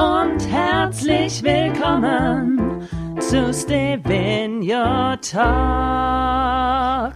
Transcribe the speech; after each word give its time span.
Und 0.00 0.40
herzlich 0.48 1.42
willkommen 1.42 2.88
zu 3.20 3.52
Stevenio 3.52 5.16
Talks. 5.16 5.42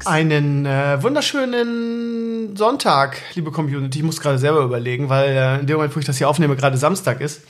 Einen 0.06 0.66
äh, 0.66 1.02
wunderschönen 1.02 2.54
Sonntag, 2.54 3.22
liebe 3.36 3.50
Community. 3.52 4.00
Ich 4.00 4.04
muss 4.04 4.20
gerade 4.20 4.36
selber 4.36 4.60
überlegen, 4.60 5.08
weil 5.08 5.30
äh, 5.30 5.60
in 5.60 5.66
dem 5.66 5.76
Moment, 5.76 5.96
wo 5.96 6.00
ich 6.00 6.04
das 6.04 6.18
hier 6.18 6.28
aufnehme, 6.28 6.56
gerade 6.56 6.76
Samstag 6.76 7.22
ist. 7.22 7.46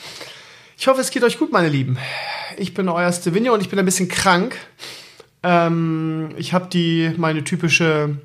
Ich 0.79 0.87
hoffe, 0.87 1.01
es 1.01 1.11
geht 1.11 1.25
euch 1.25 1.41
gut, 1.41 1.51
meine 1.51 1.69
Lieben. 1.69 1.99
Ich 2.57 2.73
bin 2.73 2.89
euer 2.89 3.11
Stevenio 3.11 3.55
und 3.55 3.61
ich 3.61 3.69
bin 3.69 3.81
ein 3.81 3.85
bisschen 3.85 4.09
krank. 4.09 4.55
Ähm, 5.43 6.29
ich 6.37 6.53
habe 6.53 6.69
die, 6.73 7.13
meine 7.17 7.43
typische, 7.43 8.19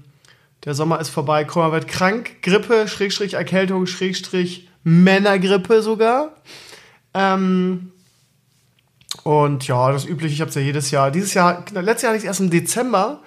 der 0.64 0.76
Sommer 0.76 1.00
ist 1.00 1.10
vorbei, 1.10 1.44
Komma 1.44 1.72
wird 1.72 1.88
krank, 1.88 2.44
Grippe, 2.44 2.88
Schrägstrich 2.88 3.34
Erkältung, 3.34 3.88
Schrägstrich 3.88 4.70
Männergrippe 4.84 5.82
sogar. 5.82 6.36
Ähm, 7.14 7.92
und 9.24 9.68
ja, 9.68 9.92
das 9.92 10.06
übliche, 10.06 10.34
ich 10.34 10.42
habe 10.42 10.50
es 10.50 10.56
ja 10.56 10.62
jedes 10.62 10.92
Jahr. 10.92 11.12
Dieses 11.12 11.34
Jahr, 11.34 11.64
letztes 11.72 12.04
Jahr 12.04 12.14
hatte 12.14 12.22
ich 12.22 12.26
erst 12.26 12.40
im 12.40 12.50
Dezember, 12.50 13.20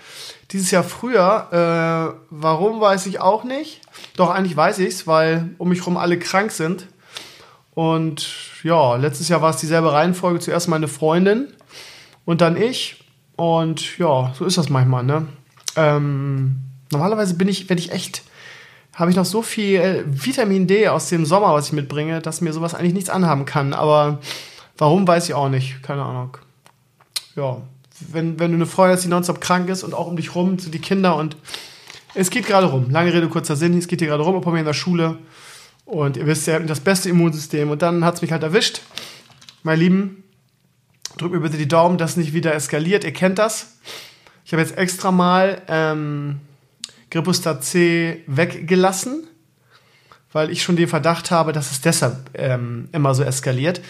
dieses 0.51 0.71
Jahr 0.71 0.85
früher. 0.85 1.49
Äh, 1.51 2.27
warum 2.31 2.81
weiß 2.81 3.07
ich 3.07 3.21
auch 3.21 3.45
nicht. 3.45 3.81
Doch 4.17 4.31
eigentlich 4.31 4.57
weiß 4.57 4.79
ich's, 4.79 5.07
weil 5.07 5.51
um 5.59 5.69
mich 5.69 5.81
herum 5.81 5.97
alle 5.97 6.19
krank 6.19 6.51
sind. 6.53 6.87
Und 7.75 8.29
ja, 8.63 8.97
letztes 8.97 9.29
Jahr 9.29 9.43
war 9.43 9.51
es 9.51 9.57
dieselbe 9.57 9.93
Reihenfolge. 9.93 10.41
Zuerst 10.41 10.69
meine 10.69 10.89
Freundin 10.89 11.49
und 12.25 12.41
dann 12.41 12.57
ich. 12.57 13.05
Und 13.37 13.99
ja, 13.99 14.33
so 14.39 14.45
ist 14.45 14.59
das 14.59 14.69
manchmal, 14.69 15.05
ne? 15.05 15.27
Ähm, 15.75 16.57
normalerweise 16.91 17.35
bin 17.35 17.49
ich, 17.49 17.69
wenn 17.71 17.79
ich 17.79 17.93
echt, 17.93 18.23
habe 18.95 19.11
ich 19.11 19.17
noch 19.17 19.25
so 19.25 19.43
viel 19.43 20.05
Vitamin 20.07 20.67
D 20.67 20.89
aus 20.89 21.09
dem 21.09 21.25
Sommer, 21.25 21.55
was 21.55 21.69
ich 21.69 21.73
mitbringe, 21.73 22.21
dass 22.21 22.41
mir 22.41 22.53
sowas 22.53 22.75
eigentlich 22.75 22.95
nichts 22.95 23.11
anhaben 23.11 23.45
kann. 23.45 23.73
Aber 23.73 24.21
warum, 24.77 25.07
weiß 25.07 25.29
ich 25.29 25.35
auch 25.35 25.49
nicht. 25.49 25.83
Keine 25.83 26.03
Ahnung. 26.03 26.37
Ja, 27.37 27.63
wenn, 28.13 28.39
wenn 28.39 28.51
du 28.51 28.57
eine 28.57 28.67
Freundin 28.67 28.97
hast, 28.97 29.05
die 29.05 29.09
nonstop 29.09 29.41
krank 29.41 29.69
ist 29.69 29.83
und 29.83 29.95
auch 29.95 30.07
um 30.07 30.17
dich 30.17 30.35
rum, 30.35 30.59
sind 30.59 30.75
die 30.75 30.81
Kinder 30.81 31.17
und 31.17 31.37
es 32.15 32.31
geht 32.31 32.47
gerade 32.47 32.67
rum. 32.67 32.91
Lange 32.91 33.13
Rede, 33.13 33.29
kurzer 33.29 33.57
Sinn. 33.57 33.77
Es 33.79 33.89
geht 33.89 34.01
hier 34.01 34.09
gerade 34.09 34.23
rum, 34.23 34.39
bei 34.41 34.51
mir 34.51 34.61
in 34.61 34.67
der 34.67 34.75
Schule. 34.75 35.19
Und 35.87 36.17
ihr 36.17 36.27
wisst 36.27 36.47
ja, 36.47 36.59
das 36.59 36.81
beste 36.81 37.09
Immunsystem. 37.09 37.71
Und 37.71 37.81
dann 37.81 38.05
hat 38.05 38.17
es 38.17 38.23
mich 38.23 38.33
halt 38.33 38.43
erwischt. 38.43 38.83
Meine 39.63 39.81
Lieben, 39.81 40.23
drückt 41.17 41.33
mir 41.33 41.41
bitte 41.41 41.57
die 41.57 41.69
Daumen, 41.69 41.97
dass 41.97 42.17
nicht 42.17 42.35
wieder 42.35 42.55
eskaliert. 42.55 43.05
Ihr 43.05 43.13
kennt 43.13 43.39
das. 43.39 43.79
Ich 44.45 44.53
habe 44.53 44.63
jetzt 44.63 44.77
extra 44.77 45.11
mal 45.11 45.63
ähm, 45.69 46.41
Gripostat 47.13 47.63
C 47.63 48.25
weggelassen, 48.27 49.29
weil 50.33 50.51
ich 50.51 50.63
schon 50.63 50.77
den 50.77 50.89
Verdacht 50.89 51.31
habe, 51.31 51.53
dass 51.53 51.71
es 51.71 51.83
deshalb 51.83 52.31
ähm, 52.33 52.89
immer 52.93 53.15
so 53.15 53.23
eskaliert. 53.23 53.83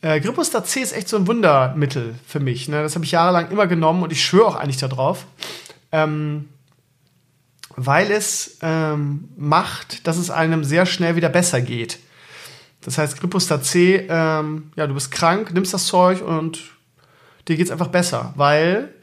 Äh, 0.00 0.20
C 0.20 0.80
ist 0.80 0.92
echt 0.96 1.08
so 1.08 1.16
ein 1.16 1.26
Wundermittel 1.26 2.14
für 2.24 2.38
mich. 2.38 2.68
Ne? 2.68 2.80
Das 2.82 2.94
habe 2.94 3.04
ich 3.04 3.10
jahrelang 3.10 3.50
immer 3.50 3.66
genommen 3.66 4.04
und 4.04 4.12
ich 4.12 4.24
schwöre 4.24 4.46
auch 4.46 4.54
eigentlich 4.54 4.76
darauf. 4.76 5.26
Ähm, 5.90 6.48
weil 7.74 8.12
es 8.12 8.58
ähm, 8.62 9.28
macht, 9.36 10.06
dass 10.06 10.16
es 10.16 10.30
einem 10.30 10.62
sehr 10.62 10.86
schnell 10.86 11.16
wieder 11.16 11.28
besser 11.28 11.60
geht. 11.60 11.98
Das 12.82 12.96
heißt, 12.96 13.18
Gripostat 13.18 13.64
C, 13.64 14.06
ähm, 14.08 14.70
ja, 14.76 14.86
du 14.86 14.94
bist 14.94 15.10
krank, 15.10 15.52
nimmst 15.52 15.74
das 15.74 15.86
Zeug 15.86 16.22
und 16.22 16.60
dir 17.48 17.56
geht's 17.56 17.72
einfach 17.72 17.88
besser, 17.88 18.32
weil 18.36 18.94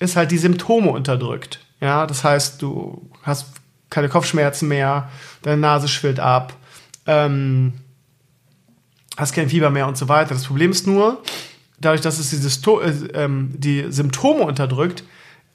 es 0.00 0.16
halt 0.16 0.32
die 0.32 0.38
Symptome 0.38 0.90
unterdrückt. 0.90 1.60
Ja, 1.80 2.06
das 2.06 2.22
heißt, 2.24 2.62
du 2.62 3.10
hast 3.22 3.46
keine 3.90 4.08
Kopfschmerzen 4.08 4.68
mehr, 4.68 5.10
deine 5.42 5.60
Nase 5.60 5.88
schwillt 5.88 6.18
ab, 6.18 6.54
ähm, 7.06 7.74
hast 9.16 9.34
kein 9.34 9.48
Fieber 9.48 9.70
mehr 9.70 9.86
und 9.86 9.96
so 9.96 10.08
weiter. 10.08 10.34
Das 10.34 10.44
Problem 10.44 10.70
ist 10.70 10.86
nur, 10.86 11.22
dadurch, 11.78 12.00
dass 12.00 12.18
es 12.18 12.30
dieses, 12.30 12.66
äh, 12.66 13.28
die 13.28 13.86
Symptome 13.90 14.44
unterdrückt, 14.44 15.04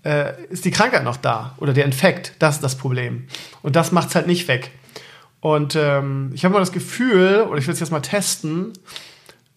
äh, 0.03 0.44
ist 0.50 0.66
die 0.66 0.72
Krankheit 0.72 1.03
noch 1.03 1.17
da 1.17 1.55
oder 1.57 1.73
der 1.73 1.85
Infekt. 1.85 2.33
Das 2.39 2.55
ist 2.55 2.63
das 2.63 2.78
Problem. 2.78 3.28
Und 3.63 3.75
das 3.75 3.91
macht 3.91 4.09
es 4.09 4.16
halt 4.16 4.28
nicht 4.28 4.47
weg. 4.47 4.72
Und 5.39 5.75
ähm, 5.75 6.31
ich 6.34 6.45
habe 6.45 6.53
mal 6.53 6.59
das 6.59 6.72
Gefühl, 6.72 7.45
oder 7.49 7.57
ich 7.57 7.67
will 7.67 7.73
es 7.73 7.79
jetzt 7.79 7.91
mal 7.91 8.01
testen, 8.01 8.73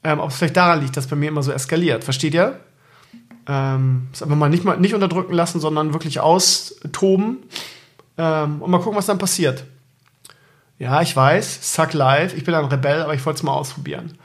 ähm, 0.02 0.20
ob 0.20 0.30
es 0.30 0.36
vielleicht 0.36 0.56
daran 0.56 0.80
liegt, 0.80 0.96
dass 0.96 1.06
bei 1.06 1.16
mir 1.16 1.28
immer 1.28 1.42
so 1.42 1.52
eskaliert. 1.52 2.04
Versteht 2.04 2.34
ihr? 2.34 2.60
Ähm, 3.46 4.08
das 4.12 4.22
einfach 4.22 4.36
mal 4.36 4.48
nicht, 4.48 4.64
mal 4.64 4.78
nicht 4.78 4.94
unterdrücken 4.94 5.34
lassen, 5.34 5.60
sondern 5.60 5.92
wirklich 5.92 6.20
austoben 6.20 7.38
ähm, 8.20 8.60
und 8.60 8.70
mal 8.70 8.78
gucken, 8.78 8.98
was 8.98 9.06
dann 9.06 9.18
passiert. 9.18 9.64
Ja, 10.78 11.00
ich 11.00 11.16
weiß, 11.16 11.74
suck 11.74 11.94
live, 11.94 12.36
ich 12.36 12.44
bin 12.44 12.54
ein 12.54 12.66
Rebell, 12.66 13.02
aber 13.02 13.14
ich 13.14 13.24
wollte 13.24 13.38
es 13.38 13.42
mal 13.42 13.52
ausprobieren. 13.52 14.18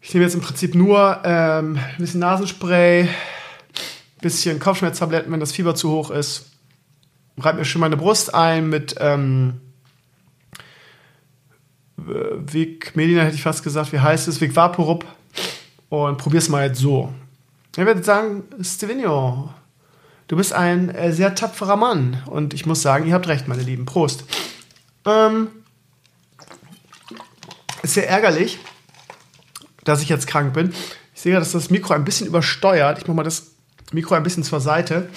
Ich 0.00 0.12
nehme 0.14 0.24
jetzt 0.24 0.34
im 0.34 0.40
Prinzip 0.40 0.74
nur 0.74 1.20
ähm, 1.24 1.76
ein 1.76 1.98
bisschen 1.98 2.20
Nasenspray, 2.20 3.08
bisschen 4.20 4.58
Kopfschmerztabletten, 4.58 5.30
wenn 5.30 5.40
das 5.40 5.52
Fieber 5.52 5.74
zu 5.74 5.90
hoch 5.90 6.10
ist. 6.10 6.50
Reibe 7.38 7.58
mir 7.58 7.64
schon 7.64 7.80
meine 7.80 7.96
Brust 7.96 8.34
ein 8.34 8.68
mit 8.68 8.96
ähm, 8.98 9.60
Vic 11.96 12.96
Medina, 12.96 13.22
hätte 13.22 13.36
ich 13.36 13.42
fast 13.42 13.62
gesagt. 13.62 13.92
Wie 13.92 14.00
heißt 14.00 14.26
es? 14.26 14.40
Vic 14.40 14.56
Vaporub. 14.56 15.04
Und 15.88 16.18
probier's 16.18 16.48
mal 16.48 16.66
jetzt 16.66 16.80
so. 16.80 17.12
Ich 17.76 17.84
werde 17.84 18.02
sagen, 18.02 18.44
Stevenio, 18.60 19.50
du 20.28 20.36
bist 20.36 20.52
ein 20.52 20.90
äh, 20.90 21.12
sehr 21.12 21.34
tapferer 21.34 21.76
Mann. 21.76 22.22
Und 22.26 22.54
ich 22.54 22.66
muss 22.66 22.82
sagen, 22.82 23.06
ihr 23.06 23.14
habt 23.14 23.28
recht, 23.28 23.48
meine 23.48 23.62
Lieben. 23.62 23.84
Prost. 23.86 24.24
Ähm, 25.04 25.48
ist 27.82 27.94
sehr 27.94 28.08
ärgerlich, 28.08 28.58
dass 29.84 30.02
ich 30.02 30.08
jetzt 30.08 30.26
krank 30.26 30.52
bin. 30.52 30.72
Ich 31.14 31.22
sehe, 31.22 31.34
dass 31.34 31.52
das 31.52 31.70
Mikro 31.70 31.94
ein 31.94 32.04
bisschen 32.04 32.26
übersteuert. 32.26 32.98
Ich 32.98 33.06
mache 33.06 33.16
mal 33.16 33.22
das 33.22 33.52
Mikro 33.92 34.14
ein 34.14 34.22
bisschen 34.22 34.44
zur 34.44 34.60
Seite. 34.60 35.08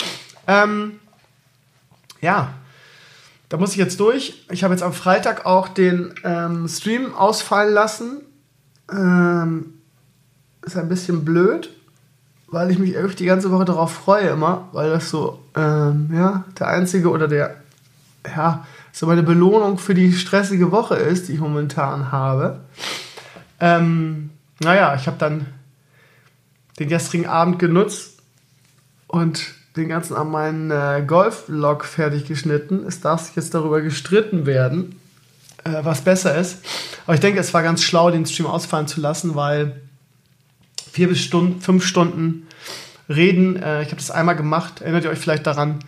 Ähm, 0.47 0.99
ja, 2.21 2.53
da 3.49 3.57
muss 3.57 3.71
ich 3.71 3.77
jetzt 3.77 3.99
durch. 3.99 4.45
Ich 4.49 4.63
habe 4.63 4.73
jetzt 4.73 4.83
am 4.83 4.93
Freitag 4.93 5.45
auch 5.45 5.67
den 5.67 6.13
ähm, 6.23 6.67
Stream 6.67 7.13
ausfallen 7.13 7.73
lassen. 7.73 8.21
Ähm, 8.89 9.73
ist 10.61 10.77
ein 10.77 10.89
bisschen 10.89 11.25
blöd, 11.25 11.69
weil 12.51 12.69
ich 12.69 12.77
mich 12.77 12.93
irgendwie 12.93 13.15
die 13.15 13.25
ganze 13.25 13.51
Woche 13.51 13.65
darauf 13.65 13.91
freue 13.91 14.29
immer, 14.29 14.69
weil 14.71 14.89
das 14.89 15.09
so, 15.09 15.39
ähm, 15.55 16.11
ja, 16.13 16.43
der 16.59 16.67
einzige 16.67 17.09
oder 17.09 17.27
der, 17.27 17.55
ja, 18.35 18.65
so 18.91 19.07
meine 19.07 19.23
Belohnung 19.23 19.77
für 19.77 19.95
die 19.95 20.13
stressige 20.13 20.71
Woche 20.71 20.95
ist, 20.95 21.27
die 21.27 21.33
ich 21.33 21.39
momentan 21.39 22.11
habe. 22.11 22.59
Ähm, 23.59 24.31
naja, 24.59 24.95
ich 24.95 25.07
habe 25.07 25.17
dann 25.17 25.47
den 26.77 26.89
gestrigen 26.89 27.25
Abend 27.25 27.57
genutzt, 27.57 28.11
und 29.11 29.55
den 29.75 29.89
ganzen 29.89 30.15
Abend 30.15 30.31
meinen 30.31 30.71
äh, 30.71 31.03
Golf-Log 31.05 31.83
fertig 31.83 32.25
geschnitten. 32.25 32.85
Es 32.87 33.01
darf 33.01 33.21
sich 33.21 33.35
jetzt 33.35 33.53
darüber 33.53 33.81
gestritten 33.81 34.45
werden, 34.45 34.99
äh, 35.65 35.83
was 35.83 36.01
besser 36.01 36.35
ist. 36.37 36.59
Aber 37.05 37.13
ich 37.13 37.19
denke, 37.19 37.39
es 37.41 37.53
war 37.53 37.61
ganz 37.61 37.83
schlau, 37.83 38.09
den 38.09 38.25
Stream 38.25 38.47
ausfallen 38.47 38.87
zu 38.87 39.01
lassen, 39.01 39.35
weil 39.35 39.81
vier 40.91 41.07
bis 41.07 41.21
Stunden, 41.21 41.61
fünf 41.61 41.85
Stunden 41.85 42.47
reden, 43.09 43.55
äh, 43.55 43.81
ich 43.81 43.87
habe 43.87 43.97
das 43.97 44.11
einmal 44.11 44.35
gemacht, 44.35 44.81
erinnert 44.81 45.05
ihr 45.05 45.09
euch 45.09 45.19
vielleicht 45.19 45.47
daran, 45.47 45.79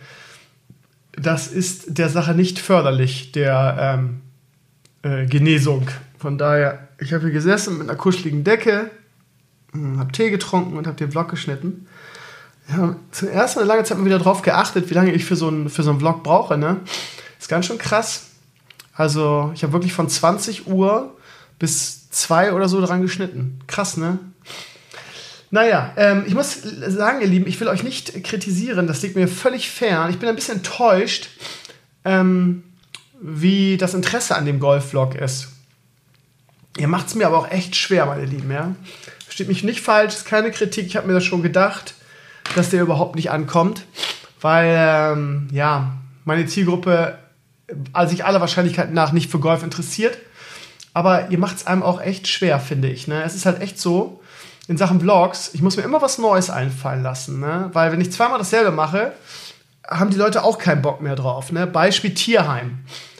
das 1.12 1.46
ist 1.48 1.98
der 1.98 2.08
Sache 2.08 2.34
nicht 2.34 2.58
förderlich, 2.58 3.32
der 3.32 3.98
ähm, 3.98 4.20
äh, 5.02 5.26
Genesung. 5.26 5.88
Von 6.18 6.38
daher, 6.38 6.88
ich 6.98 7.12
habe 7.12 7.24
hier 7.24 7.32
gesessen 7.32 7.78
mit 7.78 7.88
einer 7.88 7.98
kuscheligen 7.98 8.44
Decke, 8.44 8.90
hm, 9.72 9.98
habe 9.98 10.12
Tee 10.12 10.30
getrunken 10.30 10.76
und 10.76 10.86
habe 10.86 10.96
den 10.96 11.12
Vlog 11.12 11.28
geschnitten. 11.28 11.86
Ja, 12.68 12.96
zuerst 13.10 13.58
eine 13.58 13.66
lange 13.66 13.84
Zeit 13.84 13.98
mal 13.98 14.06
wieder 14.06 14.18
drauf 14.18 14.42
geachtet, 14.42 14.88
wie 14.88 14.94
lange 14.94 15.12
ich 15.12 15.24
für 15.24 15.36
so 15.36 15.48
einen, 15.48 15.68
für 15.68 15.82
so 15.82 15.90
einen 15.90 16.00
Vlog 16.00 16.22
brauche. 16.22 16.56
Ne? 16.56 16.80
Ist 17.38 17.48
ganz 17.48 17.66
schön 17.66 17.78
krass. 17.78 18.30
Also, 18.94 19.50
ich 19.54 19.62
habe 19.62 19.72
wirklich 19.74 19.92
von 19.92 20.08
20 20.08 20.66
Uhr 20.66 21.14
bis 21.58 22.10
2 22.10 22.52
oder 22.52 22.68
so 22.68 22.80
dran 22.80 23.02
geschnitten. 23.02 23.60
Krass, 23.66 23.96
ne? 23.96 24.18
Naja, 25.54 25.92
ähm, 25.96 26.24
ich 26.26 26.34
muss 26.34 26.62
sagen, 26.62 27.20
ihr 27.20 27.28
Lieben, 27.28 27.46
ich 27.46 27.60
will 27.60 27.68
euch 27.68 27.84
nicht 27.84 28.24
kritisieren, 28.24 28.88
das 28.88 29.02
liegt 29.02 29.14
mir 29.14 29.28
völlig 29.28 29.70
fern. 29.70 30.10
Ich 30.10 30.18
bin 30.18 30.28
ein 30.28 30.34
bisschen 30.34 30.56
enttäuscht, 30.56 31.28
ähm, 32.04 32.64
wie 33.20 33.76
das 33.76 33.94
Interesse 33.94 34.34
an 34.34 34.46
dem 34.46 34.58
Golf-Vlog 34.58 35.14
ist. 35.14 35.52
Ihr 36.76 36.88
macht 36.88 37.06
es 37.06 37.14
mir 37.14 37.28
aber 37.28 37.38
auch 37.38 37.48
echt 37.52 37.76
schwer, 37.76 38.06
meine 38.06 38.24
Lieben, 38.24 38.50
ja. 38.50 38.74
Versteht 39.26 39.46
mich 39.46 39.62
nicht 39.62 39.80
falsch, 39.80 40.14
ist 40.14 40.24
keine 40.24 40.50
Kritik. 40.50 40.86
Ich 40.86 40.96
habe 40.96 41.06
mir 41.06 41.12
das 41.12 41.24
schon 41.24 41.44
gedacht, 41.44 41.94
dass 42.56 42.70
der 42.70 42.82
überhaupt 42.82 43.14
nicht 43.14 43.30
ankommt, 43.30 43.84
weil, 44.40 44.74
ähm, 44.76 45.46
ja, 45.52 45.98
meine 46.24 46.46
Zielgruppe 46.46 47.16
also 47.92 48.10
sich 48.10 48.24
aller 48.24 48.40
Wahrscheinlichkeit 48.40 48.92
nach 48.92 49.12
nicht 49.12 49.30
für 49.30 49.38
Golf 49.38 49.62
interessiert. 49.62 50.18
Aber 50.94 51.30
ihr 51.30 51.38
macht 51.38 51.58
es 51.58 51.66
einem 51.68 51.84
auch 51.84 52.00
echt 52.00 52.26
schwer, 52.26 52.58
finde 52.58 52.88
ich. 52.88 53.06
Ne? 53.06 53.22
Es 53.22 53.36
ist 53.36 53.46
halt 53.46 53.60
echt 53.60 53.78
so, 53.78 54.20
in 54.66 54.76
Sachen 54.76 55.00
Vlogs, 55.00 55.50
ich 55.52 55.62
muss 55.62 55.76
mir 55.76 55.82
immer 55.82 56.00
was 56.00 56.18
Neues 56.18 56.50
einfallen 56.50 57.02
lassen. 57.02 57.40
Ne? 57.40 57.70
Weil 57.72 57.92
wenn 57.92 58.00
ich 58.00 58.12
zweimal 58.12 58.38
dasselbe 58.38 58.70
mache, 58.70 59.12
haben 59.86 60.10
die 60.10 60.16
Leute 60.16 60.42
auch 60.42 60.58
keinen 60.58 60.82
Bock 60.82 61.00
mehr 61.00 61.16
drauf. 61.16 61.52
Ne? 61.52 61.66
Beispiel 61.66 62.14
Tierheim. 62.14 62.78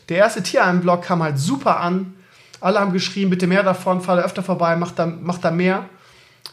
Der 0.08 0.19
erste 0.19 0.43
Tierheim-Blog 0.43 1.02
kam 1.02 1.23
halt 1.23 1.38
super 1.38 1.81
an. 1.81 2.14
Alle 2.61 2.81
haben 2.81 2.93
geschrieben, 2.93 3.31
bitte 3.31 3.46
mehr 3.46 3.62
davon, 3.62 4.00
fahre 4.00 4.23
öfter 4.23 4.43
vorbei, 4.43 4.76
mach 4.76 4.93
da, 4.93 5.06
mach 5.06 5.38
da 5.38 5.50
mehr. 5.50 5.87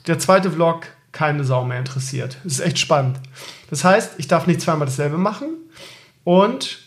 Der 0.07 0.19
zweite 0.19 0.51
Vlog, 0.51 0.87
keine 1.11 1.43
Sau 1.43 1.63
mehr 1.63 1.79
interessiert. 1.79 2.37
Das 2.43 2.53
ist 2.53 2.59
echt 2.59 2.79
spannend. 2.79 3.19
Das 3.69 3.83
heißt, 3.83 4.13
ich 4.17 4.27
darf 4.27 4.47
nicht 4.47 4.61
zweimal 4.61 4.87
dasselbe 4.87 5.17
machen. 5.17 5.49
Und 6.23 6.79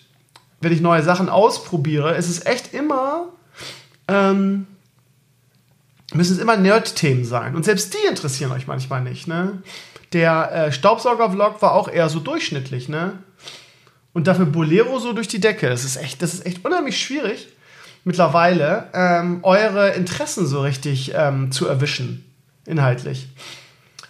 wenn 0.61 0.73
ich 0.73 0.81
neue 0.81 1.03
Sachen 1.03 1.29
ausprobiere, 1.29 2.15
ist 2.15 2.29
es 2.29 2.45
echt 2.45 2.75
immer, 2.75 3.27
ähm, 4.09 4.67
müssen 6.15 6.35
es 6.35 6.39
immer 6.39 6.57
Nerd-Themen 6.57 7.25
sein. 7.25 7.55
Und 7.55 7.65
selbst 7.65 7.95
die 7.95 8.09
interessieren 8.09 8.53
euch 8.53 8.67
manchmal 8.67 9.03
nicht. 9.03 9.27
Ne? 9.27 9.63
Der 10.13 10.53
äh, 10.53 10.73
Staubsauger-Vlog 10.73 11.61
war 11.61 11.73
auch 11.73 11.89
eher 11.89 12.09
so 12.09 12.21
durchschnittlich. 12.21 12.89
Ne? 12.89 13.19
Und 14.13 14.29
dafür 14.29 14.47
Bolero 14.47 14.99
so 15.01 15.13
durch 15.13 15.29
die 15.29 15.41
Decke. 15.41 15.69
Das 15.69 15.85
ist 15.85 15.97
echt, 15.97 16.23
das 16.23 16.35
ist 16.35 16.47
echt 16.47 16.65
unheimlich 16.65 17.03
schwierig, 17.03 17.49
mittlerweile 18.05 18.89
ähm, 18.95 19.41
eure 19.43 19.91
Interessen 19.91 20.47
so 20.47 20.63
richtig 20.63 21.13
ähm, 21.15 21.51
zu 21.51 21.67
erwischen, 21.67 22.25
inhaltlich. 22.65 23.29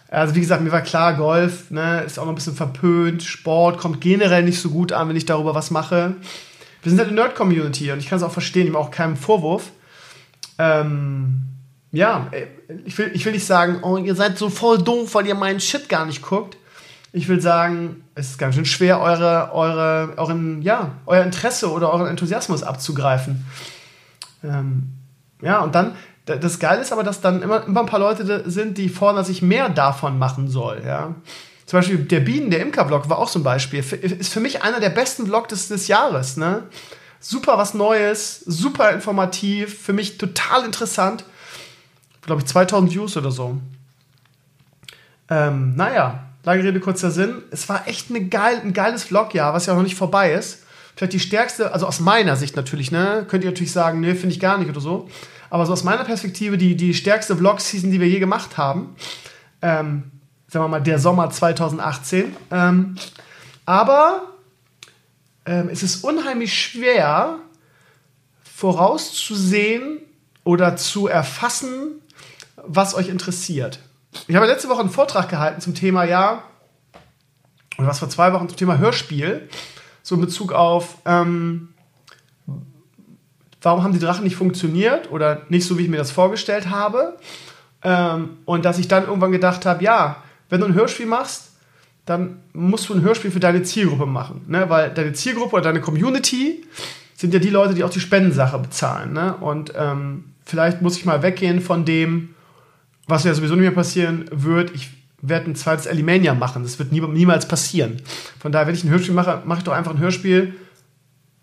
Also 0.08 0.34
wie 0.34 0.40
gesagt, 0.40 0.62
mir 0.62 0.70
war 0.70 0.82
klar, 0.82 1.14
Golf 1.14 1.70
ne, 1.70 2.02
ist 2.06 2.18
auch 2.18 2.24
noch 2.24 2.32
ein 2.32 2.36
bisschen 2.36 2.54
verpönt, 2.54 3.22
Sport 3.22 3.78
kommt 3.78 4.00
generell 4.00 4.44
nicht 4.44 4.60
so 4.60 4.70
gut 4.70 4.92
an, 4.92 5.08
wenn 5.08 5.16
ich 5.16 5.26
darüber 5.26 5.54
was 5.54 5.70
mache. 5.70 6.14
Wir 6.82 6.90
sind 6.90 6.98
halt 6.98 7.08
eine 7.08 7.16
Nerd-Community 7.16 7.90
und 7.90 7.98
ich 7.98 8.08
kann 8.08 8.18
es 8.18 8.22
auch 8.22 8.30
verstehen, 8.30 8.66
ich 8.66 8.72
mache 8.72 8.82
auch 8.82 8.90
keinen 8.90 9.16
Vorwurf. 9.16 9.70
Ähm, 10.58 11.53
ja, 11.94 12.30
ich 12.84 12.98
will, 12.98 13.10
ich 13.14 13.24
will 13.24 13.32
nicht 13.32 13.46
sagen, 13.46 13.78
oh, 13.82 13.96
ihr 13.96 14.14
seid 14.14 14.36
so 14.36 14.50
voll 14.50 14.78
doof, 14.78 15.14
weil 15.14 15.26
ihr 15.26 15.34
meinen 15.34 15.60
Shit 15.60 15.88
gar 15.88 16.04
nicht 16.04 16.22
guckt. 16.22 16.56
Ich 17.12 17.28
will 17.28 17.40
sagen, 17.40 18.02
es 18.16 18.30
ist 18.30 18.38
ganz 18.38 18.56
schön 18.56 18.64
schwer, 18.64 19.00
eure, 19.00 19.50
eure, 19.52 20.14
euren, 20.16 20.62
ja, 20.62 20.96
euer 21.06 21.22
Interesse 21.22 21.70
oder 21.70 21.92
euren 21.92 22.08
Enthusiasmus 22.08 22.64
abzugreifen. 22.64 23.46
Ähm, 24.42 24.90
ja, 25.40 25.60
und 25.60 25.74
dann, 25.74 25.94
das 26.26 26.58
Geile 26.58 26.80
ist 26.80 26.92
aber, 26.92 27.04
dass 27.04 27.20
dann 27.20 27.42
immer, 27.42 27.64
immer 27.64 27.80
ein 27.80 27.86
paar 27.86 28.00
Leute 28.00 28.50
sind, 28.50 28.78
die 28.78 28.88
fordern, 28.88 29.16
dass 29.16 29.28
ich 29.28 29.42
mehr 29.42 29.68
davon 29.68 30.18
machen 30.18 30.48
soll. 30.48 30.82
Ja? 30.84 31.14
Zum 31.66 31.78
Beispiel 31.78 31.98
der 31.98 32.20
Bienen, 32.20 32.50
der 32.50 32.60
Imker-Vlog 32.60 33.08
war 33.08 33.18
auch 33.18 33.28
so 33.28 33.38
ein 33.38 33.44
Beispiel. 33.44 33.80
Ist 33.80 34.32
für 34.32 34.40
mich 34.40 34.62
einer 34.62 34.80
der 34.80 34.90
besten 34.90 35.26
Vlogs 35.26 35.48
des, 35.48 35.68
des 35.68 35.86
Jahres. 35.86 36.36
Ne? 36.36 36.64
Super 37.20 37.58
was 37.58 37.74
Neues, 37.74 38.40
super 38.40 38.90
informativ, 38.90 39.78
für 39.82 39.92
mich 39.92 40.18
total 40.18 40.64
interessant. 40.64 41.24
Glaube 42.26 42.42
ich 42.42 42.46
2000 42.46 42.92
Views 42.92 43.16
oder 43.16 43.30
so. 43.30 43.58
Ähm, 45.28 45.74
naja, 45.76 46.24
lange 46.44 46.62
Rede, 46.62 46.80
kurzer 46.80 47.10
Sinn. 47.10 47.42
Es 47.50 47.68
war 47.68 47.86
echt 47.88 48.10
eine 48.10 48.26
geil, 48.26 48.60
ein 48.62 48.72
geiles 48.72 49.04
Vlogjahr, 49.04 49.54
was 49.54 49.66
ja 49.66 49.74
noch 49.74 49.82
nicht 49.82 49.96
vorbei 49.96 50.32
ist. 50.32 50.64
Vielleicht 50.96 51.12
die 51.12 51.20
stärkste, 51.20 51.72
also 51.72 51.86
aus 51.86 52.00
meiner 52.00 52.36
Sicht 52.36 52.56
natürlich, 52.56 52.92
ne? 52.92 53.24
Könnt 53.28 53.44
ihr 53.44 53.50
natürlich 53.50 53.72
sagen, 53.72 54.00
ne, 54.00 54.14
finde 54.14 54.34
ich 54.34 54.40
gar 54.40 54.58
nicht 54.58 54.68
oder 54.68 54.80
so. 54.80 55.08
Aber 55.50 55.66
so 55.66 55.72
aus 55.72 55.84
meiner 55.84 56.04
Perspektive 56.04 56.56
die, 56.56 56.76
die 56.76 56.94
stärkste 56.94 57.36
Vlog-Season, 57.36 57.90
die 57.90 58.00
wir 58.00 58.08
je 58.08 58.20
gemacht 58.20 58.56
haben. 58.58 58.94
Ähm, 59.60 60.10
sagen 60.48 60.64
wir 60.64 60.68
mal, 60.68 60.80
der 60.80 60.98
Sommer 60.98 61.30
2018. 61.30 62.36
Ähm, 62.50 62.96
aber 63.66 64.22
ähm, 65.46 65.68
es 65.70 65.82
ist 65.82 66.04
unheimlich 66.04 66.56
schwer 66.56 67.38
vorauszusehen 68.44 69.98
oder 70.44 70.76
zu 70.76 71.08
erfassen, 71.08 72.00
was 72.66 72.94
euch 72.94 73.08
interessiert. 73.08 73.80
Ich 74.28 74.36
habe 74.36 74.46
letzte 74.46 74.68
Woche 74.68 74.80
einen 74.80 74.90
Vortrag 74.90 75.28
gehalten 75.28 75.60
zum 75.60 75.74
Thema, 75.74 76.04
ja, 76.04 76.44
oder 77.78 77.88
was 77.88 77.98
vor 77.98 78.08
zwei 78.08 78.32
Wochen 78.32 78.48
zum 78.48 78.56
Thema 78.56 78.78
Hörspiel, 78.78 79.48
so 80.02 80.14
in 80.14 80.20
Bezug 80.20 80.52
auf, 80.52 80.98
ähm, 81.04 81.70
warum 83.62 83.82
haben 83.82 83.92
die 83.92 83.98
Drachen 83.98 84.24
nicht 84.24 84.36
funktioniert 84.36 85.10
oder 85.10 85.42
nicht 85.48 85.66
so, 85.66 85.78
wie 85.78 85.84
ich 85.84 85.88
mir 85.88 85.96
das 85.96 86.10
vorgestellt 86.10 86.70
habe. 86.70 87.18
Ähm, 87.82 88.38
und 88.44 88.64
dass 88.64 88.78
ich 88.78 88.88
dann 88.88 89.06
irgendwann 89.06 89.32
gedacht 89.32 89.66
habe, 89.66 89.82
ja, 89.82 90.22
wenn 90.48 90.60
du 90.60 90.66
ein 90.66 90.74
Hörspiel 90.74 91.06
machst, 91.06 91.52
dann 92.06 92.42
musst 92.52 92.88
du 92.88 92.94
ein 92.94 93.02
Hörspiel 93.02 93.30
für 93.30 93.40
deine 93.40 93.62
Zielgruppe 93.62 94.06
machen. 94.06 94.42
Ne? 94.46 94.68
Weil 94.68 94.90
deine 94.90 95.14
Zielgruppe 95.14 95.56
oder 95.56 95.64
deine 95.64 95.80
Community 95.80 96.64
sind 97.16 97.32
ja 97.32 97.40
die 97.40 97.50
Leute, 97.50 97.74
die 97.74 97.82
auch 97.82 97.90
die 97.90 98.00
Spendensache 98.00 98.58
bezahlen. 98.58 99.12
Ne? 99.14 99.34
Und 99.36 99.72
ähm, 99.76 100.24
vielleicht 100.44 100.82
muss 100.82 100.98
ich 100.98 101.06
mal 101.06 101.22
weggehen 101.22 101.60
von 101.60 101.84
dem, 101.84 102.33
was 103.06 103.24
ja 103.24 103.34
sowieso 103.34 103.54
nicht 103.54 103.62
mehr 103.62 103.70
passieren 103.70 104.26
wird. 104.30 104.74
Ich 104.74 104.90
werde 105.20 105.50
ein 105.50 105.56
zweites 105.56 105.86
Alimania 105.86 106.34
machen. 106.34 106.62
Das 106.62 106.78
wird 106.78 106.92
nie, 106.92 107.00
niemals 107.00 107.46
passieren. 107.48 108.00
Von 108.38 108.52
daher, 108.52 108.66
wenn 108.66 108.74
ich 108.74 108.84
ein 108.84 108.90
Hörspiel 108.90 109.14
mache, 109.14 109.42
mache 109.44 109.58
ich 109.58 109.64
doch 109.64 109.72
einfach 109.72 109.92
ein 109.92 109.98
Hörspiel 109.98 110.54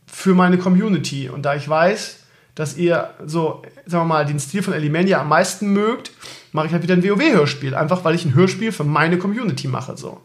für 0.06 0.34
meine 0.36 0.58
Community. 0.58 1.30
Und 1.30 1.44
da 1.44 1.56
ich 1.56 1.68
weiß, 1.68 2.20
dass 2.56 2.78
ihr 2.78 3.12
so, 3.26 3.64
sagen 3.86 4.04
wir 4.04 4.14
mal, 4.14 4.26
den 4.26 4.40
Stil 4.40 4.62
von 4.62 4.74
Alimania 4.74 5.22
am 5.22 5.30
meisten 5.30 5.72
mögt, 5.74 6.12
mache 6.52 6.68
ich 6.68 6.74
halt 6.74 6.84
wieder 6.84 6.96
ein 6.96 7.04
WoW-Hörspiel. 7.04 7.76
Einfach 7.76 8.04
weil 8.04 8.16
ich 8.16 8.26
ein 8.26 8.36
Hörspiel 8.36 8.72
für 8.72 8.84
meine 8.84 9.18
Community 9.18 9.68
mache. 9.68 9.98
So. 9.98 10.22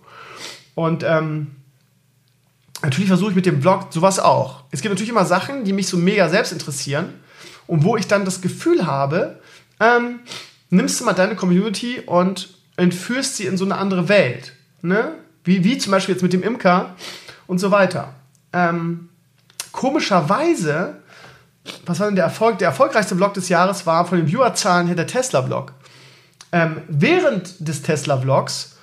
Und 0.74 1.02
ähm, 1.02 1.56
natürlich 2.82 3.08
versuche 3.08 3.30
ich 3.30 3.36
mit 3.36 3.46
dem 3.46 3.62
Vlog 3.62 3.86
sowas 3.90 4.18
auch. 4.18 4.64
Es 4.70 4.82
gibt 4.82 4.92
natürlich 4.92 5.10
immer 5.10 5.24
Sachen, 5.24 5.64
die 5.64 5.72
mich 5.72 5.88
so 5.88 5.96
mega 5.96 6.28
selbst 6.28 6.52
interessieren 6.52 7.14
und 7.66 7.84
wo 7.84 7.96
ich 7.96 8.06
dann 8.06 8.24
das 8.24 8.40
Gefühl 8.40 8.86
habe, 8.86 9.40
ähm, 9.80 10.20
nimmst 10.70 11.00
du 11.00 11.04
mal 11.04 11.12
deine 11.12 11.36
Community 11.36 12.00
und 12.04 12.54
entführst 12.76 13.36
sie 13.36 13.46
in 13.46 13.56
so 13.56 13.64
eine 13.64 13.76
andere 13.76 14.08
Welt. 14.08 14.52
Ne? 14.82 15.12
Wie, 15.44 15.64
wie 15.64 15.78
zum 15.78 15.92
Beispiel 15.92 16.14
jetzt 16.14 16.22
mit 16.22 16.32
dem 16.32 16.42
Imker 16.42 16.96
und 17.46 17.58
so 17.58 17.70
weiter. 17.70 18.14
Ähm, 18.52 19.08
komischerweise, 19.72 20.96
was 21.84 22.00
war 22.00 22.06
denn 22.06 22.16
der 22.16 22.24
Erfolg? 22.24 22.58
Der 22.58 22.68
erfolgreichste 22.68 23.16
Vlog 23.16 23.34
des 23.34 23.48
Jahres 23.48 23.86
war 23.86 24.06
von 24.06 24.18
den 24.18 24.28
Viewerzahlen 24.28 24.86
her 24.86 24.96
der 24.96 25.06
Tesla-Vlog. 25.06 25.72
Ähm, 26.52 26.82
während 26.88 27.66
des 27.66 27.82
Tesla-Vlogs, 27.82 28.76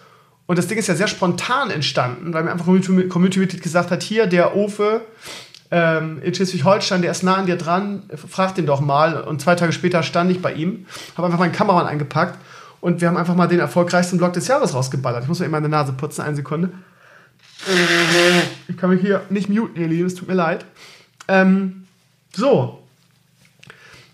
und 0.45 0.57
das 0.57 0.67
Ding 0.67 0.77
ist 0.77 0.87
ja 0.87 0.95
sehr 0.95 1.07
spontan 1.07 1.69
entstanden, 1.69 2.33
weil 2.33 2.43
mir 2.43 2.51
einfach 2.51 2.67
ein 2.67 3.09
Community-Mitglied 3.09 3.61
gesagt 3.61 3.91
hat, 3.91 4.03
hier, 4.03 4.27
der 4.27 4.55
Ofe 4.55 5.01
ähm, 5.73 6.21
in 6.21 6.35
Schleswig-Holstein, 6.35 7.01
der 7.01 7.09
ist 7.09 7.23
nah 7.23 7.37
an 7.37 7.47
dir 7.47 7.57
dran, 7.57 8.03
frag 8.15 8.53
den 8.53 8.67
doch 8.67 8.79
mal. 8.79 9.19
Und 9.21 9.41
zwei 9.41 9.55
Tage 9.55 9.73
später 9.73 10.03
stand 10.03 10.29
ich 10.29 10.39
bei 10.39 10.53
ihm, 10.53 10.85
habe 11.17 11.25
einfach 11.25 11.39
meinen 11.39 11.51
Kameramann 11.51 11.87
eingepackt 11.87 12.37
und 12.79 13.01
wir 13.01 13.07
haben 13.07 13.17
einfach 13.17 13.33
mal 13.33 13.47
den 13.47 13.59
erfolgreichsten 13.59 14.19
Vlog 14.19 14.33
des 14.33 14.47
Jahres 14.47 14.75
rausgeballert. 14.75 15.23
Ich 15.23 15.27
muss 15.27 15.39
mir 15.39 15.45
eben 15.45 15.51
meine 15.51 15.69
Nase 15.69 15.93
putzen, 15.93 16.21
eine 16.21 16.35
Sekunde. 16.35 16.69
Ich 18.67 18.77
kann 18.77 18.91
mich 18.91 19.01
hier 19.01 19.23
nicht 19.31 19.49
muten, 19.49 19.81
ihr 19.81 19.87
Lieben, 19.87 20.05
es 20.05 20.13
tut 20.13 20.27
mir 20.27 20.35
leid. 20.35 20.63
Ähm, 21.27 21.87
so. 22.35 22.83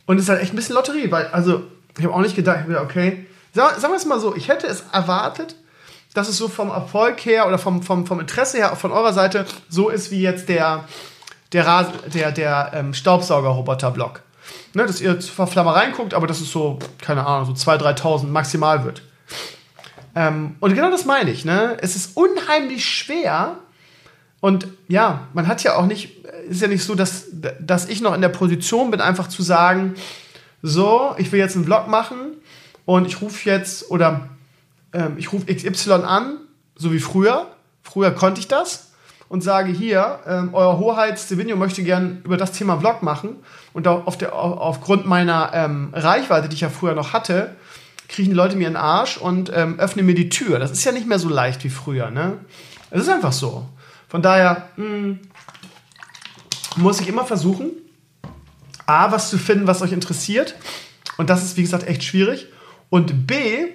Und 0.06 0.16
es 0.16 0.24
ist 0.24 0.30
halt 0.30 0.42
echt 0.42 0.54
ein 0.54 0.56
bisschen 0.56 0.76
Lotterie, 0.76 1.12
weil, 1.12 1.28
also, 1.28 1.64
ich 1.98 2.06
habe 2.06 2.14
auch 2.14 2.22
nicht 2.22 2.38
gedacht, 2.38 2.66
okay, 2.82 3.26
sagen 3.54 3.82
wir 3.82 3.98
es 3.98 4.06
mal 4.06 4.22
so, 4.22 4.34
ich 4.34 4.48
hätte 4.48 4.68
es 4.68 4.86
erwartet, 4.94 5.56
dass 6.14 6.30
es 6.30 6.38
so 6.38 6.48
vom 6.48 6.70
Erfolg 6.70 7.20
her 7.26 7.48
oder 7.48 7.58
vom, 7.58 7.84
vom, 7.84 8.08
vom 8.08 8.22
Interesse 8.22 8.58
her 8.58 8.76
von 8.78 8.94
eurer 8.94 9.12
Seite 9.12 9.46
so 9.68 9.90
ist 9.90 10.10
wie 10.10 10.22
jetzt 10.22 10.48
der, 10.48 10.86
der, 11.52 11.66
Rasen, 11.66 11.94
der, 12.14 12.32
der 12.32 12.72
ähm, 12.74 12.94
Staubsauger-Roboter-Block. 12.94 14.22
Ne, 14.74 14.86
dass 14.86 15.02
ihr 15.02 15.20
zwar 15.20 15.48
Flamme 15.48 15.74
reinguckt, 15.74 16.14
aber 16.14 16.28
dass 16.28 16.42
es 16.42 16.52
so, 16.52 16.80
keine 17.02 17.26
Ahnung, 17.26 17.56
so 17.56 17.72
2.000, 17.72 18.02
3.000 18.02 18.28
maximal 18.28 18.84
wird. 18.84 19.02
Ähm, 20.16 20.56
und 20.60 20.74
genau 20.76 20.92
das 20.92 21.06
meine 21.06 21.32
ich. 21.32 21.46
Ne? 21.46 21.78
Es 21.82 21.96
ist 21.96 22.16
unheimlich 22.18 22.86
schwer. 22.86 23.56
Und 24.42 24.68
ja, 24.88 25.28
man 25.34 25.48
hat 25.48 25.64
ja 25.64 25.76
auch 25.76 25.86
nicht, 25.86 26.26
ist 26.48 26.62
ja 26.62 26.68
nicht 26.68 26.84
so, 26.84 26.96
dass, 26.96 27.26
dass 27.60 27.90
ich 27.90 28.02
noch 28.02 28.14
in 28.14 28.22
der 28.22 28.30
Position 28.30 28.92
bin, 28.92 29.02
einfach 29.02 29.28
zu 29.28 29.44
sagen, 29.44 29.96
so, 30.62 31.14
ich 31.18 31.32
will 31.32 31.40
jetzt 31.40 31.56
einen 31.56 31.66
Vlog 31.66 31.88
machen 31.88 32.34
und 32.86 33.06
ich 33.08 33.22
rufe 33.22 33.50
jetzt, 33.50 33.90
oder 33.92 34.30
ähm, 34.94 35.16
ich 35.18 35.32
rufe 35.34 35.54
XY 35.54 35.92
an, 36.06 36.38
so 36.76 36.92
wie 36.92 37.00
früher. 37.00 37.48
Früher 37.82 38.12
konnte 38.12 38.40
ich 38.40 38.48
das 38.48 38.89
und 39.30 39.42
sage 39.42 39.72
hier, 39.72 40.20
ähm, 40.28 40.50
euer 40.54 40.80
Hoheit 40.80 41.20
Stevenio 41.20 41.56
möchte 41.56 41.84
gern 41.84 42.22
über 42.24 42.36
das 42.36 42.52
Thema 42.52 42.80
Vlog 42.80 43.04
machen 43.04 43.38
und 43.74 43.88
auf 43.88 44.18
der, 44.18 44.34
aufgrund 44.34 45.06
meiner 45.06 45.52
ähm, 45.54 45.90
Reichweite, 45.94 46.50
die 46.50 46.56
ich 46.56 46.62
ja 46.62 46.70
früher 46.70 46.96
noch 46.96 47.14
hatte, 47.14 47.56
kriechen 48.10 48.32
die 48.32 48.36
Leute 48.36 48.56
mir 48.56 48.68
in 48.68 48.74
den 48.74 48.82
Arsch 48.82 49.18
und 49.18 49.52
ähm, 49.56 49.80
öffnen 49.80 50.06
mir 50.06 50.16
die 50.16 50.30
Tür. 50.30 50.58
Das 50.58 50.72
ist 50.72 50.84
ja 50.84 50.92
nicht 50.92 51.08
mehr 51.08 51.20
so 51.20 51.30
leicht 51.30 51.64
wie 51.64 51.70
früher, 51.70 52.10
ne? 52.10 52.40
Es 52.90 53.04
ist 53.04 53.10
einfach 53.10 53.32
so. 53.32 53.70
Von 54.08 54.24
daher 54.24 54.70
mh, 54.76 54.86
hm, 54.86 55.20
muss 56.78 57.00
ich 57.00 57.08
immer 57.08 57.24
versuchen, 57.24 57.72
A, 58.88 59.12
was 59.12 59.30
zu 59.30 59.38
finden, 59.38 59.68
was 59.68 59.84
euch 59.84 59.92
interessiert 59.92 60.56
Und 61.18 61.30
das 61.30 61.44
ist, 61.44 61.58
wie 61.58 61.62
gesagt, 61.62 61.88
echt 61.88 62.04
schwierig. 62.04 62.48
Und 62.90 63.28
B, 63.28 63.68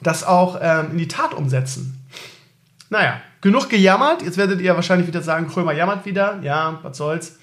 das 0.00 0.22
auch 0.22 0.58
ähm, 0.60 0.92
in 0.92 0.98
die 0.98 1.08
Tat 1.08 1.34
umsetzen. 1.34 2.06
Naja, 2.88 3.20
genug 3.46 3.68
gejammert. 3.68 4.22
Jetzt 4.22 4.38
werdet 4.38 4.60
ihr 4.60 4.74
wahrscheinlich 4.74 5.06
wieder 5.06 5.22
sagen, 5.22 5.46
Krömer 5.46 5.72
jammert 5.72 6.04
wieder. 6.04 6.40
Ja, 6.42 6.80
was 6.82 6.96
soll's. 6.96 7.38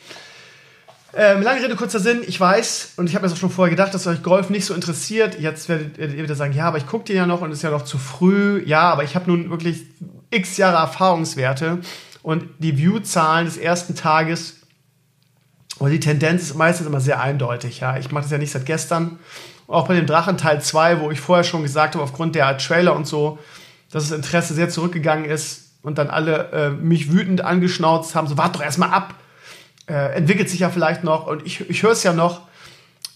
Ähm, 1.16 1.42
lange 1.42 1.64
Rede, 1.64 1.76
kurzer 1.76 2.00
Sinn. 2.00 2.24
Ich 2.28 2.40
weiß, 2.40 2.94
und 2.98 3.08
ich 3.08 3.16
habe 3.16 3.24
mir 3.24 3.30
das 3.30 3.38
auch 3.38 3.40
schon 3.40 3.50
vorher 3.50 3.70
gedacht, 3.70 3.94
dass 3.94 4.06
euch 4.06 4.22
Golf 4.22 4.50
nicht 4.50 4.66
so 4.66 4.74
interessiert. 4.74 5.40
Jetzt 5.40 5.70
werdet 5.70 5.98
ihr 5.98 6.24
wieder 6.24 6.36
sagen, 6.36 6.54
ja, 6.54 6.66
aber 6.66 6.78
ich 6.78 6.88
gucke 6.88 7.06
den 7.06 7.16
ja 7.16 7.26
noch 7.26 7.42
und 7.42 7.52
es 7.52 7.60
ist 7.60 7.64
ja 7.64 7.70
noch 7.70 7.86
zu 7.86 7.98
früh. 7.98 8.64
Ja, 8.66 8.82
aber 8.92 9.04
ich 9.04 9.16
habe 9.16 9.32
nun 9.32 9.50
wirklich 9.50 9.84
x 10.30 10.58
Jahre 10.58 10.78
Erfahrungswerte 10.78 11.80
und 12.22 12.46
die 12.58 12.78
View-Zahlen 12.78 13.46
des 13.46 13.58
ersten 13.58 13.96
Tages 13.96 14.58
oder 15.80 15.92
die 15.92 16.00
Tendenz 16.00 16.44
ist 16.44 16.56
meistens 16.56 16.88
immer 16.88 17.00
sehr 17.00 17.22
eindeutig. 17.22 17.80
Ja, 17.80 17.98
ich 17.98 18.12
mache 18.12 18.24
das 18.24 18.32
ja 18.32 18.38
nicht 18.40 18.52
seit 18.52 18.66
gestern. 18.66 19.20
Auch 19.68 19.88
bei 19.88 19.96
dem 19.96 20.06
Drachen 20.06 20.38
Teil 20.38 20.62
2, 20.62 21.00
wo 21.00 21.12
ich 21.12 21.22
vorher 21.22 21.44
schon 21.44 21.64
gesagt 21.64 21.96
habe, 21.96 22.04
aufgrund 22.04 22.36
der 22.36 22.58
Trailer 22.58 22.96
und 22.96 23.08
so, 23.08 23.40
dass 23.92 24.10
das 24.10 24.18
Interesse 24.18 24.54
sehr 24.54 24.70
zurückgegangen 24.70 25.26
ist 25.26 25.63
und 25.84 26.00
dann 26.00 26.10
alle 26.10 26.52
äh, 26.52 26.70
mich 26.72 27.12
wütend 27.12 27.42
angeschnauzt 27.42 28.16
haben, 28.16 28.28
so 28.28 28.38
wart 28.38 28.56
doch 28.56 28.64
erstmal 28.64 28.90
ab 28.90 29.14
äh, 29.88 30.16
entwickelt 30.16 30.50
sich 30.50 30.62
ja 30.62 30.70
vielleicht 30.70 31.04
noch 31.04 31.28
und 31.28 31.46
ich, 31.46 31.70
ich 31.70 31.84
höre 31.84 31.92
es 31.92 32.04
ja 32.04 32.14
noch. 32.14 32.42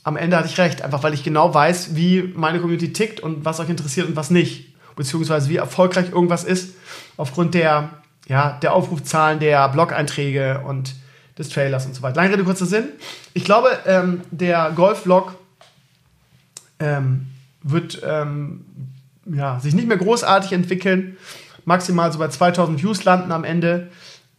Am 0.03 0.15
Ende 0.15 0.37
hatte 0.37 0.47
ich 0.47 0.57
recht, 0.57 0.81
einfach 0.81 1.03
weil 1.03 1.13
ich 1.13 1.23
genau 1.23 1.53
weiß, 1.53 1.95
wie 1.95 2.33
meine 2.35 2.59
Community 2.59 2.93
tickt 2.93 3.19
und 3.19 3.43
was 3.45 3.59
euch 3.59 3.69
interessiert 3.69 4.07
und 4.07 4.15
was 4.15 4.31
nicht. 4.31 4.73
Beziehungsweise 4.95 5.49
wie 5.49 5.57
erfolgreich 5.57 6.11
irgendwas 6.11 6.43
ist, 6.43 6.75
aufgrund 7.17 7.53
der, 7.53 7.89
ja, 8.27 8.57
der 8.61 8.73
Aufrufzahlen, 8.73 9.39
der 9.39 9.67
Blog-Einträge 9.69 10.61
und 10.65 10.95
des 11.37 11.49
Trailers 11.49 11.85
und 11.85 11.93
so 11.93 12.01
weiter. 12.01 12.15
Lange 12.15 12.33
Rede, 12.33 12.43
kurzer 12.43 12.65
Sinn. 12.65 12.85
Ich 13.33 13.43
glaube, 13.43 13.69
ähm, 13.85 14.21
der 14.31 14.71
Golf-Vlog 14.75 15.35
ähm, 16.79 17.27
wird 17.61 18.01
ähm, 18.03 18.65
ja, 19.25 19.59
sich 19.59 19.73
nicht 19.75 19.87
mehr 19.87 19.97
großartig 19.97 20.53
entwickeln. 20.53 21.17
Maximal 21.67 22.13
so 22.13 22.19
bei 22.19 22.29
2000 22.29 22.81
Views 22.81 23.03
landen 23.03 23.33
am 23.33 23.43
Ende. 23.43 23.89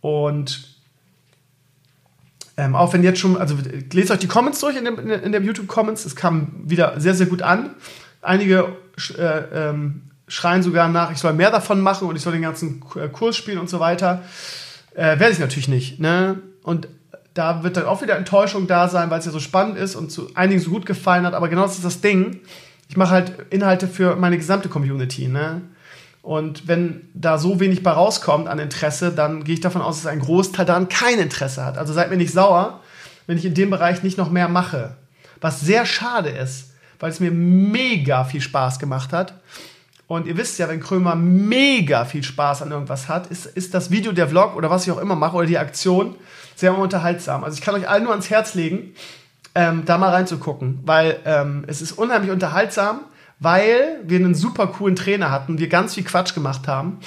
Und 0.01 0.79
ähm, 2.57 2.75
auch 2.75 2.95
wenn 2.95 3.03
jetzt 3.03 3.21
schon, 3.21 3.37
also 3.37 3.55
lest 3.93 4.11
euch 4.11 4.19
die 4.19 4.29
Comments 4.29 4.59
durch 4.59 4.77
in 4.77 4.87
den, 4.87 4.97
in 4.97 5.33
den 5.33 5.45
YouTube-Comments, 5.45 6.03
es 6.07 6.17
kam 6.17 6.53
wieder 6.65 6.99
sehr, 6.99 7.15
sehr 7.15 7.27
gut 7.27 7.43
an. 7.43 7.75
Einige 8.23 8.77
äh, 9.19 9.69
ähm, 9.69 10.05
schreien 10.27 10.63
sogar 10.63 10.89
nach, 10.89 11.13
ich 11.13 11.19
soll 11.19 11.35
mehr 11.35 11.51
davon 11.51 11.83
machen 11.83 12.09
und 12.09 12.17
ich 12.17 12.23
soll 12.23 12.33
den 12.33 12.43
ganzen 12.43 12.83
äh, 12.97 13.09
Kurs 13.09 13.37
spielen 13.37 13.59
und 13.59 13.69
so 13.69 13.79
weiter. 13.79 14.23
Äh, 14.95 15.19
Werde 15.19 15.31
ich 15.31 15.39
natürlich 15.39 15.69
nicht. 15.69 16.01
Ne? 16.01 16.41
Und 16.63 16.89
da 17.35 17.63
wird 17.63 17.77
dann 17.77 17.85
auch 17.85 18.01
wieder 18.01 18.17
Enttäuschung 18.17 18.67
da 18.67 18.89
sein, 18.89 19.11
weil 19.11 19.19
es 19.19 19.27
ja 19.27 19.33
so 19.33 19.39
spannend 19.39 19.77
ist 19.77 19.97
und 19.97 20.11
zu 20.11 20.35
einigen 20.35 20.61
so 20.61 20.71
gut 20.71 20.87
gefallen 20.87 21.27
hat. 21.27 21.35
Aber 21.35 21.51
genau 21.51 21.63
das 21.63 21.75
ist 21.75 21.85
das 21.85 22.01
Ding. 22.01 22.41
Ich 22.89 22.97
mache 22.97 23.11
halt 23.11 23.33
Inhalte 23.51 23.87
für 23.87 24.17
meine 24.17 24.39
gesamte 24.39 24.71
Community. 24.71 25.29
Ne? 25.29 25.61
Und 26.29 26.69
wenn 26.69 27.09
da 27.15 27.39
so 27.39 27.59
wenig 27.59 27.83
bei 27.83 27.91
rauskommt 27.91 28.49
an 28.49 28.59
Interesse, 28.59 29.13
dann 29.13 29.45
gehe 29.45 29.55
ich 29.55 29.63
davon 29.63 29.81
aus, 29.81 30.03
dass 30.03 30.13
ein 30.13 30.21
Großteil 30.21 30.67
daran 30.67 30.91
kein 30.91 31.19
Interesse 31.19 31.65
hat. 31.65 31.79
Also 31.79 31.95
seid 31.95 32.11
mir 32.11 32.19
nicht 32.19 32.35
sauer, 32.35 32.81
wenn 33.27 33.39
ich 33.39 33.47
in 33.47 33.55
dem 33.55 33.71
Bereich 33.71 34.03
nicht 34.03 34.19
noch 34.19 34.31
mehr 34.31 34.47
mache. 34.47 34.97
Was 35.41 35.63
sehr 35.63 35.87
schade 35.87 36.29
ist, 36.29 36.73
weil 37.01 37.11
es 37.11 37.19
mir 37.19 37.31
mega 37.31 38.25
viel 38.25 38.43
Spaß 38.43 38.79
gemacht 38.79 39.11
hat. 39.15 39.41
Und 40.07 40.27
ihr 40.27 40.37
wisst 40.37 40.59
ja, 40.59 40.69
wenn 40.69 40.81
Krömer 40.81 41.15
mega 41.15 42.05
viel 42.05 42.23
Spaß 42.23 42.61
an 42.61 42.73
irgendwas 42.73 43.09
hat, 43.09 43.29
ist, 43.29 43.47
ist 43.47 43.73
das 43.73 43.91
Video, 43.91 44.13
der 44.13 44.29
Vlog 44.29 44.55
oder 44.55 44.69
was 44.69 44.87
ich 44.87 44.93
auch 44.93 44.99
immer 44.99 45.17
mache 45.17 45.35
oder 45.35 45.47
die 45.47 45.57
Aktion 45.57 46.15
sehr 46.57 46.77
unterhaltsam. 46.77 47.43
Also 47.43 47.57
ich 47.57 47.63
kann 47.63 47.75
euch 47.75 47.89
allen 47.89 48.03
nur 48.03 48.13
ans 48.13 48.29
Herz 48.29 48.53
legen, 48.53 48.95
ähm, 49.55 49.87
da 49.87 49.97
mal 49.97 50.11
reinzugucken, 50.11 50.81
weil 50.85 51.21
ähm, 51.25 51.65
es 51.69 51.81
ist 51.81 51.93
unheimlich 51.93 52.31
unterhaltsam 52.31 53.01
weil 53.41 54.01
wir 54.05 54.19
einen 54.19 54.35
super 54.35 54.67
coolen 54.69 54.97
Trainer 54.97 55.31
hatten, 55.31 55.59
wir 55.59 55.69
ganz 55.69 55.95
viel 55.95 56.05
Quatsch 56.05 56.35
gemacht 56.35 56.67
haben. 56.67 56.99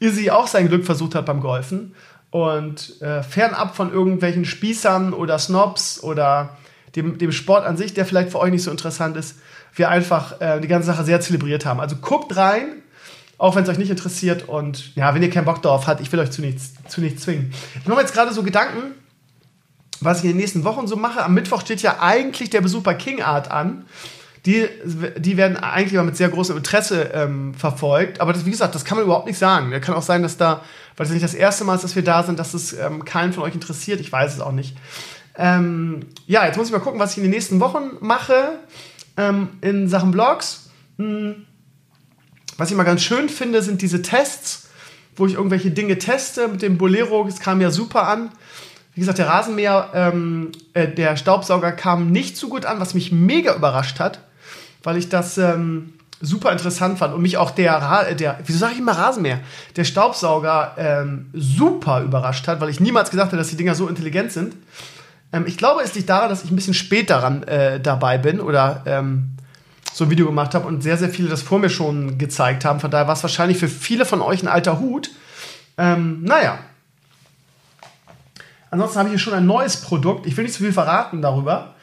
Izzy 0.00 0.30
auch 0.30 0.46
sein 0.46 0.68
Glück 0.68 0.84
versucht 0.84 1.14
hat 1.14 1.26
beim 1.26 1.40
Golfen. 1.40 1.94
Und 2.30 3.00
äh, 3.00 3.22
fernab 3.22 3.76
von 3.76 3.92
irgendwelchen 3.92 4.44
Spießern 4.44 5.12
oder 5.12 5.38
Snobs 5.38 6.02
oder 6.02 6.56
dem, 6.96 7.18
dem 7.18 7.32
Sport 7.32 7.64
an 7.64 7.76
sich, 7.76 7.94
der 7.94 8.06
vielleicht 8.06 8.30
für 8.30 8.40
euch 8.40 8.50
nicht 8.50 8.64
so 8.64 8.70
interessant 8.70 9.16
ist, 9.16 9.36
wir 9.74 9.88
einfach 9.88 10.40
äh, 10.40 10.60
die 10.60 10.68
ganze 10.68 10.86
Sache 10.86 11.04
sehr 11.04 11.20
zelebriert 11.20 11.64
haben. 11.64 11.80
Also 11.80 11.96
guckt 11.96 12.36
rein, 12.36 12.82
auch 13.38 13.54
wenn 13.54 13.64
es 13.64 13.68
euch 13.68 13.78
nicht 13.78 13.90
interessiert. 13.90 14.48
Und 14.48 14.94
ja, 14.96 15.14
wenn 15.14 15.22
ihr 15.22 15.30
keinen 15.30 15.44
Bock 15.44 15.62
darauf 15.62 15.86
habt, 15.86 16.00
ich 16.00 16.10
will 16.10 16.20
euch 16.20 16.30
zu 16.30 16.40
nichts, 16.40 16.72
zu 16.88 17.00
nichts 17.00 17.22
zwingen. 17.22 17.52
Ich 17.80 17.86
mache 17.86 17.96
mir 17.96 18.02
jetzt 18.02 18.14
gerade 18.14 18.32
so 18.32 18.42
Gedanken, 18.42 18.94
was 20.00 20.18
ich 20.18 20.24
in 20.24 20.30
den 20.30 20.38
nächsten 20.38 20.64
Wochen 20.64 20.86
so 20.86 20.96
mache. 20.96 21.22
Am 21.22 21.34
Mittwoch 21.34 21.60
steht 21.60 21.82
ja 21.82 22.00
eigentlich 22.00 22.50
der 22.50 22.60
Besuch 22.60 22.82
bei 22.82 22.94
King 22.94 23.22
Art 23.22 23.50
an 23.50 23.84
die, 24.46 24.68
die 25.16 25.36
werden 25.38 25.56
eigentlich 25.56 25.94
immer 25.94 26.02
mit 26.02 26.16
sehr 26.16 26.28
großem 26.28 26.56
Interesse 26.56 27.10
ähm, 27.14 27.54
verfolgt. 27.54 28.20
Aber 28.20 28.32
das, 28.34 28.44
wie 28.44 28.50
gesagt, 28.50 28.74
das 28.74 28.84
kann 28.84 28.98
man 28.98 29.06
überhaupt 29.06 29.26
nicht 29.26 29.38
sagen. 29.38 29.70
Da 29.70 29.80
kann 29.80 29.94
auch 29.94 30.02
sein, 30.02 30.22
dass 30.22 30.36
da, 30.36 30.62
weil 30.96 31.06
es 31.06 31.12
nicht 31.12 31.24
das 31.24 31.32
erste 31.32 31.64
Mal 31.64 31.76
ist, 31.76 31.84
dass 31.84 31.96
wir 31.96 32.04
da 32.04 32.22
sind, 32.22 32.38
dass 32.38 32.52
es 32.52 32.74
ähm, 32.74 33.06
keinen 33.06 33.32
von 33.32 33.42
euch 33.42 33.54
interessiert. 33.54 34.00
Ich 34.00 34.12
weiß 34.12 34.34
es 34.34 34.40
auch 34.40 34.52
nicht. 34.52 34.76
Ähm, 35.36 36.00
ja, 36.26 36.44
jetzt 36.44 36.58
muss 36.58 36.66
ich 36.66 36.72
mal 36.72 36.80
gucken, 36.80 37.00
was 37.00 37.12
ich 37.12 37.18
in 37.18 37.22
den 37.24 37.30
nächsten 37.30 37.58
Wochen 37.60 37.92
mache 38.00 38.58
ähm, 39.16 39.48
in 39.62 39.88
Sachen 39.88 40.10
Blogs. 40.10 40.68
Hm. 40.98 41.46
Was 42.58 42.70
ich 42.70 42.76
mal 42.76 42.84
ganz 42.84 43.02
schön 43.02 43.30
finde, 43.30 43.62
sind 43.62 43.80
diese 43.80 44.02
Tests, 44.02 44.68
wo 45.16 45.26
ich 45.26 45.34
irgendwelche 45.34 45.70
Dinge 45.70 45.98
teste. 45.98 46.48
Mit 46.48 46.60
dem 46.60 46.76
Bolero, 46.76 47.24
das 47.24 47.40
kam 47.40 47.62
ja 47.62 47.70
super 47.70 48.06
an. 48.06 48.30
Wie 48.94 49.00
gesagt, 49.00 49.18
der 49.18 49.26
Rasenmäher, 49.26 49.90
ähm, 49.94 50.52
äh, 50.74 50.86
der 50.86 51.16
Staubsauger 51.16 51.72
kam 51.72 52.12
nicht 52.12 52.36
so 52.36 52.48
gut 52.50 52.66
an, 52.66 52.78
was 52.78 52.92
mich 52.92 53.10
mega 53.10 53.54
überrascht 53.54 53.98
hat 53.98 54.20
weil 54.84 54.96
ich 54.96 55.08
das 55.08 55.36
ähm, 55.38 55.94
super 56.20 56.52
interessant 56.52 56.98
fand 56.98 57.14
und 57.14 57.22
mich 57.22 57.36
auch 57.36 57.50
der, 57.50 57.72
Ra 57.74 58.04
der 58.14 58.38
wieso 58.44 58.58
sage 58.58 58.74
ich 58.74 58.78
immer 58.78 58.92
Rasenmäher, 58.92 59.40
der 59.76 59.84
Staubsauger 59.84 60.74
ähm, 60.78 61.30
super 61.32 62.02
überrascht 62.02 62.46
hat, 62.46 62.60
weil 62.60 62.68
ich 62.68 62.80
niemals 62.80 63.10
gedacht 63.10 63.28
hätte, 63.28 63.36
dass 63.36 63.48
die 63.48 63.56
Dinger 63.56 63.74
so 63.74 63.88
intelligent 63.88 64.32
sind. 64.32 64.54
Ähm, 65.32 65.44
ich 65.46 65.58
glaube, 65.58 65.82
es 65.82 65.94
liegt 65.94 66.08
daran, 66.08 66.28
dass 66.28 66.44
ich 66.44 66.50
ein 66.50 66.56
bisschen 66.56 66.74
spät 66.74 67.10
daran 67.10 67.42
äh, 67.44 67.80
dabei 67.80 68.18
bin 68.18 68.40
oder 68.40 68.82
ähm, 68.86 69.30
so 69.92 70.04
ein 70.04 70.10
Video 70.10 70.26
gemacht 70.26 70.54
habe 70.54 70.66
und 70.66 70.82
sehr, 70.82 70.96
sehr 70.96 71.08
viele 71.08 71.28
das 71.28 71.42
vor 71.42 71.58
mir 71.58 71.70
schon 71.70 72.18
gezeigt 72.18 72.64
haben. 72.64 72.80
Von 72.80 72.90
daher 72.90 73.06
war 73.06 73.14
es 73.14 73.22
wahrscheinlich 73.22 73.58
für 73.58 73.68
viele 73.68 74.04
von 74.04 74.20
euch 74.20 74.42
ein 74.42 74.48
alter 74.48 74.80
Hut. 74.80 75.10
Ähm, 75.78 76.22
naja. 76.22 76.58
Ansonsten 78.70 78.98
habe 78.98 79.08
ich 79.08 79.12
hier 79.12 79.20
schon 79.20 79.34
ein 79.34 79.46
neues 79.46 79.76
Produkt. 79.76 80.26
Ich 80.26 80.36
will 80.36 80.44
nicht 80.44 80.54
zu 80.54 80.62
viel 80.64 80.72
verraten 80.72 81.22
darüber. 81.22 81.74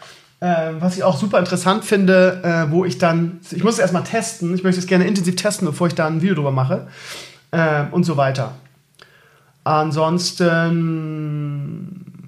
Äh, 0.42 0.74
was 0.80 0.98
ich 0.98 1.04
auch 1.04 1.18
super 1.18 1.38
interessant 1.38 1.86
finde, 1.86 2.42
äh, 2.44 2.72
wo 2.72 2.84
ich 2.84 2.98
dann, 2.98 3.40
ich 3.52 3.64
muss 3.64 3.76
es 3.76 3.80
erstmal 3.80 4.04
testen, 4.04 4.56
ich 4.56 4.64
möchte 4.64 4.80
es 4.80 4.88
gerne 4.88 5.06
intensiv 5.06 5.36
testen, 5.36 5.68
bevor 5.68 5.86
ich 5.86 5.94
da 5.94 6.08
ein 6.08 6.24
Video 6.24 6.34
drüber 6.34 6.50
mache 6.50 6.88
äh, 7.52 7.84
und 7.92 8.04
so 8.06 8.18
weiter. 8.18 8.56
Ansonsten, 9.64 10.34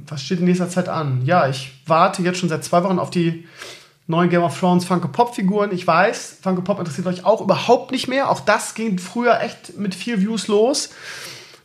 was 0.07 0.21
steht 0.21 0.37
in 0.39 0.45
nächster 0.45 0.69
Zeit 0.69 0.89
an? 0.89 1.23
Ja, 1.25 1.47
ich 1.47 1.71
warte 1.87 2.21
jetzt 2.21 2.37
schon 2.37 2.49
seit 2.49 2.63
zwei 2.63 2.83
Wochen 2.83 2.99
auf 2.99 3.09
die 3.09 3.47
neuen 4.05 4.29
Game 4.29 4.43
of 4.43 4.59
Thrones 4.59 4.85
Funko 4.85 5.07
Pop 5.07 5.33
Figuren. 5.33 5.71
Ich 5.71 5.87
weiß, 5.87 6.37
Funko 6.43 6.61
Pop 6.61 6.77
interessiert 6.77 7.07
euch 7.07 7.25
auch 7.25 7.41
überhaupt 7.41 7.89
nicht 7.91 8.07
mehr. 8.07 8.29
Auch 8.29 8.41
das 8.41 8.75
ging 8.75 8.99
früher 8.99 9.41
echt 9.41 9.79
mit 9.79 9.95
viel 9.95 10.21
Views 10.21 10.47
los. 10.47 10.91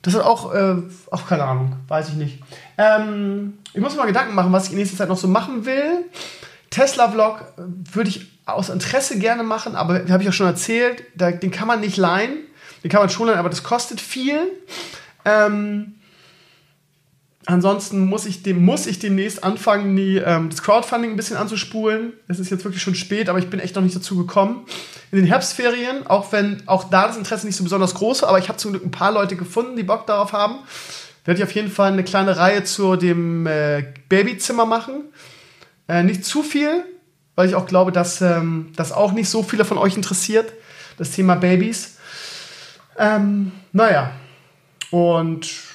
Das 0.02 0.14
hat 0.14 0.22
auch, 0.22 0.54
äh, 0.54 0.76
auch 1.10 1.26
keine 1.26 1.44
Ahnung, 1.44 1.76
weiß 1.88 2.10
ich 2.10 2.14
nicht. 2.14 2.42
Ähm, 2.76 3.58
ich 3.74 3.80
muss 3.80 3.96
mal 3.96 4.06
Gedanken 4.06 4.34
machen, 4.34 4.52
was 4.52 4.66
ich 4.66 4.72
in 4.72 4.78
nächster 4.78 4.96
Zeit 4.96 5.08
noch 5.08 5.18
so 5.18 5.28
machen 5.28 5.64
will. 5.66 6.04
Tesla-Vlog 6.70 7.40
äh, 7.40 7.94
würde 7.94 8.10
ich 8.10 8.30
aus 8.46 8.68
Interesse 8.68 9.18
gerne 9.18 9.42
machen, 9.42 9.76
aber 9.76 9.94
habe 10.08 10.18
ich 10.18 10.26
ja 10.26 10.32
schon 10.32 10.46
erzählt, 10.46 11.02
da, 11.14 11.30
den 11.30 11.50
kann 11.50 11.68
man 11.68 11.80
nicht 11.80 11.96
leihen. 11.96 12.38
Den 12.82 12.90
kann 12.90 13.00
man 13.00 13.10
schon 13.10 13.26
leihen, 13.26 13.38
aber 13.38 13.50
das 13.50 13.64
kostet 13.64 14.00
viel. 14.00 14.40
Ähm, 15.24 15.97
ansonsten 17.48 18.04
muss 18.06 18.26
ich, 18.26 18.42
dem, 18.42 18.62
muss 18.64 18.86
ich 18.86 18.98
demnächst 18.98 19.42
anfangen, 19.42 19.96
die, 19.96 20.18
ähm, 20.18 20.50
das 20.50 20.62
Crowdfunding 20.62 21.12
ein 21.12 21.16
bisschen 21.16 21.36
anzuspulen. 21.36 22.12
Es 22.28 22.38
ist 22.38 22.50
jetzt 22.50 22.64
wirklich 22.64 22.82
schon 22.82 22.94
spät, 22.94 23.28
aber 23.28 23.38
ich 23.38 23.48
bin 23.48 23.58
echt 23.58 23.74
noch 23.74 23.82
nicht 23.82 23.96
dazu 23.96 24.16
gekommen. 24.18 24.66
In 25.10 25.18
den 25.18 25.26
Herbstferien, 25.26 26.06
auch 26.06 26.30
wenn 26.30 26.62
auch 26.66 26.84
da 26.84 27.06
das 27.06 27.16
Interesse 27.16 27.46
nicht 27.46 27.56
so 27.56 27.64
besonders 27.64 27.94
groß 27.94 28.22
war, 28.22 28.28
aber 28.28 28.38
ich 28.38 28.48
habe 28.48 28.58
zum 28.58 28.72
Glück 28.72 28.84
ein 28.84 28.90
paar 28.90 29.12
Leute 29.12 29.34
gefunden, 29.34 29.76
die 29.76 29.82
Bock 29.82 30.06
darauf 30.06 30.32
haben, 30.32 30.56
werde 31.24 31.40
ich 31.40 31.44
auf 31.44 31.54
jeden 31.54 31.70
Fall 31.70 31.90
eine 31.92 32.04
kleine 32.04 32.36
Reihe 32.36 32.64
zu 32.64 32.96
dem 32.96 33.46
äh, 33.46 33.84
Babyzimmer 34.10 34.66
machen. 34.66 35.04
Äh, 35.88 36.02
nicht 36.02 36.26
zu 36.26 36.42
viel, 36.42 36.84
weil 37.34 37.48
ich 37.48 37.54
auch 37.54 37.66
glaube, 37.66 37.92
dass 37.92 38.20
ähm, 38.20 38.72
das 38.76 38.92
auch 38.92 39.12
nicht 39.12 39.30
so 39.30 39.42
viele 39.42 39.64
von 39.64 39.78
euch 39.78 39.96
interessiert, 39.96 40.52
das 40.98 41.12
Thema 41.12 41.34
Babys. 41.34 41.96
Ähm, 42.98 43.52
naja, 43.72 44.10
und 44.90 45.67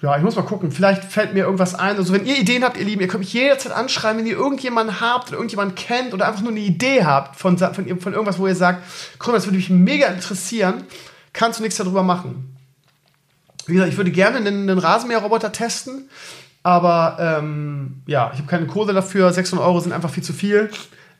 ja, 0.00 0.16
ich 0.16 0.22
muss 0.22 0.36
mal 0.36 0.42
gucken. 0.42 0.70
Vielleicht 0.70 1.04
fällt 1.04 1.34
mir 1.34 1.44
irgendwas 1.44 1.74
ein. 1.74 1.96
Also, 1.96 2.12
wenn 2.12 2.24
ihr 2.24 2.38
Ideen 2.38 2.62
habt, 2.62 2.76
ihr 2.76 2.84
Lieben, 2.84 3.00
ihr 3.00 3.08
könnt 3.08 3.24
mich 3.24 3.32
jederzeit 3.32 3.72
anschreiben, 3.72 4.20
wenn 4.20 4.26
ihr 4.26 4.36
irgendjemanden 4.36 5.00
habt 5.00 5.28
oder 5.28 5.38
irgendjemanden 5.38 5.74
kennt 5.74 6.14
oder 6.14 6.28
einfach 6.28 6.42
nur 6.42 6.52
eine 6.52 6.60
Idee 6.60 7.04
habt 7.04 7.36
von, 7.36 7.58
von, 7.58 7.72
von 7.72 8.12
irgendwas, 8.12 8.38
wo 8.38 8.46
ihr 8.46 8.54
sagt, 8.54 8.84
komm, 9.18 9.34
das 9.34 9.46
würde 9.46 9.56
mich 9.56 9.70
mega 9.70 10.06
interessieren, 10.06 10.84
kannst 11.32 11.58
du 11.58 11.64
nichts 11.64 11.78
darüber 11.78 12.04
machen. 12.04 12.56
Wie 13.66 13.72
gesagt, 13.74 13.90
ich 13.90 13.96
würde 13.96 14.12
gerne 14.12 14.36
einen, 14.38 14.70
einen 14.70 14.78
Rasenmäherroboter 14.78 15.52
testen. 15.52 16.08
Aber 16.62 17.16
ähm, 17.20 18.02
ja, 18.06 18.30
ich 18.32 18.38
habe 18.38 18.48
keine 18.48 18.66
Kohle 18.66 18.92
dafür. 18.92 19.32
600 19.32 19.66
Euro 19.66 19.80
sind 19.80 19.92
einfach 19.92 20.10
viel 20.10 20.22
zu 20.22 20.32
viel. 20.32 20.70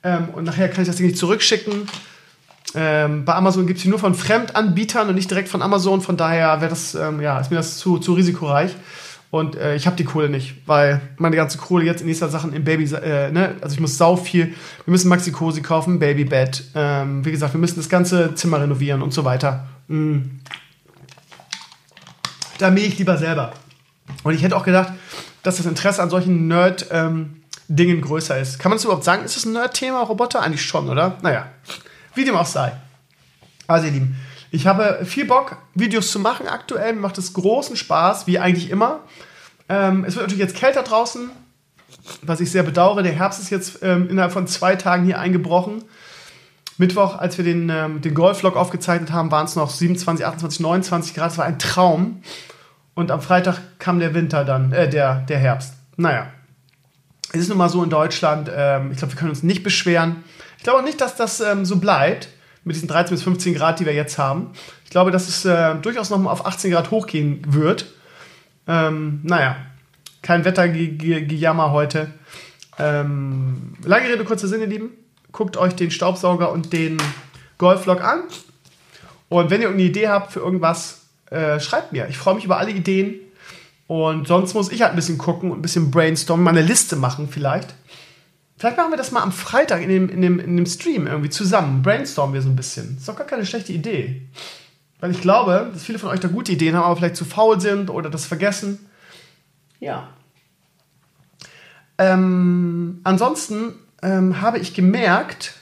Ähm, 0.02 0.28
und 0.30 0.44
nachher 0.44 0.68
kann 0.68 0.82
ich 0.82 0.88
das 0.88 0.96
Ding 0.96 1.06
nicht 1.06 1.18
zurückschicken. 1.18 1.88
Ähm, 2.74 3.24
bei 3.24 3.34
Amazon 3.34 3.66
gibt 3.66 3.78
es 3.78 3.82
die 3.82 3.88
nur 3.88 3.98
von 3.98 4.14
Fremdanbietern 4.14 5.08
und 5.08 5.14
nicht 5.14 5.30
direkt 5.30 5.48
von 5.48 5.62
Amazon. 5.62 6.00
Von 6.00 6.16
daher 6.16 6.60
wäre 6.60 6.70
das, 6.70 6.94
ähm, 6.94 7.20
ja, 7.20 7.38
ist 7.40 7.50
mir 7.50 7.56
das 7.56 7.78
zu, 7.78 7.98
zu 7.98 8.12
risikoreich. 8.12 8.74
Und 9.30 9.56
äh, 9.56 9.74
ich 9.74 9.86
habe 9.86 9.96
die 9.96 10.04
Kohle 10.04 10.30
nicht, 10.30 10.54
weil 10.66 11.02
meine 11.18 11.36
ganze 11.36 11.58
Kohle 11.58 11.84
jetzt 11.84 12.00
in 12.00 12.06
nächster 12.06 12.28
Sachen 12.28 12.54
im 12.54 12.64
Baby, 12.64 12.84
äh, 12.94 13.30
ne, 13.30 13.56
also 13.60 13.74
ich 13.74 13.80
muss 13.80 13.98
sau 13.98 14.16
viel, 14.16 14.46
wir 14.46 14.90
müssen 14.90 15.08
Maxi 15.08 15.32
Cosi 15.32 15.60
kaufen, 15.60 15.98
Babybett, 15.98 16.64
ähm, 16.74 17.24
wie 17.26 17.30
gesagt, 17.30 17.52
wir 17.52 17.60
müssen 17.60 17.76
das 17.76 17.90
ganze 17.90 18.34
Zimmer 18.34 18.60
renovieren 18.60 19.02
und 19.02 19.12
so 19.12 19.26
weiter. 19.26 19.66
Mm. 19.88 20.18
Da 22.56 22.70
mähe 22.70 22.86
ich 22.86 22.98
lieber 22.98 23.18
selber. 23.18 23.52
Und 24.24 24.34
ich 24.34 24.42
hätte 24.42 24.56
auch 24.56 24.64
gedacht, 24.64 24.94
dass 25.42 25.58
das 25.58 25.66
Interesse 25.66 26.02
an 26.02 26.08
solchen 26.08 26.48
Nerd-Dingen 26.48 27.96
ähm, 27.96 28.00
größer 28.00 28.38
ist. 28.38 28.58
Kann 28.58 28.70
man 28.70 28.78
das 28.78 28.84
überhaupt 28.84 29.04
sagen? 29.04 29.24
Ist 29.24 29.36
das 29.36 29.44
ein 29.44 29.52
Nerd-Thema, 29.52 30.02
Roboter? 30.02 30.40
Eigentlich 30.40 30.62
schon, 30.62 30.88
oder? 30.88 31.18
Naja, 31.22 31.48
wie 32.18 32.24
dem 32.24 32.36
auch 32.36 32.46
sei. 32.46 32.72
Also, 33.66 33.86
ihr 33.86 33.92
Lieben, 33.92 34.16
ich 34.50 34.66
habe 34.66 35.04
viel 35.04 35.24
Bock, 35.24 35.56
Videos 35.74 36.10
zu 36.10 36.18
machen 36.18 36.48
aktuell. 36.48 36.94
Mir 36.94 37.00
macht 37.00 37.18
es 37.18 37.32
großen 37.32 37.76
Spaß, 37.76 38.26
wie 38.26 38.38
eigentlich 38.38 38.70
immer. 38.70 39.00
Ähm, 39.68 40.04
es 40.04 40.14
wird 40.14 40.26
natürlich 40.26 40.42
jetzt 40.42 40.56
kälter 40.56 40.82
draußen, 40.82 41.30
was 42.22 42.40
ich 42.40 42.50
sehr 42.50 42.62
bedauere. 42.62 43.02
Der 43.02 43.12
Herbst 43.12 43.40
ist 43.40 43.50
jetzt 43.50 43.82
ähm, 43.82 44.08
innerhalb 44.08 44.32
von 44.32 44.46
zwei 44.46 44.76
Tagen 44.76 45.04
hier 45.04 45.18
eingebrochen. 45.18 45.84
Mittwoch, 46.78 47.18
als 47.18 47.36
wir 47.36 47.44
den, 47.44 47.68
ähm, 47.68 48.00
den 48.00 48.14
Golf-Vlog 48.14 48.56
aufgezeichnet 48.56 49.12
haben, 49.12 49.30
waren 49.30 49.44
es 49.44 49.56
noch 49.56 49.70
27, 49.70 50.24
28, 50.24 50.60
29 50.60 51.14
Grad. 51.14 51.32
Es 51.32 51.38
war 51.38 51.44
ein 51.44 51.58
Traum. 51.58 52.22
Und 52.94 53.10
am 53.10 53.20
Freitag 53.20 53.58
kam 53.78 53.98
der 54.00 54.14
Winter 54.14 54.44
dann, 54.44 54.72
äh, 54.72 54.88
der, 54.88 55.16
der 55.28 55.38
Herbst. 55.38 55.74
Naja, 55.96 56.28
es 57.32 57.40
ist 57.40 57.48
nun 57.48 57.58
mal 57.58 57.68
so 57.68 57.82
in 57.84 57.90
Deutschland. 57.90 58.50
Ähm, 58.54 58.92
ich 58.92 58.98
glaube, 58.98 59.12
wir 59.12 59.18
können 59.18 59.30
uns 59.30 59.42
nicht 59.42 59.62
beschweren. 59.62 60.24
Ich 60.58 60.64
glaube 60.64 60.80
auch 60.80 60.84
nicht, 60.84 61.00
dass 61.00 61.16
das 61.16 61.40
ähm, 61.40 61.64
so 61.64 61.76
bleibt 61.76 62.28
mit 62.64 62.76
diesen 62.76 62.88
13 62.88 63.14
bis 63.14 63.22
15 63.22 63.54
Grad, 63.54 63.80
die 63.80 63.86
wir 63.86 63.94
jetzt 63.94 64.18
haben. 64.18 64.50
Ich 64.84 64.90
glaube, 64.90 65.10
dass 65.10 65.28
es 65.28 65.44
äh, 65.44 65.76
durchaus 65.76 66.10
noch 66.10 66.18
mal 66.18 66.30
auf 66.30 66.44
18 66.44 66.70
Grad 66.70 66.90
hochgehen 66.90 67.42
wird. 67.48 67.86
Ähm, 68.66 69.20
naja, 69.22 69.56
kein 70.20 70.44
Wettergejammer 70.44 71.72
heute. 71.72 72.10
Ähm, 72.78 73.74
lange 73.84 74.08
Rede, 74.08 74.24
kurzer 74.24 74.48
Sinn, 74.48 74.60
ihr 74.60 74.66
Lieben. 74.66 74.90
Guckt 75.32 75.56
euch 75.56 75.74
den 75.74 75.90
Staubsauger 75.90 76.52
und 76.52 76.72
den 76.72 76.98
Golflog 77.56 78.02
an. 78.02 78.24
Und 79.28 79.50
wenn 79.50 79.60
ihr 79.60 79.68
irgendeine 79.68 79.90
Idee 79.90 80.08
habt 80.08 80.32
für 80.32 80.40
irgendwas, 80.40 81.02
äh, 81.30 81.60
schreibt 81.60 81.92
mir. 81.92 82.08
Ich 82.08 82.18
freue 82.18 82.34
mich 82.34 82.44
über 82.44 82.58
alle 82.58 82.70
Ideen. 82.70 83.14
Und 83.86 84.26
sonst 84.26 84.54
muss 84.54 84.70
ich 84.70 84.82
halt 84.82 84.92
ein 84.92 84.96
bisschen 84.96 85.18
gucken 85.18 85.50
und 85.50 85.58
ein 85.58 85.62
bisschen 85.62 85.90
brainstormen, 85.90 86.44
mal 86.44 86.50
eine 86.50 86.62
Liste 86.62 86.96
machen 86.96 87.28
vielleicht. 87.30 87.74
Vielleicht 88.58 88.76
machen 88.76 88.90
wir 88.90 88.96
das 88.96 89.12
mal 89.12 89.22
am 89.22 89.30
Freitag 89.30 89.82
in 89.82 89.88
dem, 89.88 90.08
in 90.08 90.20
dem, 90.20 90.40
in 90.40 90.56
dem 90.56 90.66
Stream 90.66 91.06
irgendwie 91.06 91.30
zusammen. 91.30 91.82
Brainstormen 91.82 92.34
wir 92.34 92.42
so 92.42 92.48
ein 92.48 92.56
bisschen. 92.56 92.96
Ist 92.96 93.08
doch 93.08 93.14
gar 93.14 93.26
keine 93.26 93.46
schlechte 93.46 93.72
Idee. 93.72 94.22
Weil 94.98 95.12
ich 95.12 95.20
glaube, 95.20 95.70
dass 95.72 95.84
viele 95.84 96.00
von 96.00 96.08
euch 96.08 96.18
da 96.18 96.26
gute 96.26 96.50
Ideen 96.50 96.74
haben, 96.74 96.84
aber 96.84 96.96
vielleicht 96.96 97.14
zu 97.14 97.24
faul 97.24 97.60
sind 97.60 97.88
oder 97.88 98.10
das 98.10 98.26
vergessen. 98.26 98.80
Ja. 99.78 100.08
Ähm, 101.98 103.00
ansonsten 103.04 103.74
ähm, 104.02 104.40
habe 104.40 104.58
ich 104.58 104.74
gemerkt, 104.74 105.54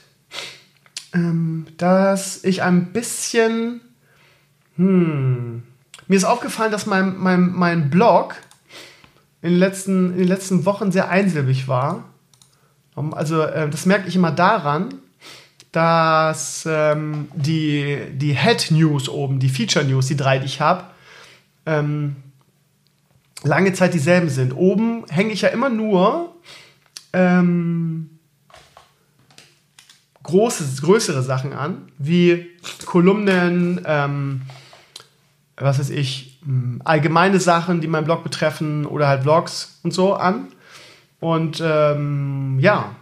ähm, 1.13 1.67
dass 1.77 2.43
ich 2.43 2.63
ein 2.63 2.93
bisschen. 2.93 3.81
Hm, 4.75 5.61
mir 6.07 6.15
ist 6.15 6.23
aufgefallen, 6.23 6.71
dass 6.71 6.87
mein, 6.87 7.15
mein, 7.17 7.51
mein 7.51 7.91
Blog 7.91 8.35
in 9.43 9.51
den, 9.51 9.59
letzten, 9.59 10.13
in 10.13 10.17
den 10.17 10.27
letzten 10.27 10.65
Wochen 10.65 10.91
sehr 10.91 11.09
einsilbig 11.09 11.67
war. 11.67 12.05
Also 13.11 13.41
äh, 13.41 13.69
das 13.69 13.85
merke 13.85 14.07
ich 14.07 14.15
immer 14.15 14.31
daran, 14.31 14.95
dass 15.71 16.65
ähm, 16.67 17.27
die, 17.35 17.97
die 18.13 18.33
Head 18.33 18.71
News 18.71 19.09
oben, 19.09 19.39
die 19.39 19.49
Feature 19.49 19.85
News, 19.85 20.07
die 20.07 20.17
drei, 20.17 20.39
die 20.39 20.45
ich 20.45 20.61
habe, 20.61 20.85
ähm, 21.65 22.15
lange 23.43 23.73
Zeit 23.73 23.93
dieselben 23.93 24.29
sind. 24.29 24.53
Oben 24.53 25.05
hänge 25.09 25.31
ich 25.31 25.41
ja 25.41 25.49
immer 25.49 25.69
nur 25.69 26.35
ähm, 27.13 28.09
große, 30.23 30.81
größere 30.81 31.21
Sachen 31.21 31.53
an, 31.53 31.89
wie 31.97 32.47
Kolumnen, 32.85 33.81
ähm, 33.85 34.41
was 35.55 35.79
weiß 35.79 35.89
ich, 35.91 36.39
allgemeine 36.83 37.39
Sachen, 37.39 37.81
die 37.81 37.87
meinen 37.87 38.05
Blog 38.05 38.23
betreffen 38.23 38.85
oder 38.85 39.07
halt 39.07 39.23
Vlogs 39.23 39.79
und 39.83 39.93
so 39.93 40.13
an. 40.15 40.47
Und 41.19 41.61
ähm, 41.65 42.59
ja, 42.59 42.95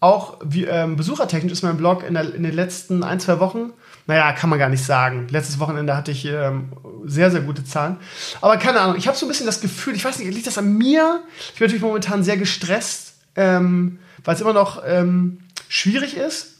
auch 0.00 0.38
wie, 0.44 0.64
ähm, 0.64 0.96
besuchertechnisch 0.96 1.52
ist 1.52 1.62
mein 1.62 1.76
Blog 1.76 2.04
in, 2.06 2.14
der, 2.14 2.34
in, 2.34 2.42
den 2.42 2.54
letzten 2.54 3.02
ein, 3.02 3.18
zwei 3.18 3.40
Wochen, 3.40 3.72
naja, 4.06 4.32
kann 4.32 4.50
man 4.50 4.58
gar 4.58 4.68
nicht 4.68 4.84
sagen. 4.84 5.26
Letztes 5.30 5.58
Wochenende 5.58 5.96
hatte 5.96 6.12
ich 6.12 6.24
ähm, 6.26 6.72
sehr, 7.04 7.30
sehr 7.30 7.40
gute 7.40 7.64
Zahlen. 7.64 7.96
Aber 8.40 8.56
keine 8.56 8.80
Ahnung, 8.80 8.96
ich 8.96 9.08
habe 9.08 9.16
so 9.16 9.26
ein 9.26 9.28
bisschen 9.28 9.46
das 9.46 9.60
Gefühl, 9.60 9.96
ich 9.96 10.04
weiß 10.04 10.18
nicht, 10.18 10.32
liegt 10.32 10.46
das 10.46 10.58
an 10.58 10.76
mir? 10.76 11.22
Ich 11.52 11.58
bin 11.58 11.66
natürlich 11.66 11.82
momentan 11.82 12.22
sehr 12.22 12.36
gestresst, 12.36 13.14
ähm, 13.34 13.98
weil 14.24 14.34
es 14.34 14.40
immer 14.40 14.52
noch 14.52 14.82
ähm, 14.86 15.38
schwierig 15.68 16.16
ist. 16.16 16.56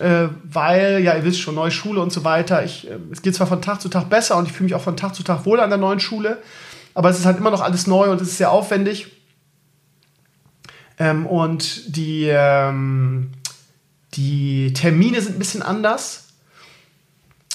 Äh, 0.00 0.28
weil, 0.42 1.02
ja, 1.04 1.14
ihr 1.14 1.24
wisst 1.24 1.40
schon, 1.40 1.54
neue 1.54 1.70
Schule 1.70 2.00
und 2.02 2.12
so 2.12 2.24
weiter. 2.24 2.64
Ich, 2.64 2.90
äh, 2.90 2.98
es 3.12 3.22
geht 3.22 3.36
zwar 3.36 3.46
von 3.46 3.62
Tag 3.62 3.80
zu 3.80 3.88
Tag 3.88 4.10
besser 4.10 4.36
und 4.36 4.46
ich 4.46 4.52
fühle 4.52 4.64
mich 4.64 4.74
auch 4.74 4.82
von 4.82 4.96
Tag 4.96 5.14
zu 5.14 5.22
Tag 5.22 5.46
wohl 5.46 5.60
an 5.60 5.70
der 5.70 5.78
neuen 5.78 6.00
Schule, 6.00 6.42
aber 6.94 7.10
es 7.10 7.18
ist 7.18 7.26
halt 7.26 7.38
immer 7.38 7.52
noch 7.52 7.60
alles 7.60 7.86
neu 7.86 8.10
und 8.10 8.20
es 8.20 8.28
ist 8.28 8.38
sehr 8.38 8.50
aufwendig. 8.50 9.12
Ähm, 10.98 11.26
und 11.26 11.96
die, 11.96 12.28
ähm, 12.28 13.30
die 14.14 14.72
Termine 14.72 15.20
sind 15.20 15.36
ein 15.36 15.38
bisschen 15.38 15.62
anders. 15.62 16.28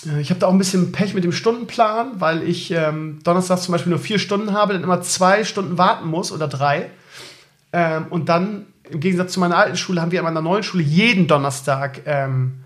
Äh, 0.05 0.21
ich 0.21 0.29
habe 0.29 0.39
da 0.39 0.47
auch 0.47 0.51
ein 0.51 0.57
bisschen 0.57 0.91
Pech 0.91 1.13
mit 1.13 1.23
dem 1.23 1.31
Stundenplan, 1.31 2.19
weil 2.19 2.43
ich 2.43 2.71
ähm, 2.71 3.19
Donnerstag 3.23 3.59
zum 3.59 3.71
Beispiel 3.71 3.91
nur 3.91 3.99
vier 3.99 4.19
Stunden 4.19 4.53
habe, 4.53 4.73
dann 4.73 4.83
immer 4.83 5.01
zwei 5.01 5.43
Stunden 5.43 5.77
warten 5.77 6.07
muss 6.07 6.31
oder 6.31 6.47
drei. 6.47 6.89
Ähm, 7.71 8.07
und 8.09 8.29
dann, 8.29 8.65
im 8.89 8.99
Gegensatz 8.99 9.33
zu 9.33 9.39
meiner 9.39 9.57
alten 9.57 9.77
Schule, 9.77 10.01
haben 10.01 10.11
wir 10.11 10.19
an 10.19 10.25
meiner 10.25 10.41
neuen 10.41 10.63
Schule 10.63 10.83
jeden 10.83 11.27
Donnerstag 11.27 12.01
ähm, 12.05 12.63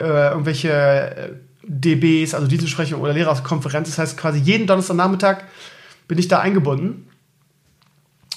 äh, 0.00 0.30
irgendwelche 0.30 0.70
äh, 0.70 1.32
DBs, 1.64 2.34
also 2.34 2.46
Dienstbesprechung 2.46 3.00
oder 3.00 3.12
Lehrerkonferenz. 3.12 3.88
Das 3.88 3.98
heißt, 3.98 4.16
quasi 4.16 4.38
jeden 4.38 4.66
Donnerstagnachmittag 4.66 5.38
bin 6.06 6.18
ich 6.18 6.28
da 6.28 6.38
eingebunden 6.38 7.07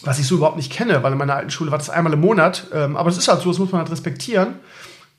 was 0.03 0.19
ich 0.19 0.27
so 0.27 0.35
überhaupt 0.35 0.57
nicht 0.57 0.71
kenne, 0.71 1.03
weil 1.03 1.11
in 1.11 1.17
meiner 1.17 1.35
alten 1.35 1.51
Schule 1.51 1.71
war 1.71 1.77
das 1.77 1.89
einmal 1.89 2.13
im 2.13 2.21
Monat. 2.21 2.67
Ähm, 2.73 2.97
aber 2.97 3.09
das 3.09 3.17
ist 3.17 3.27
halt 3.27 3.41
so, 3.41 3.49
das 3.49 3.59
muss 3.59 3.71
man 3.71 3.81
halt 3.81 3.91
respektieren, 3.91 4.55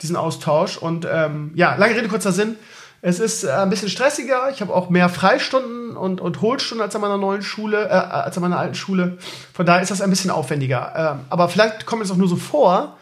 diesen 0.00 0.16
Austausch. 0.16 0.76
Und 0.76 1.06
ähm, 1.10 1.52
ja, 1.54 1.74
lange 1.76 1.94
Rede, 1.94 2.08
kurzer 2.08 2.32
Sinn. 2.32 2.56
Es 3.00 3.18
ist 3.18 3.44
äh, 3.44 3.50
ein 3.50 3.70
bisschen 3.70 3.88
stressiger. 3.88 4.50
Ich 4.50 4.60
habe 4.60 4.72
auch 4.74 4.88
mehr 4.88 5.08
Freistunden 5.08 5.96
und, 5.96 6.20
und 6.20 6.40
Hohlstunden 6.40 6.82
als 6.82 6.94
an 6.94 7.00
meiner 7.00 7.18
neuen 7.18 7.42
Schule, 7.42 7.88
äh, 7.88 7.92
als 7.92 8.36
an 8.36 8.42
meiner 8.42 8.58
alten 8.58 8.74
Schule. 8.74 9.18
Von 9.52 9.66
daher 9.66 9.82
ist 9.82 9.90
das 9.90 10.00
ein 10.00 10.10
bisschen 10.10 10.30
aufwendiger. 10.30 10.92
Ähm, 10.96 11.26
aber 11.30 11.48
vielleicht 11.48 11.86
kommt 11.86 12.02
es 12.02 12.10
auch 12.10 12.16
nur 12.16 12.28
so 12.28 12.36
vor, 12.36 12.96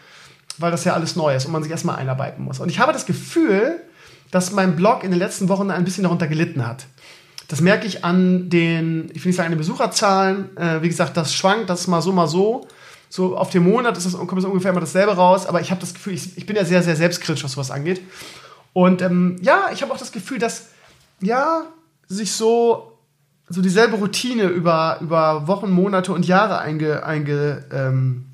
weil 0.58 0.70
das 0.70 0.84
ja 0.84 0.94
alles 0.94 1.16
neu 1.16 1.34
ist 1.34 1.46
und 1.46 1.52
man 1.52 1.62
sich 1.62 1.72
erstmal 1.72 1.96
einarbeiten 1.96 2.44
muss. 2.44 2.60
Und 2.60 2.68
ich 2.68 2.78
habe 2.78 2.92
das 2.92 3.06
Gefühl, 3.06 3.80
dass 4.30 4.52
mein 4.52 4.76
Blog 4.76 5.04
in 5.04 5.10
den 5.10 5.18
letzten 5.18 5.48
Wochen 5.48 5.70
ein 5.70 5.84
bisschen 5.84 6.04
darunter 6.04 6.28
gelitten 6.28 6.66
hat. 6.66 6.86
Das 7.50 7.60
merke 7.60 7.84
ich 7.84 8.04
an 8.04 8.48
den, 8.48 9.10
ich 9.12 9.24
will 9.24 9.30
nicht 9.30 9.36
sagen 9.36 9.46
an 9.46 9.52
den 9.52 9.58
Besucherzahlen. 9.58 10.56
Äh, 10.56 10.82
wie 10.82 10.88
gesagt, 10.88 11.16
das 11.16 11.34
schwankt, 11.34 11.68
das 11.68 11.80
ist 11.80 11.88
mal 11.88 12.00
so, 12.00 12.12
mal 12.12 12.28
so. 12.28 12.68
So 13.08 13.36
auf 13.36 13.50
dem 13.50 13.64
Monat 13.64 13.96
ist 13.96 14.06
das, 14.06 14.12
kommt 14.12 14.38
es 14.38 14.44
ungefähr 14.44 14.70
immer 14.70 14.78
dasselbe 14.78 15.16
raus. 15.16 15.46
Aber 15.46 15.60
ich 15.60 15.72
habe 15.72 15.80
das 15.80 15.92
Gefühl, 15.92 16.14
ich, 16.14 16.38
ich, 16.38 16.46
bin 16.46 16.54
ja 16.54 16.64
sehr, 16.64 16.84
sehr 16.84 16.94
selbstkritisch, 16.94 17.42
was 17.42 17.50
sowas 17.50 17.72
angeht. 17.72 18.02
Und 18.72 19.02
ähm, 19.02 19.34
ja, 19.42 19.64
ich 19.72 19.82
habe 19.82 19.92
auch 19.92 19.98
das 19.98 20.12
Gefühl, 20.12 20.38
dass 20.38 20.68
ja 21.20 21.64
sich 22.06 22.30
so 22.30 22.96
so 23.48 23.62
dieselbe 23.62 23.96
Routine 23.96 24.44
über, 24.44 24.98
über 25.00 25.48
Wochen, 25.48 25.72
Monate 25.72 26.12
und 26.12 26.24
Jahre 26.24 26.60
eingeschlichen 26.60 27.02
einge, 27.02 27.64
ähm, 27.72 28.26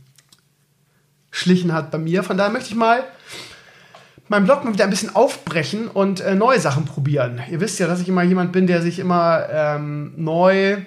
hat 1.73 1.91
bei 1.91 1.97
mir. 1.97 2.23
Von 2.23 2.37
daher 2.37 2.53
möchte 2.53 2.69
ich 2.69 2.77
mal 2.77 3.03
meinen 4.29 4.45
Blog 4.45 4.65
mal 4.65 4.73
wieder 4.73 4.85
ein 4.85 4.91
bisschen 4.91 5.15
aufbrechen 5.15 5.89
und 5.89 6.21
äh, 6.21 6.35
neue 6.35 6.61
Sachen 6.61 6.85
probieren. 6.85 7.41
Ihr 7.51 7.61
wisst 7.61 7.79
ja, 7.79 7.87
dass 7.87 8.01
ich 8.01 8.09
immer 8.09 8.23
jemand 8.23 8.53
bin, 8.53 8.67
der 8.67 8.83
sich 8.83 8.99
immer 8.99 9.49
ähm, 9.51 10.13
neu 10.17 10.79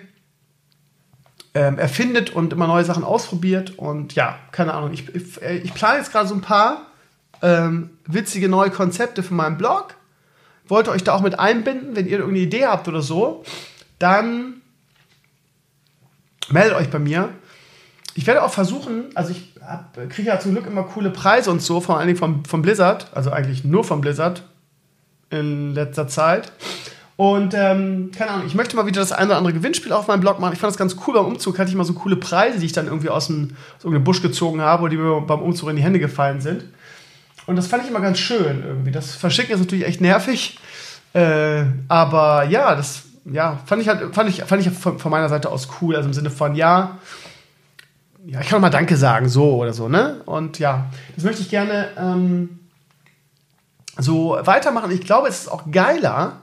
ähm, 1.54 1.80
erfindet 1.80 2.30
und 2.32 2.54
immer 2.54 2.68
neue 2.68 2.84
Sachen 2.84 3.04
ausprobiert. 3.04 3.78
Und 3.78 4.16
ja, 4.16 4.38
keine 4.52 4.74
Ahnung, 4.74 4.92
ich, 4.94 5.14
ich, 5.16 5.42
äh, 5.42 5.58
ich 5.58 5.74
plane 5.74 6.00
jetzt 6.00 6.12
gerade 6.12 6.28
so 6.28 6.36
ein 6.36 6.42
paar 6.42 6.88
ähm, 7.42 7.92
witzige 8.06 8.50
neue 8.50 8.70
Konzepte 8.70 9.24
für 9.24 9.34
meinen 9.34 9.58
Blog. 9.58 9.96
Wollte 10.68 10.92
euch 10.92 11.04
da 11.04 11.14
auch 11.14 11.22
mit 11.22 11.40
einbinden, 11.40 11.96
wenn 11.96 12.06
ihr 12.06 12.20
irgendeine 12.20 12.46
Idee 12.46 12.68
habt 12.68 12.88
oder 12.88 13.02
so, 13.02 13.44
dann 13.98 14.62
meldet 16.52 16.76
euch 16.76 16.90
bei 16.90 17.00
mir. 17.00 17.30
Ich 18.16 18.28
werde 18.28 18.44
auch 18.44 18.52
versuchen, 18.52 19.06
also 19.16 19.32
ich 19.32 19.54
kriege 20.10 20.28
ja 20.30 20.40
zum 20.40 20.52
Glück 20.52 20.66
immer 20.66 20.84
coole 20.84 21.10
Preise 21.10 21.52
und 21.52 21.62
so, 21.62 21.80
vor 21.80 21.98
allen 21.98 22.08
Dingen 22.08 22.20
vom, 22.20 22.44
vom 22.46 22.62
Blizzard, 22.62 23.08
also 23.14 23.32
eigentlich 23.32 23.64
nur 23.64 23.84
vom 23.84 24.02
Blizzard 24.02 24.44
in 25.30 25.74
letzter 25.74 26.08
Zeit. 26.08 26.52
Und 27.20 27.54
ähm, 27.54 28.12
keine 28.18 28.32
Ahnung, 28.32 28.48
ich 28.48 28.56
möchte 28.56 28.78
mal 28.78 28.86
wieder 28.86 29.02
das 29.02 29.12
eine 29.12 29.28
oder 29.28 29.38
andere 29.38 29.54
Gewinnspiel 29.54 29.92
auf 29.92 30.08
meinem 30.08 30.22
Blog 30.22 30.40
machen. 30.40 30.54
Ich 30.54 30.60
fand 30.60 30.72
das 30.72 30.78
ganz 30.78 30.96
cool. 31.06 31.16
Beim 31.16 31.26
Umzug 31.26 31.60
hatte 31.60 31.70
ich 31.70 31.76
mal 31.76 31.84
so 31.84 31.92
coole 31.92 32.16
Preise, 32.16 32.60
die 32.60 32.66
ich 32.66 32.72
dann 32.72 32.86
irgendwie 32.86 33.10
aus 33.10 33.28
dem 33.28 33.58
aus 33.78 33.84
irgendeinem 33.84 34.06
Busch 34.06 34.22
gezogen 34.22 34.62
habe 34.62 34.84
oder 34.84 34.92
die 34.92 34.98
mir 34.98 35.20
beim 35.20 35.42
Umzug 35.42 35.70
in 35.70 35.76
die 35.76 35.84
Hände 35.84 36.00
gefallen 36.00 36.40
sind. 36.40 36.64
Und 37.46 37.58
das 37.58 37.68
fand 37.68 37.84
ich 37.84 37.90
immer 37.90 38.00
ganz 38.00 38.20
schön 38.20 38.64
irgendwie. 38.66 38.92
Das 38.92 39.16
Verschicken 39.16 39.54
ist 39.54 39.60
natürlich 39.60 39.86
echt 39.86 40.00
nervig. 40.00 40.60
Äh, 41.12 41.64
aber 41.90 42.46
ja, 42.46 42.74
das 42.76 43.04
ja, 43.26 43.60
fand 43.66 43.82
ich 43.82 43.90
halt, 43.90 44.16
fand 44.16 44.30
ich, 44.30 44.44
fand 44.44 44.66
ich 44.66 44.72
von, 44.72 44.98
von 44.98 45.12
meiner 45.12 45.28
Seite 45.28 45.50
aus 45.50 45.68
cool. 45.82 45.98
Also 45.98 46.08
im 46.08 46.14
Sinne 46.14 46.30
von, 46.30 46.56
ja, 46.56 47.00
ja, 48.30 48.42
ich 48.42 48.48
kann 48.48 48.58
auch 48.58 48.62
mal 48.62 48.70
Danke 48.70 48.96
sagen, 48.96 49.28
so 49.28 49.56
oder 49.56 49.74
so, 49.74 49.90
ne? 49.90 50.22
Und 50.26 50.60
ja, 50.60 50.86
das 51.16 51.24
möchte 51.24 51.42
ich 51.42 51.50
gerne 51.50 51.90
ähm, 51.98 52.60
so 53.98 54.38
weitermachen. 54.44 54.92
Ich 54.92 55.02
glaube, 55.02 55.28
es 55.28 55.42
ist 55.42 55.48
auch 55.48 55.64
geiler. 55.72 56.42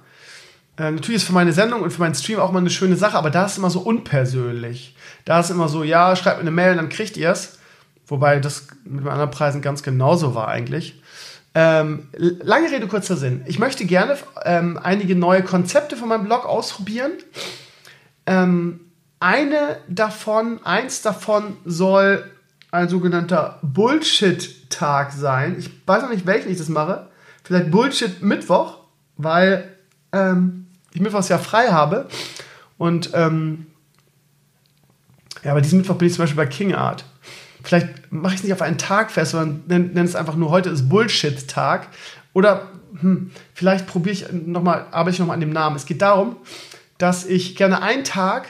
Äh, 0.79 0.91
natürlich 0.91 1.23
ist 1.23 1.27
für 1.29 1.33
meine 1.33 1.53
Sendung 1.53 1.83
und 1.83 1.93
für 1.93 2.01
meinen 2.01 2.17
Stream 2.17 2.41
auch 2.41 2.51
mal 2.51 2.59
eine 2.59 2.71
schöne 2.71 2.97
Sache, 2.97 3.17
aber 3.17 3.31
da 3.31 3.47
ist 3.47 3.57
immer 3.57 3.71
so 3.71 3.81
unpersönlich. 3.81 4.97
Da 5.25 5.39
ist 5.39 5.51
immer 5.51 5.69
so, 5.69 5.85
ja, 5.85 6.17
schreibt 6.17 6.39
mir 6.39 6.43
eine 6.43 6.51
Mail, 6.51 6.75
dann 6.75 6.89
kriegt 6.89 7.17
ihr 7.17 7.31
es. 7.31 7.59
Wobei 8.09 8.41
das 8.41 8.67
mit 8.85 9.05
den 9.05 9.09
anderen 9.09 9.31
Preisen 9.31 9.63
ganz 9.63 9.85
genauso 9.85 10.35
war 10.35 10.49
eigentlich. 10.49 11.01
Ähm, 11.55 12.09
lange 12.17 12.71
Rede, 12.71 12.89
kurzer 12.89 13.17
Sinn. 13.17 13.43
Ich 13.47 13.61
möchte 13.61 13.87
gerne 13.87 14.19
ähm, 14.45 14.79
einige 14.83 15.15
neue 15.15 15.43
Konzepte 15.43 15.97
von 15.97 16.09
meinem 16.09 16.25
Blog 16.25 16.45
ausprobieren. 16.45 17.13
Ähm, 18.27 18.81
eine 19.21 19.79
davon, 19.89 20.65
eins 20.65 21.03
davon 21.03 21.57
soll 21.65 22.31
ein 22.71 22.89
sogenannter 22.89 23.59
Bullshit-Tag 23.63 25.13
sein. 25.13 25.57
Ich 25.59 25.71
weiß 25.87 26.03
noch 26.03 26.11
nicht, 26.11 26.27
welchen 26.27 26.51
ich 26.51 26.59
das 26.59 26.69
mache. 26.69 27.09
Vielleicht 27.45 27.71
Bullshit-Mittwoch, 27.71 28.79
weil 29.17 29.73
ähm, 30.13 30.67
ich 30.93 31.01
Mittwochs 31.01 31.29
ja 31.29 31.39
frei 31.39 31.69
habe. 31.69 32.09
Und 32.77 33.11
ähm, 33.15 33.67
ja, 35.43 35.53
aber 35.53 35.61
diesen 35.61 35.79
Mittwoch 35.79 35.97
bin 35.97 36.09
ich 36.09 36.15
zum 36.15 36.25
Beispiel 36.25 36.45
bei 36.45 36.47
King 36.47 36.75
Art 36.75 37.05
vielleicht 37.67 38.13
mache 38.13 38.35
ich 38.35 38.41
es 38.41 38.45
nicht 38.45 38.53
auf 38.53 38.63
einen 38.63 38.79
Tag 38.79 39.11
fest, 39.11 39.33
sondern 39.33 39.65
nenne 39.67 39.85
nenn 39.87 40.05
es 40.05 40.15
einfach 40.15 40.37
nur 40.37 40.51
heute 40.51 40.71
ist 40.71 40.89
Bullshit-Tag. 40.89 41.89
Oder 42.33 42.69
hm, 43.01 43.33
vielleicht 43.55 43.87
probiere 43.87 44.13
ich 44.13 44.33
nochmal, 44.33 44.87
arbeite 44.93 45.15
ich 45.15 45.19
nochmal 45.19 45.35
an 45.35 45.41
dem 45.41 45.51
Namen. 45.51 45.77
Es 45.77 45.87
geht 45.87 46.01
darum, 46.01 46.37
dass 46.99 47.27
ich 47.27 47.57
gerne 47.57 47.83
einen 47.83 48.05
Tag 48.05 48.47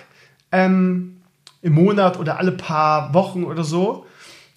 ähm, 0.53 1.17
im 1.63 1.73
Monat 1.75 2.19
oder 2.19 2.39
alle 2.39 2.53
paar 2.53 3.13
Wochen 3.15 3.45
oder 3.45 3.65
so 3.65 4.07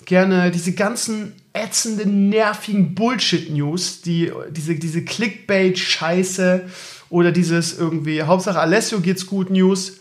gerne 0.05 0.49
diese 0.49 0.73
ganzen 0.73 1.33
ätzenden, 1.53 2.29
nervigen 2.29 2.95
Bullshit-News, 2.95 4.01
die, 4.01 4.31
diese, 4.49 4.75
diese 4.75 5.01
Clickbait-Scheiße 5.01 6.61
oder 7.09 7.31
dieses 7.31 7.77
irgendwie, 7.77 8.23
Hauptsache 8.23 8.59
Alessio 8.59 9.01
geht's 9.01 9.27
gut 9.27 9.49
News 9.49 9.99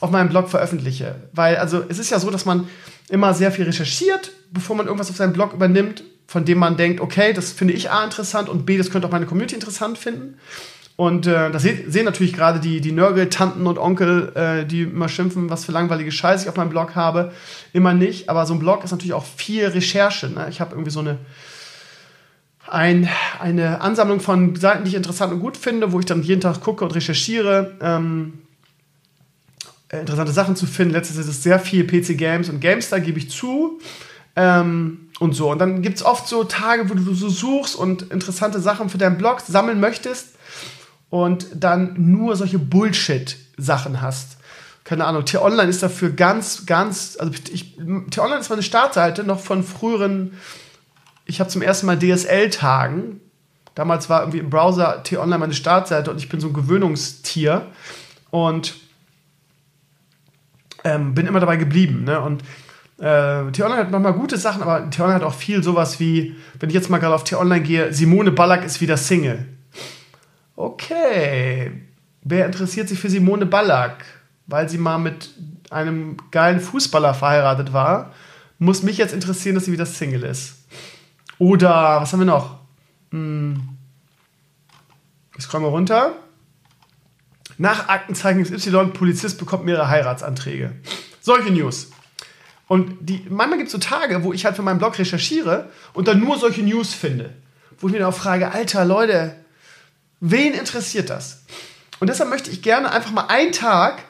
auf 0.00 0.10
meinem 0.10 0.28
Blog 0.28 0.48
veröffentliche. 0.48 1.16
Weil, 1.32 1.56
also, 1.56 1.84
es 1.88 1.98
ist 1.98 2.10
ja 2.10 2.18
so, 2.18 2.30
dass 2.30 2.44
man 2.44 2.68
immer 3.08 3.32
sehr 3.32 3.52
viel 3.52 3.64
recherchiert, 3.64 4.32
bevor 4.50 4.76
man 4.76 4.86
irgendwas 4.86 5.10
auf 5.10 5.16
seinem 5.16 5.32
Blog 5.32 5.52
übernimmt, 5.52 6.02
von 6.26 6.44
dem 6.44 6.58
man 6.58 6.76
denkt, 6.76 7.00
okay, 7.00 7.32
das 7.32 7.52
finde 7.52 7.74
ich 7.74 7.90
A 7.90 8.02
interessant 8.04 8.48
und 8.48 8.66
B, 8.66 8.76
das 8.76 8.90
könnte 8.90 9.06
auch 9.06 9.12
meine 9.12 9.26
Community 9.26 9.54
interessant 9.54 9.98
finden. 9.98 10.38
Und 10.96 11.26
äh, 11.26 11.50
das 11.50 11.62
se 11.62 11.76
sehen 11.88 12.04
natürlich 12.04 12.32
gerade 12.32 12.60
die, 12.60 12.80
die 12.80 12.92
Nörgel-Tanten 12.92 13.66
und 13.66 13.78
Onkel, 13.78 14.32
äh, 14.36 14.64
die 14.64 14.82
immer 14.82 15.08
schimpfen, 15.08 15.50
was 15.50 15.64
für 15.64 15.72
langweilige 15.72 16.12
Scheiße 16.12 16.44
ich 16.44 16.48
auf 16.48 16.56
meinem 16.56 16.70
Blog 16.70 16.94
habe. 16.94 17.32
Immer 17.72 17.94
nicht. 17.94 18.28
Aber 18.28 18.46
so 18.46 18.54
ein 18.54 18.60
Blog 18.60 18.84
ist 18.84 18.92
natürlich 18.92 19.12
auch 19.12 19.24
viel 19.24 19.66
Recherche. 19.66 20.28
Ne? 20.28 20.46
Ich 20.50 20.60
habe 20.60 20.72
irgendwie 20.72 20.92
so 20.92 21.00
eine, 21.00 21.18
ein, 22.68 23.08
eine 23.40 23.80
Ansammlung 23.80 24.20
von 24.20 24.54
Seiten, 24.54 24.84
die 24.84 24.90
ich 24.90 24.94
interessant 24.94 25.32
und 25.32 25.40
gut 25.40 25.56
finde, 25.56 25.90
wo 25.90 25.98
ich 25.98 26.06
dann 26.06 26.22
jeden 26.22 26.40
Tag 26.40 26.60
gucke 26.60 26.84
und 26.84 26.94
recherchiere. 26.94 27.72
Ähm, 27.80 28.34
äh, 29.88 29.98
interessante 29.98 30.30
Sachen 30.30 30.54
zu 30.54 30.66
finden. 30.66 30.94
Letztes 30.94 31.16
ist 31.16 31.26
es 31.26 31.42
sehr 31.42 31.58
viel 31.58 31.84
PC 31.84 32.16
Games 32.16 32.48
und 32.48 32.60
GameStar, 32.60 33.00
gebe 33.00 33.18
ich 33.18 33.30
zu. 33.30 33.80
Ähm, 34.36 35.08
und 35.18 35.32
so. 35.32 35.50
Und 35.50 35.58
dann 35.58 35.82
gibt 35.82 35.96
es 35.96 36.04
oft 36.04 36.28
so 36.28 36.44
Tage, 36.44 36.88
wo 36.88 36.94
du 36.94 37.14
so 37.14 37.28
suchst 37.28 37.74
und 37.74 38.02
interessante 38.12 38.60
Sachen 38.60 38.88
für 38.88 38.98
deinen 38.98 39.18
Blog 39.18 39.40
sammeln 39.40 39.80
möchtest 39.80 40.33
und 41.14 41.46
dann 41.54 41.94
nur 41.96 42.34
solche 42.34 42.58
Bullshit-Sachen 42.58 44.02
hast. 44.02 44.36
Keine 44.82 45.04
Ahnung, 45.04 45.24
T-Online 45.24 45.70
ist 45.70 45.80
dafür 45.80 46.10
ganz, 46.10 46.66
ganz, 46.66 47.16
also 47.20 47.30
T-Online 47.30 48.40
ist 48.40 48.50
meine 48.50 48.64
Startseite 48.64 49.22
noch 49.22 49.38
von 49.38 49.62
früheren, 49.62 50.32
ich 51.24 51.38
habe 51.38 51.48
zum 51.48 51.62
ersten 51.62 51.86
Mal 51.86 52.00
DSL-Tagen. 52.00 53.20
Damals 53.76 54.10
war 54.10 54.22
irgendwie 54.22 54.40
im 54.40 54.50
Browser 54.50 55.04
T-Online 55.04 55.38
meine 55.38 55.54
Startseite 55.54 56.10
und 56.10 56.16
ich 56.16 56.28
bin 56.28 56.40
so 56.40 56.48
ein 56.48 56.52
Gewöhnungstier. 56.52 57.66
Und 58.32 58.74
ähm, 60.82 61.14
bin 61.14 61.28
immer 61.28 61.38
dabei 61.38 61.58
geblieben. 61.58 62.02
Ne? 62.02 62.20
Und 62.20 62.42
äh, 62.98 63.52
T-Online 63.52 63.82
hat 63.82 63.92
manchmal 63.92 64.14
gute 64.14 64.36
Sachen, 64.36 64.62
aber 64.62 64.90
T-Online 64.90 65.14
hat 65.14 65.22
auch 65.22 65.34
viel 65.34 65.62
sowas 65.62 66.00
wie, 66.00 66.34
wenn 66.58 66.70
ich 66.70 66.74
jetzt 66.74 66.90
mal 66.90 66.98
gerade 66.98 67.14
auf 67.14 67.22
T-Online 67.22 67.62
gehe, 67.62 67.92
Simone 67.92 68.32
Ballack 68.32 68.64
ist 68.64 68.80
wieder 68.80 68.96
Single. 68.96 69.53
Okay, 70.56 71.72
wer 72.22 72.46
interessiert 72.46 72.88
sich 72.88 72.98
für 72.98 73.10
Simone 73.10 73.46
Ballack? 73.46 74.04
Weil 74.46 74.68
sie 74.68 74.78
mal 74.78 74.98
mit 74.98 75.30
einem 75.70 76.16
geilen 76.30 76.60
Fußballer 76.60 77.14
verheiratet 77.14 77.72
war, 77.72 78.12
muss 78.58 78.82
mich 78.82 78.98
jetzt 78.98 79.14
interessieren, 79.14 79.54
dass 79.54 79.64
sie 79.64 79.72
wieder 79.72 79.86
Single 79.86 80.22
ist. 80.22 80.66
Oder, 81.38 82.00
was 82.00 82.12
haben 82.12 82.20
wir 82.20 82.26
noch? 82.26 82.58
Hm. 83.10 83.68
Ich 85.36 85.44
scroll 85.44 85.60
mal 85.60 85.68
runter. 85.68 86.12
Nach 87.58 87.88
Aktenzeichen 87.88 88.44
XY, 88.44 88.86
Polizist 88.92 89.38
bekommt 89.38 89.64
mehrere 89.64 89.88
Heiratsanträge. 89.88 90.72
Solche 91.20 91.50
News. 91.52 91.90
Und 92.66 92.96
die, 93.00 93.26
manchmal 93.28 93.58
gibt 93.58 93.68
es 93.68 93.72
so 93.72 93.78
Tage, 93.78 94.22
wo 94.24 94.32
ich 94.32 94.44
halt 94.44 94.56
für 94.56 94.62
meinen 94.62 94.78
Blog 94.78 94.98
recherchiere 94.98 95.70
und 95.92 96.08
dann 96.08 96.20
nur 96.20 96.38
solche 96.38 96.62
News 96.62 96.94
finde. 96.94 97.34
Wo 97.78 97.88
ich 97.88 97.92
mir 97.92 98.00
dann 98.00 98.08
auch 98.08 98.16
frage, 98.16 98.52
Alter, 98.52 98.84
Leute, 98.84 99.36
wen 100.24 100.54
interessiert 100.54 101.10
das? 101.10 101.44
Und 102.00 102.08
deshalb 102.08 102.30
möchte 102.30 102.50
ich 102.50 102.62
gerne 102.62 102.90
einfach 102.90 103.12
mal 103.12 103.26
einen 103.26 103.52
Tag, 103.52 104.02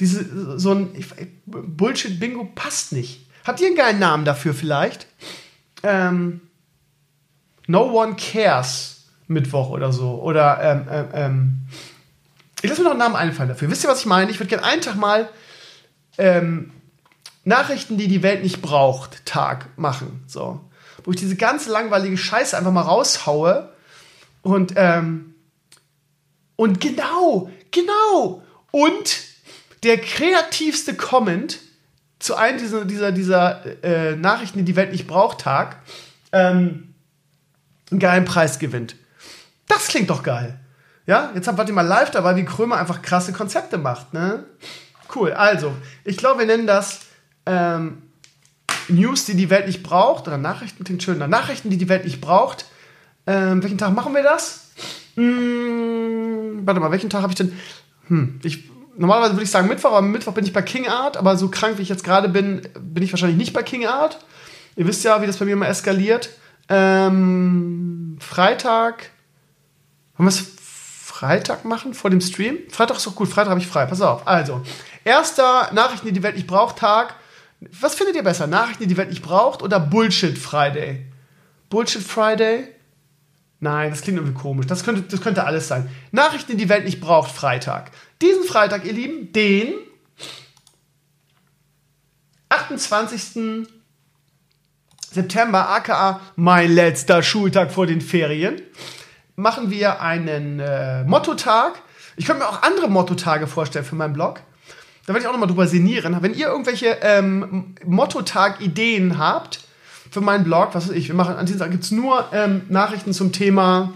diese, 0.00 0.58
so 0.58 0.72
ein 0.72 1.04
Bullshit-Bingo 1.46 2.50
passt 2.54 2.92
nicht. 2.92 3.28
Habt 3.44 3.60
ihr 3.60 3.68
einen 3.68 3.76
geilen 3.76 3.98
Namen 3.98 4.24
dafür 4.24 4.54
vielleicht? 4.54 5.06
Ähm, 5.82 6.40
no 7.66 7.90
One 7.92 8.16
Cares 8.16 9.06
Mittwoch 9.28 9.70
oder 9.70 9.92
so. 9.92 10.20
Oder 10.22 10.60
ähm, 10.62 10.88
ähm, 10.90 11.08
ähm 11.12 11.58
ich 12.62 12.70
lasse 12.70 12.82
mir 12.82 12.84
noch 12.84 12.92
einen 12.92 13.00
Namen 13.00 13.16
einfallen 13.16 13.48
dafür. 13.48 13.70
Wisst 13.70 13.84
ihr, 13.84 13.90
was 13.90 14.00
ich 14.00 14.06
meine? 14.06 14.30
Ich 14.30 14.38
würde 14.38 14.48
gerne 14.48 14.64
einen 14.64 14.82
Tag 14.82 14.94
mal 14.94 15.28
ähm, 16.18 16.72
Nachrichten, 17.44 17.98
die 17.98 18.06
die 18.06 18.22
Welt 18.22 18.42
nicht 18.42 18.62
braucht, 18.62 19.26
Tag 19.26 19.66
machen. 19.76 20.22
So. 20.28 20.60
Wo 21.04 21.10
ich 21.10 21.16
diese 21.16 21.34
ganze 21.34 21.70
langweilige 21.70 22.16
Scheiße 22.16 22.56
einfach 22.56 22.72
mal 22.72 22.82
raushaue. 22.82 23.72
Und, 24.42 24.74
ähm, 24.76 25.31
und 26.62 26.80
genau, 26.80 27.50
genau. 27.72 28.40
Und 28.70 29.20
der 29.82 29.98
kreativste 29.98 30.94
Comment 30.94 31.58
zu 32.20 32.36
einem 32.36 32.58
dieser, 32.58 32.84
dieser, 32.84 33.10
dieser 33.10 33.84
äh, 33.84 34.14
Nachrichten, 34.14 34.58
die 34.58 34.64
die 34.64 34.76
Welt 34.76 34.92
nicht 34.92 35.08
braucht, 35.08 35.40
Tag, 35.40 35.78
ähm, 36.30 36.94
einen 37.90 37.98
geilen 37.98 38.24
Preis 38.24 38.60
gewinnt. 38.60 38.94
Das 39.66 39.88
klingt 39.88 40.08
doch 40.08 40.22
geil. 40.22 40.60
Ja, 41.04 41.32
jetzt 41.34 41.48
wart 41.48 41.68
ihr 41.68 41.74
mal 41.74 41.82
live 41.82 42.12
dabei, 42.12 42.36
wie 42.36 42.44
Krömer 42.44 42.76
einfach 42.76 43.02
krasse 43.02 43.32
Konzepte 43.32 43.76
macht. 43.76 44.14
Ne? 44.14 44.44
Cool, 45.12 45.32
also, 45.32 45.74
ich 46.04 46.16
glaube, 46.16 46.38
wir 46.38 46.46
nennen 46.46 46.68
das 46.68 47.00
ähm, 47.44 48.02
News, 48.86 49.24
die 49.24 49.34
die 49.34 49.50
Welt 49.50 49.66
nicht 49.66 49.82
braucht, 49.82 50.28
oder 50.28 50.38
Nachrichten, 50.38 50.84
klingt 50.84 51.02
schön, 51.02 51.18
Nachrichten, 51.18 51.70
die 51.70 51.76
die 51.76 51.88
Welt 51.88 52.04
nicht 52.04 52.20
braucht. 52.20 52.66
Ähm, 53.26 53.64
welchen 53.64 53.78
Tag 53.78 53.94
machen 53.94 54.14
wir 54.14 54.22
das? 54.22 54.71
Hm, 55.14 56.62
warte 56.64 56.80
mal, 56.80 56.90
welchen 56.90 57.10
Tag 57.10 57.22
habe 57.22 57.32
ich 57.32 57.38
denn? 57.38 57.52
Hm, 58.08 58.40
ich, 58.42 58.70
normalerweise 58.96 59.32
würde 59.34 59.44
ich 59.44 59.50
sagen 59.50 59.68
Mittwoch, 59.68 59.90
aber 59.90 60.02
Mittwoch 60.02 60.34
bin 60.34 60.44
ich 60.44 60.52
bei 60.52 60.62
King 60.62 60.88
Art, 60.88 61.16
aber 61.16 61.36
so 61.36 61.48
krank 61.48 61.78
wie 61.78 61.82
ich 61.82 61.88
jetzt 61.88 62.04
gerade 62.04 62.28
bin, 62.28 62.62
bin 62.80 63.02
ich 63.02 63.12
wahrscheinlich 63.12 63.38
nicht 63.38 63.52
bei 63.52 63.62
King 63.62 63.86
Art. 63.86 64.18
Ihr 64.76 64.86
wisst 64.86 65.04
ja, 65.04 65.20
wie 65.20 65.26
das 65.26 65.36
bei 65.36 65.44
mir 65.44 65.52
immer 65.52 65.68
eskaliert. 65.68 66.30
Ähm, 66.68 68.16
Freitag. 68.20 69.10
Haben 70.14 70.24
wir 70.24 70.28
es 70.28 70.44
Freitag 70.60 71.64
machen 71.64 71.94
vor 71.94 72.10
dem 72.10 72.20
Stream? 72.20 72.58
Freitag 72.70 72.96
ist 72.96 73.06
doch 73.06 73.14
gut, 73.14 73.28
Freitag 73.28 73.50
habe 73.50 73.60
ich 73.60 73.66
frei. 73.66 73.86
Pass 73.86 74.00
auf. 74.00 74.26
Also, 74.26 74.62
erster 75.04 75.72
Nachrichten, 75.72 76.06
die 76.06 76.12
die 76.12 76.22
Welt 76.22 76.36
nicht 76.36 76.46
braucht, 76.46 76.78
Tag. 76.78 77.16
Was 77.80 77.94
findet 77.94 78.16
ihr 78.16 78.24
besser? 78.24 78.46
Nachrichten, 78.46 78.82
die 78.84 78.88
die 78.88 78.96
Welt 78.96 79.10
nicht 79.10 79.22
braucht 79.22 79.62
oder 79.62 79.78
Bullshit 79.78 80.36
Friday? 80.36 81.06
Bullshit 81.70 82.02
Friday? 82.02 82.68
Nein, 83.62 83.90
das 83.90 84.02
klingt 84.02 84.18
irgendwie 84.18 84.34
komisch. 84.34 84.66
Das 84.66 84.82
könnte, 84.82 85.02
das 85.02 85.20
könnte 85.20 85.44
alles 85.44 85.68
sein. 85.68 85.88
Nachrichten, 86.10 86.50
die 86.50 86.64
die 86.64 86.68
Welt 86.68 86.84
nicht 86.84 87.00
braucht, 87.00 87.30
Freitag. 87.30 87.92
Diesen 88.20 88.42
Freitag, 88.42 88.84
ihr 88.84 88.92
Lieben, 88.92 89.32
den 89.32 89.74
28. 92.48 93.68
September, 95.12 95.68
aka 95.68 96.20
mein 96.34 96.72
letzter 96.72 97.22
Schultag 97.22 97.70
vor 97.70 97.86
den 97.86 98.00
Ferien 98.00 98.60
machen 99.36 99.70
wir 99.70 100.00
einen 100.00 100.58
äh, 100.58 101.04
Motto-Tag. 101.04 101.82
Ich 102.16 102.26
könnte 102.26 102.42
mir 102.42 102.48
auch 102.48 102.62
andere 102.62 102.90
Motto-Tage 102.90 103.46
vorstellen 103.46 103.84
für 103.84 103.94
meinen 103.94 104.14
Blog. 104.14 104.40
Da 105.06 105.12
werde 105.12 105.20
ich 105.20 105.28
auch 105.28 105.32
nochmal 105.32 105.48
drüber 105.48 105.68
sinnieren. 105.68 106.20
Wenn 106.20 106.34
ihr 106.34 106.48
irgendwelche 106.48 106.98
ähm, 107.00 107.76
Motto-Tag-Ideen 107.84 109.18
habt 109.18 109.60
für 110.12 110.20
meinen 110.20 110.44
Blog, 110.44 110.74
was 110.74 110.88
weiß 110.88 110.94
ich, 110.94 111.08
wir 111.08 111.14
machen 111.14 111.36
an 111.36 111.46
diesem 111.46 111.60
Tag 111.60 111.70
gibt 111.70 111.84
es 111.84 111.90
nur 111.90 112.28
ähm, 112.32 112.62
Nachrichten 112.68 113.14
zum 113.14 113.32
Thema, 113.32 113.94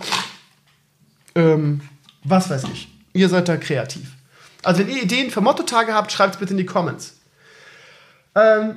ähm, 1.35 1.83
was 2.25 2.49
weiß 2.49 2.65
ich. 2.73 2.89
Ihr 3.13 3.29
seid 3.29 3.49
da 3.49 3.59
kreativ. 3.59 4.13
Also 4.63 4.81
wenn 4.81 4.89
ihr 4.89 5.03
Ideen 5.03 5.31
für 5.31 5.43
Motto-Tage 5.43 5.93
habt, 5.93 6.11
schreibt 6.11 6.35
es 6.35 6.41
bitte 6.41 6.53
in 6.53 6.57
die 6.57 6.65
Comments. 6.65 7.15
Ähm, 8.35 8.77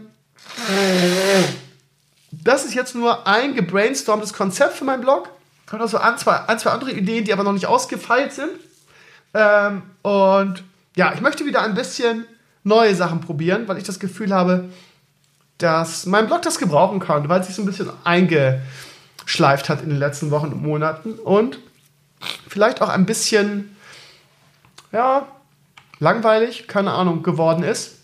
das 2.32 2.66
ist 2.66 2.76
jetzt 2.76 2.94
nur 2.94 3.26
ein 3.26 3.56
gebrainstormtes 3.56 4.34
Konzept 4.34 4.74
für 4.74 4.84
meinen 4.84 5.02
Blog. 5.02 5.30
Kommt 5.66 5.82
auch 5.82 5.88
so 5.88 5.98
ein 5.98 6.18
zwei, 6.18 6.42
ein, 6.46 6.60
zwei 6.60 6.72
andere 6.72 6.92
Ideen, 6.92 7.24
die 7.24 7.32
aber 7.32 7.46
noch 7.46 7.54
nicht 7.54 7.68
ausgefeilt 7.68 8.34
sind. 8.34 8.52
Ähm, 9.34 9.84
und 10.02 10.62
ja, 10.98 11.14
ich 11.14 11.22
möchte 11.22 11.46
wieder 11.46 11.62
ein 11.62 11.74
bisschen 11.74 12.26
neue 12.66 12.96
Sachen 12.96 13.22
probieren, 13.22 13.66
weil 13.70 13.78
ich 13.78 13.86
das 13.86 14.00
Gefühl 14.00 14.34
habe, 14.34 14.66
dass 15.60 16.06
mein 16.06 16.28
Blog 16.28 16.42
das 16.42 16.58
gebrauchen 16.58 17.00
kann, 17.00 17.30
weil 17.30 17.42
es 17.42 17.48
sich 17.48 17.56
so 17.56 17.62
ein 17.62 17.66
bisschen 17.66 17.92
eingeschleift 18.04 19.70
hat 19.70 19.82
in 19.84 19.90
den 19.90 20.00
letzten 20.00 20.32
Wochen 20.32 20.48
und 20.48 20.64
Monaten 20.64 21.14
und 21.14 21.60
vielleicht 22.48 22.82
auch 22.82 22.90
ein 22.90 23.06
bisschen, 23.06 23.76
ja, 24.92 25.28
langweilig, 26.00 26.68
keine 26.68 26.92
Ahnung, 26.92 27.24
geworden 27.24 27.64
ist. 27.64 28.00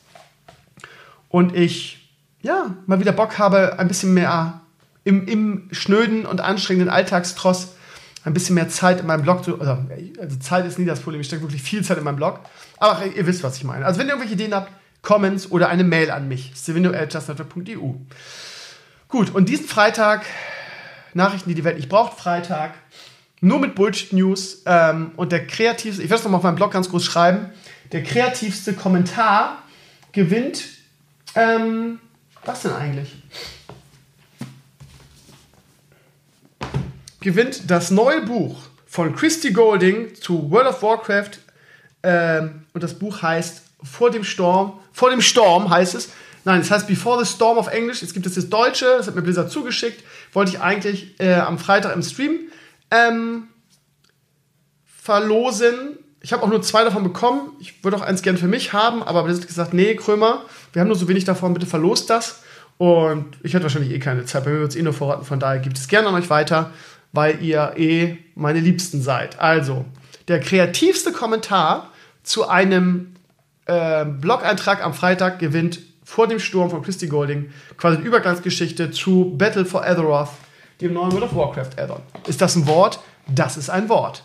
Und 1.29 1.55
ich, 1.55 2.09
ja, 2.41 2.75
mal 2.85 2.99
wieder 2.99 3.13
Bock 3.13 3.39
habe, 3.39 3.79
ein 3.79 3.87
bisschen 3.87 4.13
mehr 4.13 4.61
im, 5.03 5.27
im 5.27 5.69
schnöden 5.71 6.25
und 6.25 6.41
anstrengenden 6.41 6.89
Alltagstross 6.89 7.69
ein 8.25 8.33
bisschen 8.33 8.55
mehr 8.55 8.69
Zeit 8.69 8.99
in 8.99 9.05
meinem 9.05 9.21
Blog 9.21 9.43
zu. 9.43 9.59
Also, 9.59 9.77
also 10.19 10.39
Zeit 10.39 10.65
ist 10.65 10.79
nie 10.79 10.85
das 10.85 10.99
Problem, 10.99 11.21
ich 11.21 11.27
stecke 11.27 11.43
wirklich 11.43 11.61
viel 11.61 11.83
Zeit 11.83 11.99
in 11.99 12.03
meinem 12.03 12.15
Blog. 12.15 12.39
Aber 12.77 13.05
ihr 13.05 13.27
wisst, 13.27 13.43
was 13.43 13.57
ich 13.57 13.63
meine. 13.63 13.85
Also 13.85 13.99
wenn 13.99 14.07
ihr 14.07 14.13
irgendwelche 14.13 14.33
Ideen 14.33 14.53
habt, 14.53 14.71
Comments 15.05 15.49
oder 15.51 15.69
eine 15.69 15.85
Mail 15.85 16.11
an 16.11 16.27
mich, 16.27 16.51
stevino.justnetwork.eu. 16.55 17.93
Gut, 19.07 19.33
und 19.33 19.47
diesen 19.47 19.65
Freitag, 19.65 20.25
Nachrichten, 21.13 21.47
die 21.47 21.55
die 21.55 21.63
Welt 21.63 21.77
nicht 21.77 21.87
braucht, 21.87 22.19
Freitag, 22.19 22.73
nur 23.39 23.59
mit 23.59 23.75
Bullshit-News 23.75 24.63
ähm, 24.65 25.11
und 25.15 25.31
der 25.31 25.47
kreativste, 25.47 26.03
ich 26.03 26.09
werde 26.09 26.19
es 26.19 26.23
nochmal 26.23 26.39
auf 26.39 26.43
meinem 26.43 26.55
Blog 26.55 26.71
ganz 26.71 26.89
groß 26.89 27.05
schreiben, 27.05 27.51
der 27.93 28.03
kreativste 28.03 28.73
Kommentar 28.73 29.63
gewinnt, 30.11 30.65
ähm, 31.35 31.99
was 32.43 32.63
denn 32.63 32.73
eigentlich? 32.73 33.13
gewinnt 37.25 37.71
das 37.71 37.89
neue 37.89 38.21
Buch 38.21 38.55
von 38.85 39.15
Christy 39.15 39.51
Golding 39.51 40.13
zu 40.13 40.51
World 40.51 40.67
of 40.67 40.83
Warcraft. 40.83 41.39
Ähm, 42.03 42.65
und 42.71 42.83
das 42.83 42.99
Buch 42.99 43.23
heißt 43.23 43.63
Vor 43.85 44.11
dem 44.11 44.23
Sturm. 44.23 44.79
Vor 44.91 45.09
dem 45.09 45.21
Sturm 45.21 45.69
heißt 45.69 45.95
es. 45.95 46.09
Nein, 46.43 46.61
es 46.61 46.69
heißt 46.69 46.87
Before 46.87 47.23
the 47.23 47.31
Storm 47.31 47.57
auf 47.57 47.67
Englisch. 47.67 48.03
Es 48.03 48.13
gibt 48.13 48.25
jetzt 48.25 48.37
das 48.37 48.49
Deutsche, 48.49 48.85
das 48.97 49.07
hat 49.07 49.15
mir 49.15 49.21
Blizzard 49.21 49.51
zugeschickt. 49.51 50.03
Wollte 50.33 50.51
ich 50.51 50.61
eigentlich 50.61 51.19
äh, 51.19 51.35
am 51.35 51.57
Freitag 51.57 51.95
im 51.95 52.03
Stream 52.03 52.39
ähm, 52.91 53.47
verlosen. 54.85 55.97
Ich 56.21 56.33
habe 56.33 56.43
auch 56.43 56.49
nur 56.49 56.61
zwei 56.61 56.83
davon 56.83 57.03
bekommen. 57.03 57.51
Ich 57.59 57.83
würde 57.83 57.97
auch 57.97 58.01
eins 58.01 58.21
gerne 58.21 58.37
für 58.37 58.47
mich 58.47 58.73
haben, 58.73 59.01
aber 59.03 59.23
Blizzard 59.23 59.43
hat 59.43 59.47
gesagt, 59.47 59.73
nee, 59.73 59.95
Krömer, 59.95 60.43
wir 60.73 60.81
haben 60.81 60.87
nur 60.87 60.97
so 60.97 61.07
wenig 61.07 61.25
davon, 61.25 61.53
bitte 61.53 61.65
verlost 61.65 62.09
das. 62.09 62.41
Und 62.77 63.37
ich 63.41 63.55
hatte 63.55 63.63
wahrscheinlich 63.63 63.91
eh 63.91 63.99
keine 63.99 64.25
Zeit. 64.25 64.43
Bei 64.43 64.51
mir 64.51 64.59
wird 64.59 64.71
es 64.71 64.75
eh 64.75 64.81
nur 64.81 64.93
vorraten, 64.93 65.25
von 65.25 65.39
daher 65.39 65.59
gibt 65.59 65.77
es 65.77 65.87
gerne 65.87 66.09
an 66.09 66.15
euch 66.15 66.29
weiter 66.29 66.71
weil 67.15 67.41
ihr 67.41 67.73
eh 67.77 68.17
meine 68.35 68.59
Liebsten 68.59 69.01
seid. 69.01 69.39
Also, 69.39 69.85
der 70.27 70.39
kreativste 70.39 71.11
Kommentar 71.11 71.91
zu 72.23 72.47
einem 72.47 73.14
äh, 73.65 74.05
Blog-Eintrag 74.05 74.83
am 74.83 74.93
Freitag 74.93 75.39
gewinnt 75.39 75.79
vor 76.03 76.27
dem 76.27 76.39
Sturm 76.39 76.69
von 76.69 76.83
Christy 76.83 77.07
Golding 77.07 77.49
quasi 77.77 77.97
eine 77.97 78.05
Übergangsgeschichte 78.05 78.91
zu 78.91 79.33
Battle 79.37 79.65
for 79.65 79.85
Azeroth, 79.85 80.29
dem 80.81 80.93
neuen 80.93 81.11
World 81.11 81.23
of 81.23 81.35
Warcraft 81.35 81.79
Addon. 81.79 82.01
Ist 82.27 82.41
das 82.41 82.55
ein 82.55 82.67
Wort? 82.67 82.99
Das 83.27 83.57
ist 83.57 83.69
ein 83.69 83.89
Wort. 83.89 84.23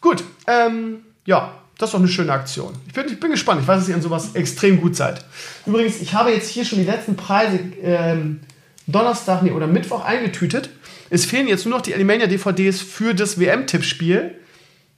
Gut, 0.00 0.22
ähm, 0.46 0.98
ja, 1.24 1.54
das 1.78 1.88
ist 1.88 1.94
doch 1.94 2.00
eine 2.00 2.08
schöne 2.08 2.32
Aktion. 2.32 2.74
Ich 2.86 2.92
bin, 2.92 3.06
ich 3.06 3.18
bin 3.18 3.30
gespannt. 3.30 3.62
Ich 3.62 3.68
weiß, 3.68 3.80
dass 3.80 3.88
ihr 3.88 3.94
an 3.94 4.02
sowas 4.02 4.34
extrem 4.34 4.80
gut 4.80 4.96
seid. 4.96 5.24
Übrigens, 5.64 6.00
ich 6.00 6.12
habe 6.12 6.30
jetzt 6.30 6.50
hier 6.50 6.64
schon 6.64 6.78
die 6.78 6.84
letzten 6.84 7.16
Preise 7.16 7.58
ähm, 7.82 8.40
Donnerstag 8.86 9.42
nee, 9.42 9.52
oder 9.52 9.66
Mittwoch 9.66 10.04
eingetütet. 10.04 10.70
Es 11.10 11.24
fehlen 11.24 11.48
jetzt 11.48 11.64
nur 11.64 11.76
noch 11.76 11.82
die 11.82 11.94
Alimania-DVDs 11.94 12.82
für 12.82 13.14
das 13.14 13.38
WM-Tippspiel. 13.38 14.34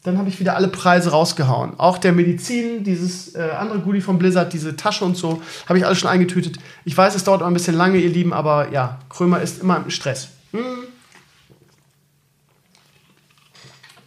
Dann 0.03 0.17
habe 0.17 0.31
ich 0.31 0.41
wieder 0.41 0.57
alle 0.57 0.69
Preise 0.69 1.11
rausgehauen. 1.11 1.79
Auch 1.79 1.99
der 1.99 2.13
Medizin, 2.13 2.85
dieses 2.85 3.35
äh, 3.35 3.51
andere 3.59 3.81
Goodie 3.81 4.01
von 4.01 4.19
Blizzard, 4.19 4.53
diese 4.53 4.75
Tasche 4.75 5.05
und 5.05 5.17
so, 5.17 5.43
habe 5.69 5.79
ich 5.79 5.85
alles 5.85 5.99
schon 5.99 6.09
eingetütet. 6.09 6.57
Ich 6.87 6.97
weiß, 6.97 7.15
es 7.15 7.25
dauert 7.25 7.43
auch 7.43 7.47
ein 7.47 7.53
bisschen 7.53 7.77
lange, 7.77 7.99
ihr 7.99 8.09
Lieben, 8.09 8.33
aber 8.33 8.71
ja, 8.73 8.99
Krömer 9.11 9.43
ist 9.43 9.61
immer 9.61 9.77
im 9.77 9.91
Stress. 9.91 10.29
Hm. 10.53 10.85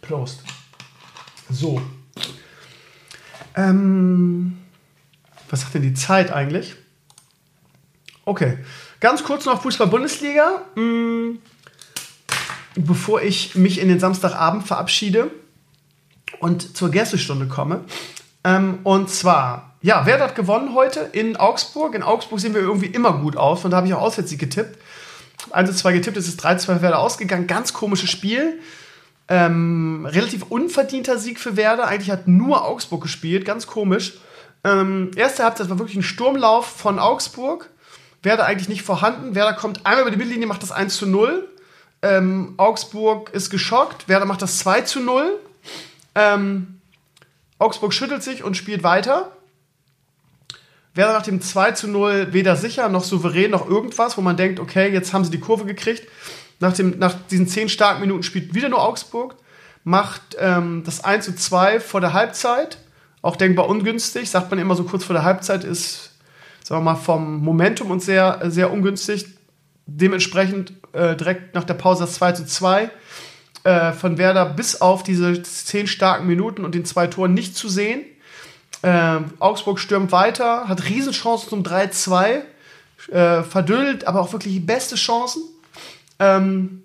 Prost. 0.02 0.40
So. 1.48 1.80
Ähm, 3.54 4.58
was 5.48 5.60
sagt 5.60 5.74
denn 5.74 5.82
die 5.82 5.94
Zeit 5.94 6.32
eigentlich? 6.32 6.74
Okay. 8.24 8.58
Ganz 8.98 9.22
kurz 9.22 9.44
noch 9.44 9.62
Fußball-Bundesliga. 9.62 10.62
Hm 10.74 11.38
bevor 12.76 13.22
ich 13.22 13.54
mich 13.54 13.80
in 13.80 13.88
den 13.88 14.00
Samstagabend 14.00 14.66
verabschiede 14.66 15.30
und 16.40 16.76
zur 16.76 16.90
Gästestunde 16.90 17.46
komme. 17.46 17.84
Ähm, 18.44 18.80
und 18.84 19.10
zwar, 19.10 19.74
ja, 19.80 20.02
wer 20.04 20.20
hat 20.20 20.34
gewonnen 20.34 20.74
heute 20.74 21.00
in 21.12 21.36
Augsburg? 21.36 21.94
In 21.94 22.02
Augsburg 22.02 22.40
sehen 22.40 22.54
wir 22.54 22.60
irgendwie 22.60 22.86
immer 22.86 23.12
gut 23.14 23.36
aus 23.36 23.64
und 23.64 23.70
da 23.70 23.78
habe 23.78 23.86
ich 23.86 23.94
auch 23.94 24.02
Auswärtssieg 24.02 24.38
getippt. 24.38 24.78
1 25.50 25.76
2 25.76 25.92
getippt, 25.92 26.16
es 26.16 26.28
ist 26.28 26.44
3-2 26.44 26.58
für 26.58 26.82
Werder 26.82 26.98
ausgegangen. 26.98 27.46
Ganz 27.46 27.72
komisches 27.72 28.10
Spiel. 28.10 28.60
Ähm, 29.28 30.06
relativ 30.06 30.44
unverdienter 30.50 31.18
Sieg 31.18 31.40
für 31.40 31.56
Werder. 31.56 31.86
Eigentlich 31.86 32.10
hat 32.10 32.28
nur 32.28 32.64
Augsburg 32.64 33.02
gespielt, 33.02 33.44
ganz 33.44 33.66
komisch. 33.66 34.14
Ähm, 34.64 35.10
erste 35.16 35.44
Halbzeit 35.44 35.70
war 35.70 35.78
wirklich 35.78 35.96
ein 35.96 36.02
Sturmlauf 36.02 36.66
von 36.66 36.98
Augsburg. 36.98 37.70
Werder 38.22 38.46
eigentlich 38.46 38.68
nicht 38.68 38.82
vorhanden. 38.82 39.34
Werder 39.34 39.54
kommt 39.54 39.84
einmal 39.86 40.02
über 40.02 40.10
die 40.10 40.16
Mittellinie, 40.16 40.46
macht 40.46 40.62
das 40.62 40.72
1 40.72 40.96
zu 40.96 41.06
0. 41.06 41.48
Ähm, 42.02 42.54
Augsburg 42.56 43.30
ist 43.30 43.50
geschockt. 43.50 44.08
Werder 44.08 44.26
macht 44.26 44.42
das 44.42 44.58
2 44.58 44.82
zu 44.82 45.00
0. 45.00 45.38
Ähm, 46.14 46.80
Augsburg 47.58 47.92
schüttelt 47.92 48.22
sich 48.22 48.42
und 48.44 48.56
spielt 48.56 48.82
weiter. 48.82 49.32
Werder 50.94 51.12
nach 51.12 51.22
dem 51.22 51.40
2 51.40 51.72
zu 51.72 51.88
0 51.88 52.28
weder 52.32 52.56
sicher 52.56 52.88
noch 52.88 53.02
souverän 53.02 53.50
noch 53.50 53.68
irgendwas, 53.68 54.16
wo 54.16 54.20
man 54.20 54.36
denkt, 54.36 54.60
okay, 54.60 54.92
jetzt 54.92 55.12
haben 55.12 55.24
sie 55.24 55.30
die 55.30 55.40
Kurve 55.40 55.64
gekriegt. 55.64 56.08
Nach, 56.60 56.72
dem, 56.72 56.98
nach 56.98 57.14
diesen 57.30 57.48
10 57.48 57.68
starken 57.68 58.00
Minuten 58.00 58.22
spielt 58.22 58.54
wieder 58.54 58.68
nur 58.68 58.82
Augsburg. 58.82 59.34
Macht 59.82 60.36
ähm, 60.38 60.82
das 60.84 61.02
1 61.02 61.24
zu 61.24 61.34
2 61.34 61.80
vor 61.80 62.00
der 62.00 62.12
Halbzeit. 62.12 62.78
Auch 63.22 63.36
denkbar 63.36 63.68
ungünstig. 63.68 64.30
Sagt 64.30 64.50
man 64.50 64.60
immer 64.60 64.76
so 64.76 64.84
kurz 64.84 65.04
vor 65.04 65.14
der 65.14 65.24
Halbzeit 65.24 65.64
ist, 65.64 66.12
sagen 66.62 66.84
wir 66.84 66.92
mal, 66.92 66.96
vom 66.96 67.42
Momentum 67.42 67.90
und 67.90 68.00
sehr, 68.00 68.40
sehr 68.44 68.72
ungünstig. 68.72 69.26
Dementsprechend 69.86 70.72
äh, 70.92 71.16
direkt 71.16 71.54
nach 71.54 71.64
der 71.64 71.74
Pause 71.74 72.04
das 72.04 72.14
2 72.14 72.32
zu 72.32 72.46
2 72.46 72.90
äh, 73.64 73.92
von 73.92 74.18
Werder 74.18 74.44
bis 74.46 74.80
auf 74.80 75.02
diese 75.02 75.42
zehn 75.42 75.86
starken 75.86 76.26
Minuten 76.26 76.64
und 76.64 76.74
den 76.74 76.84
zwei 76.84 77.06
Toren 77.06 77.34
nicht 77.34 77.56
zu 77.56 77.68
sehen. 77.68 78.04
Äh, 78.82 79.20
Augsburg 79.38 79.78
stürmt 79.78 80.12
weiter, 80.12 80.68
hat 80.68 80.84
Riesenchancen 80.84 81.48
zum 81.48 81.62
3-2, 81.62 82.42
äh, 83.10 83.42
verdödelt, 83.42 84.06
aber 84.06 84.20
auch 84.20 84.32
wirklich 84.32 84.64
beste 84.64 84.96
Chancen. 84.96 85.42
Ähm, 86.18 86.84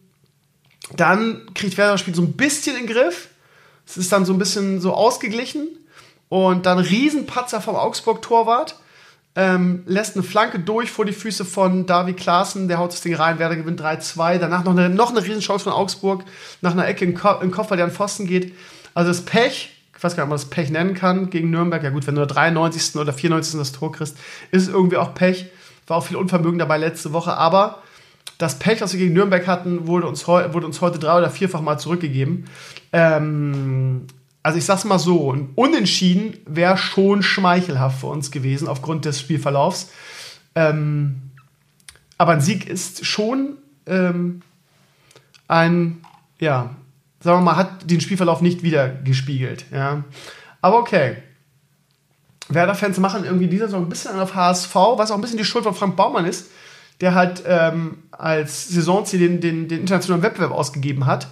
dann 0.95 1.53
kriegt 1.53 1.77
Werder 1.77 1.93
das 1.93 2.01
Spiel 2.01 2.15
so 2.15 2.21
ein 2.21 2.33
bisschen 2.33 2.75
in 2.77 2.87
den 2.87 2.95
Griff. 2.95 3.27
Es 3.85 3.97
ist 3.97 4.11
dann 4.11 4.25
so 4.25 4.33
ein 4.33 4.39
bisschen 4.39 4.81
so 4.81 4.93
ausgeglichen. 4.93 5.67
Und 6.29 6.65
dann 6.65 6.79
Riesenpatzer 6.79 7.59
vom 7.59 7.75
Augsburg-Torwart 7.75 8.75
ähm, 9.39 9.83
lässt 9.85 10.17
eine 10.17 10.23
Flanke 10.23 10.59
durch 10.59 10.91
vor 10.91 11.05
die 11.05 11.13
Füße 11.13 11.45
von 11.45 11.85
Davi 11.85 12.11
Klaassen, 12.11 12.67
der 12.67 12.77
haut 12.77 12.91
das 12.91 12.99
Ding 12.99 13.15
rein, 13.15 13.39
Werder 13.39 13.55
gewinnt 13.55 13.81
3-2. 13.81 14.37
Danach 14.37 14.65
noch 14.65 14.73
eine, 14.73 14.89
noch 14.89 15.11
eine 15.11 15.23
Riesenchance 15.23 15.63
von 15.63 15.71
Augsburg 15.71 16.25
nach 16.59 16.73
einer 16.73 16.85
Ecke 16.85 17.05
im, 17.05 17.15
Ko 17.15 17.39
im 17.39 17.49
Koffer, 17.49 17.77
der 17.77 17.85
an 17.85 17.91
Pfosten 17.91 18.27
geht. 18.27 18.53
Also 18.93 19.11
das 19.11 19.21
Pech, 19.21 19.69
ich 19.95 20.03
weiß 20.03 20.17
gar 20.17 20.23
nicht, 20.23 20.25
ob 20.25 20.29
man 20.29 20.37
das 20.37 20.49
Pech 20.49 20.71
nennen 20.71 20.93
kann 20.93 21.29
gegen 21.29 21.51
Nürnberg. 21.51 21.81
Ja 21.81 21.89
gut, 21.89 22.05
wenn 22.05 22.15
du 22.15 22.27
93. 22.27 22.99
oder 22.99 23.13
94. 23.13 23.57
das 23.57 23.71
Tor 23.71 23.93
kriegst, 23.93 24.17
ist 24.51 24.63
es 24.63 24.67
irgendwie 24.67 24.97
auch 24.97 25.13
Pech. 25.13 25.45
War 25.87 25.95
auch 25.95 26.05
viel 26.05 26.17
Unvermögen 26.17 26.59
dabei 26.59 26.77
letzte 26.77 27.13
Woche, 27.13 27.37
aber 27.37 27.81
das 28.37 28.59
Pech, 28.59 28.81
was 28.81 28.91
wir 28.91 28.99
gegen 28.99 29.13
Nürnberg 29.13 29.47
hatten, 29.47 29.87
wurde 29.87 30.05
uns, 30.05 30.27
wurde 30.27 30.65
uns 30.65 30.81
heute 30.81 30.99
drei- 30.99 31.17
oder 31.17 31.29
vierfach 31.29 31.61
mal 31.61 31.77
zurückgegeben. 31.77 32.43
Ähm, 32.91 34.05
also 34.43 34.57
ich 34.57 34.65
sag's 34.65 34.85
mal 34.85 34.99
so, 34.99 35.33
ein 35.33 35.49
Unentschieden 35.55 36.37
wäre 36.45 36.77
schon 36.77 37.23
schmeichelhaft 37.23 37.99
für 37.99 38.07
uns 38.07 38.31
gewesen 38.31 38.67
aufgrund 38.67 39.05
des 39.05 39.19
Spielverlaufs. 39.19 39.89
Ähm, 40.55 41.31
aber 42.17 42.33
ein 42.33 42.41
Sieg 42.41 42.67
ist 42.67 43.05
schon 43.05 43.57
ähm, 43.85 44.41
ein, 45.47 46.01
ja, 46.39 46.75
sagen 47.21 47.39
wir 47.39 47.43
mal, 47.43 47.55
hat 47.55 47.89
den 47.89 48.01
Spielverlauf 48.01 48.41
nicht 48.41 48.63
wieder 48.63 48.89
gespiegelt. 48.89 49.65
Ja. 49.71 50.03
Aber 50.61 50.79
okay. 50.79 51.17
Werder-Fans 52.49 52.97
machen 52.97 53.25
irgendwie 53.25 53.47
dieser 53.47 53.65
Saison 53.65 53.83
ein 53.83 53.89
bisschen 53.89 54.19
auf 54.19 54.35
HSV, 54.35 54.73
was 54.73 55.11
auch 55.11 55.15
ein 55.15 55.21
bisschen 55.21 55.37
die 55.37 55.45
Schuld 55.45 55.65
von 55.65 55.75
Frank 55.75 55.95
Baumann 55.95 56.25
ist, 56.25 56.49
der 56.99 57.13
halt 57.13 57.43
ähm, 57.45 57.99
als 58.11 58.69
Saisonziel 58.69 59.19
den, 59.19 59.41
den, 59.41 59.67
den 59.67 59.81
internationalen 59.81 60.23
Wettbewerb 60.23 60.51
ausgegeben 60.51 61.05
hat. 61.05 61.27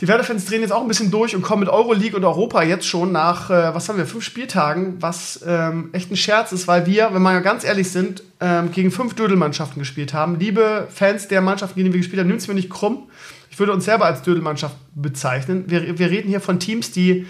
Die 0.00 0.08
Werder-Fans 0.08 0.46
drehen 0.46 0.62
jetzt 0.62 0.72
auch 0.72 0.80
ein 0.80 0.88
bisschen 0.88 1.10
durch 1.10 1.36
und 1.36 1.42
kommen 1.42 1.60
mit 1.60 1.68
Euroleague 1.68 2.16
und 2.16 2.24
Europa 2.24 2.62
jetzt 2.62 2.86
schon 2.86 3.12
nach, 3.12 3.50
äh, 3.50 3.74
was 3.74 3.88
haben 3.88 3.98
wir, 3.98 4.06
fünf 4.06 4.24
Spieltagen, 4.24 4.96
was 5.00 5.40
ähm, 5.46 5.90
echt 5.92 6.10
ein 6.10 6.16
Scherz 6.16 6.52
ist, 6.52 6.66
weil 6.66 6.86
wir, 6.86 7.12
wenn 7.12 7.20
wir 7.20 7.38
ganz 7.42 7.64
ehrlich 7.64 7.90
sind, 7.90 8.22
ähm, 8.40 8.72
gegen 8.72 8.90
fünf 8.90 9.14
Dödelmannschaften 9.14 9.78
gespielt 9.78 10.14
haben. 10.14 10.38
Liebe 10.38 10.88
Fans 10.90 11.28
der 11.28 11.42
Mannschaften, 11.42 11.76
gegen 11.76 11.88
die 11.88 11.92
wir 11.92 12.00
gespielt 12.00 12.20
haben, 12.20 12.28
nimmt 12.28 12.40
es 12.40 12.48
mir 12.48 12.54
nicht 12.54 12.70
krumm. 12.70 13.10
Ich 13.50 13.58
würde 13.58 13.72
uns 13.72 13.84
selber 13.84 14.06
als 14.06 14.22
Dödelmannschaft 14.22 14.74
bezeichnen. 14.94 15.64
Wir, 15.66 15.98
wir 15.98 16.08
reden 16.08 16.28
hier 16.28 16.40
von 16.40 16.58
Teams, 16.58 16.92
die 16.92 17.26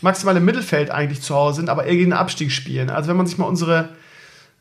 maximal 0.00 0.36
im 0.36 0.44
Mittelfeld 0.44 0.90
eigentlich 0.90 1.22
zu 1.22 1.36
Hause 1.36 1.56
sind, 1.56 1.70
aber 1.70 1.84
eher 1.84 1.94
gegen 1.94 2.10
den 2.10 2.18
Abstieg 2.18 2.50
spielen. 2.50 2.90
Also 2.90 3.08
wenn 3.08 3.16
man 3.16 3.28
sich 3.28 3.38
mal 3.38 3.46
unsere 3.46 3.90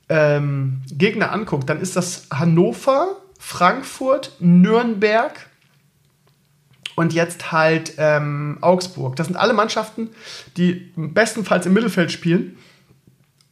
ähm, 0.09 0.81
Gegner 0.91 1.31
anguckt, 1.31 1.67
dann 1.67 1.81
ist 1.81 1.95
das 1.95 2.27
Hannover, 2.31 3.15
Frankfurt, 3.39 4.33
Nürnberg, 4.39 5.46
und 6.97 7.13
jetzt 7.13 7.51
halt 7.51 7.93
ähm, 7.99 8.57
Augsburg. 8.61 9.15
Das 9.17 9.27
sind 9.27 9.35
alle 9.35 9.53
Mannschaften, 9.53 10.09
die 10.57 10.91
bestenfalls 10.95 11.67
im 11.67 11.73
Mittelfeld 11.73 12.11
spielen. 12.11 12.57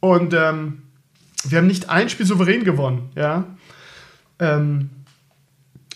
Und 0.00 0.34
ähm, 0.34 0.82
wir 1.44 1.58
haben 1.58 1.68
nicht 1.68 1.88
ein 1.88 2.08
Spiel 2.08 2.26
souverän 2.26 2.64
gewonnen. 2.64 3.10
Ja? 3.14 3.44
Ähm, 4.40 4.90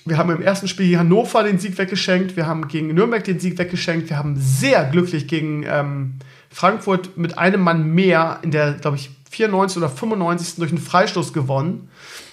wir 0.05 0.17
haben 0.17 0.31
im 0.31 0.41
ersten 0.41 0.69
Spiel 0.69 0.87
gegen 0.87 1.01
Hannover 1.01 1.43
den 1.43 1.59
Sieg 1.59 1.77
weggeschenkt, 1.77 2.37
wir 2.37 2.47
haben 2.47 2.69
gegen 2.69 2.95
Nürnberg 2.95 3.25
den 3.25 3.41
Sieg 3.41 3.59
weggeschenkt, 3.59 4.11
wir 4.11 4.17
haben 4.17 4.37
sehr 4.37 4.85
glücklich 4.85 5.27
gegen 5.27 5.65
ähm, 5.67 6.21
Frankfurt 6.51 7.17
mit 7.17 7.37
einem 7.37 7.63
Mann 7.63 7.91
mehr 7.91 8.39
in 8.43 8.53
der, 8.53 8.75
glaube 8.75 8.97
ich, 8.97 9.11
94 9.29 9.79
oder 9.79 9.89
95. 9.89 10.55
durch 10.55 10.71
einen 10.71 10.81
Freistoß 10.81 11.33
gewonnen 11.33 11.89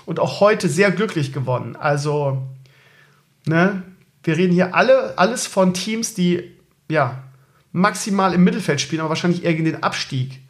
und 0.05 0.19
auch 0.19 0.41
heute 0.41 0.69
sehr 0.69 0.91
glücklich 0.91 1.33
gewonnen. 1.33 1.75
Also, 1.75 2.43
ne, 3.47 3.81
wir 4.27 4.35
reden 4.35 4.51
hier 4.51 4.75
alle, 4.75 5.17
alles 5.17 5.47
von 5.47 5.73
Teams, 5.73 6.13
die 6.13 6.43
ja 6.89 7.23
maximal 7.71 8.33
im 8.33 8.43
Mittelfeld 8.43 8.81
spielen, 8.81 8.99
aber 8.99 9.09
wahrscheinlich 9.09 9.45
eher 9.45 9.53
gegen 9.53 9.63
den 9.63 9.83
Abstieg. 9.83 10.41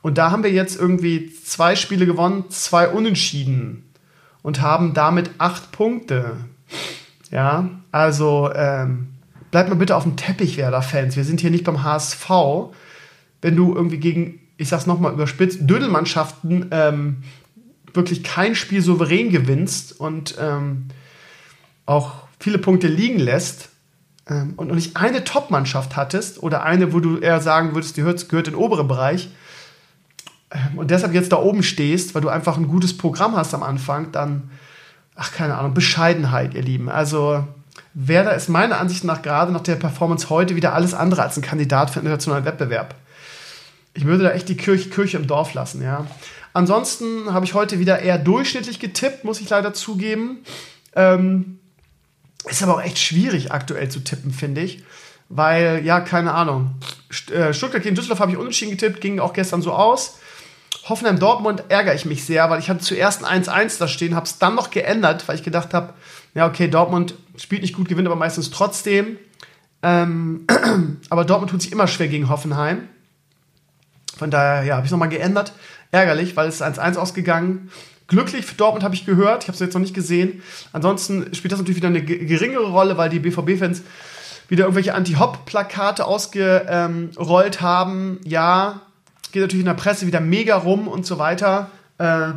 Und 0.00 0.16
da 0.16 0.30
haben 0.30 0.42
wir 0.42 0.50
jetzt 0.50 0.80
irgendwie 0.80 1.30
zwei 1.34 1.76
Spiele 1.76 2.06
gewonnen, 2.06 2.44
zwei 2.48 2.88
Unentschieden 2.88 3.92
und 4.40 4.62
haben 4.62 4.94
damit 4.94 5.30
acht 5.36 5.72
Punkte. 5.72 6.38
Ja, 7.30 7.68
also 7.92 8.50
ähm, 8.54 9.08
bleibt 9.50 9.68
mal 9.68 9.74
bitte 9.74 9.96
auf 9.96 10.04
dem 10.04 10.16
Teppich, 10.16 10.56
Werder-Fans. 10.56 11.14
Wir 11.14 11.24
sind 11.24 11.40
hier 11.40 11.50
nicht 11.50 11.64
beim 11.64 11.82
HSV. 11.82 12.30
Wenn 13.42 13.56
du 13.56 13.74
irgendwie 13.74 13.98
gegen, 13.98 14.40
ich 14.56 14.68
sag's 14.68 14.86
nochmal 14.86 15.12
überspitzt, 15.12 15.58
Dödelmannschaften 15.68 16.68
ähm, 16.70 17.24
wirklich 17.92 18.24
kein 18.24 18.54
Spiel 18.54 18.80
souverän 18.80 19.28
gewinnst 19.28 20.00
und 20.00 20.36
ähm, 20.40 20.86
auch 21.84 22.27
viele 22.38 22.58
Punkte 22.58 22.88
liegen 22.88 23.18
lässt 23.18 23.70
ähm, 24.28 24.54
und 24.56 24.68
noch 24.68 24.74
nicht 24.74 24.96
eine 24.96 25.24
Top-Mannschaft 25.24 25.96
hattest 25.96 26.42
oder 26.42 26.62
eine, 26.62 26.92
wo 26.92 27.00
du 27.00 27.18
eher 27.18 27.40
sagen 27.40 27.74
würdest, 27.74 27.96
die 27.96 28.02
gehört, 28.02 28.28
gehört 28.28 28.48
in 28.48 28.54
den 28.54 28.60
oberen 28.60 28.88
Bereich 28.88 29.28
ähm, 30.50 30.78
und 30.78 30.90
deshalb 30.90 31.14
jetzt 31.14 31.32
da 31.32 31.36
oben 31.36 31.62
stehst, 31.62 32.14
weil 32.14 32.22
du 32.22 32.28
einfach 32.28 32.56
ein 32.56 32.68
gutes 32.68 32.96
Programm 32.96 33.36
hast 33.36 33.54
am 33.54 33.62
Anfang, 33.62 34.12
dann, 34.12 34.50
ach 35.14 35.32
keine 35.32 35.56
Ahnung, 35.56 35.74
Bescheidenheit, 35.74 36.54
ihr 36.54 36.62
Lieben. 36.62 36.88
Also 36.88 37.46
Werder 37.94 38.34
ist 38.34 38.48
meiner 38.48 38.78
Ansicht 38.78 39.04
nach 39.04 39.22
gerade 39.22 39.52
nach 39.52 39.62
der 39.62 39.76
Performance 39.76 40.30
heute 40.30 40.56
wieder 40.56 40.74
alles 40.74 40.94
andere 40.94 41.22
als 41.22 41.36
ein 41.36 41.42
Kandidat 41.42 41.90
für 41.90 41.98
einen 41.98 42.06
internationalen 42.06 42.44
Wettbewerb. 42.44 42.94
Ich 43.94 44.04
würde 44.04 44.24
da 44.24 44.30
echt 44.30 44.48
die 44.48 44.56
Kirche, 44.56 44.90
Kirche 44.90 45.16
im 45.16 45.26
Dorf 45.26 45.54
lassen, 45.54 45.82
ja. 45.82 46.06
Ansonsten 46.52 47.32
habe 47.32 47.44
ich 47.44 47.54
heute 47.54 47.78
wieder 47.78 48.00
eher 48.00 48.18
durchschnittlich 48.18 48.80
getippt, 48.80 49.24
muss 49.24 49.40
ich 49.40 49.48
leider 49.48 49.74
zugeben. 49.74 50.38
Ähm, 50.94 51.57
ist 52.44 52.62
aber 52.62 52.76
auch 52.76 52.82
echt 52.82 52.98
schwierig 52.98 53.52
aktuell 53.52 53.88
zu 53.88 54.00
tippen, 54.00 54.32
finde 54.32 54.62
ich. 54.62 54.84
Weil, 55.28 55.84
ja, 55.84 56.00
keine 56.00 56.32
Ahnung. 56.32 56.76
Äh, 57.30 57.52
Stuttgart 57.52 57.82
gegen 57.82 57.94
Düsseldorf 57.94 58.20
habe 58.20 58.32
ich 58.32 58.38
unentschieden 58.38 58.70
getippt, 58.70 59.00
ging 59.00 59.20
auch 59.20 59.32
gestern 59.32 59.60
so 59.60 59.72
aus. 59.72 60.18
Hoffenheim 60.88 61.18
Dortmund 61.18 61.64
ärgere 61.68 61.94
ich 61.94 62.06
mich 62.06 62.24
sehr, 62.24 62.48
weil 62.48 62.60
ich 62.60 62.70
hatte 62.70 62.80
zuerst 62.80 63.24
ein 63.24 63.44
1-1 63.44 63.78
da 63.78 63.88
stehen, 63.88 64.14
habe 64.14 64.24
es 64.24 64.38
dann 64.38 64.54
noch 64.54 64.70
geändert, 64.70 65.28
weil 65.28 65.36
ich 65.36 65.42
gedacht 65.42 65.74
habe, 65.74 65.92
ja, 66.34 66.46
okay, 66.46 66.68
Dortmund 66.68 67.14
spielt 67.36 67.62
nicht 67.62 67.74
gut, 67.74 67.88
gewinnt 67.88 68.08
aber 68.08 68.16
meistens 68.16 68.50
trotzdem. 68.50 69.18
Ähm, 69.82 70.46
aber 71.10 71.24
Dortmund 71.24 71.50
tut 71.50 71.62
sich 71.62 71.72
immer 71.72 71.88
schwer 71.88 72.08
gegen 72.08 72.28
Hoffenheim. 72.28 72.88
Von 74.16 74.30
daher, 74.30 74.64
ja, 74.64 74.76
habe 74.76 74.86
ich 74.86 74.92
nochmal 74.92 75.08
geändert. 75.08 75.52
Ärgerlich, 75.90 76.36
weil 76.36 76.48
es 76.48 76.56
ist 76.56 76.62
1-1 76.62 76.96
ausgegangen. 76.96 77.70
Glücklich 78.08 78.46
für 78.46 78.54
Dortmund 78.54 78.84
habe 78.84 78.94
ich 78.94 79.04
gehört, 79.04 79.44
ich 79.44 79.48
habe 79.48 79.54
es 79.54 79.60
jetzt 79.60 79.74
noch 79.74 79.80
nicht 79.80 79.94
gesehen. 79.94 80.42
Ansonsten 80.72 81.34
spielt 81.34 81.52
das 81.52 81.58
natürlich 81.58 81.76
wieder 81.76 81.88
eine 81.88 82.02
geringere 82.02 82.70
Rolle, 82.70 82.96
weil 82.96 83.10
die 83.10 83.18
BVB-Fans 83.18 83.82
wieder 84.48 84.64
irgendwelche 84.64 84.94
Anti-Hop-Plakate 84.94 86.06
ausgerollt 86.06 87.60
haben. 87.60 88.18
Ja, 88.24 88.80
geht 89.30 89.42
natürlich 89.42 89.60
in 89.60 89.66
der 89.66 89.74
Presse 89.74 90.06
wieder 90.06 90.20
mega 90.20 90.56
rum 90.56 90.88
und 90.88 91.04
so 91.04 91.18
weiter. 91.18 91.70
Äh, 91.98 92.30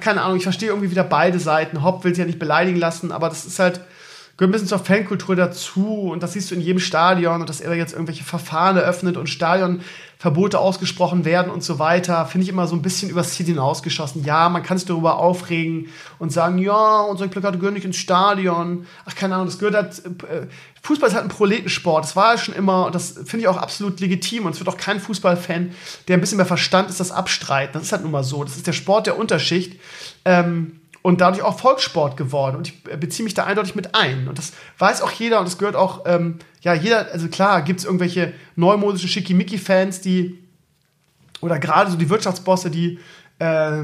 keine 0.00 0.22
Ahnung, 0.22 0.36
ich 0.36 0.44
verstehe 0.44 0.68
irgendwie 0.68 0.90
wieder 0.90 1.04
beide 1.04 1.40
Seiten. 1.40 1.82
Hopp 1.82 2.04
will 2.04 2.14
sich 2.14 2.20
ja 2.20 2.26
nicht 2.26 2.38
beleidigen 2.38 2.78
lassen, 2.78 3.10
aber 3.12 3.28
das 3.28 3.44
ist 3.44 3.58
halt, 3.58 3.80
gehört 4.36 4.48
ein 4.48 4.52
bisschen 4.52 4.68
zur 4.68 4.78
Fankultur 4.78 5.36
dazu 5.36 6.10
und 6.10 6.22
das 6.22 6.32
siehst 6.32 6.50
du 6.50 6.54
in 6.54 6.60
jedem 6.60 6.80
Stadion 6.80 7.40
und 7.40 7.48
dass 7.48 7.60
er 7.60 7.74
jetzt 7.74 7.92
irgendwelche 7.92 8.24
Verfahren 8.24 8.76
eröffnet 8.76 9.16
und 9.16 9.28
Stadion 9.28 9.82
Verbote 10.22 10.60
ausgesprochen 10.60 11.24
werden 11.24 11.50
und 11.50 11.64
so 11.64 11.80
weiter, 11.80 12.24
finde 12.26 12.44
ich 12.44 12.48
immer 12.48 12.68
so 12.68 12.76
ein 12.76 12.82
bisschen 12.82 13.10
übers 13.10 13.34
Ziel 13.34 13.46
hinausgeschossen. 13.46 14.24
Ja, 14.24 14.48
man 14.48 14.62
kann 14.62 14.78
sich 14.78 14.86
darüber 14.86 15.18
aufregen 15.18 15.88
und 16.20 16.30
sagen, 16.30 16.58
ja, 16.58 17.00
unsere 17.00 17.28
Plakate 17.28 17.58
gehören 17.58 17.74
nicht 17.74 17.84
ins 17.84 17.96
Stadion. 17.96 18.86
Ach, 19.04 19.16
keine 19.16 19.34
Ahnung, 19.34 19.48
das 19.48 19.58
gehört 19.58 19.74
halt, 19.74 19.98
äh, 20.04 20.46
Fußball 20.82 21.08
ist 21.08 21.16
halt 21.16 21.24
ein 21.24 21.28
Proletensport, 21.28 22.04
das 22.04 22.14
war 22.14 22.34
ja 22.34 22.38
schon 22.38 22.54
immer 22.54 22.86
und 22.86 22.94
das 22.94 23.14
finde 23.24 23.38
ich 23.38 23.48
auch 23.48 23.56
absolut 23.56 23.98
legitim 23.98 24.46
und 24.46 24.52
es 24.52 24.60
wird 24.60 24.68
auch 24.68 24.76
kein 24.76 25.00
Fußballfan, 25.00 25.72
der 26.06 26.16
ein 26.16 26.20
bisschen 26.20 26.36
mehr 26.36 26.46
Verstand 26.46 26.88
ist, 26.88 27.00
das 27.00 27.10
abstreiten. 27.10 27.72
Das 27.74 27.82
ist 27.82 27.92
halt 27.92 28.02
nun 28.02 28.12
mal 28.12 28.22
so. 28.22 28.44
Das 28.44 28.56
ist 28.56 28.68
der 28.68 28.72
Sport 28.72 29.08
der 29.08 29.18
Unterschicht. 29.18 29.80
Ähm, 30.24 30.81
und 31.02 31.20
dadurch 31.20 31.42
auch 31.42 31.58
Volkssport 31.58 32.16
geworden. 32.16 32.56
Und 32.56 32.68
ich 32.68 32.82
beziehe 32.82 33.24
mich 33.24 33.34
da 33.34 33.44
eindeutig 33.44 33.74
mit 33.74 33.94
ein. 33.94 34.28
Und 34.28 34.38
das 34.38 34.52
weiß 34.78 35.02
auch 35.02 35.10
jeder 35.10 35.40
und 35.40 35.46
das 35.46 35.58
gehört 35.58 35.76
auch, 35.76 36.02
ähm, 36.06 36.38
ja, 36.62 36.74
jeder, 36.74 37.08
also 37.12 37.28
klar, 37.28 37.62
gibt 37.62 37.80
es 37.80 37.86
irgendwelche 37.86 38.32
neumodischen 38.54 39.08
Schickimicki-Fans, 39.08 40.00
die, 40.00 40.38
oder 41.40 41.58
gerade 41.58 41.90
so 41.90 41.96
die 41.96 42.08
Wirtschaftsbosse, 42.08 42.70
die 42.70 43.00
äh, 43.40 43.82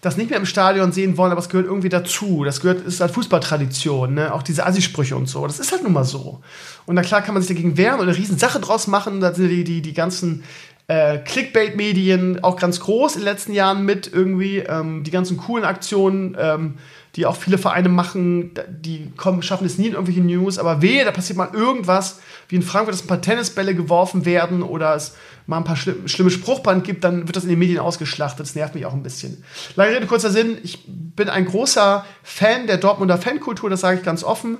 das 0.00 0.16
nicht 0.16 0.30
mehr 0.30 0.38
im 0.38 0.46
Stadion 0.46 0.92
sehen 0.92 1.16
wollen, 1.16 1.32
aber 1.32 1.40
es 1.40 1.48
gehört 1.48 1.66
irgendwie 1.66 1.88
dazu. 1.88 2.44
Das 2.44 2.60
gehört, 2.60 2.86
ist 2.86 3.00
halt 3.00 3.10
Fußballtradition, 3.12 4.14
ne? 4.14 4.32
Auch 4.32 4.44
diese 4.44 4.64
Assi-Sprüche 4.64 5.16
und 5.16 5.28
so. 5.28 5.44
Das 5.44 5.58
ist 5.58 5.72
halt 5.72 5.82
nun 5.82 5.92
mal 5.92 6.04
so. 6.04 6.40
Und 6.86 6.94
na 6.94 7.02
klar 7.02 7.20
kann 7.20 7.34
man 7.34 7.42
sich 7.42 7.48
dagegen 7.48 7.76
wehren 7.76 7.96
oder 7.96 8.10
eine 8.10 8.16
Riesensache 8.16 8.60
draus 8.60 8.86
machen. 8.86 9.20
Da 9.20 9.34
sind 9.34 9.48
die, 9.48 9.64
die, 9.64 9.82
die 9.82 9.94
ganzen 9.94 10.44
äh, 10.88 11.18
Clickbait-Medien 11.18 12.42
auch 12.42 12.56
ganz 12.56 12.80
groß 12.80 13.14
in 13.14 13.20
den 13.20 13.26
letzten 13.26 13.52
Jahren 13.52 13.84
mit 13.84 14.10
irgendwie. 14.12 14.58
Ähm, 14.58 15.04
die 15.04 15.10
ganzen 15.10 15.36
coolen 15.36 15.64
Aktionen, 15.64 16.34
ähm, 16.40 16.78
die 17.14 17.26
auch 17.26 17.36
viele 17.36 17.58
Vereine 17.58 17.90
machen, 17.90 18.52
die 18.68 19.12
kommen, 19.16 19.42
schaffen 19.42 19.66
es 19.66 19.76
nie 19.76 19.88
in 19.88 19.92
irgendwelche 19.92 20.22
News, 20.22 20.58
aber 20.58 20.80
wehe, 20.80 21.04
da 21.04 21.10
passiert 21.10 21.36
mal 21.36 21.50
irgendwas, 21.52 22.20
wie 22.48 22.56
in 22.56 22.62
Frankfurt, 22.62 22.94
dass 22.94 23.04
ein 23.04 23.08
paar 23.08 23.20
Tennisbälle 23.20 23.74
geworfen 23.74 24.24
werden 24.24 24.62
oder 24.62 24.94
es 24.94 25.14
mal 25.46 25.58
ein 25.58 25.64
paar 25.64 25.76
schlimm, 25.76 26.08
schlimme 26.08 26.30
Spruchband 26.30 26.84
gibt, 26.84 27.04
dann 27.04 27.26
wird 27.26 27.36
das 27.36 27.44
in 27.44 27.50
den 27.50 27.58
Medien 27.58 27.80
ausgeschlachtet. 27.80 28.40
Das 28.40 28.54
nervt 28.54 28.74
mich 28.74 28.86
auch 28.86 28.92
ein 28.92 29.02
bisschen. 29.02 29.42
Lange 29.76 29.94
Rede, 29.94 30.06
kurzer 30.06 30.30
Sinn, 30.30 30.58
ich 30.62 30.84
bin 30.86 31.28
ein 31.28 31.44
großer 31.44 32.04
Fan 32.22 32.66
der 32.66 32.78
Dortmunder 32.78 33.18
Fankultur, 33.18 33.68
das 33.68 33.80
sage 33.80 33.98
ich 33.98 34.04
ganz 34.04 34.24
offen. 34.24 34.58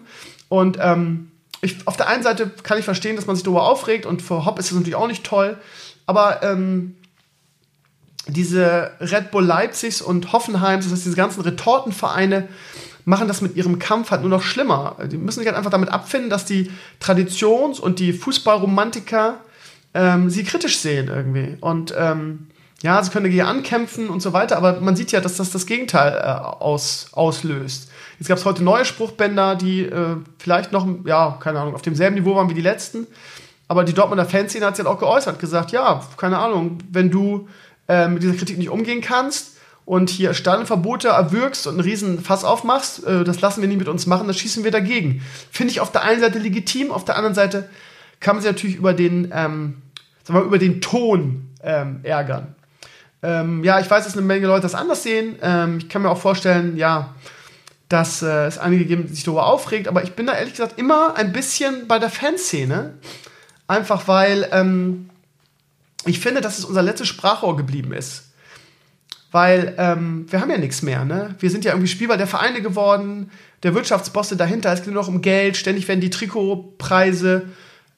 Und 0.49 0.79
ähm, 0.81 1.31
ich, 1.61 1.87
auf 1.87 1.97
der 1.97 2.09
einen 2.09 2.23
Seite 2.23 2.51
kann 2.63 2.79
ich 2.79 2.85
verstehen, 2.85 3.17
dass 3.17 3.27
man 3.27 3.37
sich 3.37 3.45
darüber 3.45 3.69
aufregt 3.69 4.07
und 4.07 4.23
für 4.23 4.45
Hopp 4.45 4.59
ist 4.59 4.71
das 4.71 4.77
natürlich 4.77 4.95
auch 4.95 5.09
nicht 5.09 5.25
toll. 5.25 5.59
Aber 6.09 6.43
ähm, 6.43 6.97
diese 8.29 8.93
Red 8.99 9.31
Bull 9.31 9.45
Leipzigs 9.45 10.01
und 10.01 10.33
Hoffenheims, 10.33 10.87
das 10.87 10.95
heißt 10.95 11.05
diese 11.05 11.17
ganzen 11.17 11.43
Retortenvereine, 11.43 12.49
machen 13.05 13.29
das 13.29 13.43
mit 13.43 13.57
ihrem 13.57 13.79
Kampf 13.79 14.11
halt 14.11 14.23
nur 14.23 14.31
noch 14.31 14.41
schlimmer. 14.41 14.97
Die 15.05 15.19
müssen 15.19 15.41
sich 15.41 15.47
halt 15.47 15.59
einfach 15.59 15.71
damit 15.71 15.91
abfinden, 15.91 16.31
dass 16.31 16.47
die 16.47 16.73
Traditions- 16.99 17.79
und 17.79 17.99
die 17.99 18.15
Fußballromantiker 18.15 19.41
ähm, 19.93 20.31
sie 20.31 20.45
kritisch 20.45 20.79
sehen 20.79 21.09
irgendwie. 21.09 21.59
Und 21.61 21.95
ähm, 21.97 22.49
ja, 22.81 23.03
sie 23.03 23.11
können 23.11 23.25
dagegen 23.25 23.43
ankämpfen 23.43 24.09
und 24.09 24.21
so 24.21 24.33
weiter, 24.33 24.57
aber 24.57 24.81
man 24.81 24.97
sieht 24.97 25.13
ja, 25.13 25.21
dass 25.21 25.37
das 25.37 25.51
das 25.51 25.67
Gegenteil 25.67 26.15
äh, 26.15 26.27
aus, 26.27 27.09
auslöst. 27.13 27.91
Jetzt 28.19 28.29
gab 28.29 28.39
es 28.39 28.47
heute 28.47 28.65
neue 28.65 28.87
Spruchbänder, 28.87 29.57
die 29.57 29.83
äh, 29.83 30.17
vielleicht 30.39 30.73
noch, 30.73 30.87
ja, 31.05 31.37
keine 31.39 31.61
Ahnung, 31.61 31.75
auf 31.75 31.83
demselben 31.83 32.17
Niveau 32.17 32.35
waren 32.35 32.49
wie 32.49 32.55
die 32.55 32.63
letzten. 32.63 33.07
Aber 33.69 33.85
die 33.85 33.93
Dortmunder 33.93 34.25
Fanszene 34.25 34.67
hat 34.67 34.77
sich 34.77 34.85
halt 34.85 34.95
auch 34.95 34.99
geäußert, 34.99 35.39
gesagt, 35.39 35.71
ja, 35.73 36.03
keine 36.17 36.39
Ahnung, 36.39 36.79
wenn 36.91 37.11
du 37.11 37.49
äh, 37.87 38.09
mit 38.09 38.23
dieser 38.23 38.35
Kritik 38.35 38.59
nicht 38.59 38.71
umgehen 38.71 39.01
kannst 39.03 39.59
und 39.85 40.11
hier 40.11 40.35
Stadionverbote 40.35 41.09
erwirkst 41.09 41.67
und 41.67 41.75
einen 41.75 41.81
riesen 41.81 42.21
Fass 42.21 42.45
aufmachst, 42.45 43.07
äh, 43.07 43.25
das 43.25 43.41
lassen 43.41 43.61
wir 43.61 43.69
nicht 43.69 43.79
mit 43.79 43.89
uns 43.89 44.07
machen, 44.07 44.27
das 44.27 44.39
schießen 44.39 44.65
wir 44.65 44.71
dagegen. 44.71 45.23
Finde 45.51 45.71
ich 45.71 45.81
auf 45.81 45.93
der 45.93 46.03
einen 46.03 46.21
Seite 46.21 46.39
legitim, 46.39 46.91
auf 46.91 47.05
der 47.05 47.17
anderen 47.17 47.35
Seite 47.35 47.69
kann 48.21 48.37
man 48.37 48.43
sich 48.43 48.51
natürlich 48.51 48.77
über 48.77 48.95
den 48.95 49.31
ähm, 49.33 49.83
sagen 50.29 50.41
wir, 50.41 50.45
über 50.45 50.59
den 50.59 50.81
Ton 50.81 51.51
ähm, 51.63 52.01
ärgern. 52.03 52.55
Ähm, 53.23 53.65
ja, 53.65 53.81
ich 53.81 53.91
weiß, 53.91 54.05
dass 54.05 54.17
eine 54.17 54.25
Menge 54.25 54.47
Leute 54.47 54.63
das 54.63 54.75
anders 54.75 55.03
sehen. 55.03 55.37
Ähm, 55.43 55.79
ich 55.79 55.89
kann 55.89 56.03
mir 56.03 56.11
auch 56.11 56.19
vorstellen, 56.19 56.77
ja, 56.77 57.15
dass 57.89 58.23
äh, 58.23 58.47
es 58.47 58.59
einige 58.59 58.85
geben, 58.85 59.07
die 59.09 59.15
sich 59.15 59.25
darüber 59.25 59.47
aufregt, 59.47 59.89
aber 59.89 60.03
ich 60.05 60.13
bin 60.13 60.27
da 60.27 60.35
ehrlich 60.35 60.53
gesagt 60.53 60.79
immer 60.79 61.17
ein 61.17 61.33
bisschen 61.33 61.89
bei 61.89 61.99
der 61.99 62.11
Fanszene. 62.11 62.95
Einfach 63.69 64.09
weil 64.09 64.49
ähm, 64.51 65.11
ich 66.05 66.21
finde, 66.21 66.41
dass 66.41 66.59
es 66.59 66.65
unser 66.65 66.83
letztes 66.83 67.07
Sprachrohr 67.07 67.57
geblieben 67.57 67.93
ist. 67.93 68.25
Weil 69.31 69.75
ähm, 69.77 70.27
wir 70.31 70.41
haben 70.41 70.51
ja 70.51 70.57
nichts 70.57 70.81
mehr, 70.81 71.05
ne? 71.05 71.35
Wir 71.39 71.51
sind 71.51 71.65
ja 71.65 71.73
irgendwie 71.73 71.89
Spielball 71.89 72.17
der 72.17 72.27
Vereine 72.27 72.63
geworden, 72.63 73.31
der 73.63 73.75
Wirtschaftsbosse 73.75 74.37
dahinter, 74.37 74.73
es 74.73 74.81
geht 74.81 74.95
nur 74.95 75.03
noch 75.03 75.09
um 75.09 75.21
Geld, 75.21 75.59
ständig 75.59 75.87
werden 75.87 76.01
die 76.01 76.09
Trikotpreise 76.09 77.47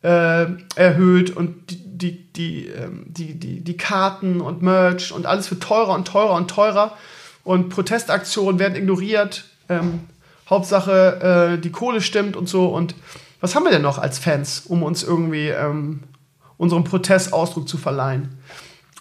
äh, 0.02 0.46
erhöht 0.74 1.30
und 1.36 1.70
die, 1.70 1.98
die, 1.98 2.32
die, 2.32 2.66
ähm, 2.66 3.04
die, 3.06 3.38
die, 3.38 3.60
die 3.60 3.76
Karten 3.76 4.40
und 4.40 4.60
Merch 4.60 5.12
und 5.12 5.26
alles 5.26 5.48
wird 5.52 5.62
teurer 5.62 5.94
und 5.94 6.08
teurer 6.08 6.34
und 6.34 6.50
teurer 6.50 6.96
und 7.44 7.68
Protestaktionen 7.68 8.58
werden 8.58 8.74
ignoriert. 8.74 9.44
Ähm, 9.68 10.00
Hauptsache, 10.48 11.56
äh, 11.58 11.60
die 11.60 11.70
Kohle 11.70 12.00
stimmt 12.00 12.34
und 12.34 12.48
so. 12.48 12.66
Und 12.66 12.96
was 13.40 13.54
haben 13.54 13.64
wir 13.64 13.70
denn 13.70 13.82
noch 13.82 13.98
als 13.98 14.18
Fans, 14.18 14.64
um 14.66 14.82
uns 14.82 15.02
irgendwie 15.02 15.48
ähm, 15.48 16.00
unserem 16.56 16.84
Protest 16.84 17.32
Ausdruck 17.32 17.68
zu 17.68 17.78
verleihen? 17.78 18.38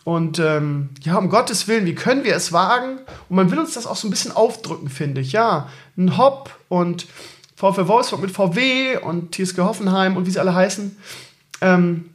Und 0.04 0.40
ähm, 0.40 0.90
ja, 1.02 1.18
um 1.18 1.30
Gottes 1.30 1.68
Willen, 1.68 1.86
wie 1.86 1.96
können 1.96 2.24
wir 2.24 2.36
es 2.36 2.52
wagen? 2.52 3.00
Und 3.30 3.36
man 3.36 3.52
will 3.52 3.60
uns 3.60 3.74
das 3.74 3.86
auch 3.86 3.96
so 3.96 4.08
ein 4.08 4.12
bisschen 4.12 4.32
aufdrücken, 4.32 4.90
finde 4.90 5.22
ich. 5.22 5.34
Ja, 5.34 5.70
ein 5.98 6.18
Hop 6.18 6.52
und 6.68 7.08
VfL 7.56 7.88
Wolfsburg 7.88 8.22
mit 8.22 8.32
VW 8.32 8.98
und 8.98 9.36
TSG 9.36 9.60
Hoffenheim 9.60 10.16
und 10.18 10.26
wie 10.26 10.32
sie 10.32 10.40
alle 10.40 10.56
heißen. 10.56 10.98
Ähm, 11.62 12.10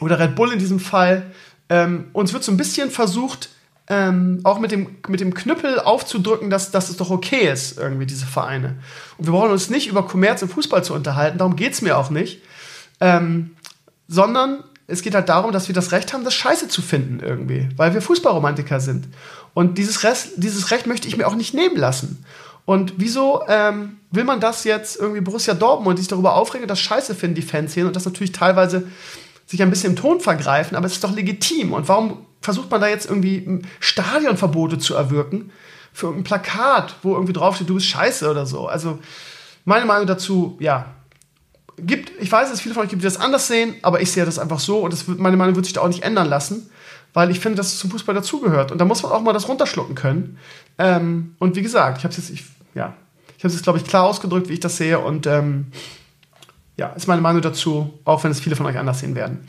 oder 0.00 0.18
Red 0.18 0.34
Bull 0.34 0.52
in 0.52 0.58
diesem 0.58 0.80
Fall. 0.80 1.30
Ähm, 1.68 2.08
uns 2.12 2.32
wird 2.32 2.42
so 2.42 2.50
ein 2.50 2.56
bisschen 2.56 2.90
versucht, 2.90 3.50
ähm, 3.88 4.40
auch 4.44 4.58
mit 4.58 4.72
dem, 4.72 4.96
mit 5.08 5.20
dem 5.20 5.34
Knüppel 5.34 5.78
aufzudrücken, 5.78 6.48
dass, 6.48 6.70
dass 6.70 6.88
es 6.88 6.96
doch 6.96 7.10
okay 7.10 7.50
ist, 7.50 7.78
irgendwie, 7.78 8.06
diese 8.06 8.26
Vereine. 8.26 8.76
Und 9.18 9.26
wir 9.26 9.32
brauchen 9.32 9.50
uns 9.50 9.68
nicht 9.68 9.88
über 9.88 10.06
Kommerz 10.06 10.40
im 10.42 10.48
Fußball 10.48 10.82
zu 10.82 10.94
unterhalten, 10.94 11.38
darum 11.38 11.56
geht 11.56 11.74
es 11.74 11.82
mir 11.82 11.98
auch 11.98 12.10
nicht. 12.10 12.40
Ähm, 13.00 13.50
sondern 14.08 14.64
es 14.86 15.02
geht 15.02 15.14
halt 15.14 15.28
darum, 15.28 15.52
dass 15.52 15.68
wir 15.68 15.74
das 15.74 15.92
Recht 15.92 16.12
haben, 16.12 16.24
das 16.24 16.34
Scheiße 16.34 16.68
zu 16.68 16.82
finden 16.82 17.20
irgendwie, 17.20 17.68
weil 17.76 17.94
wir 17.94 18.02
Fußballromantiker 18.02 18.80
sind. 18.80 19.08
Und 19.54 19.78
dieses, 19.78 20.02
Rest, 20.02 20.32
dieses 20.36 20.70
Recht 20.70 20.86
möchte 20.86 21.08
ich 21.08 21.16
mir 21.16 21.26
auch 21.26 21.34
nicht 21.34 21.54
nehmen 21.54 21.76
lassen. 21.76 22.24
Und 22.66 22.94
wieso 22.96 23.42
ähm, 23.48 23.98
will 24.10 24.24
man 24.24 24.40
das 24.40 24.64
jetzt 24.64 24.96
irgendwie 24.96 25.20
Borussia 25.20 25.54
Dortmund, 25.54 25.98
die 25.98 26.02
sich 26.02 26.08
darüber 26.08 26.34
aufregen, 26.34 26.66
das 26.66 26.80
Scheiße 26.80 27.14
finden, 27.14 27.36
die 27.36 27.42
Fans 27.42 27.74
hier 27.74 27.86
und 27.86 27.94
das 27.94 28.04
natürlich 28.04 28.32
teilweise 28.32 28.84
sich 29.46 29.62
ein 29.62 29.70
bisschen 29.70 29.90
im 29.90 29.96
Ton 29.96 30.20
vergreifen, 30.20 30.76
aber 30.76 30.86
es 30.86 30.94
ist 30.94 31.04
doch 31.04 31.14
legitim. 31.14 31.74
Und 31.74 31.88
warum 31.88 32.24
versucht 32.44 32.70
man 32.70 32.80
da 32.80 32.88
jetzt 32.88 33.06
irgendwie 33.06 33.62
Stadionverbote 33.80 34.78
zu 34.78 34.94
erwirken 34.94 35.50
für 35.94 36.06
irgendein 36.06 36.24
Plakat, 36.24 36.96
wo 37.02 37.14
irgendwie 37.14 37.32
draufsteht, 37.32 37.68
du 37.68 37.74
bist 37.74 37.86
scheiße 37.86 38.30
oder 38.30 38.44
so? 38.44 38.66
Also 38.66 38.98
meine 39.64 39.86
Meinung 39.86 40.06
dazu, 40.06 40.56
ja, 40.60 40.94
gibt, 41.78 42.12
ich 42.20 42.30
weiß, 42.30 42.50
dass 42.50 42.60
viele 42.60 42.74
von 42.74 42.84
euch 42.84 42.90
gibt, 42.90 43.00
die 43.00 43.06
das 43.06 43.18
anders 43.18 43.46
sehen, 43.46 43.76
aber 43.80 44.02
ich 44.02 44.12
sehe 44.12 44.26
das 44.26 44.38
einfach 44.38 44.60
so 44.60 44.80
und 44.80 44.92
das 44.92 45.08
meine 45.08 45.38
Meinung 45.38 45.56
wird 45.56 45.64
sich 45.64 45.72
da 45.72 45.80
auch 45.80 45.88
nicht 45.88 46.02
ändern 46.02 46.28
lassen, 46.28 46.70
weil 47.14 47.30
ich 47.30 47.40
finde, 47.40 47.56
dass 47.56 47.72
es 47.72 47.78
zum 47.78 47.90
Fußball 47.90 48.14
dazugehört. 48.14 48.72
Und 48.72 48.78
da 48.78 48.84
muss 48.84 49.02
man 49.02 49.12
auch 49.12 49.22
mal 49.22 49.32
das 49.32 49.48
runterschlucken 49.48 49.94
können. 49.94 50.38
Ähm, 50.78 51.34
und 51.38 51.56
wie 51.56 51.62
gesagt, 51.62 51.98
ich 51.98 52.04
habe 52.04 52.12
es 52.12 52.18
jetzt, 52.18 52.30
ich, 52.30 52.44
ja, 52.74 52.94
ich 53.38 53.44
habe 53.44 53.48
es 53.48 53.54
jetzt, 53.54 53.62
glaube 53.62 53.78
ich, 53.78 53.84
klar 53.84 54.04
ausgedrückt, 54.04 54.50
wie 54.50 54.54
ich 54.54 54.60
das 54.60 54.76
sehe 54.76 54.98
und 54.98 55.26
ähm, 55.26 55.68
ja, 56.76 56.88
ist 56.88 57.08
meine 57.08 57.22
Meinung 57.22 57.40
dazu, 57.40 57.98
auch 58.04 58.22
wenn 58.22 58.32
es 58.32 58.40
viele 58.40 58.56
von 58.56 58.66
euch 58.66 58.76
anders 58.76 59.00
sehen 59.00 59.14
werden. 59.14 59.46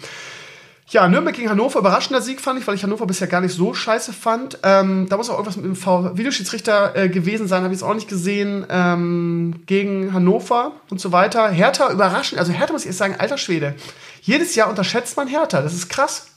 Ja, 0.87 1.07
Nürnberg 1.07 1.35
gegen 1.35 1.49
Hannover, 1.49 1.79
überraschender 1.79 2.21
Sieg 2.21 2.39
fand 2.39 2.59
ich, 2.59 2.67
weil 2.67 2.75
ich 2.75 2.83
Hannover 2.83 3.07
bisher 3.07 3.25
gar 3.25 3.41
nicht 3.41 3.55
so 3.55 3.73
scheiße 3.73 4.13
fand. 4.13 4.59
Ähm, 4.61 5.07
da 5.09 5.17
muss 5.17 5.31
auch 5.31 5.39
irgendwas 5.39 5.57
mit 5.57 5.65
dem 5.65 6.17
Videoschiedsrichter 6.17 6.95
äh, 6.95 7.09
gewesen 7.09 7.47
sein, 7.47 7.63
habe 7.63 7.73
ich 7.73 7.79
es 7.79 7.83
auch 7.83 7.95
nicht 7.95 8.07
gesehen. 8.07 8.67
Ähm, 8.69 9.63
gegen 9.65 10.13
Hannover 10.13 10.73
und 10.91 11.01
so 11.01 11.11
weiter. 11.11 11.49
Hertha 11.49 11.91
überraschend, 11.91 12.39
also 12.39 12.53
Hertha 12.53 12.71
muss 12.71 12.83
ich 12.83 12.89
jetzt 12.89 12.99
sagen, 12.99 13.15
alter 13.17 13.39
Schwede. 13.39 13.73
Jedes 14.21 14.53
Jahr 14.53 14.69
unterschätzt 14.69 15.17
man 15.17 15.27
Hertha, 15.27 15.63
das 15.63 15.73
ist 15.73 15.89
krass. 15.89 16.27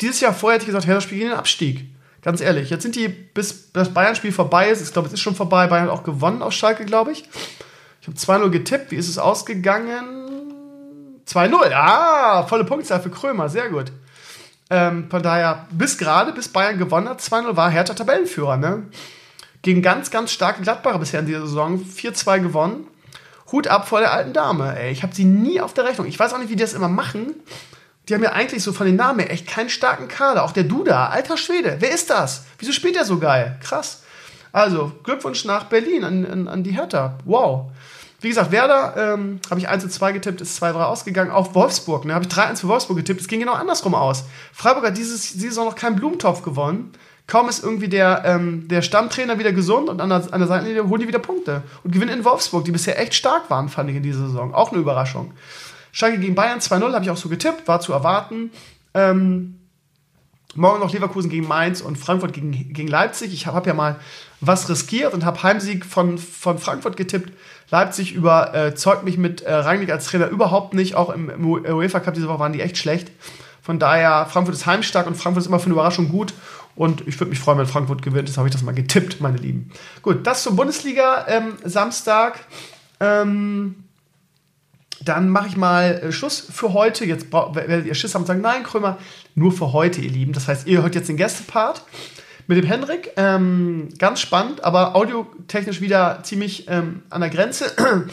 Dieses 0.00 0.20
Jahr 0.20 0.32
vorher 0.32 0.54
hätte 0.54 0.64
ich 0.64 0.68
gesagt, 0.68 0.86
Hertha 0.86 1.02
spielt 1.02 1.20
gegen 1.20 1.30
den 1.32 1.38
Abstieg. 1.38 1.90
Ganz 2.22 2.40
ehrlich, 2.40 2.70
jetzt 2.70 2.82
sind 2.82 2.96
die, 2.96 3.08
bis 3.08 3.72
das 3.72 3.92
Bayern-Spiel 3.92 4.32
vorbei 4.32 4.70
ist, 4.70 4.82
ich 4.82 4.92
glaube, 4.92 5.06
es 5.08 5.14
ist 5.14 5.20
schon 5.20 5.36
vorbei, 5.36 5.66
Bayern 5.66 5.84
hat 5.84 5.90
auch 5.90 6.02
gewonnen 6.02 6.42
aus 6.42 6.54
Schalke, 6.54 6.86
glaube 6.86 7.12
ich. 7.12 7.24
Ich 8.00 8.08
habe 8.08 8.44
2-0 8.44 8.50
getippt, 8.50 8.90
wie 8.90 8.96
ist 8.96 9.08
es 9.08 9.18
ausgegangen? 9.18 10.26
2-0, 11.28 11.72
ah, 11.74 12.44
volle 12.44 12.64
Punktzahl 12.64 13.00
für 13.00 13.10
Krömer, 13.10 13.48
sehr 13.48 13.68
gut. 13.68 13.92
Ähm, 14.70 15.08
von 15.10 15.22
daher, 15.22 15.66
bis 15.70 15.98
gerade, 15.98 16.32
bis 16.32 16.48
Bayern 16.48 16.78
gewonnen 16.78 17.08
hat, 17.08 17.20
2-0 17.20 17.56
war 17.56 17.70
Hertha 17.70 17.94
Tabellenführer, 17.94 18.56
ne? 18.56 18.84
Gegen 19.62 19.82
ganz, 19.82 20.10
ganz 20.10 20.32
starke 20.32 20.62
Gladbacher 20.62 20.98
bisher 20.98 21.20
in 21.20 21.26
dieser 21.26 21.42
Saison, 21.42 21.80
4-2 21.80 22.40
gewonnen. 22.40 22.86
Hut 23.52 23.68
ab 23.68 23.88
vor 23.88 24.00
der 24.00 24.12
alten 24.12 24.32
Dame, 24.32 24.78
ey. 24.78 24.90
Ich 24.90 25.02
habe 25.02 25.14
sie 25.14 25.24
nie 25.24 25.60
auf 25.60 25.72
der 25.72 25.84
Rechnung. 25.84 26.06
Ich 26.06 26.18
weiß 26.18 26.32
auch 26.32 26.38
nicht, 26.38 26.50
wie 26.50 26.56
die 26.56 26.62
das 26.62 26.74
immer 26.74 26.88
machen. 26.88 27.34
Die 28.08 28.14
haben 28.14 28.22
ja 28.22 28.32
eigentlich 28.32 28.62
so 28.62 28.72
von 28.72 28.86
den 28.86 28.96
Namen 28.96 29.20
her 29.20 29.32
echt 29.32 29.46
keinen 29.46 29.68
starken 29.68 30.08
Kader. 30.08 30.44
Auch 30.44 30.52
der 30.52 30.64
Duda, 30.64 31.08
alter 31.08 31.36
Schwede. 31.36 31.76
Wer 31.80 31.90
ist 31.90 32.10
das? 32.10 32.44
Wieso 32.58 32.72
spielt 32.72 32.96
er 32.96 33.04
so 33.04 33.18
geil? 33.18 33.58
Krass. 33.62 34.02
Also, 34.52 34.92
Glückwunsch 35.02 35.44
nach 35.44 35.64
Berlin 35.64 36.04
an, 36.04 36.26
an, 36.26 36.48
an 36.48 36.62
die 36.62 36.72
Hertha. 36.72 37.18
Wow. 37.24 37.70
Wie 38.20 38.28
gesagt, 38.28 38.50
Werder 38.50 39.14
ähm, 39.14 39.40
habe 39.50 39.60
ich 39.60 39.68
1 39.68 39.82
zu 39.82 39.88
2 39.90 40.12
getippt, 40.12 40.40
ist 40.40 40.62
2-3 40.62 40.82
ausgegangen. 40.84 41.30
Auch 41.30 41.54
Wolfsburg, 41.54 42.04
ne, 42.04 42.14
habe 42.14 42.24
ich 42.24 42.30
3-1 42.30 42.60
für 42.60 42.68
Wolfsburg 42.68 42.96
getippt. 42.96 43.20
Es 43.20 43.28
ging 43.28 43.40
genau 43.40 43.52
andersrum 43.52 43.94
aus. 43.94 44.24
Freiburg 44.52 44.86
hat 44.86 44.96
diese 44.96 45.16
Saison 45.16 45.66
noch 45.66 45.74
keinen 45.74 45.96
Blumentopf 45.96 46.42
gewonnen. 46.42 46.92
Kaum 47.26 47.48
ist 47.48 47.62
irgendwie 47.62 47.88
der, 47.88 48.22
ähm, 48.24 48.68
der 48.68 48.82
Stammtrainer 48.82 49.38
wieder 49.38 49.52
gesund 49.52 49.88
und 49.88 50.00
an 50.00 50.08
der, 50.08 50.32
an 50.32 50.38
der 50.38 50.46
Seitenlinie 50.46 50.88
holen 50.88 51.00
die 51.00 51.08
wieder 51.08 51.18
Punkte. 51.18 51.62
Und 51.82 51.92
gewinnen 51.92 52.18
in 52.18 52.24
Wolfsburg, 52.24 52.64
die 52.64 52.70
bisher 52.70 52.98
echt 53.00 53.14
stark 53.14 53.50
waren, 53.50 53.68
fand 53.68 53.90
ich 53.90 53.96
in 53.96 54.02
dieser 54.02 54.26
Saison. 54.28 54.54
Auch 54.54 54.70
eine 54.70 54.80
Überraschung. 54.80 55.32
Schalke 55.90 56.18
gegen 56.18 56.34
Bayern 56.34 56.60
2-0 56.60 56.92
habe 56.92 57.04
ich 57.04 57.10
auch 57.10 57.16
so 57.16 57.28
getippt, 57.28 57.66
war 57.66 57.80
zu 57.80 57.92
erwarten. 57.92 58.50
Ähm, 58.94 59.55
morgen 60.56 60.80
noch 60.80 60.92
Leverkusen 60.92 61.30
gegen 61.30 61.46
Mainz 61.46 61.80
und 61.80 61.96
Frankfurt 61.96 62.32
gegen, 62.32 62.52
gegen 62.72 62.88
Leipzig. 62.88 63.32
Ich 63.32 63.46
habe 63.46 63.56
hab 63.56 63.66
ja 63.66 63.74
mal 63.74 63.96
was 64.40 64.68
riskiert 64.68 65.14
und 65.14 65.24
habe 65.24 65.42
Heimsieg 65.42 65.84
von, 65.84 66.18
von 66.18 66.58
Frankfurt 66.58 66.96
getippt. 66.96 67.32
Leipzig 67.70 68.12
überzeugt 68.12 69.04
mich 69.04 69.18
mit 69.18 69.42
äh, 69.42 69.52
Rangnick 69.52 69.90
als 69.90 70.06
Trainer 70.06 70.28
überhaupt 70.28 70.74
nicht. 70.74 70.94
Auch 70.94 71.10
im, 71.10 71.30
im 71.30 71.46
UEFA 71.46 72.00
Cup 72.00 72.14
diese 72.14 72.28
Woche 72.28 72.38
waren 72.38 72.52
die 72.52 72.60
echt 72.60 72.78
schlecht. 72.78 73.10
Von 73.62 73.78
daher, 73.78 74.26
Frankfurt 74.30 74.54
ist 74.54 74.66
heimstark 74.66 75.06
und 75.06 75.16
Frankfurt 75.16 75.42
ist 75.42 75.48
immer 75.48 75.58
für 75.58 75.66
eine 75.66 75.74
Überraschung 75.74 76.08
gut. 76.08 76.34
Und 76.76 77.08
ich 77.08 77.18
würde 77.18 77.30
mich 77.30 77.40
freuen, 77.40 77.58
wenn 77.58 77.66
Frankfurt 77.66 78.02
gewinnt. 78.02 78.28
Das 78.28 78.36
habe 78.36 78.46
ich 78.46 78.52
das 78.52 78.62
mal 78.62 78.74
getippt, 78.74 79.20
meine 79.20 79.38
Lieben. 79.38 79.72
Gut, 80.02 80.26
das 80.26 80.42
zur 80.42 80.54
Bundesliga 80.54 81.26
ähm, 81.26 81.54
Samstag. 81.64 82.38
Ähm, 83.00 83.85
dann 85.04 85.28
mache 85.28 85.48
ich 85.48 85.56
mal 85.56 86.00
äh, 86.02 86.12
Schluss 86.12 86.40
für 86.40 86.72
heute. 86.72 87.04
Jetzt 87.04 87.32
werdet 87.32 87.86
ihr 87.86 87.94
Schiss 87.94 88.14
haben 88.14 88.22
und 88.22 88.26
sagen, 88.26 88.40
nein, 88.40 88.62
Krömer, 88.62 88.98
nur 89.34 89.52
für 89.52 89.72
heute, 89.72 90.00
ihr 90.00 90.10
Lieben. 90.10 90.32
Das 90.32 90.48
heißt, 90.48 90.66
ihr 90.66 90.82
hört 90.82 90.94
jetzt 90.94 91.08
den 91.08 91.16
Gästepart 91.16 91.82
mit 92.46 92.58
dem 92.58 92.64
Henrik. 92.64 93.10
Ähm, 93.16 93.88
ganz 93.98 94.20
spannend, 94.20 94.64
aber 94.64 94.96
audiotechnisch 94.96 95.80
wieder 95.80 96.20
ziemlich 96.22 96.68
ähm, 96.68 97.02
an 97.10 97.20
der 97.20 97.30
Grenze. 97.30 97.66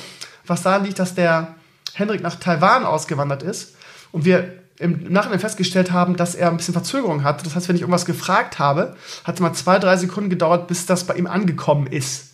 Was 0.46 0.64
daran 0.64 0.84
liegt, 0.84 1.00
dass 1.00 1.16
der 1.16 1.56
Henrik 1.94 2.22
nach 2.22 2.36
Taiwan 2.36 2.86
ausgewandert 2.86 3.44
ist 3.44 3.76
und 4.12 4.26
wir 4.26 4.64
im 4.80 5.12
Nachhinein 5.14 5.40
festgestellt 5.40 5.92
haben, 5.92 6.18
dass 6.18 6.36
er 6.36 6.50
ein 6.50 6.58
bisschen 6.58 6.74
Verzögerung 6.74 7.24
hat. 7.24 7.46
Das 7.46 7.56
heißt, 7.56 7.70
wenn 7.70 7.76
ich 7.76 7.84
irgendwas 7.84 8.06
gefragt 8.06 8.60
habe, 8.60 8.96
hat 9.24 9.36
es 9.36 9.42
mal 9.42 9.54
zwei, 9.54 9.80
drei 9.80 9.96
Sekunden 9.96 10.30
gedauert, 10.30 10.68
bis 10.68 10.86
das 10.86 11.06
bei 11.06 11.14
ihm 11.14 11.28
angekommen 11.28 11.88
ist. 11.88 12.34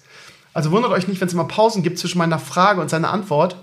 Also 0.54 0.72
wundert 0.72 0.92
euch 0.92 1.08
nicht, 1.08 1.22
wenn 1.22 1.28
es 1.28 1.34
mal 1.34 1.44
Pausen 1.44 1.84
gibt 1.84 2.00
zwischen 2.00 2.18
meiner 2.18 2.40
Frage 2.40 2.82
und 2.82 2.90
seiner 2.90 3.12
Antwort. 3.12 3.58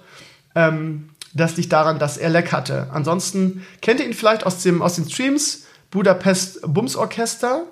Ähm, 0.57 1.11
das 1.35 1.57
liegt 1.57 1.73
daran, 1.73 1.99
dass 1.99 2.17
er 2.17 2.31
Leck 2.31 2.51
hatte. 2.51 2.89
Ansonsten 2.91 3.65
kennt 3.83 4.01
ihr 4.01 4.07
ihn 4.07 4.15
vielleicht 4.15 4.45
aus, 4.45 4.63
dem, 4.63 4.83
aus 4.83 4.97
den 4.97 5.09
Streams. 5.09 5.67
Budapest 5.91 6.61
Bums 6.63 6.97
Orchester 6.97 7.65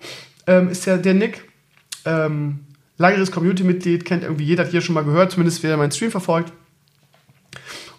ähm, 0.46 0.68
ist 0.68 0.86
ja 0.86 0.98
der 0.98 1.14
Nick. 1.14 1.48
Ähm, 2.04 2.60
langeres 2.96 3.32
Community-Mitglied, 3.32 4.04
kennt 4.04 4.22
irgendwie 4.22 4.44
jeder, 4.44 4.64
hat 4.64 4.70
hier 4.70 4.82
schon 4.82 4.94
mal 4.94 5.04
gehört, 5.04 5.32
zumindest 5.32 5.62
wer 5.62 5.76
meinen 5.76 5.90
Stream 5.90 6.10
verfolgt. 6.10 6.52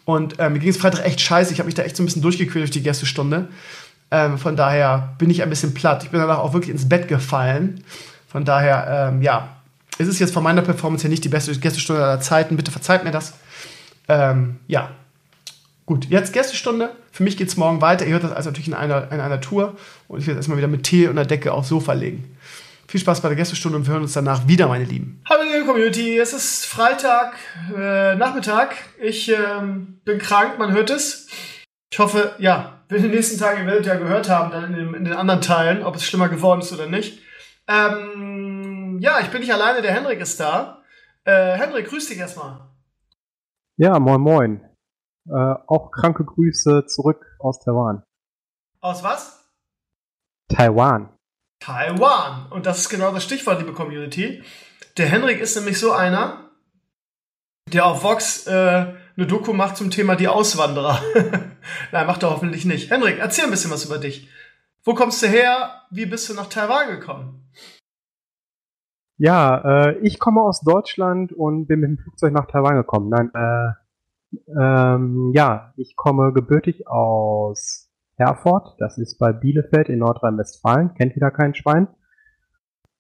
Und 0.06 0.36
ähm, 0.38 0.54
mir 0.54 0.60
ging 0.60 0.70
es 0.70 0.78
Freitag 0.78 1.04
echt 1.04 1.20
scheiße. 1.20 1.52
Ich 1.52 1.60
habe 1.60 1.66
mich 1.66 1.74
da 1.74 1.82
echt 1.82 1.98
so 1.98 2.04
ein 2.04 2.06
bisschen 2.06 2.22
durchgequält 2.22 2.64
durch 2.64 2.72
die 2.72 2.84
Gästestunde. 2.84 3.50
Ähm, 4.12 4.38
von 4.38 4.56
daher 4.56 5.16
bin 5.18 5.32
ich 5.32 5.42
ein 5.42 5.50
bisschen 5.50 5.74
platt. 5.74 6.04
Ich 6.04 6.12
bin 6.12 6.20
danach 6.20 6.38
auch 6.38 6.54
wirklich 6.54 6.70
ins 6.70 6.88
Bett 6.88 7.08
gefallen. 7.08 7.84
Von 8.28 8.46
daher, 8.46 9.10
ähm, 9.10 9.24
ja, 9.24 9.50
es 9.98 10.08
ist 10.08 10.20
jetzt 10.20 10.34
von 10.34 10.44
meiner 10.44 10.62
Performance 10.62 11.04
her 11.04 11.10
nicht 11.10 11.24
die 11.24 11.30
beste 11.30 11.58
Gästestunde 11.58 12.04
aller 12.04 12.22
Zeiten. 12.22 12.56
Bitte 12.56 12.72
verzeiht 12.72 13.04
mir 13.04 13.12
das. 13.12 13.34
Ähm, 14.08 14.60
ja. 14.68 14.92
Gut, 15.86 16.06
jetzt 16.06 16.34
Gästestunde. 16.34 16.96
Für 17.12 17.24
mich 17.24 17.38
geht 17.38 17.48
es 17.48 17.58
morgen 17.58 17.82
weiter. 17.82 18.06
Ihr 18.06 18.14
hört 18.14 18.24
das 18.24 18.32
also 18.32 18.50
natürlich 18.50 18.68
in 18.68 18.74
einer, 18.74 19.12
in 19.12 19.20
einer 19.20 19.40
Tour. 19.40 19.76
Und 20.08 20.20
ich 20.20 20.28
werde 20.28 20.40
erstmal 20.40 20.58
wieder 20.58 20.68
mit 20.68 20.84
Tee 20.84 21.08
und 21.08 21.16
der 21.16 21.26
Decke 21.26 21.54
aufs 21.54 21.70
Sofa 21.70 21.94
legen. 21.94 22.36
Viel 22.88 23.00
Spaß 23.00 23.22
bei 23.22 23.30
der 23.30 23.36
Gästestunde 23.36 23.78
und 23.78 23.88
wir 23.88 23.94
hören 23.94 24.04
uns 24.04 24.14
danach 24.14 24.48
wieder, 24.48 24.68
meine 24.68 24.86
Lieben. 24.86 25.22
Hallo 25.28 25.42
liebe 25.44 25.66
Community, 25.66 26.18
es 26.18 26.34
ist 26.34 26.66
Freitag, 26.66 27.36
äh, 27.76 28.16
Nachmittag. 28.16 28.76
Ich 29.02 29.30
ähm, 29.30 30.00
bin 30.06 30.20
krank, 30.20 30.60
man 30.60 30.72
hört 30.72 30.92
es. 30.92 31.28
Ich 31.92 31.98
hoffe, 31.98 32.36
ja, 32.38 32.84
in 32.90 33.02
den 33.02 33.12
nächsten 33.12 33.40
Tagen, 33.40 33.62
ihr 33.62 33.66
werdet 33.66 33.88
ja 33.88 33.96
gehört 33.96 34.30
haben, 34.30 34.52
dann 34.52 34.66
in 34.66 34.74
den, 34.74 34.94
in 34.94 35.06
den 35.06 35.14
anderen 35.14 35.42
Teilen, 35.42 35.84
ob 35.84 35.96
es 35.96 36.06
schlimmer 36.06 36.30
geworden 36.30 36.62
ist 36.62 36.72
oder 36.74 36.88
nicht. 36.88 37.20
Ähm, 37.68 39.00
ja, 39.02 39.20
ich 39.20 39.28
bin 39.28 39.42
nicht 39.42 39.54
alleine, 39.54 39.82
der 39.82 39.94
Henrik 39.94 40.20
ist 40.20 40.40
da. 40.40 40.84
Äh, 41.24 41.58
Henrik, 41.58 41.90
grüß 41.90 42.08
dich 42.08 42.20
erstmal. 42.20 42.60
Ja, 43.78 44.00
moin 44.00 44.22
moin. 44.22 44.62
Äh, 45.28 45.56
auch 45.68 45.92
kranke 45.92 46.24
Grüße 46.24 46.86
zurück 46.86 47.26
aus 47.40 47.60
Taiwan. 47.60 48.04
Aus 48.80 49.04
was? 49.04 49.50
Taiwan. 50.48 51.10
Taiwan. 51.60 52.52
Und 52.52 52.66
das 52.66 52.80
ist 52.80 52.90
genau 52.90 53.12
das 53.12 53.26
Stichwort, 53.26 53.60
liebe 53.60 53.74
Community. 53.74 54.44
Der 54.96 55.08
Henrik 55.08 55.42
ist 55.42 55.58
nämlich 55.58 55.78
so 55.78 55.92
einer, 55.92 56.52
der 57.74 57.86
auf 57.86 58.04
Vox 58.04 58.48
äh, 58.48 58.52
eine 59.18 59.28
Doku 59.28 59.52
macht 59.52 59.76
zum 59.76 59.92
Thema 59.92 60.16
die 60.16 60.30
Auswanderer. 60.30 61.02
Nein, 61.92 62.08
macht 62.08 62.24
er 62.24 62.30
hoffentlich 62.30 62.64
nicht. 62.64 62.92
Henrik, 62.92 63.20
erzähl 63.20 63.44
ein 63.44 63.52
bisschen 63.52 63.72
was 63.72 63.84
über 63.84 63.98
dich. 63.98 64.30
Wo 64.84 64.94
kommst 64.94 65.22
du 65.22 65.28
her? 65.28 65.82
Wie 65.90 66.06
bist 66.06 66.30
du 66.30 66.34
nach 66.34 66.48
Taiwan 66.48 66.88
gekommen? 66.92 67.52
Ja, 69.18 69.88
äh, 69.88 69.98
ich 70.00 70.20
komme 70.20 70.42
aus 70.42 70.62
Deutschland 70.62 71.32
und 71.32 71.68
bin 71.68 71.80
mit 71.80 71.90
dem 71.90 71.98
Flugzeug 71.98 72.34
nach 72.34 72.48
Taiwan 72.48 72.76
gekommen. 72.76 73.10
Nein, 73.10 73.32
äh, 73.34 73.72
ähm, 74.60 75.32
ja, 75.34 75.74
ich 75.78 75.96
komme 75.96 76.34
gebürtig 76.34 76.88
aus 76.88 77.90
Herford. 78.18 78.76
Das 78.80 78.98
ist 78.98 79.18
bei 79.18 79.32
Bielefeld 79.32 79.90
in 79.90 80.00
Nordrhein-Westfalen. 80.00 80.94
Kennt 80.96 81.16
wieder 81.16 81.32
kein 81.32 81.56
Schwein. 81.56 81.88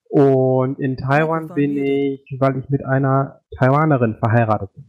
Und 0.07 0.79
in 0.79 0.95
Taiwan 0.95 1.53
bin 1.53 1.75
ich, 1.77 2.37
weil 2.39 2.57
ich 2.57 2.69
mit 2.69 2.85
einer 2.85 3.41
Taiwanerin 3.57 4.15
verheiratet 4.15 4.71
bin. 4.73 4.87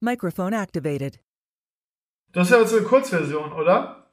Microphone 0.00 0.54
activated. 0.54 1.20
Das 2.32 2.48
ist 2.48 2.54
ja 2.54 2.60
jetzt 2.60 2.74
eine 2.74 2.86
Kurzversion, 2.86 3.52
oder? 3.52 4.06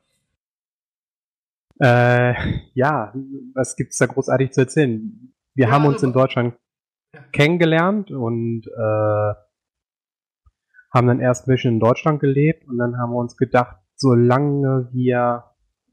Äh, 1.80 2.34
ja, 2.74 3.14
was 3.54 3.76
gibt's 3.76 3.98
da 3.98 4.08
großartig 4.08 4.52
zu 4.52 4.62
erzählen? 4.62 5.34
Wir 5.58 5.66
Ja, 5.68 5.72
haben 5.72 5.82
also- 5.84 5.94
uns 5.96 6.04
in 6.04 6.14
Deutschland 6.14 6.54
Ja. 7.16 7.22
kennengelernt 7.32 8.12
und 8.12 8.68
äh, 8.68 9.34
haben 10.94 11.08
dann 11.08 11.20
erst 11.20 11.48
ein 11.48 11.52
bisschen 11.54 11.74
in 11.76 11.80
Deutschland 11.80 12.20
gelebt 12.20 12.68
und 12.68 12.78
dann 12.78 12.98
haben 12.98 13.12
wir 13.12 13.18
uns 13.18 13.36
gedacht, 13.38 13.78
solange 13.96 14.90
wir 14.94 15.44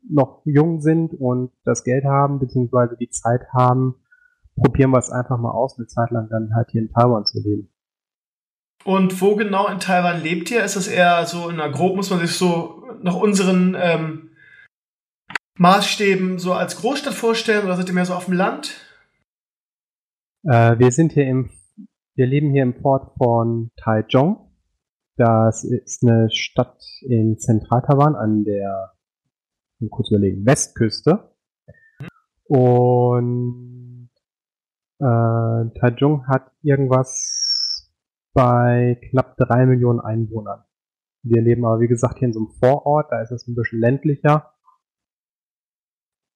noch 0.09 0.43
jung 0.45 0.81
sind 0.81 1.15
und 1.15 1.51
das 1.65 1.83
Geld 1.83 2.05
haben, 2.05 2.39
beziehungsweise 2.41 2.97
die 2.97 3.09
Zeit 3.09 3.41
haben, 3.55 3.95
probieren 4.57 4.91
wir 4.91 4.99
es 4.99 5.11
einfach 5.11 5.39
mal 5.39 5.51
aus, 5.51 5.79
eine 5.79 5.87
Zeit 5.87 6.11
lang 6.11 6.29
dann 6.29 6.55
halt 6.55 6.71
hier 6.71 6.83
in 6.83 6.93
Taiwan 6.93 7.25
zu 7.25 7.41
leben. 7.41 7.71
Und 8.85 9.19
wo 9.23 9.35
genau 9.35 9.67
in 9.69 9.81
Taiwan 9.81 10.21
lebt 10.23 10.51
ihr? 10.51 10.63
Ist 10.63 10.77
das 10.77 10.89
eher 10.89 11.25
so 11.25 11.49
in 11.49 11.59
einer 11.59 11.73
grob, 11.73 11.97
muss 11.97 12.11
man 12.11 12.21
sich 12.21 12.33
so 12.37 12.85
nach 13.03 13.17
unseren 13.17 13.75
ähm, 13.79 14.31
Maßstäben 15.57 16.39
so 16.39 16.53
als 16.53 16.77
Großstadt 16.77 17.15
vorstellen 17.15 17.65
oder 17.65 17.77
seid 17.77 17.89
ihr 17.89 17.95
mehr 17.95 18.05
so 18.05 18.15
auf 18.15 18.27
dem 18.27 18.35
Land? 18.35 18.81
Äh, 20.47 20.79
wir 20.79 20.93
sind 20.93 21.13
hier 21.13 21.27
im, 21.27 21.51
wir 22.17 22.27
leben 22.27 22.51
hier 22.51 22.63
im 22.63 22.81
Port 22.81 23.17
von 23.17 23.71
Taichung. 23.77 24.53
Das 25.17 25.65
ist 25.65 26.03
eine 26.03 26.29
Stadt 26.31 26.83
in 27.03 27.39
Zentral-Taiwan 27.39 28.15
an 28.15 28.45
der, 28.45 28.93
kurz 29.91 30.11
überlegen, 30.11 30.45
Westküste. 30.45 31.35
Und 32.47 34.11
äh, 34.99 35.81
Taichung 35.81 36.27
hat 36.27 36.53
irgendwas 36.63 37.91
bei 38.35 39.01
knapp 39.09 39.37
drei 39.37 39.65
Millionen 39.65 40.01
Einwohnern. 40.01 40.65
Wir 41.23 41.41
leben 41.41 41.65
aber, 41.65 41.81
wie 41.81 41.89
gesagt, 41.89 42.19
hier 42.19 42.29
in 42.29 42.35
so 42.35 42.41
einem 42.41 42.51
Vorort, 42.59 43.11
da 43.11 43.23
ist 43.23 43.31
es 43.31 43.47
ein 43.47 43.55
bisschen 43.55 43.81
ländlicher. 43.81 44.53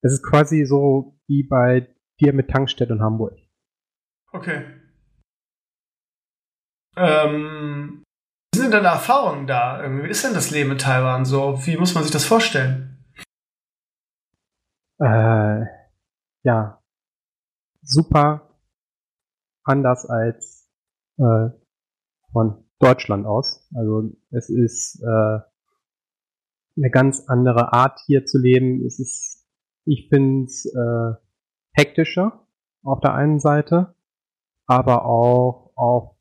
Es 0.01 0.13
ist 0.13 0.23
quasi 0.23 0.65
so 0.65 1.19
wie 1.27 1.43
bei 1.43 1.93
dir 2.19 2.33
mit 2.33 2.49
Tankstätte 2.49 2.93
in 2.93 3.01
Hamburg. 3.01 3.37
Okay. 4.31 4.65
Ähm, 6.95 8.03
wie 8.53 8.59
sind 8.59 8.73
denn 8.73 8.83
deine 8.83 8.95
Erfahrungen 8.95 9.47
da? 9.47 9.81
Wie 10.03 10.09
ist 10.09 10.23
denn 10.23 10.33
das 10.33 10.51
Leben 10.51 10.71
in 10.71 10.77
Taiwan 10.77 11.25
so? 11.25 11.65
Wie 11.65 11.77
muss 11.77 11.93
man 11.93 12.03
sich 12.03 12.11
das 12.11 12.25
vorstellen? 12.25 13.05
Äh, 14.99 15.65
ja, 16.43 16.81
super 17.81 18.57
anders 19.63 20.05
als 20.05 20.69
äh, 21.17 21.49
von 22.31 22.65
Deutschland 22.79 23.25
aus. 23.25 23.67
Also 23.75 24.11
es 24.31 24.49
ist 24.49 25.01
äh, 25.01 25.39
eine 26.77 26.91
ganz 26.91 27.25
andere 27.27 27.73
Art 27.73 27.99
hier 28.05 28.25
zu 28.25 28.39
leben. 28.39 28.85
Es 28.85 28.99
ist, 28.99 29.47
ich 29.85 30.09
finde 30.09 30.45
es 30.45 30.65
äh, 30.65 31.13
hektischer 31.73 32.45
auf 32.83 32.99
der 32.99 33.13
einen 33.13 33.39
Seite, 33.39 33.95
aber 34.69 35.05
auch 35.05 35.71
auf 35.75 36.15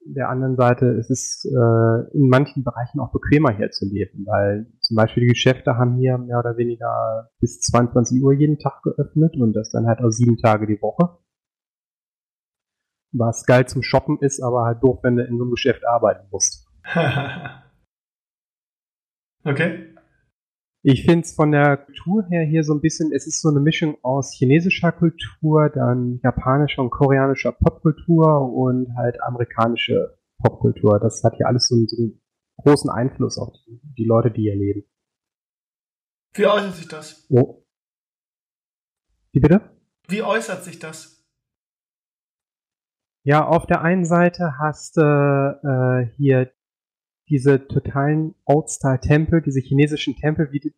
der 0.00 0.30
anderen 0.30 0.56
Seite 0.56 0.86
ist 0.86 1.10
es 1.10 1.44
äh, 1.44 2.16
in 2.16 2.30
manchen 2.30 2.64
Bereichen 2.64 2.98
auch 2.98 3.12
bequemer 3.12 3.54
hier 3.54 3.70
zu 3.70 3.84
leben, 3.84 4.24
weil 4.24 4.72
zum 4.80 4.96
Beispiel 4.96 5.24
die 5.24 5.28
Geschäfte 5.34 5.76
haben 5.76 5.96
hier 5.96 6.16
mehr 6.16 6.38
oder 6.38 6.56
weniger 6.56 7.28
bis 7.40 7.60
22 7.60 8.22
Uhr 8.22 8.32
jeden 8.32 8.58
Tag 8.58 8.82
geöffnet 8.82 9.36
und 9.36 9.52
das 9.52 9.68
dann 9.68 9.86
halt 9.86 10.00
auch 10.00 10.08
sieben 10.08 10.38
Tage 10.38 10.66
die 10.66 10.80
Woche. 10.80 11.18
Was 13.12 13.44
geil 13.44 13.66
zum 13.66 13.82
Shoppen 13.82 14.18
ist, 14.18 14.42
aber 14.42 14.64
halt 14.64 14.82
doof, 14.82 15.00
wenn 15.02 15.16
du 15.16 15.24
in 15.24 15.36
so 15.36 15.44
einem 15.44 15.50
Geschäft 15.50 15.86
arbeiten 15.86 16.26
musst. 16.30 16.66
okay. 19.44 19.87
Ich 20.90 21.04
finde 21.04 21.26
es 21.26 21.34
von 21.34 21.52
der 21.52 21.76
Kultur 21.76 22.24
her 22.30 22.46
hier 22.46 22.64
so 22.64 22.72
ein 22.72 22.80
bisschen, 22.80 23.12
es 23.12 23.26
ist 23.26 23.42
so 23.42 23.50
eine 23.50 23.60
Mischung 23.60 23.98
aus 24.02 24.32
chinesischer 24.32 24.90
Kultur, 24.90 25.68
dann 25.68 26.18
japanischer 26.22 26.80
und 26.80 26.88
koreanischer 26.88 27.52
Popkultur 27.52 28.50
und 28.54 28.96
halt 28.96 29.22
amerikanische 29.22 30.18
Popkultur. 30.42 30.98
Das 30.98 31.22
hat 31.22 31.36
hier 31.36 31.46
alles 31.46 31.68
so 31.68 31.74
einen, 31.74 31.88
so 31.88 32.02
einen 32.02 32.22
großen 32.56 32.88
Einfluss 32.88 33.36
auf 33.36 33.52
die, 33.52 33.82
die 33.98 34.06
Leute, 34.06 34.30
die 34.30 34.40
hier 34.40 34.56
leben. 34.56 34.84
Wie 36.32 36.46
äußert 36.46 36.74
sich 36.74 36.88
das? 36.88 37.26
Oh. 37.28 37.62
Wie 39.32 39.40
bitte? 39.40 39.60
Wie 40.08 40.22
äußert 40.22 40.64
sich 40.64 40.78
das? 40.78 41.22
Ja, 43.24 43.46
auf 43.46 43.66
der 43.66 43.82
einen 43.82 44.06
Seite 44.06 44.54
hast 44.58 44.96
du 44.96 45.02
äh, 45.02 46.16
hier 46.16 46.50
diese 47.28 47.66
totalen 47.68 48.34
Old-Style-Tempel, 48.44 49.42
diese 49.42 49.60
chinesischen 49.60 50.16
Tempel, 50.16 50.48
wie, 50.52 50.60
die- 50.60 50.74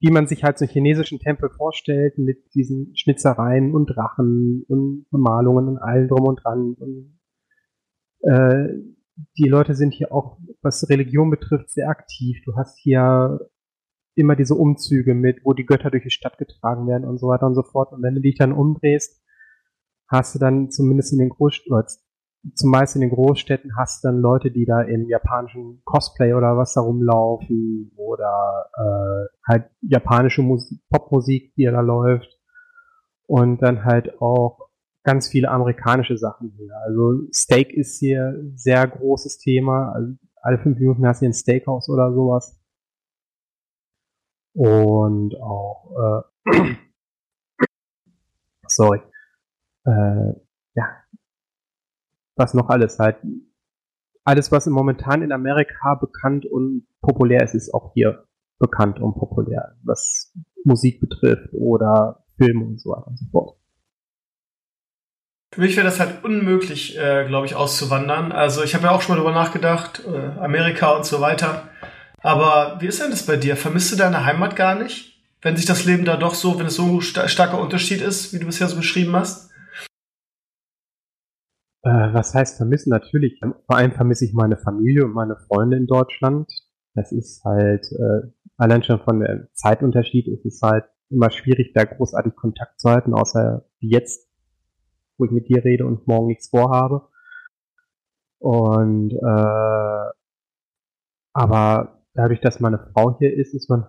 wie 0.00 0.10
man 0.10 0.26
sich 0.26 0.44
halt 0.44 0.58
so 0.58 0.64
einen 0.64 0.72
chinesischen 0.72 1.18
Tempel 1.18 1.50
vorstellt, 1.50 2.18
mit 2.18 2.54
diesen 2.54 2.94
Schnitzereien 2.96 3.74
und 3.74 3.86
Drachen 3.86 4.64
und 4.68 5.06
Bemalungen 5.10 5.68
und 5.68 5.78
allem 5.78 6.08
drum 6.08 6.24
und 6.26 6.40
dran. 6.44 6.74
Und, 6.78 7.18
äh, 8.20 8.68
die 9.36 9.48
Leute 9.48 9.74
sind 9.74 9.92
hier 9.92 10.12
auch, 10.12 10.38
was 10.62 10.88
Religion 10.88 11.30
betrifft, 11.30 11.70
sehr 11.70 11.88
aktiv. 11.88 12.38
Du 12.44 12.54
hast 12.56 12.78
hier 12.78 13.50
immer 14.14 14.36
diese 14.36 14.54
Umzüge 14.54 15.14
mit, 15.14 15.44
wo 15.44 15.52
die 15.52 15.66
Götter 15.66 15.90
durch 15.90 16.04
die 16.04 16.10
Stadt 16.10 16.38
getragen 16.38 16.86
werden 16.86 17.04
und 17.04 17.18
so 17.18 17.28
weiter 17.28 17.46
und 17.46 17.54
so 17.54 17.62
fort. 17.62 17.92
Und 17.92 18.02
wenn 18.02 18.14
du 18.14 18.20
dich 18.20 18.36
dann 18.36 18.52
umdrehst, 18.52 19.20
hast 20.08 20.34
du 20.34 20.38
dann 20.38 20.70
zumindest 20.70 21.12
in 21.12 21.18
den 21.18 21.28
Großstädten, 21.30 21.76
zumeist 22.54 22.94
in 22.94 23.00
den 23.00 23.10
Großstädten 23.10 23.76
hast 23.76 24.02
du 24.02 24.08
dann 24.08 24.20
Leute, 24.20 24.50
die 24.50 24.64
da 24.64 24.82
im 24.82 25.08
japanischen 25.08 25.82
Cosplay 25.84 26.34
oder 26.34 26.56
was 26.56 26.74
da 26.74 26.80
rumlaufen 26.80 27.92
oder 27.96 28.70
äh, 28.76 29.28
halt 29.46 29.70
japanische 29.80 30.42
Musik, 30.42 30.80
Popmusik, 30.90 31.54
die 31.54 31.64
da 31.64 31.80
läuft 31.80 32.38
und 33.26 33.62
dann 33.62 33.84
halt 33.84 34.20
auch 34.20 34.68
ganz 35.04 35.28
viele 35.28 35.50
amerikanische 35.50 36.18
Sachen 36.18 36.52
hier. 36.56 36.74
Also 36.86 37.22
Steak 37.32 37.72
ist 37.72 37.98
hier 37.98 38.34
ein 38.36 38.56
sehr 38.56 38.86
großes 38.86 39.38
Thema. 39.38 39.92
Also 39.92 40.14
alle 40.42 40.58
fünf 40.58 40.78
Minuten 40.78 41.06
hast 41.06 41.20
du 41.20 41.24
hier 41.24 41.30
ein 41.30 41.34
Steakhouse 41.34 41.88
oder 41.88 42.12
sowas. 42.12 42.58
Und 44.54 45.34
auch 45.40 46.24
äh, 46.46 46.74
sorry. 48.66 49.00
Äh, 49.84 50.34
was 52.38 52.54
noch 52.54 52.68
alles 52.68 52.98
halt. 52.98 53.16
Alles, 54.24 54.52
was 54.52 54.66
momentan 54.66 55.22
in 55.22 55.32
Amerika 55.32 55.94
bekannt 55.94 56.44
und 56.46 56.86
populär 57.00 57.42
ist, 57.42 57.54
ist 57.54 57.72
auch 57.72 57.92
hier 57.94 58.24
bekannt 58.58 59.00
und 59.00 59.14
populär, 59.14 59.76
was 59.82 60.32
Musik 60.64 61.00
betrifft 61.00 61.48
oder 61.52 62.24
Filme 62.36 62.64
und 62.64 62.80
so 62.80 62.90
weiter 62.90 63.06
und 63.06 63.18
so 63.18 63.26
fort. 63.30 63.56
Für 65.50 65.62
mich 65.62 65.76
wäre 65.76 65.86
das 65.86 65.98
halt 65.98 66.24
unmöglich, 66.24 66.98
äh, 66.98 67.26
glaube 67.26 67.46
ich, 67.46 67.54
auszuwandern. 67.54 68.32
Also 68.32 68.62
ich 68.62 68.74
habe 68.74 68.84
ja 68.84 68.90
auch 68.90 69.00
schon 69.00 69.14
mal 69.16 69.22
drüber 69.22 69.34
nachgedacht, 69.34 70.02
äh, 70.06 70.38
Amerika 70.40 70.90
und 70.90 71.06
so 71.06 71.20
weiter. 71.20 71.68
Aber 72.20 72.76
wie 72.80 72.86
ist 72.86 73.00
denn 73.00 73.10
das 73.10 73.24
bei 73.24 73.36
dir? 73.36 73.56
Vermisst 73.56 73.92
du 73.92 73.96
deine 73.96 74.24
Heimat 74.24 74.56
gar 74.56 74.74
nicht? 74.74 75.22
Wenn 75.40 75.56
sich 75.56 75.66
das 75.66 75.84
Leben 75.84 76.04
da 76.04 76.16
doch 76.16 76.34
so, 76.34 76.58
wenn 76.58 76.66
es 76.66 76.74
so 76.74 76.84
ein 76.84 77.00
sta 77.00 77.28
starker 77.28 77.60
Unterschied 77.60 78.02
ist, 78.02 78.34
wie 78.34 78.38
du 78.38 78.46
bisher 78.46 78.68
so 78.68 78.76
beschrieben 78.76 79.14
hast? 79.16 79.47
Äh, 81.82 82.12
was 82.12 82.34
heißt 82.34 82.56
vermissen? 82.56 82.90
Natürlich. 82.90 83.40
Vor 83.40 83.76
allem 83.76 83.92
vermisse 83.92 84.24
ich 84.24 84.34
meine 84.34 84.56
Familie 84.56 85.04
und 85.04 85.12
meine 85.12 85.36
Freunde 85.36 85.76
in 85.76 85.86
Deutschland. 85.86 86.50
Das 86.94 87.12
ist 87.12 87.44
halt, 87.44 87.86
äh, 87.92 88.28
allein 88.56 88.82
schon 88.82 89.00
von 89.00 89.20
der 89.20 89.48
Zeitunterschied 89.54 90.26
ist 90.28 90.44
es 90.44 90.60
halt 90.62 90.84
immer 91.10 91.30
schwierig, 91.30 91.72
da 91.74 91.84
großartig 91.84 92.34
Kontakt 92.34 92.80
zu 92.80 92.90
halten, 92.90 93.14
außer 93.14 93.64
jetzt, 93.78 94.28
wo 95.16 95.24
ich 95.24 95.30
mit 95.30 95.48
dir 95.48 95.64
rede 95.64 95.86
und 95.86 96.06
morgen 96.06 96.26
nichts 96.26 96.48
vorhabe. 96.48 97.08
Und 98.38 99.12
äh, 99.12 100.10
aber 101.32 102.02
dadurch, 102.14 102.40
dass 102.40 102.60
meine 102.60 102.78
Frau 102.92 103.16
hier 103.18 103.34
ist, 103.36 103.54
ist 103.54 103.68
man 103.68 103.86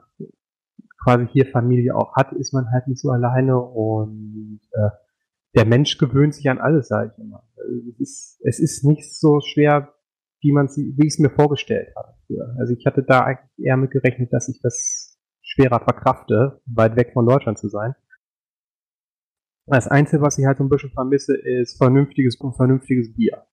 quasi 1.03 1.27
hier 1.27 1.45
Familie 1.47 1.95
auch 1.95 2.15
hat, 2.15 2.33
ist 2.33 2.53
man 2.53 2.71
halt 2.71 2.87
nicht 2.87 3.01
so 3.01 3.09
alleine 3.09 3.59
und 3.59 4.61
äh, 4.71 4.89
der 5.55 5.65
Mensch 5.65 5.97
gewöhnt 5.97 6.35
sich 6.35 6.49
an 6.49 6.59
alles, 6.59 6.87
sage 6.87 7.11
ich 7.11 7.23
immer. 7.23 7.43
Es 7.89 7.99
ist, 7.99 8.41
es 8.43 8.59
ist 8.59 8.83
nicht 8.83 9.13
so 9.13 9.39
schwer, 9.41 9.93
wie 10.41 10.51
man 10.51 10.67
wie 10.67 11.05
ich 11.05 11.13
es 11.13 11.19
mir 11.19 11.29
vorgestellt 11.29 11.93
habe. 11.95 12.15
Also 12.59 12.73
ich 12.73 12.85
hatte 12.85 13.03
da 13.03 13.21
eigentlich 13.21 13.65
eher 13.67 13.77
mit 13.77 13.91
gerechnet, 13.91 14.31
dass 14.31 14.49
ich 14.49 14.61
das 14.61 15.19
schwerer 15.41 15.79
verkrafte, 15.79 16.61
weit 16.65 16.95
weg 16.95 17.11
von 17.13 17.25
Deutschland 17.25 17.57
zu 17.57 17.69
sein. 17.69 17.95
Das 19.65 19.87
Einzige, 19.87 20.21
was 20.21 20.37
ich 20.37 20.45
halt 20.45 20.57
so 20.57 20.63
ein 20.63 20.69
bisschen 20.69 20.91
vermisse, 20.91 21.35
ist 21.35 21.77
vernünftiges 21.77 22.35
und 22.37 22.55
vernünftiges 22.55 23.13
Bier. 23.13 23.45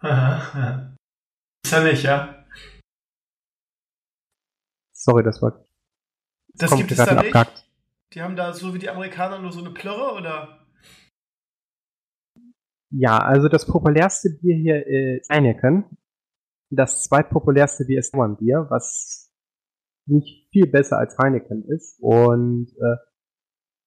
Aha, 0.00 0.94
Ist 1.64 1.72
ja 1.72 1.82
nicht, 1.82 2.02
ja. 2.02 2.44
Sorry, 4.92 5.22
das 5.22 5.40
war. 5.40 5.64
Das 6.54 6.76
gibt 6.76 6.90
es 6.90 6.98
da 6.98 7.04
nicht. 7.04 7.18
Abgehakt. 7.18 7.64
Die 8.12 8.22
haben 8.22 8.36
da 8.36 8.52
so 8.52 8.74
wie 8.74 8.78
die 8.78 8.90
Amerikaner 8.90 9.38
nur 9.38 9.52
so 9.52 9.60
eine 9.60 9.70
Plörre 9.70 10.14
oder? 10.14 10.57
Ja, 12.90 13.18
also 13.18 13.48
das 13.48 13.66
populärste 13.66 14.30
Bier 14.30 14.56
hier 14.56 14.86
ist 14.86 15.28
Heineken. 15.28 15.84
Das 16.70 17.04
zweitpopulärste 17.04 17.84
Bier 17.84 17.98
ist 17.98 18.12
Bier, 18.12 18.66
was 18.70 19.30
nicht 20.06 20.48
viel 20.50 20.66
besser 20.66 20.98
als 20.98 21.16
Heineken 21.18 21.64
ist. 21.68 21.98
Und 22.00 22.68
äh, 22.78 22.96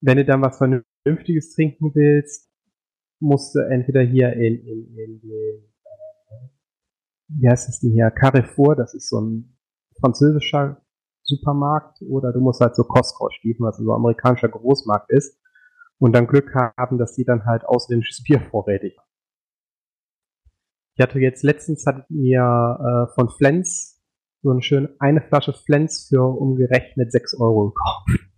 wenn 0.02 0.18
du 0.18 0.26
dann 0.26 0.42
was 0.42 0.58
Vernünftiges 0.58 1.54
trinken 1.56 1.92
willst, 1.96 2.50
musst 3.20 3.56
du 3.56 3.60
entweder 3.60 4.02
hier 4.02 4.34
in, 4.34 4.66
in, 4.66 4.98
in 4.98 5.22
den, 5.22 5.32
äh, 5.32 6.50
wie 7.28 7.50
heißt 7.50 7.70
es 7.70 7.80
denn 7.80 7.92
hier, 7.92 8.12
Carrefour, 8.12 8.76
das 8.76 8.94
ist 8.94 9.10
so 9.10 9.20
ein 9.20 9.58
französischer 10.00 10.84
Supermarkt, 11.24 12.02
oder 12.04 12.34
du 12.34 12.40
musst 12.40 12.62
halt 12.62 12.76
so 12.76 12.84
Costco 12.84 13.30
stiefen, 13.32 13.66
was 13.66 13.78
so 13.78 13.84
ein 13.84 13.96
amerikanischer 13.96 14.50
Großmarkt 14.50 15.12
ist 15.12 15.41
und 16.02 16.14
dann 16.14 16.26
Glück 16.26 16.54
haben, 16.56 16.98
dass 16.98 17.14
die 17.14 17.26
dann 17.26 17.46
halt 17.46 17.64
ausländisches 17.64 18.24
Bier 18.24 18.42
vorrätig 18.42 18.98
haben. 18.98 19.08
Ich 20.98 21.04
hatte 21.04 21.20
jetzt 21.20 21.44
letztens 21.44 21.86
hat 21.86 22.10
mir 22.10 22.40
äh, 22.42 23.14
von 23.14 23.30
Flens 23.30 24.02
so 24.42 24.50
eine 24.50 24.64
schöne 24.64 24.96
eine 25.00 25.22
Flasche 25.22 25.54
Flens 25.54 26.08
für 26.10 26.24
umgerechnet 26.24 27.12
6 27.12 27.40
Euro 27.40 27.70
gekauft. 27.70 28.30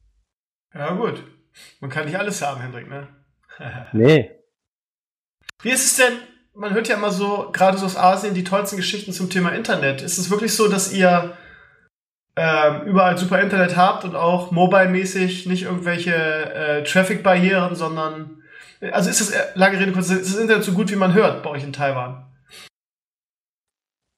Ja 0.74 0.94
gut. 0.94 1.24
Man 1.80 1.90
kann 1.90 2.06
nicht 2.06 2.18
alles 2.18 2.42
haben, 2.42 2.60
Hendrik, 2.60 2.90
ne? 2.90 3.08
nee. 3.94 4.32
Wie 5.62 5.70
ist 5.70 5.86
es 5.86 5.96
denn, 5.96 6.18
man 6.54 6.74
hört 6.74 6.90
ja 6.90 6.98
immer 6.98 7.12
so, 7.12 7.50
gerade 7.54 7.78
so 7.78 7.86
aus 7.86 7.96
Asien, 7.96 8.34
die 8.34 8.44
tollsten 8.44 8.76
Geschichten 8.76 9.14
zum 9.14 9.30
Thema 9.30 9.54
Internet. 9.54 10.02
Ist 10.02 10.18
es 10.18 10.30
wirklich 10.30 10.54
so, 10.54 10.68
dass 10.68 10.92
ihr 10.92 11.38
ähm, 12.36 12.88
überall 12.88 13.18
super 13.18 13.42
Internet 13.42 13.78
habt 13.78 14.06
und 14.06 14.16
auch 14.16 14.52
mobile-mäßig 14.52 15.46
nicht 15.46 15.64
irgendwelche 15.64 16.14
äh, 16.14 16.84
Traffic-Barrieren, 16.84 17.76
sondern 17.76 18.44
also 18.92 19.10
ist 19.10 19.22
das, 19.22 19.32
äh, 19.32 19.58
lange 19.58 19.80
Rede 19.80 19.92
kurz, 19.92 20.10
ist 20.10 20.34
das 20.34 20.42
Internet 20.42 20.64
so 20.64 20.74
gut, 20.74 20.92
wie 20.92 20.96
man 20.96 21.14
hört 21.14 21.44
bei 21.44 21.50
euch 21.52 21.64
in 21.64 21.74
Taiwan? 21.74 22.26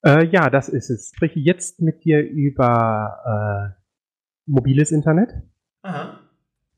Äh, 0.04 0.26
ja, 0.28 0.50
das 0.50 0.70
ist 0.70 0.90
es. 0.90 1.12
Ich 1.12 1.18
spreche 1.18 1.40
jetzt 1.40 1.82
mit 1.82 2.04
dir 2.04 2.22
über 2.22 3.76
äh, 3.76 3.82
mobiles 4.46 4.92
Internet. 4.92 5.34
Aha. 5.82 6.20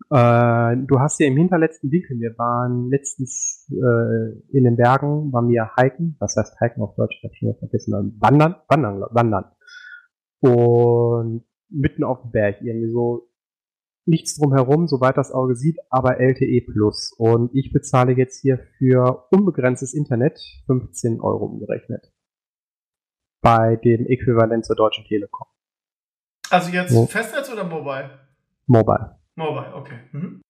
Äh, 0.10 0.78
du 0.78 1.00
hast 1.00 1.20
ja 1.20 1.28
im 1.28 1.36
hinterletzten 1.36 1.92
Winkel, 1.92 2.18
wir 2.20 2.38
waren 2.38 2.90
letztens 2.90 3.70
äh, 3.70 4.58
in 4.58 4.64
den 4.64 4.78
Bergen, 4.78 5.34
waren 5.34 5.50
wir 5.50 5.72
hiken, 5.78 6.16
was 6.20 6.38
heißt 6.38 6.58
hiken 6.60 6.82
auf 6.82 6.96
Deutsch, 6.96 7.18
ich 7.18 7.24
habe 7.26 7.36
schon 7.36 7.56
vergessen, 7.60 8.16
wandern, 8.20 8.56
wandern, 8.70 9.04
wandern. 9.12 9.46
Und 10.40 11.46
mitten 11.70 12.04
auf 12.04 12.22
dem 12.22 12.32
Berg 12.32 12.62
irgendwie 12.62 12.92
so 12.92 13.30
nichts 14.06 14.38
drumherum, 14.38 14.88
soweit 14.88 15.18
das 15.18 15.32
Auge 15.32 15.56
sieht, 15.56 15.78
aber 15.90 16.20
LTE 16.20 16.62
Plus. 16.62 17.14
Und 17.18 17.54
ich 17.54 17.74
bezahle 17.74 18.14
jetzt 18.14 18.42
hier 18.42 18.60
für 18.78 19.28
unbegrenztes 19.32 19.94
Internet 19.94 20.40
15 20.68 21.20
Euro 21.20 21.46
umgerechnet. 21.46 22.12
Bei 23.42 23.76
dem 23.76 24.06
Äquivalent 24.08 24.66
zur 24.66 24.76
Deutschen 24.76 25.06
Telekom. 25.06 25.48
Also 26.50 26.72
jetzt 26.72 26.94
Mo 26.94 27.06
Festnetz 27.06 27.52
oder 27.52 27.66
Mobile? 27.66 28.28
Mobile. 28.66 29.20
Mobile, 29.36 29.76
okay. 29.76 30.00
Mhm. 30.14 30.42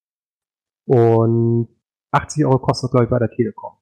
Und 0.86 1.68
80 2.12 2.46
Euro 2.46 2.60
kostet, 2.60 2.92
glaube 2.92 3.06
ich, 3.06 3.10
bei 3.10 3.20
der 3.20 3.30
Telekom. 3.30 3.77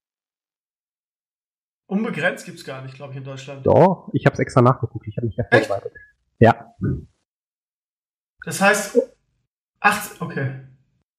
Unbegrenzt 1.87 2.45
gibt 2.45 2.57
es 2.57 2.65
gar 2.65 2.81
nicht, 2.81 2.95
glaube 2.95 3.13
ich, 3.13 3.17
in 3.17 3.23
Deutschland. 3.23 3.65
Doch, 3.65 4.09
ich 4.13 4.25
habe 4.25 4.33
es 4.33 4.39
extra 4.39 4.61
nachgeguckt. 4.61 5.07
Ich 5.07 5.17
habe 5.17 5.27
mich 5.27 5.35
ja 5.35 5.43
vorbereitet. 5.49 5.91
Ja. 6.39 6.73
Das 8.43 8.61
heißt, 8.61 8.99
ach, 9.79 10.21
okay. 10.21 10.61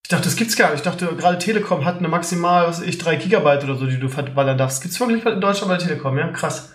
Ich 0.04 0.10
dachte, 0.10 0.24
das 0.24 0.36
gibt's 0.36 0.56
gar 0.56 0.70
nicht. 0.70 0.78
Ich 0.78 0.84
dachte, 0.84 1.06
gerade 1.16 1.38
Telekom 1.38 1.84
hat 1.84 1.98
eine 1.98 2.08
maximal, 2.08 2.66
was 2.66 2.80
weiß 2.80 2.86
ich, 2.86 2.98
3 2.98 3.16
Gigabyte 3.16 3.64
oder 3.64 3.76
so, 3.76 3.86
die 3.86 3.98
du 3.98 4.08
verballern 4.08 4.58
darfst. 4.58 4.82
Gibt's 4.82 5.00
wirklich 5.00 5.24
in 5.24 5.40
Deutschland 5.40 5.68
bei 5.68 5.78
Telekom, 5.78 6.16
ja? 6.18 6.30
Krass. 6.32 6.72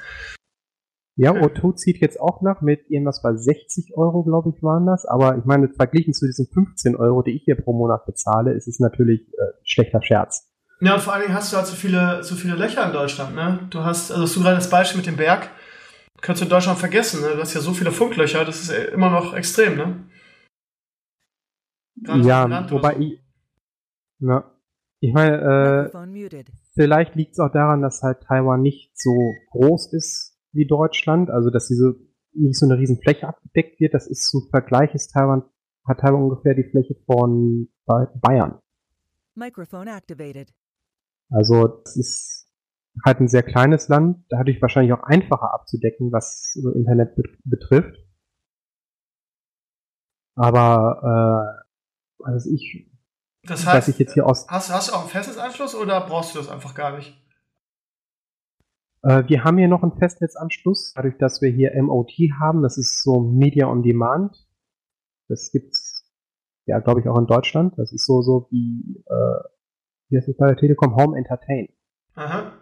Ja, 1.18 1.32
O2 1.34 1.76
zieht 1.76 2.02
jetzt 2.02 2.20
auch 2.20 2.42
nach 2.42 2.62
mit 2.62 2.90
irgendwas 2.90 3.22
bei 3.22 3.36
60 3.36 3.96
Euro, 3.96 4.24
glaube 4.24 4.50
ich, 4.56 4.64
waren 4.64 4.86
das. 4.86 5.06
Aber 5.06 5.38
ich 5.38 5.46
meine, 5.46 5.70
verglichen 5.70 6.14
zu 6.14 6.26
diesen 6.26 6.48
15 6.48 6.96
Euro, 6.96 7.22
die 7.22 7.32
ich 7.32 7.44
hier 7.44 7.56
pro 7.56 7.74
Monat 7.74 8.06
bezahle, 8.06 8.54
ist 8.54 8.68
es 8.68 8.80
natürlich 8.80 9.22
äh, 9.34 9.52
schlechter 9.64 10.02
Scherz. 10.02 10.51
Ja, 10.82 10.96
und 10.96 11.02
vor 11.02 11.14
allen 11.14 11.24
Dingen 11.24 11.36
hast 11.36 11.54
du 11.54 11.58
halt 11.58 11.68
so 11.68 11.76
viele, 11.76 12.24
so 12.24 12.36
viele 12.36 12.56
Löcher 12.56 12.86
in 12.86 12.92
Deutschland, 12.92 13.36
ne? 13.36 13.68
Du 13.70 13.84
hast, 13.84 14.12
also 14.12 14.24
hast 14.24 14.36
du 14.36 14.42
gerade 14.42 14.56
das 14.56 14.70
Beispiel 14.70 14.98
mit 14.98 15.06
dem 15.06 15.16
Berg, 15.16 15.52
kannst 16.22 16.42
du 16.42 16.46
in 16.46 16.50
Deutschland 16.50 16.80
vergessen, 16.80 17.22
ne? 17.22 17.36
Du 17.36 17.40
hast 17.40 17.54
ja 17.54 17.62
so 17.62 17.74
viele 17.74 17.92
Funklöcher, 17.92 18.44
das 18.46 18.62
ist 18.62 18.72
immer 18.92 19.12
noch 19.12 19.36
extrem, 19.36 19.76
ne? 19.78 20.10
Gerade 22.02 22.22
ja, 22.28 22.72
wobei 22.72 22.96
so. 22.96 23.00
ich, 23.00 23.24
na, 24.20 24.52
ich 25.02 25.14
meine, 25.14 25.92
äh, 25.94 26.16
vielleicht 26.74 27.16
liegt 27.16 27.34
es 27.34 27.40
auch 27.40 27.52
daran, 27.52 27.84
dass 27.84 28.02
halt 28.02 28.24
Taiwan 28.24 28.62
nicht 28.64 28.92
so 28.98 29.36
groß 29.52 29.94
ist 29.94 30.40
wie 30.52 30.66
Deutschland, 30.66 31.30
also 31.30 31.52
dass 31.52 31.68
diese 31.68 31.96
nicht 32.34 32.58
so 32.58 32.66
eine 32.66 32.80
riesen 32.80 33.00
Fläche 33.02 33.28
abgedeckt 33.28 33.80
wird. 33.80 33.94
Das 33.94 34.08
ist 34.08 34.30
zum 34.30 34.48
Vergleich 34.50 34.96
ist 34.96 35.12
Taiwan 35.12 35.44
hat 35.88 36.00
Taiwan 36.00 36.24
ungefähr 36.24 36.54
die 36.54 36.64
Fläche 36.64 36.96
von 37.06 37.68
Bayern. 37.86 38.60
Microphone 39.36 39.88
activated. 39.88 40.54
Also 41.32 41.68
das 41.68 41.96
ist 41.96 42.50
halt 43.06 43.22
ein 43.22 43.28
sehr 43.28 43.44
kleines 43.44 43.88
Land, 43.88 44.26
dadurch 44.30 44.62
wahrscheinlich 44.62 44.94
auch 44.94 45.04
einfacher 45.04 45.54
abzudecken, 45.54 46.12
was 46.12 46.56
Internet 46.76 47.16
betrifft. 47.46 47.98
Aber 50.36 51.64
äh, 52.20 52.24
also 52.24 52.50
ich, 52.54 52.92
das 53.44 53.66
heißt, 53.66 53.88
ich 53.90 53.98
jetzt 53.98 54.14
hier 54.14 54.26
aus 54.26 54.48
hast, 54.48 54.70
hast 54.70 54.90
du 54.90 54.94
auch 54.94 55.04
ein 55.04 55.10
festes 55.10 55.38
Anschluss 55.38 55.74
oder 55.74 56.06
brauchst 56.06 56.36
du 56.36 56.40
das 56.40 56.50
einfach 56.50 56.76
gar 56.76 56.96
nicht? 56.96 57.18
Äh, 59.04 59.24
wir 59.28 59.44
haben 59.44 59.58
hier 59.58 59.68
noch 59.68 59.84
einen 59.84 59.98
Festnetzanschluss, 59.98 60.94
dadurch, 60.96 61.18
dass 61.18 61.42
wir 61.42 61.50
hier 61.50 61.72
MOT 61.82 62.12
haben. 62.40 62.62
Das 62.62 62.78
ist 62.78 63.04
so 63.04 63.22
Media 63.22 63.68
on 63.68 63.84
Demand. 63.84 64.48
Das 65.28 65.52
gibt's 65.52 66.06
ja, 66.66 66.80
glaube 66.80 67.02
ich, 67.02 67.08
auch 67.08 67.18
in 67.18 67.26
Deutschland. 67.26 67.78
Das 67.78 67.92
ist 67.92 68.06
so 68.06 68.22
so 68.22 68.48
wie 68.52 69.04
äh, 69.08 69.61
heißt 70.18 70.30
es 70.30 70.38
bei 70.38 70.48
der 70.48 70.58
Telekom, 70.58 70.96
Home 70.96 71.18
Entertain. 71.18 71.70
Aha. 72.16 72.54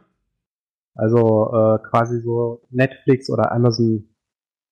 Also 0.96 1.52
äh, 1.54 1.80
quasi 1.90 2.22
so 2.22 2.68
Netflix 2.70 3.30
oder 3.30 3.52
Amazon 3.52 4.16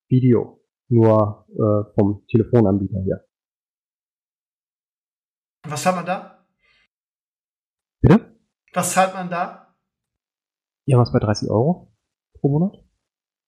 Video, 0.10 0.62
nur 0.90 1.46
äh, 1.50 1.94
vom 1.96 2.26
Telefonanbieter 2.28 3.02
hier. 3.02 3.26
Was 5.68 5.84
zahlt 5.84 5.96
man 5.98 6.06
da? 6.06 6.46
Bitte? 8.02 8.38
Was 8.74 8.94
zahlt 8.94 9.14
man 9.14 9.30
da? 9.30 9.76
Ja, 10.86 10.98
was 10.98 11.12
bei 11.12 11.20
30 11.20 11.50
Euro 11.50 11.94
pro 12.34 12.50
Monat. 12.50 12.78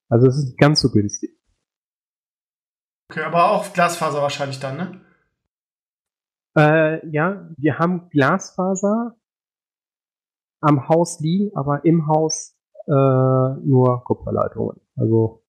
Also 0.09 0.27
es 0.27 0.37
ist 0.37 0.45
nicht 0.45 0.57
ganz 0.57 0.81
so 0.81 0.91
günstig. 0.91 1.31
Okay, 3.09 3.23
aber 3.23 3.51
auch 3.51 3.71
Glasfaser 3.73 4.21
wahrscheinlich 4.21 4.59
dann, 4.59 4.77
ne? 4.77 5.05
Äh, 6.57 7.07
ja, 7.09 7.49
wir 7.57 7.79
haben 7.79 8.09
Glasfaser, 8.09 9.15
am 10.61 10.87
Haus 10.89 11.19
liegen, 11.19 11.55
aber 11.55 11.85
im 11.85 12.07
Haus 12.07 12.57
äh, 12.87 12.91
nur 12.91 14.03
Kupferleitungen. 14.03 14.79
Also 14.95 15.43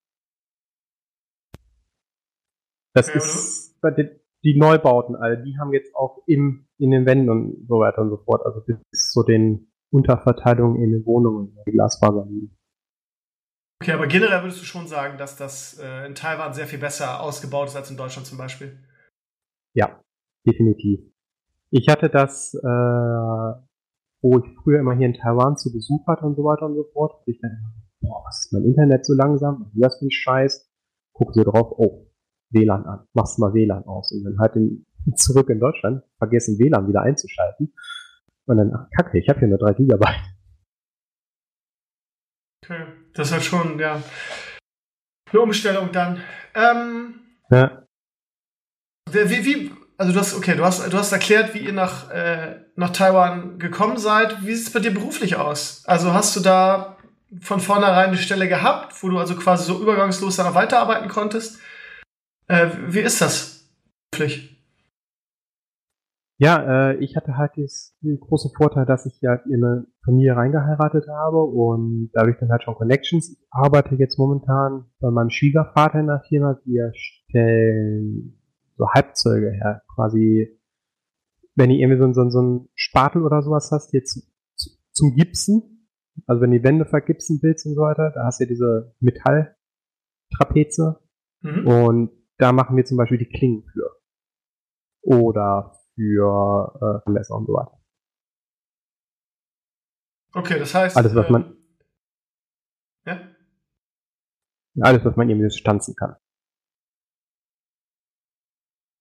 das 2.95 3.09
okay, 3.09 3.19
ist 3.19 3.79
die, 3.97 4.11
die, 4.45 4.59
Neubauten, 4.59 5.17
alle, 5.17 5.43
die 5.43 5.57
haben 5.59 5.73
jetzt 5.73 5.95
auch 5.95 6.23
im, 6.27 6.67
in 6.79 6.91
den 6.91 7.07
Wänden 7.07 7.31
und 7.31 7.67
so 7.69 7.79
weiter 7.79 8.03
und 8.03 8.11
so 8.11 8.19
fort, 8.19 8.45
also 8.45 8.61
bis 8.61 9.11
zu 9.13 9.23
den 9.23 9.73
Unterverteilungen 9.91 10.83
in 10.83 10.93
den 10.93 11.07
Wohnungen 11.07 11.57
die 11.67 11.73
Glasfaser 11.73 12.27
liegen. 12.27 12.57
Okay, 13.83 13.93
aber 13.93 14.07
generell 14.07 14.43
würdest 14.43 14.61
du 14.61 14.67
schon 14.67 14.87
sagen, 14.87 15.17
dass 15.17 15.37
das 15.37 15.79
äh, 15.79 16.07
in 16.07 16.15
Taiwan 16.15 16.53
sehr 16.53 16.67
viel 16.67 16.79
besser 16.79 17.23
ausgebaut 17.23 17.69
ist 17.69 17.77
als 17.77 17.91
in 17.91 17.97
Deutschland 17.97 18.27
zum 18.27 18.37
Beispiel? 18.37 18.79
Ja, 19.75 20.03
definitiv. 20.47 21.01
Ich 21.71 21.89
hatte 21.89 22.11
das, 22.11 22.53
äh, 22.55 23.53
wo 24.23 24.39
ich 24.39 24.45
früher 24.63 24.81
immer 24.81 24.95
hier 24.95 25.07
in 25.07 25.15
Taiwan 25.15 25.57
zu 25.57 25.73
Besuch 25.73 26.07
hatte 26.07 26.25
und 26.27 26.37
so 26.37 26.45
weiter 26.45 26.67
und 26.67 26.75
so 26.75 26.85
fort. 26.93 27.23
Ich 27.27 27.41
dachte, 27.41 27.57
boah, 28.01 28.23
was 28.27 28.45
ist 28.45 28.53
mein 28.53 28.65
Internet 28.65 29.05
so 29.05 29.15
langsam? 29.15 29.63
Was 29.63 29.75
ist 29.75 29.83
das 29.83 29.99
für 29.99 30.07
ein 30.07 30.11
Scheiß? 30.11 30.71
Guck 31.13 31.35
so 31.35 31.45
drauf, 31.45 31.73
oh, 31.77 32.07
WLAN 32.51 32.85
an, 32.87 33.07
machst 33.15 33.39
mal 33.39 33.55
WLAN 33.55 33.85
aus. 33.85 34.13
Und 34.13 34.25
dann 34.25 34.39
halt 34.39 34.57
in, 34.57 34.87
zurück 35.17 35.49
in 35.51 35.61
Deutschland, 35.61 36.03
vergessen 36.19 36.59
WLAN 36.59 36.89
wieder 36.89 37.03
einzuschalten. 37.03 37.73
Und 38.47 38.57
dann, 38.57 38.73
ach 38.75 38.89
kacke, 38.97 39.19
ich 39.19 39.29
habe 39.29 39.39
hier 39.39 39.49
nur 39.49 39.59
3 39.59 39.75
Gigabyte. 39.75 40.21
Okay, 42.65 42.85
das 43.15 43.29
ist 43.29 43.33
halt 43.33 43.45
schon, 43.45 43.79
ja, 43.79 44.03
eine 45.31 45.41
Umstellung 45.41 45.91
dann. 45.93 46.19
Ähm, 46.55 47.15
Ja, 47.51 47.85
wie, 49.13 49.45
wie, 49.45 49.73
also 50.01 50.15
du 50.15 50.19
hast, 50.19 50.35
okay, 50.35 50.57
du 50.57 50.65
hast, 50.65 50.91
du 50.91 50.97
hast 50.97 51.13
erklärt, 51.13 51.53
wie 51.53 51.59
ihr 51.59 51.75
nach, 51.75 52.11
äh, 52.11 52.57
nach 52.75 52.89
Taiwan 52.89 53.59
gekommen 53.59 53.99
seid. 53.99 54.47
Wie 54.47 54.55
sieht 54.55 54.69
es 54.69 54.73
bei 54.73 54.81
dir 54.81 54.95
beruflich 54.95 55.37
aus? 55.37 55.85
Also 55.87 56.15
hast 56.15 56.35
du 56.35 56.41
da 56.41 56.97
von 57.43 57.61
vornherein 57.61 58.09
eine 58.09 58.17
Stelle 58.17 58.49
gehabt, 58.49 58.95
wo 59.03 59.11
du 59.11 59.19
also 59.19 59.35
quasi 59.37 59.65
so 59.65 59.79
übergangslos 59.79 60.37
dann 60.37 60.47
auch 60.47 60.55
weiterarbeiten 60.55 61.11
konntest? 61.11 61.61
Äh, 62.49 62.69
wie 62.89 63.01
ist 63.01 63.21
das 63.21 63.69
beruflich? 64.11 64.57
Ja, 66.39 66.93
äh, 66.93 66.97
ich 67.05 67.15
hatte 67.15 67.37
halt 67.37 67.53
den 67.57 68.21
großen 68.21 68.53
Vorteil, 68.57 68.87
dass 68.87 69.05
ich 69.05 69.21
ja 69.21 69.35
in 69.35 69.63
eine 69.63 69.87
Familie 70.03 70.35
reingeheiratet 70.35 71.09
habe 71.09 71.43
und 71.43 72.09
dadurch 72.15 72.39
dann 72.39 72.49
halt 72.49 72.63
schon 72.63 72.75
Connections. 72.75 73.33
Ich 73.33 73.47
arbeite 73.51 73.97
jetzt 73.97 74.19
momentan 74.19 74.87
bei 74.99 75.11
meinem 75.11 75.29
Schwiegervater 75.29 76.01
in 76.01 76.07
der 76.07 76.23
Firma. 76.27 76.59
Wir 76.65 76.91
stellen 76.95 78.40
so 78.81 78.89
Halbzeuge 78.91 79.51
her. 79.53 79.83
Quasi, 79.95 80.59
wenn 81.55 81.71
du 81.71 81.77
irgendwie 81.77 81.99
so, 81.99 82.13
so, 82.13 82.29
so 82.31 82.39
einen 82.39 82.69
Spatel 82.75 83.23
oder 83.25 83.43
sowas 83.43 83.71
hast, 83.73 83.93
jetzt 83.93 84.27
zu, 84.57 84.71
zum 84.93 85.15
Gipsen, 85.15 85.87
also 86.27 86.41
wenn 86.43 86.51
die 86.51 86.63
Wände 86.65 86.87
vergipsen 86.87 87.39
willst 87.43 87.67
und 87.67 87.75
so 87.75 87.83
weiter, 87.83 88.11
da 88.15 88.25
hast 88.25 88.41
du 88.41 88.45
ja 88.45 88.49
diese 88.49 88.95
Metalltrapeze 89.01 91.01
Mhm. 91.43 91.67
und 91.67 92.11
da 92.39 92.53
machen 92.53 92.77
wir 92.77 92.85
zum 92.85 92.97
Beispiel 92.99 93.17
die 93.19 93.29
Klingen 93.31 93.65
für. 93.73 93.97
Oder 95.03 95.75
für 95.95 97.03
äh, 97.07 97.11
Messer 97.11 97.35
und 97.37 97.47
so 97.47 97.53
weiter. 97.55 97.81
Okay, 100.35 100.59
das 100.59 100.75
heißt. 100.75 100.97
Alles, 100.97 101.15
was 101.15 101.31
man- 101.31 101.57
Ja? 103.07 103.21
Alles, 104.81 105.05
was 105.05 105.17
man 105.17 105.29
irgendwie 105.31 105.51
stanzen 105.51 105.95
kann. 105.97 106.17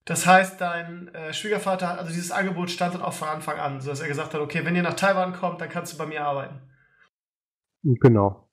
Das 0.10 0.26
heißt, 0.26 0.60
dein 0.60 1.10
äh, 1.10 1.34
Schwiegervater, 1.34 2.00
also 2.00 2.10
dieses 2.10 2.32
Angebot 2.32 2.72
stand 2.72 2.96
dann 2.96 3.04
auch 3.04 3.14
von 3.14 3.28
Anfang 3.28 3.60
an, 3.60 3.80
sodass 3.80 4.02
er 4.02 4.08
gesagt 4.08 4.34
hat, 4.34 4.42
okay, 4.42 4.66
wenn 4.66 4.76
ihr 4.76 4.82
nach 4.82 4.96
Taiwan 4.96 5.34
kommt, 5.34 5.62
dann 5.62 5.70
kannst 5.70 5.94
du 5.94 6.00
bei 6.00 6.08
mir 6.08 6.26
arbeiten. 6.26 6.56
Genau. 7.84 8.50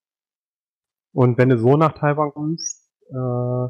Und 1.15 1.39
wenn 1.39 1.49
du 1.49 1.57
so 1.57 1.79
nach 1.79 1.93
Taiwan 1.93 2.31
kommst, 2.35 2.93
äh, 3.09 3.69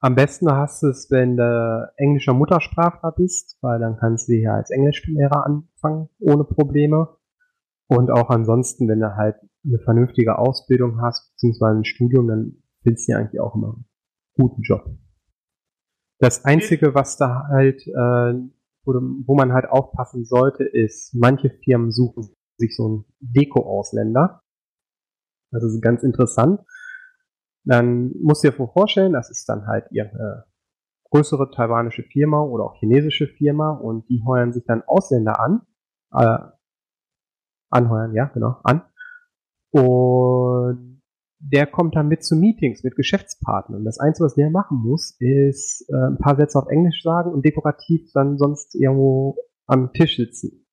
am 0.00 0.14
besten 0.16 0.52
hast 0.52 0.82
du 0.82 0.88
es, 0.88 1.10
wenn 1.10 1.38
du 1.38 1.90
englischer 1.96 2.34
Muttersprachler 2.34 3.12
bist, 3.12 3.56
weil 3.62 3.80
dann 3.80 3.96
kannst 3.96 4.28
du 4.28 4.34
hier 4.34 4.52
als 4.52 4.68
Englischlehrer 4.70 5.46
anfangen, 5.46 6.10
ohne 6.18 6.44
Probleme. 6.44 7.16
Und 7.86 8.10
auch 8.10 8.28
ansonsten, 8.28 8.86
wenn 8.86 9.00
du 9.00 9.16
halt 9.16 9.36
eine 9.64 9.78
vernünftige 9.78 10.36
Ausbildung 10.36 11.00
hast, 11.00 11.30
beziehungsweise 11.30 11.78
ein 11.78 11.84
Studium, 11.86 12.28
dann 12.28 12.62
findest 12.82 13.08
du 13.08 13.12
ja 13.12 13.18
eigentlich 13.18 13.40
auch 13.40 13.54
immer 13.54 13.68
einen 13.68 13.86
guten 14.36 14.60
Job. 14.60 14.84
Das 16.20 16.44
Einzige, 16.44 16.94
was 16.94 17.16
da 17.16 17.46
halt, 17.48 17.86
äh, 17.86 18.34
wo, 18.84 18.92
wo 19.26 19.34
man 19.36 19.52
halt 19.52 19.66
aufpassen 19.66 20.24
sollte, 20.24 20.64
ist, 20.64 21.14
manche 21.14 21.50
Firmen 21.50 21.92
suchen 21.92 22.34
sich 22.56 22.74
so 22.74 22.86
einen 22.86 23.04
Deko-Ausländer. 23.20 24.42
Das 25.52 25.62
ist 25.62 25.80
ganz 25.80 26.02
interessant. 26.02 26.60
Dann 27.64 28.12
musst 28.20 28.42
du 28.42 28.50
dir 28.50 28.56
vorstellen, 28.56 29.12
das 29.12 29.30
ist 29.30 29.48
dann 29.48 29.66
halt 29.66 29.86
ihre 29.90 30.46
größere 31.10 31.50
taiwanische 31.50 32.02
Firma 32.02 32.42
oder 32.42 32.64
auch 32.64 32.74
chinesische 32.76 33.28
Firma 33.28 33.70
und 33.72 34.08
die 34.08 34.22
heuern 34.26 34.52
sich 34.52 34.64
dann 34.66 34.82
Ausländer 34.86 35.40
an, 35.40 35.62
äh, 36.12 36.38
anheuern, 37.70 38.14
ja, 38.14 38.26
genau, 38.26 38.60
an. 38.64 38.82
Und 39.70 40.97
der 41.40 41.66
kommt 41.66 41.94
dann 41.94 42.08
mit 42.08 42.24
zu 42.24 42.36
Meetings 42.36 42.82
mit 42.82 42.96
Geschäftspartnern. 42.96 43.84
Das 43.84 43.98
Einzige, 43.98 44.26
was 44.26 44.34
der 44.34 44.50
machen 44.50 44.78
muss, 44.78 45.16
ist 45.20 45.88
äh, 45.88 46.10
ein 46.10 46.18
paar 46.18 46.36
Sätze 46.36 46.58
auf 46.58 46.68
Englisch 46.68 47.02
sagen 47.02 47.32
und 47.32 47.44
dekorativ 47.44 48.10
dann 48.12 48.38
sonst 48.38 48.74
irgendwo 48.74 49.36
am 49.66 49.92
Tisch 49.92 50.16
sitzen. 50.16 50.66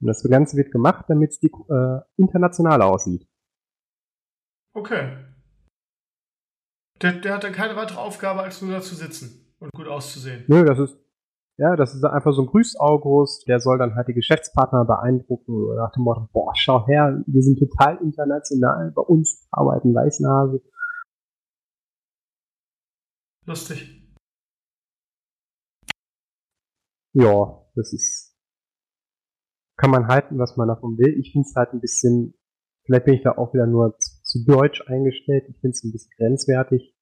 Und 0.00 0.08
das 0.08 0.22
Ganze 0.28 0.56
wird 0.56 0.72
gemacht, 0.72 1.04
damit 1.08 1.30
es 1.30 1.42
äh, 1.42 2.00
international 2.16 2.82
aussieht. 2.82 3.28
Okay. 4.74 5.16
Der, 7.00 7.12
der 7.12 7.34
hat 7.34 7.44
dann 7.44 7.52
keine 7.52 7.76
weitere 7.76 7.98
Aufgabe, 7.98 8.42
als 8.42 8.62
nur 8.62 8.72
da 8.72 8.80
zu 8.80 8.94
sitzen 8.94 9.54
und 9.58 9.70
gut 9.72 9.86
auszusehen. 9.86 10.44
Nö, 10.48 10.64
das 10.64 10.78
ist, 10.78 10.98
ja, 11.58 11.76
das 11.76 11.94
ist 11.94 12.04
einfach 12.04 12.32
so 12.32 12.42
ein 12.42 12.48
Grüß-August, 12.48 13.46
der 13.46 13.60
soll 13.60 13.78
dann 13.78 13.94
halt 13.94 14.08
die 14.08 14.14
Geschäftspartner 14.14 14.84
beeindrucken 14.84 15.52
oder 15.52 15.76
nach 15.76 15.92
dem 15.92 16.04
Motto, 16.04 16.28
boah, 16.32 16.52
schau 16.56 16.86
her, 16.86 17.22
wir 17.26 17.42
sind 17.42 17.58
total 17.58 17.98
international, 17.98 18.90
bei 18.92 19.02
uns 19.02 19.46
arbeiten 19.50 19.94
Weißnase. 19.94 20.62
Lustig. 23.44 24.02
Ja, 27.14 27.62
das 27.74 27.92
ist, 27.92 28.34
kann 29.76 29.90
man 29.90 30.06
halten, 30.08 30.38
was 30.38 30.56
man 30.56 30.68
davon 30.68 30.96
will. 30.96 31.18
Ich 31.18 31.32
finde 31.32 31.46
es 31.46 31.54
halt 31.54 31.74
ein 31.74 31.80
bisschen, 31.80 32.34
vielleicht 32.84 33.04
bin 33.04 33.14
ich 33.14 33.22
da 33.22 33.32
auch 33.36 33.52
wieder 33.52 33.66
nur 33.66 33.98
zu, 33.98 34.22
zu 34.22 34.44
deutsch 34.46 34.82
eingestellt, 34.88 35.44
ich 35.48 35.60
finde 35.60 35.74
es 35.74 35.84
ein 35.84 35.92
bisschen 35.92 36.12
grenzwertig. 36.16 36.96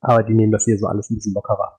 Aber 0.00 0.24
die 0.24 0.34
nehmen 0.34 0.52
das 0.52 0.64
hier 0.64 0.78
so 0.78 0.86
alles 0.86 1.10
ein 1.10 1.16
bisschen 1.16 1.34
lockerer. 1.34 1.78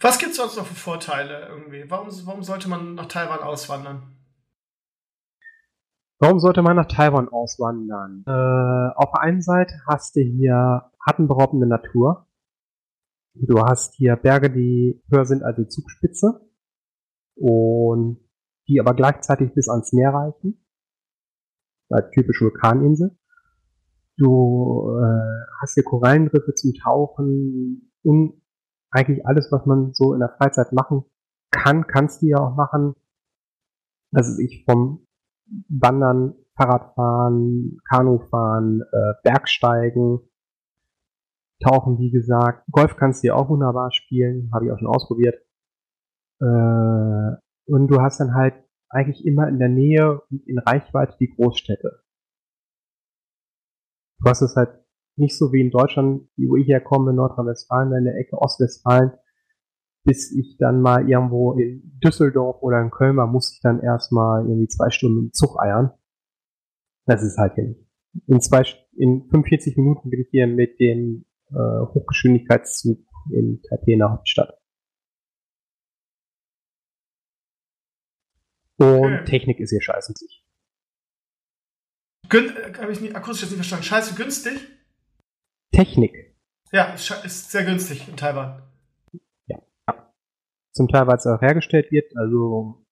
Was 0.00 0.18
gibt 0.18 0.32
es 0.32 0.36
sonst 0.36 0.56
noch 0.56 0.66
für 0.66 0.74
Vorteile 0.74 1.48
irgendwie? 1.48 1.90
Warum, 1.90 2.08
warum 2.26 2.42
sollte 2.42 2.68
man 2.68 2.94
nach 2.94 3.06
Taiwan 3.06 3.40
auswandern? 3.40 4.16
Warum 6.18 6.38
sollte 6.38 6.62
man 6.62 6.76
nach 6.76 6.86
Taiwan 6.86 7.28
auswandern? 7.28 8.22
Äh, 8.26 8.94
auf 8.94 9.12
der 9.12 9.20
einen 9.20 9.42
Seite 9.42 9.74
hast 9.86 10.16
du 10.16 10.20
hier 10.20 10.90
atemberaubende 10.98 11.66
Natur. 11.66 12.26
Du 13.34 13.60
hast 13.62 13.94
hier 13.94 14.16
Berge, 14.16 14.50
die 14.50 15.02
höher 15.10 15.24
sind 15.24 15.42
als 15.42 15.56
die 15.56 15.68
Zugspitze 15.68 16.40
und 17.34 18.18
die 18.68 18.80
aber 18.80 18.94
gleichzeitig 18.94 19.52
bis 19.54 19.68
ans 19.68 19.92
Meer 19.92 20.12
reichen. 20.12 20.62
Als 21.88 22.10
typische 22.10 22.46
Vulkaninsel. 22.46 23.16
Du 24.18 24.98
äh, 24.98 25.46
hast 25.60 25.74
hier 25.74 25.84
Korallenriffe 25.84 26.54
zum 26.54 26.72
Tauchen 26.74 27.92
und 28.02 28.42
eigentlich 28.90 29.26
alles, 29.26 29.50
was 29.50 29.66
man 29.66 29.92
so 29.92 30.14
in 30.14 30.20
der 30.20 30.34
Freizeit 30.36 30.72
machen 30.72 31.04
kann, 31.50 31.86
kannst 31.86 32.22
du 32.22 32.26
ja 32.26 32.38
auch 32.38 32.54
machen. 32.54 32.94
Also 34.12 34.40
ich 34.40 34.64
vom 34.64 35.06
Wandern, 35.68 36.34
Fahrradfahren, 36.56 37.78
Kanufahren, 37.88 38.82
äh, 38.82 39.14
Bergsteigen, 39.22 40.20
Tauchen, 41.62 41.98
wie 41.98 42.10
gesagt. 42.10 42.66
Golf 42.70 42.96
kannst 42.96 43.22
du 43.22 43.28
ja 43.28 43.34
auch 43.34 43.48
wunderbar 43.48 43.90
spielen, 43.92 44.50
habe 44.52 44.66
ich 44.66 44.72
auch 44.72 44.78
schon 44.78 44.88
ausprobiert. 44.88 45.36
Äh, 46.40 47.36
und 47.68 47.88
du 47.88 48.00
hast 48.00 48.20
dann 48.20 48.34
halt 48.34 48.54
eigentlich 48.90 49.26
immer 49.26 49.48
in 49.48 49.58
der 49.58 49.68
Nähe 49.68 50.20
und 50.30 50.46
in 50.46 50.58
Reichweite 50.58 51.16
die 51.18 51.34
Großstädte. 51.34 52.02
Du 54.18 54.30
hast 54.30 54.42
es 54.42 54.56
halt 54.56 54.85
nicht 55.16 55.36
so 55.36 55.52
wie 55.52 55.60
in 55.60 55.70
Deutschland, 55.70 56.28
wo 56.36 56.56
ich 56.56 56.68
herkomme, 56.68 57.10
in 57.10 57.16
Nordrhein-Westfalen, 57.16 57.92
in 57.92 58.04
der 58.04 58.16
Ecke 58.16 58.36
Ostwestfalen, 58.38 59.12
bis 60.04 60.32
ich 60.32 60.56
dann 60.58 60.80
mal 60.80 61.08
irgendwo 61.08 61.52
in 61.54 61.98
Düsseldorf 62.04 62.62
oder 62.62 62.80
in 62.80 62.90
Köln 62.90 63.16
war, 63.16 63.26
muss 63.26 63.52
ich 63.52 63.60
dann 63.60 63.80
erstmal 63.80 64.46
irgendwie 64.46 64.68
zwei 64.68 64.90
Stunden 64.90 65.26
im 65.26 65.32
Zug 65.32 65.60
eiern. 65.60 65.92
Das 67.06 67.22
ist 67.22 67.38
halt 67.38 67.54
hier 67.54 67.64
nicht. 67.64 67.80
In 68.26 68.40
zwei, 68.40 68.62
in 68.96 69.28
45 69.30 69.76
Minuten 69.76 70.10
bin 70.10 70.20
ich 70.20 70.28
hier 70.30 70.46
mit 70.46 70.78
dem 70.80 71.24
äh, 71.50 71.54
Hochgeschwindigkeitszug 71.54 72.98
in 73.30 73.60
der 73.86 74.10
Hauptstadt. 74.10 74.58
Und. 78.78 79.24
Technik 79.26 79.58
ist 79.60 79.70
hier 79.70 79.80
scheiße. 79.80 80.14
Äh, 82.28 82.74
Habe 82.78 82.92
ich 82.92 83.00
nicht, 83.00 83.16
akustisch 83.16 83.42
jetzt 83.42 83.50
nicht 83.50 83.58
verstanden. 83.58 83.84
Scheiße 83.84 84.14
günstig? 84.14 84.75
Technik. 85.72 86.36
Ja, 86.72 86.92
ist, 86.94 87.50
sehr 87.50 87.64
günstig 87.64 88.08
in 88.08 88.16
Taiwan. 88.16 88.62
Zum 90.72 90.88
Teil, 90.88 91.06
weil 91.06 91.16
es 91.16 91.26
auch 91.26 91.40
hergestellt 91.40 91.90
wird, 91.90 92.14
also 92.16 92.84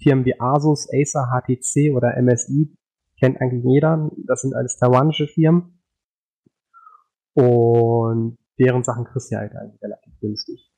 Firmen 0.00 0.24
wie 0.24 0.38
Asus, 0.38 0.88
Acer, 0.92 1.28
HTC 1.32 1.92
oder 1.92 2.20
MSI 2.20 2.72
kennt 3.18 3.40
eigentlich 3.40 3.64
jeder. 3.64 4.10
Das 4.26 4.42
sind 4.42 4.54
alles 4.54 4.76
taiwanische 4.76 5.26
Firmen. 5.26 5.82
Und 7.34 8.38
deren 8.58 8.84
Sachen 8.84 9.04
kriegst 9.04 9.32
du 9.32 9.36
halt 9.36 9.54
eigentlich 9.56 9.82
relativ 9.82 10.12
günstig. 10.20 10.70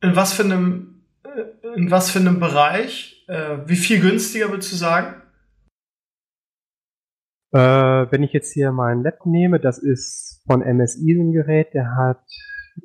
In 0.00 0.16
was 0.16 0.32
für 0.32 0.44
einem, 0.44 1.02
äh, 1.24 1.74
in 1.76 1.90
was 1.90 2.10
für 2.10 2.20
einem 2.20 2.40
Bereich? 2.40 3.24
Äh, 3.28 3.58
wie 3.66 3.76
viel 3.76 4.00
günstiger 4.00 4.50
würdest 4.50 4.72
du 4.72 4.76
sagen? 4.76 5.22
Äh, 7.56 8.12
wenn 8.12 8.22
ich 8.22 8.34
jetzt 8.34 8.52
hier 8.52 8.70
meinen 8.70 9.02
Laptop 9.02 9.32
nehme, 9.32 9.58
das 9.58 9.78
ist 9.78 10.42
von 10.46 10.60
MSI 10.60 11.12
ein 11.12 11.32
Gerät, 11.32 11.72
der 11.72 11.96
hat 11.96 12.22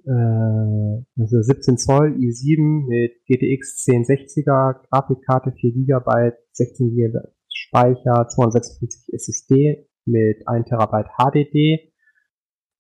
äh, 0.05 1.21
also 1.21 1.41
17 1.41 1.77
Zoll 1.77 2.13
i7 2.13 2.87
mit 2.87 3.11
GTX 3.25 3.85
1060er, 3.85 4.87
Grafikkarte 4.87 5.51
4 5.51 5.73
GB, 5.73 6.31
16 6.53 6.95
GB 6.95 7.19
Speicher, 7.49 8.29
256 8.29 9.13
SSD 9.13 9.89
mit 10.05 10.47
1 10.47 10.69
TB 10.69 11.05
HDD. 11.17 11.91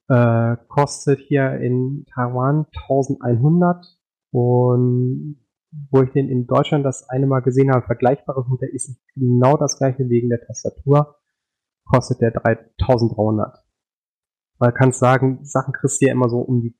Äh, 0.07 0.57
kostet 0.69 1.19
hier 1.19 1.59
in 1.59 2.05
Taiwan 2.15 2.67
1100 2.89 3.85
und 4.31 5.41
wo 5.89 6.03
ich 6.03 6.11
den 6.11 6.29
in 6.29 6.47
Deutschland 6.47 6.85
das 6.85 7.09
eine 7.09 7.27
Mal 7.27 7.41
gesehen 7.41 7.69
habe, 7.69 7.85
vergleichbares 7.85 8.47
Modell 8.47 8.69
ist 8.69 8.97
genau 9.13 9.57
das 9.57 9.77
gleiche 9.77 10.07
wegen 10.07 10.29
der 10.29 10.39
Tastatur, 10.39 11.17
kostet 11.85 12.21
der 12.21 12.31
3300. 12.31 13.63
Weil 14.59 14.71
kannst 14.71 14.99
sagen, 14.99 15.43
Sachen 15.43 15.73
kriegst 15.73 16.01
du 16.01 16.05
ja 16.05 16.11
immer 16.11 16.29
so 16.29 16.39
um 16.39 16.61
die 16.61 16.77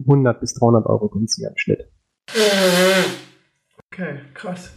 100 0.00 0.40
bis 0.40 0.54
300 0.54 0.86
Euro 0.86 1.08
günstiger 1.08 1.50
im 1.50 1.56
Schnitt. 1.56 1.90
Okay, 3.92 4.20
krass. 4.34 4.72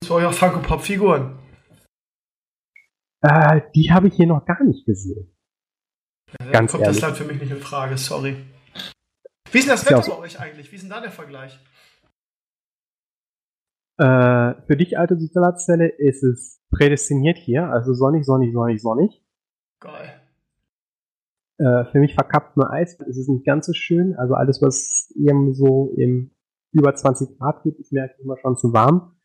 Das 0.00 0.10
war 0.10 0.20
ja 0.20 0.30
Funko 0.30 0.60
Pop 0.60 0.82
Figuren. 0.82 1.38
Äh, 3.22 3.62
die 3.74 3.90
habe 3.92 4.08
ich 4.08 4.14
hier 4.14 4.26
noch 4.26 4.44
gar 4.44 4.62
nicht 4.62 4.84
gesehen. 4.86 5.32
Ja, 6.40 6.50
Ganz 6.50 6.70
kommt 6.72 6.84
ehrlich. 6.84 7.00
das 7.00 7.08
dann 7.08 7.16
für 7.16 7.24
mich 7.24 7.40
nicht 7.40 7.50
in 7.50 7.60
Frage, 7.60 7.96
sorry. 7.96 8.36
Wie 9.50 9.58
ist 9.58 9.68
denn 9.68 9.74
das 9.74 9.84
ja 9.88 9.98
Wetter 9.98 10.10
bei 10.10 10.18
euch 10.18 10.38
eigentlich? 10.38 10.70
Wie 10.70 10.76
ist 10.76 10.82
denn 10.82 10.90
da 10.90 11.00
der 11.00 11.10
Vergleich? 11.10 11.58
Äh, 13.98 14.54
für 14.66 14.76
dich, 14.76 14.98
alte 14.98 15.18
Solarzelle, 15.18 15.88
ist 15.88 16.22
es 16.22 16.62
prädestiniert 16.70 17.38
hier, 17.38 17.70
also 17.70 17.94
sonnig, 17.94 18.26
sonnig, 18.26 18.52
sonnig, 18.52 18.82
sonnig. 18.82 19.24
Geil. 19.80 20.20
Äh, 21.58 21.86
für 21.90 21.98
mich 21.98 22.14
verkappt 22.14 22.56
nur 22.56 22.70
Eis, 22.70 22.94
ist 23.00 23.16
es 23.16 23.28
nicht 23.28 23.46
ganz 23.46 23.66
so 23.66 23.72
schön. 23.72 24.14
Also 24.16 24.34
alles, 24.34 24.60
was 24.60 25.12
eben 25.16 25.54
so 25.54 25.94
im 25.96 26.32
über 26.72 26.94
20 26.94 27.38
Grad 27.38 27.62
geht, 27.62 27.78
ist 27.78 27.92
mir 27.92 28.02
eigentlich 28.02 28.20
immer 28.20 28.36
schon 28.38 28.58
zu 28.58 28.72
warm. 28.74 29.16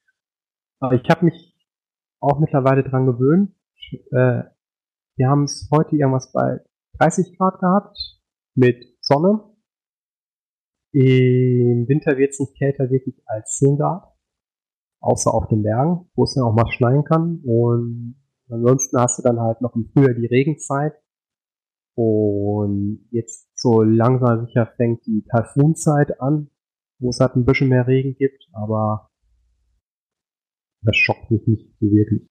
Aber 0.80 0.96
ich 0.96 1.10
habe 1.10 1.26
mich 1.26 1.54
auch 2.22 2.40
mittlerweile 2.40 2.84
dran 2.84 3.06
gewöhnt. 3.06 3.54
Äh, 4.12 4.44
wir 5.18 5.30
haben 5.30 5.44
es 5.44 5.70
heute 5.72 5.98
irgendwas 5.98 6.32
bei 6.32 6.62
30 7.00 7.38
Grad 7.38 7.60
gehabt 7.60 7.98
mit 8.56 8.86
Sonne. 9.02 9.44
Im 10.94 11.88
Winter 11.88 12.18
wird 12.18 12.32
es 12.32 12.40
nicht 12.40 12.58
kälter 12.58 12.90
wirklich 12.90 13.22
als 13.26 13.58
10 13.58 13.78
Grad. 13.78 14.11
Außer 15.02 15.34
auf 15.34 15.48
den 15.48 15.64
Bergen, 15.64 16.10
wo 16.16 16.24
es 16.24 16.36
dann 16.36 16.44
auch 16.44 16.54
mal 16.54 16.72
schneien 16.72 17.04
kann. 17.04 17.42
Und 17.44 18.16
ansonsten 18.50 19.00
hast 19.00 19.20
du 19.20 19.24
dann 19.24 19.40
halt 19.40 19.62
noch 19.62 19.76
im 19.76 19.90
Frühjahr 19.92 20.14
die 20.14 20.28
Regenzeit. 20.28 20.94
Und 21.96 23.08
jetzt 23.12 23.50
so 23.56 23.82
langsam 23.82 24.46
sicher 24.46 24.72
fängt 24.78 25.06
die 25.06 25.26
Taifunzeit 25.30 26.22
an, 26.22 26.50
wo 27.00 27.10
es 27.10 27.20
halt 27.20 27.36
ein 27.36 27.46
bisschen 27.46 27.70
mehr 27.70 27.88
Regen 27.88 28.16
gibt, 28.16 28.48
aber 28.54 29.12
das 30.84 30.96
schockt 30.96 31.30
mich 31.30 31.46
nicht 31.48 31.68
so 31.80 31.92
wirklich. 31.92 32.28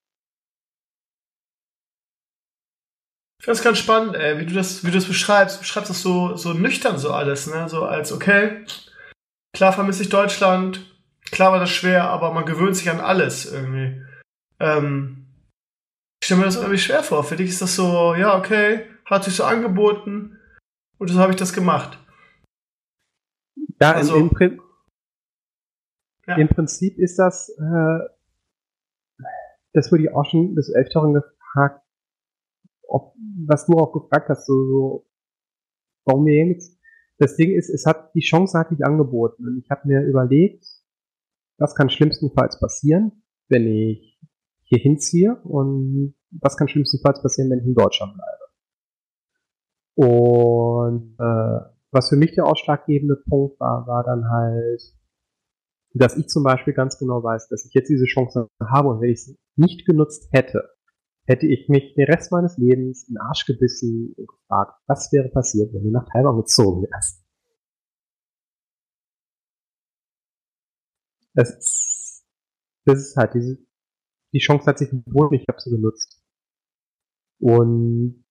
Ich 3.38 3.44
finde 3.44 3.58
es 3.58 3.64
ganz 3.64 3.78
spannend, 3.78 4.16
ey, 4.16 4.38
wie 4.38 4.46
du 4.46 4.54
das, 4.54 4.84
wie 4.84 4.88
du 4.88 4.94
das 4.94 5.06
beschreibst. 5.06 5.56
Du 5.56 5.60
beschreibst 5.60 5.90
das 5.90 6.02
so, 6.02 6.36
so 6.36 6.52
nüchtern 6.52 6.98
so 6.98 7.12
alles, 7.12 7.46
ne? 7.46 7.68
So 7.68 7.84
als, 7.84 8.12
okay, 8.12 8.64
klar 9.54 9.72
vermisse 9.72 10.02
ich 10.02 10.10
Deutschland, 10.10 10.99
klar 11.30 11.52
war 11.52 11.60
das 11.60 11.70
schwer, 11.70 12.04
aber 12.10 12.32
man 12.32 12.44
gewöhnt 12.46 12.76
sich 12.76 12.90
an 12.90 13.00
alles 13.00 13.50
irgendwie. 13.50 14.02
Ähm, 14.58 15.26
ich 16.22 16.26
stelle 16.26 16.40
mir 16.40 16.46
das 16.46 16.56
irgendwie 16.56 16.78
schwer 16.78 17.02
vor. 17.02 17.24
Für 17.24 17.36
dich 17.36 17.50
ist 17.50 17.62
das 17.62 17.74
so, 17.76 18.14
ja, 18.14 18.36
okay, 18.38 18.86
hat 19.06 19.24
sich 19.24 19.34
so 19.36 19.44
angeboten 19.44 20.38
und 20.98 21.08
so 21.08 21.18
habe 21.18 21.32
ich 21.32 21.38
das 21.38 21.52
gemacht. 21.52 21.98
Ja, 23.80 23.92
Also- 23.92 24.16
im, 24.16 24.30
Prin- 24.30 24.60
Ja. 26.26 26.36
im 26.36 26.48
Prinzip 26.48 26.98
ist 26.98 27.18
das, 27.18 27.48
äh, 27.48 27.98
das 29.72 29.90
wurde 29.90 30.02
ich 30.04 30.14
auch 30.14 30.24
schon 30.26 30.54
des 30.54 30.72
Öfteren 30.74 31.14
gefragt, 31.14 31.82
ob, 32.86 33.14
was 33.46 33.66
du 33.66 33.78
auch 33.78 33.92
gefragt 33.92 34.28
hast, 34.28 34.46
so, 34.46 34.52
so 34.66 35.06
warum 36.04 36.26
wir 36.26 36.46
jetzt, 36.46 36.78
das 37.18 37.36
Ding 37.36 37.52
ist, 37.52 37.68
es 37.70 37.86
hat, 37.86 38.14
die 38.14 38.20
Chance 38.20 38.58
hat 38.58 38.68
sich 38.70 38.84
angeboten 38.84 39.46
und 39.46 39.58
ich 39.58 39.70
habe 39.70 39.86
mir 39.88 40.02
überlegt, 40.02 40.66
was 41.60 41.74
kann 41.74 41.90
schlimmstenfalls 41.90 42.58
passieren, 42.58 43.22
wenn 43.48 43.66
ich 43.66 44.18
hier 44.62 44.78
hinziehe 44.78 45.36
und 45.44 46.14
was 46.30 46.56
kann 46.56 46.68
schlimmstenfalls 46.68 47.22
passieren, 47.22 47.50
wenn 47.50 47.60
ich 47.60 47.66
in 47.66 47.74
Deutschland 47.74 48.14
bleibe. 48.14 48.40
Und 49.94 51.16
äh, 51.18 51.60
was 51.90 52.08
für 52.08 52.16
mich 52.16 52.32
der 52.32 52.46
ausschlaggebende 52.46 53.16
Punkt 53.28 53.60
war, 53.60 53.86
war 53.86 54.04
dann 54.04 54.30
halt, 54.30 54.80
dass 55.92 56.16
ich 56.16 56.28
zum 56.28 56.44
Beispiel 56.44 56.72
ganz 56.72 56.98
genau 56.98 57.22
weiß, 57.22 57.48
dass 57.48 57.66
ich 57.66 57.74
jetzt 57.74 57.90
diese 57.90 58.06
Chance 58.06 58.48
habe 58.64 58.88
und 58.88 59.00
wenn 59.00 59.10
ich 59.10 59.24
sie 59.24 59.36
nicht 59.56 59.84
genutzt 59.84 60.28
hätte, 60.32 60.70
hätte 61.26 61.46
ich 61.46 61.68
mich 61.68 61.94
den 61.94 62.06
Rest 62.06 62.32
meines 62.32 62.56
Lebens 62.56 63.06
in 63.08 63.14
den 63.14 63.20
Arsch 63.20 63.44
gebissen 63.44 64.14
und 64.16 64.28
gefragt, 64.28 64.80
was 64.86 65.12
wäre 65.12 65.28
passiert, 65.28 65.74
wenn 65.74 65.82
du 65.82 65.90
nach 65.90 66.08
Taiwan 66.10 66.36
gezogen 66.36 66.82
wärst. 66.82 67.19
Das 71.34 71.50
ist, 71.50 72.26
das 72.86 72.98
ist 72.98 73.16
halt 73.16 73.34
diese, 73.34 73.58
die 74.32 74.38
Chance 74.38 74.66
hat 74.66 74.78
sich 74.78 74.90
geboten, 74.90 75.34
ich 75.34 75.46
habe 75.48 75.60
sie 75.60 75.70
genutzt. 75.70 76.22
Und 77.40 78.24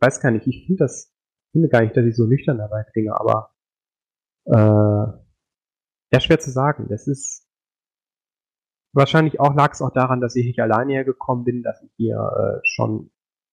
weiß 0.00 0.20
gar 0.20 0.30
nicht, 0.30 0.46
ich 0.46 0.66
finde 0.66 0.84
das, 0.84 1.14
finde 1.52 1.68
gar 1.68 1.82
nicht, 1.82 1.96
dass 1.96 2.04
ich 2.04 2.16
so 2.16 2.26
nüchtern 2.26 2.58
dabei 2.58 2.84
klinge, 2.92 3.18
aber 3.18 3.54
äh, 4.46 5.24
ja, 6.12 6.20
schwer 6.20 6.38
zu 6.38 6.50
sagen. 6.50 6.88
Das 6.88 7.06
ist 7.06 7.48
wahrscheinlich 8.92 9.40
auch 9.40 9.54
lag 9.54 9.72
es 9.72 9.82
auch 9.82 9.92
daran, 9.92 10.20
dass 10.20 10.36
ich 10.36 10.46
nicht 10.46 10.60
alleine 10.60 10.92
hergekommen 10.92 11.44
bin, 11.44 11.62
dass 11.62 11.82
ich 11.82 11.90
hier 11.96 12.16
äh, 12.16 12.60
schon 12.64 13.10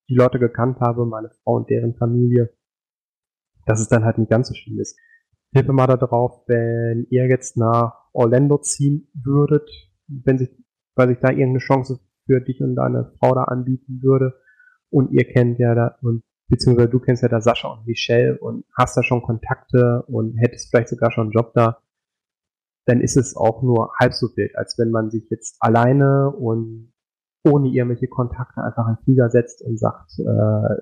die 0.10 0.16
Leute 0.16 0.40
gekannt 0.40 0.80
habe, 0.80 1.06
meine 1.06 1.30
Frau 1.30 1.56
und 1.56 1.70
deren 1.70 1.96
Familie, 1.96 2.54
dass 3.66 3.80
es 3.80 3.88
dann 3.88 4.04
halt 4.04 4.18
nicht 4.18 4.30
ganz 4.30 4.50
so 4.50 4.54
schlimm 4.54 4.80
ist. 4.80 5.00
Hilfe 5.54 5.74
mal 5.74 5.88
darauf, 5.88 6.44
wenn 6.48 7.08
ihr 7.10 7.28
jetzt 7.28 7.58
nach 7.58 8.10
Orlando 8.14 8.58
ziehen 8.60 9.10
würdet, 9.14 9.70
wenn 10.08 10.38
sich, 10.38 10.50
weil 10.96 11.10
sich 11.10 11.20
da 11.20 11.30
irgendeine 11.30 11.60
Chance 11.60 12.00
für 12.26 12.42
dich 12.42 12.62
und 12.62 12.76
deine 12.76 13.14
Frau 13.20 13.34
da 13.34 13.44
anbieten 13.44 14.02
würde 14.02 14.34
und 14.90 15.12
ihr 15.12 15.26
kennt 15.26 15.60
ja 15.60 15.76
da 15.76 15.98
und 16.02 16.24
beziehungsweise 16.48 16.90
du 16.90 17.00
kennst 17.00 17.24
ja 17.24 17.30
da 17.30 17.42
Sascha 17.42 17.70
und 17.70 17.88
Michelle 17.88 18.38
und 18.40 18.66
hast 18.78 18.96
da 18.98 19.04
schon 19.04 19.22
Kontakte 19.22 20.04
und 20.08 20.38
hättest 20.38 20.70
vielleicht 20.70 20.90
sogar 20.90 21.12
schon 21.12 21.28
einen 21.28 21.32
Job 21.32 21.54
da, 21.54 21.82
dann 22.86 23.02
ist 23.02 23.18
es 23.18 23.36
auch 23.36 23.62
nur 23.62 23.94
halb 24.00 24.14
so 24.14 24.28
wild, 24.36 24.56
als 24.58 24.78
wenn 24.78 24.92
man 24.92 25.10
sich 25.12 25.30
jetzt 25.30 25.58
alleine 25.60 26.30
und 26.30 26.94
ohne 27.44 27.70
irgendwelche 27.70 28.08
Kontakte 28.08 28.62
einfach 28.62 28.88
in 28.88 28.96
den 28.96 29.04
Flieger 29.04 29.30
setzt 29.30 29.62
und 29.64 29.80
sagt, 29.80 30.12
äh, 30.20 30.82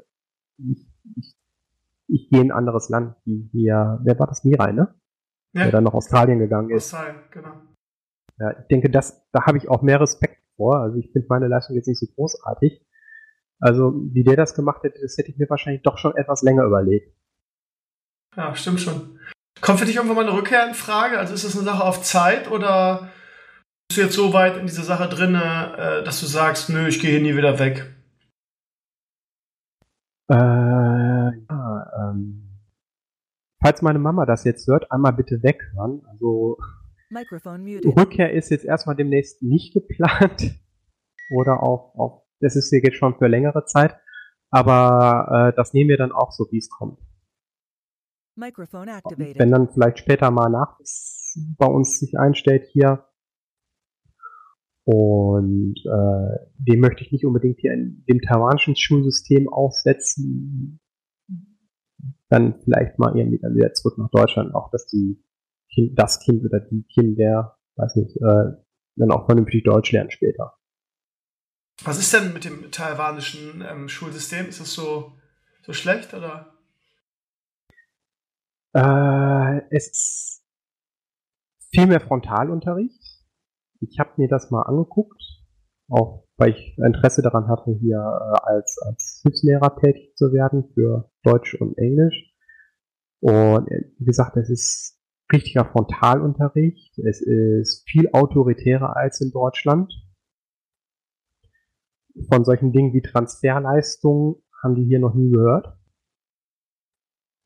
ich, 0.58 0.88
ich, 1.16 1.36
ich 2.10 2.30
gehe 2.30 2.42
in 2.42 2.52
ein 2.52 2.58
anderes 2.58 2.90
Land, 2.90 3.16
wie 3.26 3.50
hier, 3.52 4.00
wer 4.04 4.20
war 4.20 4.28
das, 4.28 4.44
Mirai, 4.44 4.72
ne? 4.72 4.94
Der 5.56 5.72
dann 5.72 5.84
nach 5.84 5.94
Australien 5.94 6.40
gegangen 6.40 6.70
ist. 6.70 6.94
Australien, 6.94 7.22
genau. 7.32 7.54
Ja, 8.38 8.52
ich 8.60 8.68
denke, 8.68 8.90
das, 8.90 9.28
da 9.32 9.46
habe 9.46 9.58
ich 9.58 9.68
auch 9.70 9.82
mehr 9.82 10.00
Respekt 10.00 10.38
vor. 10.56 10.78
Also 10.80 10.98
ich 10.98 11.12
finde 11.12 11.28
meine 11.30 11.48
Leistung 11.48 11.76
jetzt 11.76 11.88
nicht 11.88 12.00
so 12.00 12.08
großartig. 12.16 12.86
Also 13.60 13.94
wie 14.14 14.24
der 14.24 14.36
das 14.36 14.54
gemacht 14.54 14.84
hätte, 14.84 15.00
das 15.02 15.18
hätte 15.18 15.32
ich 15.32 15.38
mir 15.38 15.50
wahrscheinlich 15.50 15.82
doch 15.82 15.98
schon 15.98 16.16
etwas 16.16 16.44
länger 16.44 16.64
überlegt. 16.64 17.14
Ja, 18.38 18.56
stimmt 18.56 18.80
schon. 18.80 19.20
Kommt 19.62 19.80
für 19.80 19.86
dich 19.86 19.98
irgendwann 19.98 20.16
mal 20.16 20.28
eine 20.28 20.38
Rückkehr 20.38 20.66
in 20.68 20.74
Frage? 20.74 21.18
Also 21.18 21.34
ist 21.34 21.44
das 21.44 21.56
eine 21.56 21.66
Sache 21.66 21.84
auf 21.84 22.02
Zeit 22.02 22.50
oder 22.50 23.10
bist 23.90 23.98
du 23.98 24.02
jetzt 24.04 24.16
so 24.16 24.34
weit 24.34 24.56
in 24.58 24.68
dieser 24.68 24.84
Sache 24.84 25.10
drin, 25.10 25.36
äh, 25.36 26.04
dass 26.04 26.22
du 26.22 26.28
sagst, 26.28 26.70
nö, 26.70 26.88
ich 26.88 27.02
gehe 27.02 27.10
hier 27.10 27.22
nie 27.22 27.36
wieder 27.36 27.60
weg? 27.60 27.94
Äh, 30.32 30.36
ja, 30.36 30.89
ähm, 32.10 32.50
falls 33.62 33.82
meine 33.82 34.00
Mama 34.00 34.26
das 34.26 34.44
jetzt 34.44 34.68
hört, 34.68 34.92
einmal 34.92 35.14
bitte 35.14 35.42
weghören. 35.44 36.02
Also. 36.08 36.58
Rückkehr 37.90 38.34
ist 38.34 38.50
jetzt 38.50 38.66
erstmal 38.66 38.96
demnächst 38.96 39.42
nicht 39.42 39.74
geplant. 39.74 40.60
Oder 41.32 41.64
auch, 41.64 41.96
auch 41.96 42.26
das 42.40 42.56
ist 42.56 42.70
hier 42.70 42.82
jetzt 42.82 42.98
schon 42.98 43.18
für 43.18 43.28
längere 43.28 43.66
Zeit. 43.66 43.98
Aber 44.52 45.52
äh, 45.52 45.56
das 45.56 45.74
nehmen 45.74 45.90
wir 45.90 45.98
dann 45.98 46.12
auch 46.12 46.32
so, 46.32 46.48
wie 46.52 46.58
es 46.58 46.70
kommt. 46.70 47.00
Wenn 49.38 49.52
dann 49.52 49.70
vielleicht 49.70 50.00
später 50.00 50.32
mal 50.32 50.50
nach 50.50 50.78
bei 51.58 51.66
uns 51.66 52.00
sich 52.00 52.18
einstellt 52.18 52.66
hier. 52.72 53.06
Und 54.86 55.76
äh, 55.86 56.48
dem 56.58 56.80
möchte 56.80 57.04
ich 57.04 57.12
nicht 57.12 57.26
unbedingt 57.26 57.60
hier 57.60 57.74
in 57.74 58.04
dem 58.10 58.22
taiwanischen 58.22 58.76
Schulsystem 58.76 59.48
aufsetzen. 59.48 60.80
Dann 62.30 62.62
vielleicht 62.64 63.00
mal 63.00 63.18
irgendwie 63.18 63.40
dann 63.40 63.56
wieder 63.56 63.74
zurück 63.74 63.98
nach 63.98 64.10
Deutschland, 64.12 64.54
auch 64.54 64.70
dass 64.72 64.86
die 64.88 65.24
kind, 65.74 65.98
das 65.98 66.20
Kind 66.20 66.46
oder 66.46 66.60
die 66.60 66.84
Kinder, 66.94 67.58
weiß 67.76 67.96
nicht, 67.96 68.16
äh, 68.18 68.54
dann 68.96 69.12
auch 69.12 69.26
vernünftig 69.26 69.64
Deutsch 69.64 69.92
lernen 69.92 70.12
später. 70.12 70.54
Was 71.84 71.98
ist 71.98 72.14
denn 72.14 72.34
mit 72.34 72.46
dem 72.46 72.72
taiwanischen 72.72 73.64
ähm, 73.68 73.88
Schulsystem? 73.88 74.48
Ist 74.48 74.60
das 74.60 74.74
so, 74.74 75.14
so 75.66 75.74
schlecht 75.74 76.14
oder? 76.14 76.54
Äh, 78.74 79.62
es 79.72 79.88
ist 79.88 80.44
viel 81.72 81.88
mehr 81.88 82.02
Frontalunterricht. 82.02 83.02
Ich 83.80 83.98
habe 84.00 84.12
mir 84.18 84.28
das 84.28 84.52
mal 84.52 84.64
angeguckt, 84.64 85.22
auch 85.90 86.30
weil 86.40 86.52
ich 86.52 86.78
Interesse 86.78 87.22
daran 87.22 87.50
hatte, 87.50 87.72
hier 87.80 87.98
äh, 87.98 88.50
als, 88.50 88.78
als 88.82 89.22
Hilfslehrer 89.24 89.76
tätig 89.76 90.16
zu 90.16 90.32
werden 90.32 90.72
für 90.74 91.12
Deutsch 91.22 91.54
und 91.56 91.78
Englisch. 91.78 92.34
Und 93.20 93.70
äh, 93.70 93.92
wie 93.98 94.06
gesagt, 94.06 94.38
es 94.38 94.50
ist 94.50 95.00
richtiger 95.32 95.66
Frontalunterricht. 95.66 96.98
Es 97.00 97.22
ist 97.22 97.84
viel 97.88 98.10
autoritärer 98.14 98.96
als 98.96 99.20
in 99.22 99.32
Deutschland. 99.32 99.94
Von 102.32 102.46
solchen 102.46 102.72
Dingen 102.72 102.94
wie 102.94 103.02
Transferleistungen 103.02 104.36
haben 104.64 104.76
die 104.76 104.86
hier 104.86 105.00
noch 105.00 105.14
nie 105.14 105.30
gehört. 105.30 105.78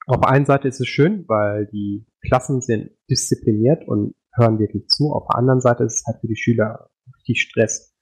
Auf 0.05 0.21
der 0.21 0.29
einen 0.29 0.45
Seite 0.45 0.67
ist 0.67 0.79
es 0.79 0.87
schön, 0.87 1.25
weil 1.27 1.67
die 1.67 2.05
Klassen 2.27 2.61
sind 2.61 2.91
diszipliniert 3.09 3.87
und 3.87 4.15
hören 4.35 4.59
wirklich 4.59 4.87
zu. 4.87 5.11
Auf 5.13 5.27
der 5.27 5.39
anderen 5.39 5.61
Seite 5.61 5.83
ist 5.83 5.95
es 5.95 6.03
halt 6.05 6.21
für 6.21 6.27
die 6.27 6.35
Schüler 6.35 6.89
richtig 7.15 7.41
Stress. 7.41 7.92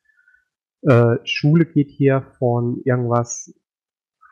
Äh, 0.82 1.17
Schule 1.23 1.65
geht 1.65 1.89
hier 1.89 2.25
von 2.39 2.82
irgendwas 2.86 3.53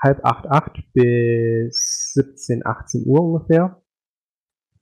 halb 0.02 0.24
acht, 0.24 0.48
acht 0.48 0.78
bis 0.94 2.14
17, 2.14 2.66
18 2.66 3.06
Uhr 3.06 3.22
ungefähr. 3.22 3.82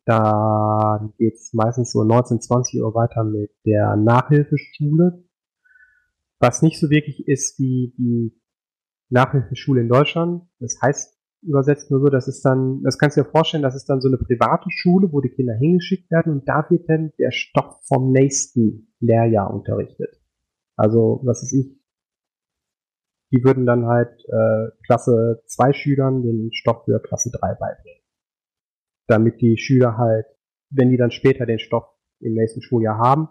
Dann 0.05 1.13
geht's 1.17 1.53
meistens 1.53 1.91
so 1.91 2.03
19, 2.03 2.39
20 2.39 2.81
Uhr 2.81 2.95
weiter 2.95 3.23
mit 3.23 3.51
der 3.65 3.97
Nachhilfeschule. 3.97 5.23
Was 6.39 6.61
nicht 6.61 6.79
so 6.79 6.89
wirklich 6.89 7.27
ist 7.27 7.59
wie 7.59 7.93
die 7.97 8.39
Nachhilfeschule 9.09 9.81
in 9.81 9.89
Deutschland. 9.89 10.43
Das 10.59 10.77
heißt 10.81 11.17
übersetzt 11.41 11.91
nur 11.91 11.99
so, 11.99 12.07
das 12.07 12.27
ist 12.27 12.43
dann, 12.43 12.81
das 12.83 12.97
kannst 12.97 13.17
du 13.17 13.21
dir 13.21 13.29
vorstellen, 13.29 13.63
das 13.63 13.75
ist 13.75 13.85
dann 13.85 14.01
so 14.01 14.07
eine 14.07 14.17
private 14.17 14.69
Schule, 14.69 15.11
wo 15.11 15.21
die 15.21 15.29
Kinder 15.29 15.53
hingeschickt 15.53 16.09
werden 16.11 16.33
und 16.33 16.47
da 16.47 16.65
wird 16.69 16.89
dann 16.89 17.11
der 17.19 17.31
Stoff 17.31 17.79
vom 17.87 18.11
nächsten 18.11 18.93
Lehrjahr 18.99 19.53
unterrichtet. 19.53 20.16
Also, 20.77 21.21
was 21.23 21.43
ist 21.43 21.53
ich? 21.53 21.77
Die 23.31 23.43
würden 23.43 23.65
dann 23.65 23.87
halt 23.87 24.23
äh, 24.29 24.71
Klasse 24.85 25.41
2 25.47 25.73
Schülern 25.73 26.23
den 26.23 26.53
Stoff 26.53 26.85
für 26.85 27.01
Klasse 27.01 27.29
3 27.31 27.55
beibringen 27.55 27.97
damit 29.07 29.41
die 29.41 29.57
Schüler 29.57 29.97
halt, 29.97 30.25
wenn 30.69 30.89
die 30.89 30.97
dann 30.97 31.11
später 31.11 31.45
den 31.45 31.59
Stoff 31.59 31.85
im 32.19 32.33
nächsten 32.33 32.61
Schuljahr 32.61 32.97
haben, 32.97 33.29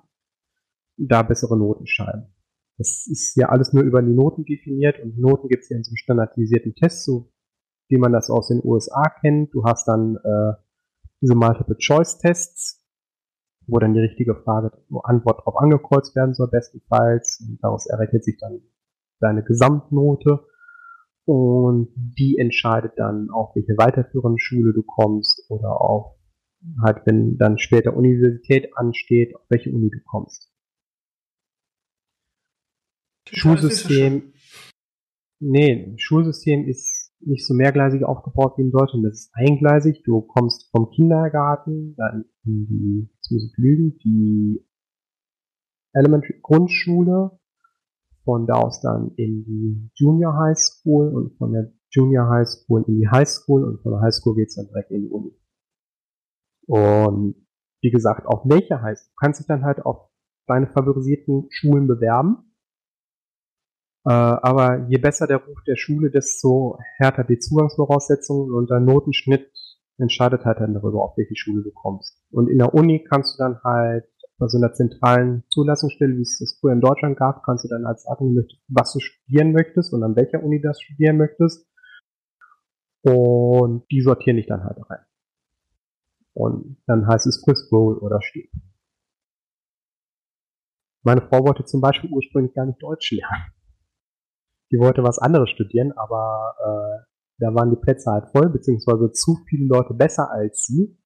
da 0.97 1.23
bessere 1.23 1.57
Noten 1.57 1.87
schreiben. 1.87 2.35
Das 2.79 3.07
ist 3.07 3.37
ja 3.37 3.49
alles 3.49 3.73
nur 3.73 3.85
über 3.85 4.03
die 4.03 4.13
Noten 4.13 4.45
definiert 4.45 4.99
und 5.01 5.19
Noten 5.19 5.49
gibt 5.49 5.63
es 5.63 5.69
ja 5.69 5.77
in 5.77 5.85
so 5.85 5.91
einem 5.91 5.97
standardisierten 5.97 6.75
Test, 6.75 7.05
so 7.05 7.33
wie 7.89 7.99
man 7.99 8.13
das 8.13 8.31
aus 8.31 8.49
den 8.49 8.61
USA 8.65 9.05
kennt. 9.21 9.55
Du 9.55 9.65
hast 9.65 9.87
dann 9.87 10.17
äh, 10.17 10.53
diese 11.21 11.35
Multiple-Choice-Tests, 11.35 12.85
wo 13.67 13.79
dann 13.79 13.95
die 13.95 14.01
richtige 14.01 14.35
Frage, 14.35 14.73
wo 14.89 15.01
Antwort 15.01 15.45
drauf 15.45 15.57
angekreuzt 15.57 16.15
werden 16.15 16.35
soll, 16.35 16.49
bestenfalls. 16.49 17.45
Und 17.47 17.59
daraus 17.63 17.87
errechnet 17.87 18.25
sich 18.25 18.37
dann 18.39 18.61
deine 19.21 19.43
Gesamtnote 19.43 20.47
und 21.25 21.93
die 21.97 22.39
entscheidet 22.39 22.93
dann 22.97 23.31
auch, 23.31 23.57
welche 23.57 23.77
weiterführende 23.77 24.39
Schule 24.39 24.73
du 24.73 24.83
kommst 24.83 25.51
oder 25.51 25.81
auch 25.81 26.17
halt, 26.83 27.03
wenn 27.05 27.37
dann 27.37 27.59
später 27.59 27.97
Universität 27.97 28.77
ansteht, 28.77 29.35
auf 29.35 29.43
welche 29.49 29.71
Uni 29.71 29.91
du 29.91 29.99
kommst. 30.05 30.53
Schulsystem, 33.29 34.35
nee, 35.41 35.95
Schulsystem 35.97 36.69
ist 36.69 37.06
nicht 37.21 37.47
so 37.47 37.55
mehrgleisig 37.55 38.05
aufgebaut 38.05 38.55
wie 38.57 38.63
in 38.63 38.71
Deutschland. 38.71 39.05
Das 39.05 39.15
ist 39.15 39.31
eingleisig. 39.35 40.03
Du 40.05 40.21
kommst 40.21 40.71
vom 40.71 40.91
Kindergarten, 40.91 41.95
dann 41.97 42.25
in 42.45 42.67
die, 42.67 43.11
jetzt 43.15 43.31
muss 43.31 43.45
ich 43.45 43.57
lügen, 43.57 43.99
die 43.99 44.65
Elementary 45.93 46.39
Grundschule, 46.43 47.39
von 48.25 48.47
da 48.47 48.55
aus 48.55 48.81
dann 48.81 49.13
in 49.17 49.45
die 49.45 49.91
Junior 49.95 50.37
High 50.37 50.59
School 50.59 51.09
und 51.15 51.39
von 51.39 51.53
der 51.53 51.73
Junior 51.91 52.29
High 52.29 52.47
School 52.47 52.85
in 52.87 52.99
die 52.99 53.09
High 53.09 53.29
School 53.29 53.65
und 53.65 53.81
von 53.83 53.93
der 53.93 54.01
High 54.03 54.13
School 54.13 54.35
geht's 54.35 54.57
dann 54.57 54.67
direkt 54.67 54.91
in 54.91 55.03
die 55.03 55.09
Uni. 55.09 55.33
Und 56.67 57.37
wie 57.81 57.91
gesagt, 57.91 58.27
auf 58.27 58.43
welche 58.45 58.83
High 58.83 58.99
School? 58.99 59.13
Du 59.13 59.25
kannst 59.25 59.41
dich 59.41 59.47
dann 59.47 59.65
halt 59.65 59.87
auf 59.87 60.11
deine 60.47 60.67
favorisierten 60.67 61.47
Schulen 61.51 61.87
bewerben. 61.87 62.53
Äh, 64.07 64.11
aber 64.11 64.87
je 64.89 64.99
besser 64.99 65.27
der 65.27 65.39
Ruf 65.39 65.59
der 65.67 65.75
Schule, 65.75 66.11
desto 66.13 66.79
härter 66.97 67.25
die 67.25 67.41
Zugangsvoraussetzungen 67.41 68.53
und 68.53 68.71
der 68.71 68.79
Notenschnitt 68.79 69.51
entscheidet 69.99 70.45
halt 70.45 70.61
dann 70.61 70.75
darüber, 70.75 71.03
auf 71.03 71.17
welche 71.17 71.35
Schule 71.35 71.65
du 71.65 71.73
kommst. 71.73 72.17
Und 72.31 72.49
in 72.49 72.59
der 72.59 72.73
Uni 72.73 73.03
kannst 73.03 73.35
du 73.35 73.43
dann 73.43 73.61
halt 73.65 74.05
bei 74.39 74.47
so 74.47 74.59
einer 74.59 74.73
zentralen 74.75 75.43
Zulassungsstelle, 75.49 76.17
wie 76.17 76.23
es 76.23 76.39
das 76.39 76.57
früher 76.61 76.75
in 76.75 76.81
Deutschland 76.81 77.19
gab, 77.19 77.43
kannst 77.43 77.65
du 77.65 77.69
dann 77.69 77.85
als 77.85 78.05
sagen, 78.05 78.37
was 78.69 78.93
du 78.93 79.01
studieren 79.01 79.53
möchtest 79.53 79.93
und 79.93 80.05
an 80.05 80.15
welcher 80.15 80.41
Uni 80.45 80.61
das 80.61 80.81
studieren 80.81 81.17
möchtest. 81.17 81.67
Und 83.03 83.91
die 83.91 84.03
sortieren 84.03 84.37
dich 84.37 84.47
dann 84.47 84.63
halt 84.63 84.79
rein. 84.89 85.05
Und 86.33 86.77
dann 86.87 87.09
heißt 87.09 87.27
es 87.27 87.43
Quiz 87.43 87.73
Roll 87.73 87.99
oder 87.99 88.21
Stieb. 88.23 88.53
Meine 91.03 91.23
Frau 91.23 91.45
wollte 91.45 91.65
zum 91.65 91.81
Beispiel 91.81 92.11
ursprünglich 92.11 92.55
gar 92.55 92.67
nicht 92.67 92.83
Deutsch 92.83 93.11
lernen. 93.11 93.56
Die 94.73 94.79
wollte 94.79 95.03
was 95.03 95.19
anderes 95.19 95.51
studieren, 95.51 95.93
aber 95.93 96.55
äh, 96.59 97.07
da 97.39 97.55
waren 97.55 97.71
die 97.71 97.81
Plätze 97.81 98.11
halt 98.11 98.29
voll, 98.31 98.49
beziehungsweise 98.49 99.13
zu 99.13 99.37
viele 99.49 99.67
Leute 99.67 99.95
besser 99.95 100.31
als 100.31 100.65
sie. 100.67 100.99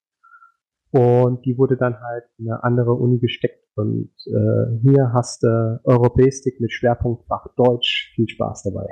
Und 0.93 1.45
die 1.45 1.57
wurde 1.57 1.77
dann 1.77 2.01
halt 2.01 2.25
in 2.39 2.51
eine 2.51 2.65
andere 2.65 2.95
Uni 2.95 3.19
gesteckt. 3.19 3.65
Und 3.77 4.13
äh, 4.27 4.81
hier 4.83 5.13
hast 5.13 5.43
du 5.43 5.81
Europäistik 5.85 6.61
mit 6.61 6.73
Schwerpunktfach 6.73 7.47
Deutsch. 7.57 8.13
Viel 8.15 8.29
Spaß 8.29 8.65
dabei. 8.65 8.87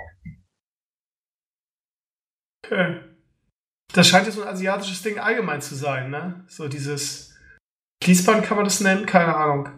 Okay. 2.65 3.01
Das 3.93 4.07
scheint 4.07 4.27
ja 4.27 4.33
so 4.33 4.43
ein 4.43 4.49
asiatisches 4.49 5.03
Ding 5.03 5.19
allgemein 5.19 5.61
zu 5.61 5.75
sein, 5.75 6.11
ne? 6.11 6.45
So 6.47 6.69
dieses 6.69 7.37
Fließband 8.05 8.45
kann 8.45 8.57
man 8.57 8.65
das 8.65 8.81
nennen? 8.81 9.07
Keine 9.07 9.35
Ahnung. 9.35 9.71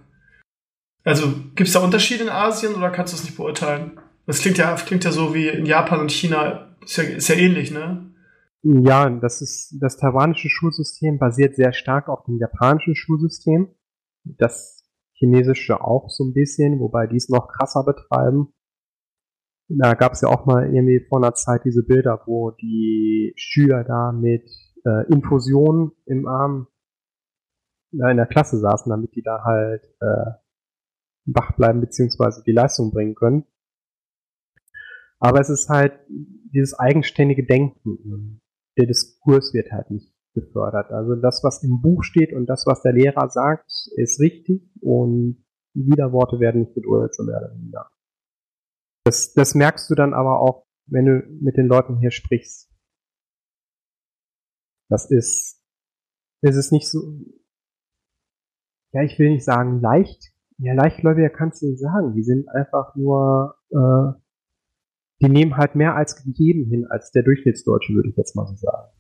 Also 1.05 1.33
gibt 1.55 1.69
es 1.69 1.73
da 1.73 1.81
Unterschiede 1.81 2.25
in 2.25 2.29
Asien 2.29 2.75
oder 2.75 2.91
kannst 2.91 3.13
du 3.13 3.17
das 3.17 3.25
nicht 3.25 3.37
beurteilen? 3.37 4.01
Das 4.31 4.39
klingt 4.39 4.59
ja, 4.59 4.73
klingt 4.77 5.03
ja 5.03 5.11
so 5.11 5.35
wie 5.35 5.49
in 5.49 5.67
Japan 5.67 5.99
und 5.99 6.13
China. 6.13 6.77
Ist 6.85 6.99
ja, 6.99 7.03
ist 7.03 7.29
ja 7.29 7.35
ähnlich, 7.35 7.73
ne? 7.73 8.15
Ja, 8.63 9.11
das 9.11 9.43
ist 9.43 9.77
das 9.81 9.97
taiwanische 9.97 10.49
Schulsystem 10.49 11.19
basiert 11.19 11.57
sehr 11.57 11.73
stark 11.73 12.09
auf 12.09 12.27
dem 12.27 12.39
japanischen 12.39 12.95
Schulsystem. 12.95 13.75
Das 14.23 14.89
chinesische 15.15 15.83
auch 15.83 16.11
so 16.11 16.23
ein 16.23 16.33
bisschen, 16.33 16.79
wobei 16.79 17.09
die 17.09 17.17
es 17.17 17.29
noch 17.29 17.49
krasser 17.49 17.83
betreiben. 17.83 18.55
Da 19.67 19.95
gab 19.95 20.13
es 20.13 20.21
ja 20.21 20.29
auch 20.29 20.47
mal 20.47 20.73
irgendwie 20.73 21.05
vor 21.09 21.19
einer 21.19 21.35
Zeit 21.35 21.65
diese 21.65 21.83
Bilder, 21.83 22.23
wo 22.27 22.53
die 22.53 23.33
Schüler 23.35 23.83
da 23.83 24.13
mit 24.13 24.49
äh, 24.85 25.13
Infusionen 25.13 25.91
im 26.07 26.29
Arm 26.29 26.69
in 27.91 28.17
der 28.17 28.27
Klasse 28.27 28.59
saßen, 28.59 28.91
damit 28.91 29.17
die 29.17 29.23
da 29.23 29.43
halt 29.43 29.83
äh, 30.01 30.31
wach 31.25 31.57
bleiben 31.57 31.81
beziehungsweise 31.81 32.45
die 32.47 32.53
Leistung 32.53 32.93
bringen 32.93 33.17
können. 33.17 33.45
Aber 35.21 35.41
es 35.41 35.51
ist 35.51 35.69
halt 35.69 35.93
dieses 36.09 36.75
eigenständige 36.75 37.45
Denken 37.47 38.41
der 38.81 38.87
Diskurs 38.87 39.53
wird 39.53 39.71
halt 39.73 39.91
nicht 39.91 40.13
gefördert. 40.35 40.91
Also 40.91 41.17
das, 41.17 41.43
was 41.43 41.63
im 41.63 41.81
Buch 41.83 42.03
steht 42.03 42.33
und 42.33 42.47
das, 42.47 42.65
was 42.67 42.83
der 42.83 42.93
Lehrer 42.93 43.29
sagt, 43.29 43.71
ist 43.97 44.21
richtig 44.21 44.63
und 44.81 45.45
die 45.75 45.87
Widerworte 45.87 46.41
werden 46.41 46.63
nicht 46.63 46.75
geduldet, 46.75 47.15
so 47.15 47.25
mehr 47.25 47.37
oder. 47.37 47.91
Das, 49.05 49.33
das 49.35 49.55
merkst 49.55 49.91
du 49.91 49.95
dann 49.95 50.15
aber 50.15 50.41
auch, 50.41 50.67
wenn 50.87 51.07
du 51.07 51.23
mit 51.43 51.57
den 51.57 51.67
Leuten 51.67 51.99
hier 51.99 52.11
sprichst. 52.11 52.71
Das 54.89 55.11
ist, 55.11 55.63
es 56.43 56.57
ist 56.57 56.73
nicht 56.73 56.89
so, 56.89 57.01
ja, 58.93 59.03
ich 59.03 59.19
will 59.19 59.31
nicht 59.31 59.45
sagen 59.45 59.81
leicht. 59.81 60.33
Ja, 60.59 60.75
leichtgläubiger 60.75 61.31
kannst 61.31 61.63
du 61.63 61.67
nicht 61.67 61.81
sagen. 61.81 62.15
Die 62.15 62.23
sind 62.23 62.49
einfach 62.49 62.95
nur 62.95 63.57
äh, 63.71 64.21
die 65.21 65.29
nehmen 65.29 65.57
halt 65.57 65.75
mehr 65.75 65.95
als 65.95 66.23
gegeben 66.23 66.67
hin 66.69 66.87
als 66.87 67.11
der 67.11 67.23
Durchschnittsdeutsche, 67.23 67.93
würde 67.95 68.09
ich 68.09 68.17
jetzt 68.17 68.35
mal 68.37 68.47
so 68.47 68.57
sagen. 68.57 68.91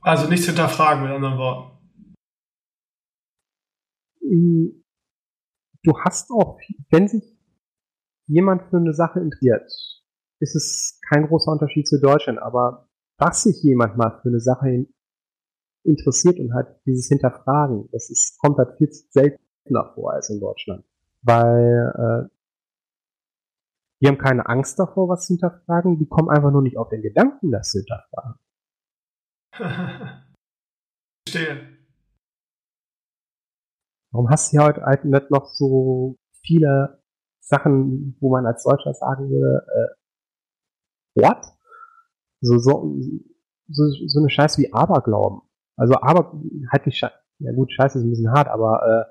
Also 0.00 0.28
nichts 0.28 0.46
hinterfragen, 0.46 1.02
mit 1.02 1.12
anderen 1.12 1.38
Worten. 1.38 1.76
Mm, 4.20 4.82
du 5.82 5.98
hast 5.98 6.30
auch, 6.30 6.58
wenn 6.90 7.08
sich 7.08 7.36
jemand 8.28 8.62
für 8.70 8.76
eine 8.76 8.92
Sache 8.92 9.20
interessiert, 9.20 9.70
ist 10.40 10.54
es 10.54 11.00
kein 11.08 11.26
großer 11.26 11.50
Unterschied 11.50 11.88
zu 11.88 12.00
Deutschland, 12.00 12.38
aber 12.40 12.88
dass 13.18 13.42
sich 13.42 13.62
jemand 13.62 13.96
mal 13.96 14.20
für 14.22 14.28
eine 14.28 14.40
Sache 14.40 14.68
in, 14.68 14.94
interessiert 15.84 16.38
und 16.38 16.52
halt 16.52 16.68
dieses 16.84 17.08
Hinterfragen, 17.08 17.88
das 17.92 18.10
ist, 18.10 18.38
kommt 18.38 18.58
halt 18.58 18.76
viel 18.76 18.92
seltener 18.92 19.92
vor 19.94 20.12
als 20.12 20.30
in 20.30 20.40
Deutschland. 20.40 20.84
Weil 21.22 22.28
äh, 22.28 22.35
die 24.00 24.08
haben 24.08 24.18
keine 24.18 24.46
Angst 24.46 24.78
davor, 24.78 25.08
was 25.08 25.26
zu 25.26 25.34
hinterfragen, 25.34 25.98
die 25.98 26.06
kommen 26.06 26.28
einfach 26.28 26.50
nur 26.50 26.62
nicht 26.62 26.76
auf 26.76 26.88
den 26.88 27.02
Gedanken, 27.02 27.50
das 27.50 27.70
zu 27.70 27.78
hinterfragen. 27.78 28.38
Verstehe. 31.26 31.76
Warum 34.12 34.30
hast 34.30 34.52
du 34.52 34.58
hier 34.58 34.66
heute 34.66 34.82
halt 34.82 35.04
nicht 35.04 35.30
noch 35.30 35.46
so 35.46 36.16
viele 36.42 37.02
Sachen, 37.40 38.16
wo 38.20 38.30
man 38.30 38.46
als 38.46 38.62
Deutscher 38.64 38.94
sagen 38.94 39.30
würde, 39.30 39.66
äh, 39.74 39.88
what? 41.20 41.44
So, 42.40 42.58
so, 42.58 42.96
so, 43.68 43.84
so 44.06 44.20
eine 44.20 44.30
Scheiße 44.30 44.60
wie 44.62 44.72
Aberglauben. 44.72 45.42
Also 45.76 45.94
aber 46.00 46.40
halt 46.70 46.86
nicht 46.86 46.98
Scheiße. 46.98 47.14
Ja 47.38 47.52
gut, 47.52 47.72
Scheiße 47.72 47.98
ist 47.98 48.04
ein 48.04 48.10
bisschen 48.10 48.30
hart, 48.30 48.48
aber 48.48 48.82
äh, 48.86 49.04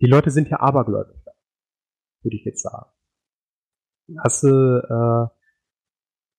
die 0.00 0.08
Leute 0.08 0.30
sind 0.30 0.48
ja 0.48 0.60
abergläubig, 0.60 1.16
würde 2.22 2.36
ich 2.36 2.44
jetzt 2.44 2.62
sagen. 2.62 2.86
Hast 4.16 4.42
du 4.42 4.48
äh, 4.48 5.38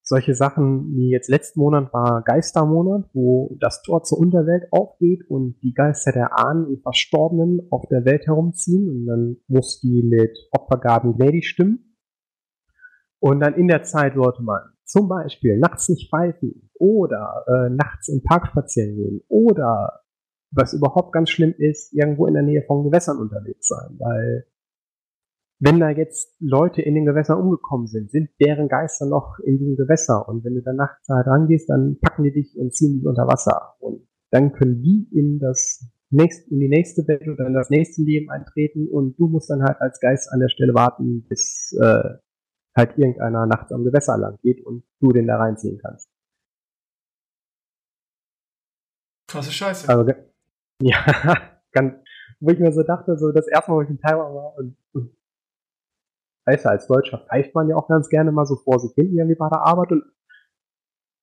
solche 0.02 0.34
Sachen 0.34 0.96
wie 0.96 1.10
jetzt 1.10 1.28
letzten 1.28 1.60
Monat 1.60 1.92
war 1.92 2.22
Geistermonat, 2.22 3.08
wo 3.12 3.56
das 3.60 3.82
Tor 3.82 4.02
zur 4.02 4.18
Unterwelt 4.18 4.64
aufgeht 4.72 5.22
und 5.30 5.60
die 5.62 5.72
Geister 5.72 6.10
der 6.10 6.36
Ahnen 6.36 6.66
und 6.66 6.82
Verstorbenen 6.82 7.68
auf 7.70 7.86
der 7.88 8.04
Welt 8.04 8.26
herumziehen 8.26 8.88
und 8.88 9.06
dann 9.06 9.36
muss 9.46 9.80
die 9.80 10.02
mit 10.02 10.36
Opfergaben 10.50 11.16
gnädig 11.16 11.46
stimmen. 11.46 11.96
Und 13.20 13.40
dann 13.40 13.54
in 13.54 13.68
der 13.68 13.84
Zeit 13.84 14.14
sollte 14.14 14.42
man 14.42 14.62
zum 14.84 15.08
Beispiel 15.08 15.58
nachts 15.58 15.88
nicht 15.88 16.10
pfeifen 16.10 16.70
oder 16.74 17.44
äh, 17.46 17.70
nachts 17.70 18.08
im 18.08 18.22
Park 18.22 18.48
spazieren 18.48 18.96
gehen 18.96 19.20
oder 19.28 20.00
was 20.50 20.72
überhaupt 20.72 21.12
ganz 21.12 21.30
schlimm 21.30 21.54
ist, 21.56 21.92
irgendwo 21.92 22.26
in 22.26 22.34
der 22.34 22.42
Nähe 22.42 22.64
von 22.66 22.82
Gewässern 22.82 23.18
unterwegs 23.18 23.68
sein, 23.68 23.96
weil 24.00 24.46
wenn 25.60 25.78
da 25.78 25.90
jetzt 25.90 26.34
Leute 26.40 26.80
in 26.80 26.94
den 26.94 27.04
Gewässern 27.04 27.38
umgekommen 27.38 27.86
sind, 27.86 28.10
sind 28.10 28.30
deren 28.40 28.68
Geister 28.68 29.06
noch 29.06 29.38
in 29.44 29.58
diesem 29.58 29.76
Gewässer 29.76 30.26
und 30.26 30.42
wenn 30.42 30.54
du 30.54 30.62
dann 30.62 30.76
nachts 30.76 31.06
halt 31.08 31.26
rangehst, 31.26 31.68
dann 31.68 31.98
packen 32.00 32.24
die 32.24 32.32
dich 32.32 32.56
und 32.58 32.74
ziehen 32.74 32.94
dich 32.94 33.06
unter 33.06 33.26
Wasser 33.26 33.74
und 33.78 34.08
dann 34.30 34.52
können 34.52 34.82
die 34.82 35.06
in 35.12 35.38
das 35.38 35.86
nächste, 36.08 36.50
in 36.50 36.60
die 36.60 36.68
nächste 36.68 37.06
Welt 37.06 37.28
oder 37.28 37.46
in 37.46 37.52
das 37.52 37.68
nächste 37.68 38.02
Leben 38.02 38.30
eintreten 38.30 38.88
und 38.88 39.18
du 39.18 39.28
musst 39.28 39.50
dann 39.50 39.62
halt 39.62 39.80
als 39.80 40.00
Geist 40.00 40.32
an 40.32 40.40
der 40.40 40.48
Stelle 40.48 40.74
warten, 40.74 41.26
bis 41.28 41.76
äh, 41.78 42.08
halt 42.74 42.96
irgendeiner 42.96 43.46
nachts 43.46 43.70
am 43.70 43.84
Gewässer 43.84 44.16
lang 44.16 44.38
geht 44.42 44.64
und 44.64 44.84
du 45.00 45.12
den 45.12 45.26
da 45.26 45.36
reinziehen 45.36 45.78
kannst. 45.78 46.08
Krasse 49.28 49.52
Scheiße. 49.52 49.88
Also, 49.88 50.10
ja, 50.82 51.04
ganz, 51.72 51.94
wo 52.40 52.50
ich 52.50 52.58
mir 52.58 52.72
so 52.72 52.82
dachte, 52.82 53.18
so 53.18 53.30
das 53.30 53.46
erste 53.46 53.70
Mal, 53.70 53.76
wo 53.76 53.82
ich 53.82 53.90
in 53.90 54.00
Taiwan 54.00 54.34
war 54.34 54.56
und, 54.56 54.76
und 54.92 55.19
weißt 56.50 56.64
du, 56.64 56.68
als 56.70 56.86
Deutscher 56.86 57.18
pfeift 57.18 57.54
man 57.54 57.68
ja 57.68 57.76
auch 57.76 57.88
ganz 57.88 58.08
gerne 58.08 58.32
mal 58.32 58.46
so 58.46 58.56
vor 58.56 58.78
sich 58.80 58.92
hin 58.94 59.14
irgendwie 59.16 59.36
bei 59.36 59.48
der 59.48 59.60
Arbeit 59.60 59.92
und 59.92 60.04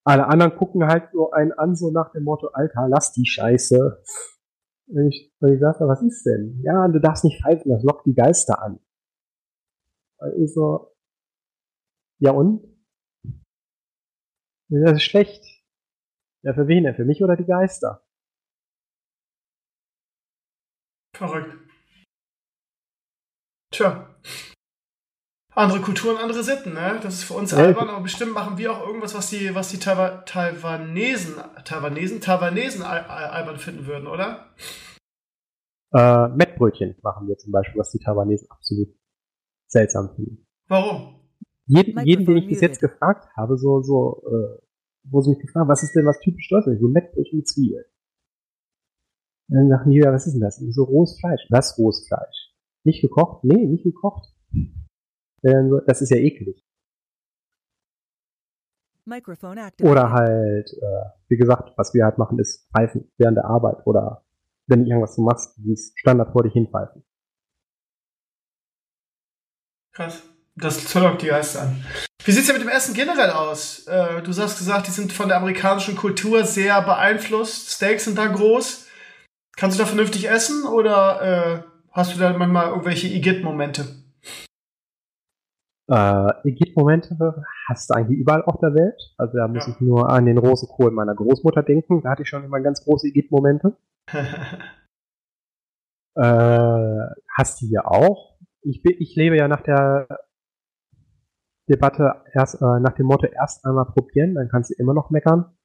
alle 0.06 0.28
anderen 0.28 0.56
gucken 0.56 0.88
halt 0.88 1.12
so 1.12 1.32
einen 1.32 1.52
an, 1.52 1.76
so 1.76 1.92
nach 1.92 2.12
dem 2.14 2.24
Motto, 2.24 2.48
Alter, 2.48 2.88
lass 2.88 3.12
die 3.12 3.26
Scheiße. 3.26 4.02
Und 4.88 5.08
ich, 5.10 5.34
und 5.40 5.54
ich 5.54 5.60
sagte, 5.60 5.86
was 5.86 6.02
ist 6.02 6.24
denn? 6.26 6.62
Ja, 6.64 6.88
du 6.88 7.02
darfst 7.02 7.26
nicht 7.26 7.42
pfeifen, 7.42 7.72
das 7.72 7.84
lockt 7.84 8.06
die 8.06 8.14
Geister 8.14 8.62
an. 8.62 8.80
Und 10.20 10.34
ich 10.42 10.54
so, 10.54 10.96
ja 12.20 12.32
und? 12.32 12.64
Das 14.70 14.94
ist 14.94 15.04
schlecht. 15.04 15.44
Ja, 16.44 16.54
für 16.54 16.68
wen 16.70 16.86
denn? 16.86 16.96
Für 16.96 17.06
mich 17.06 17.22
oder 17.22 17.36
die 17.36 17.46
Geister? 17.46 18.02
Verrückt. 21.14 21.58
Tja. 23.72 24.16
Andere 25.58 25.82
Kulturen, 25.82 26.18
andere 26.18 26.44
Sitten, 26.44 26.74
ne? 26.74 27.00
Das 27.02 27.16
ist 27.16 27.24
für 27.24 27.34
uns 27.34 27.50
Ja, 27.50 27.58
albern, 27.58 27.90
aber 27.90 28.04
bestimmt 28.04 28.34
machen 28.34 28.60
wir 28.60 28.72
auch 28.72 28.86
irgendwas, 28.86 29.16
was 29.16 29.32
die, 29.32 29.56
was 29.56 29.70
die 29.70 29.80
Taiwa 29.80 30.22
Taiwanesen, 30.22 31.34
Taiwanesen, 31.66 32.22
Taiwanesen 32.22 32.84
al 32.84 33.00
al 33.00 33.30
albern 33.32 33.58
finden 33.58 33.88
würden, 33.88 34.06
oder? 34.06 34.54
Äh, 35.94 36.28
Mettbrötchen 36.28 36.96
machen 37.02 37.28
wir 37.28 37.40
zum 37.40 37.52
Beispiel, 37.52 37.80
was 37.80 37.90
die 37.90 37.98
Taiwanesen 37.98 38.48
absolut 38.52 38.90
seltsam 39.66 40.14
finden. 40.16 40.46
Warum? 40.68 41.16
Jeden, 41.66 42.06
jeden 42.06 42.26
den 42.28 42.38
ich 42.38 42.48
bis 42.48 42.62
jetzt 42.62 42.80
gefragt 42.80 43.28
habe, 43.36 43.58
so, 43.58 43.82
so, 43.82 44.22
äh, 44.28 44.62
wo 45.06 45.22
sie 45.22 45.32
mich 45.32 45.40
gefragt 45.40 45.62
haben, 45.62 45.70
was 45.70 45.82
ist 45.82 45.96
denn 45.96 46.06
was 46.06 46.20
typisch 46.20 46.48
Deutsches? 46.50 46.80
So 46.80 46.88
Mettbrötchen 46.88 47.40
mit 47.40 47.48
Zwiebeln. 47.48 47.86
Und 49.50 49.58
dann 49.58 49.70
sagen 49.70 49.90
die, 49.90 49.98
ja, 49.98 50.14
was 50.14 50.28
ist 50.28 50.34
denn 50.34 50.42
das? 50.42 50.60
Und 50.60 50.72
so 50.72 50.84
rohes 50.84 51.20
Fleisch. 51.20 51.42
Was 51.50 51.80
rohes 51.80 52.06
Fleisch? 52.08 52.54
Nicht 52.84 53.02
gekocht? 53.02 53.44
Nee, 53.44 53.66
nicht 53.66 53.84
gekocht. 53.84 54.28
Das 55.42 56.02
ist 56.02 56.10
ja 56.10 56.18
eklig. 56.18 56.64
Oder 59.82 60.12
halt, 60.12 60.70
äh, 60.74 61.10
wie 61.30 61.38
gesagt, 61.38 61.72
was 61.78 61.94
wir 61.94 62.04
halt 62.04 62.18
machen, 62.18 62.40
ist 62.40 62.70
pfeifen 62.72 63.10
während 63.18 63.38
der 63.38 63.46
Arbeit 63.46 63.86
oder 63.86 64.26
wenn 64.68 64.84
du 64.84 64.90
irgendwas 64.90 65.16
du 65.16 65.22
machst, 65.22 65.56
dieses 65.58 65.94
Standard 65.96 66.34
vor 66.34 66.44
dich 66.44 66.54
hinpfeifen. 66.54 67.04
Krass. 69.94 70.24
Das 70.56 70.94
lockt 70.96 71.22
die 71.22 71.28
Geister 71.28 71.62
an. 71.62 71.86
Wie 72.26 72.32
sieht's 72.32 72.48
denn 72.48 72.58
mit 72.58 72.66
dem 72.66 72.70
Essen 72.70 72.94
generell 72.94 73.30
aus? 73.30 73.88
Äh, 73.88 74.22
du 74.24 74.36
hast 74.36 74.58
gesagt, 74.58 74.88
die 74.88 74.92
sind 74.92 75.14
von 75.14 75.28
der 75.28 75.38
amerikanischen 75.38 75.96
Kultur 75.96 76.44
sehr 76.44 76.82
beeinflusst. 76.82 77.70
Steaks 77.70 78.06
sind 78.06 78.18
da 78.18 78.26
groß. 78.26 78.88
Kannst 79.56 79.78
du 79.78 79.84
da 79.84 79.88
vernünftig 79.88 80.30
essen 80.30 80.66
oder 80.66 81.22
äh, 81.22 81.64
hast 81.92 82.14
du 82.14 82.20
da 82.20 82.34
manchmal 82.34 82.70
irgendwelche 82.70 83.08
Igitt-Momente? 83.08 83.97
Äh, 85.90 86.50
Igitt-Momente 86.50 87.44
hast 87.70 87.90
du 87.90 87.94
eigentlich 87.94 88.20
überall 88.20 88.44
auf 88.44 88.60
der 88.60 88.74
Welt. 88.74 89.02
Also 89.18 89.38
da 89.38 89.48
muss 89.48 89.66
Ja. 89.68 89.74
ich 89.74 89.80
nur 89.80 90.10
an 90.10 90.26
den 90.26 90.38
Rosenkohl 90.38 90.92
meiner 90.92 91.16
Großmutter 91.16 91.64
denken. 91.64 92.02
Da 92.02 92.10
hatte 92.12 92.24
ich 92.24 92.30
schon 92.30 92.44
immer 92.44 92.60
ganz 92.60 92.84
große 92.84 93.08
Igitt-Momente. 93.08 93.78
Äh, 96.20 97.06
hast 97.38 97.62
du 97.62 97.68
hier 97.68 97.92
auch? 97.92 98.40
Ich, 98.62 98.82
bin, 98.82 98.96
ich 98.98 99.16
lebe 99.16 99.38
ja 99.38 99.48
nach 99.48 99.62
der 99.62 100.08
Debatte 101.70 102.24
erst 102.34 102.56
äh, 102.60 102.80
nach 102.80 102.94
dem 102.94 103.06
Motto 103.06 103.28
erst 103.28 103.64
einmal 103.66 103.86
probieren, 103.86 104.34
dann 104.34 104.50
kannst 104.50 104.72
du 104.72 104.76
immer 104.82 104.96
noch 104.96 105.12
meckern. 105.12 105.56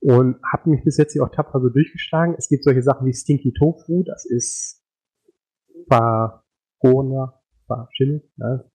Und 0.00 0.36
habe 0.44 0.70
mich 0.70 0.84
bis 0.84 0.96
jetzt 0.98 1.14
hier 1.14 1.24
auch 1.24 1.30
tapfer 1.30 1.60
so 1.60 1.70
durchgeschlagen. 1.70 2.36
Es 2.38 2.48
gibt 2.48 2.62
solche 2.62 2.82
Sachen 2.82 3.04
wie 3.06 3.14
Stinky 3.14 3.52
Tofu, 3.52 4.04
das 4.04 4.24
ist 4.26 4.84
vergorener, 5.88 7.42
verschimmelt, 7.66 8.30
ne? 8.36 8.70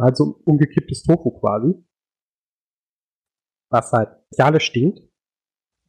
Halt 0.00 0.16
so 0.16 0.24
ein 0.26 0.34
umgekipptes 0.44 1.02
Tofu 1.02 1.30
quasi. 1.40 1.74
Was 3.70 3.92
halt 3.92 4.10
ja 4.36 4.46
alles 4.46 4.62
stinkt, 4.62 5.00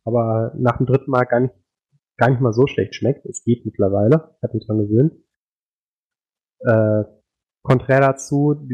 aber 0.06 0.54
nach 0.58 0.78
dem 0.78 0.86
dritten 0.86 1.12
Mal 1.12 1.26
gar 1.26 1.40
nicht, 1.40 1.56
gar 2.18 2.30
nicht 2.30 2.42
mal 2.42 2.54
so 2.54 2.68
schlecht 2.68 2.96
schmeckt. 2.96 3.26
Es 3.26 3.44
geht 3.44 3.66
mittlerweile, 3.66 4.36
ich 4.38 4.44
habe 4.44 4.54
mich 4.54 4.68
dran 4.68 4.78
gewöhnt. 4.78 5.14
Äh, 6.60 7.04
konträr 7.64 8.02
dazu, 8.02 8.68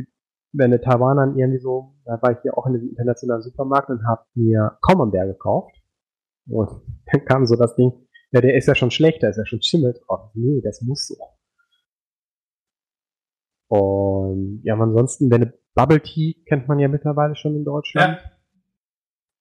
wenn 0.53 0.71
der 0.71 0.81
Taiwanern 0.81 1.37
irgendwie 1.37 1.59
so, 1.59 1.95
da 2.05 2.21
war 2.21 2.31
ich 2.31 2.39
hier 2.41 2.57
auch 2.57 2.65
in 2.65 2.75
einem 2.75 2.89
internationalen 2.89 3.41
Supermarkt 3.41 3.89
und 3.89 4.05
habe 4.05 4.25
mir 4.35 4.77
Camembert 4.81 5.27
gekauft. 5.27 5.75
Und 6.49 6.69
dann 7.11 7.25
kam 7.25 7.45
so 7.45 7.55
das 7.55 7.75
Ding, 7.75 8.07
ja, 8.31 8.41
der 8.41 8.55
ist 8.55 8.67
ja 8.67 8.75
schon 8.75 8.91
schlecht, 8.91 9.23
da 9.23 9.29
ist 9.29 9.37
ja 9.37 9.45
schon 9.45 9.61
Schimmel 9.61 9.93
drauf. 9.93 10.31
Nee, 10.33 10.61
das 10.61 10.81
muss 10.81 11.07
so. 11.07 11.15
Und 13.69 14.61
ja, 14.63 14.75
ansonsten, 14.75 15.29
wenn 15.29 15.43
eine 15.43 15.53
Bubble 15.75 16.01
Tea 16.01 16.43
kennt 16.47 16.67
man 16.67 16.79
ja 16.79 16.87
mittlerweile 16.87 17.35
schon 17.35 17.55
in 17.55 17.65
Deutschland. 17.65 18.19
ja. 18.21 18.31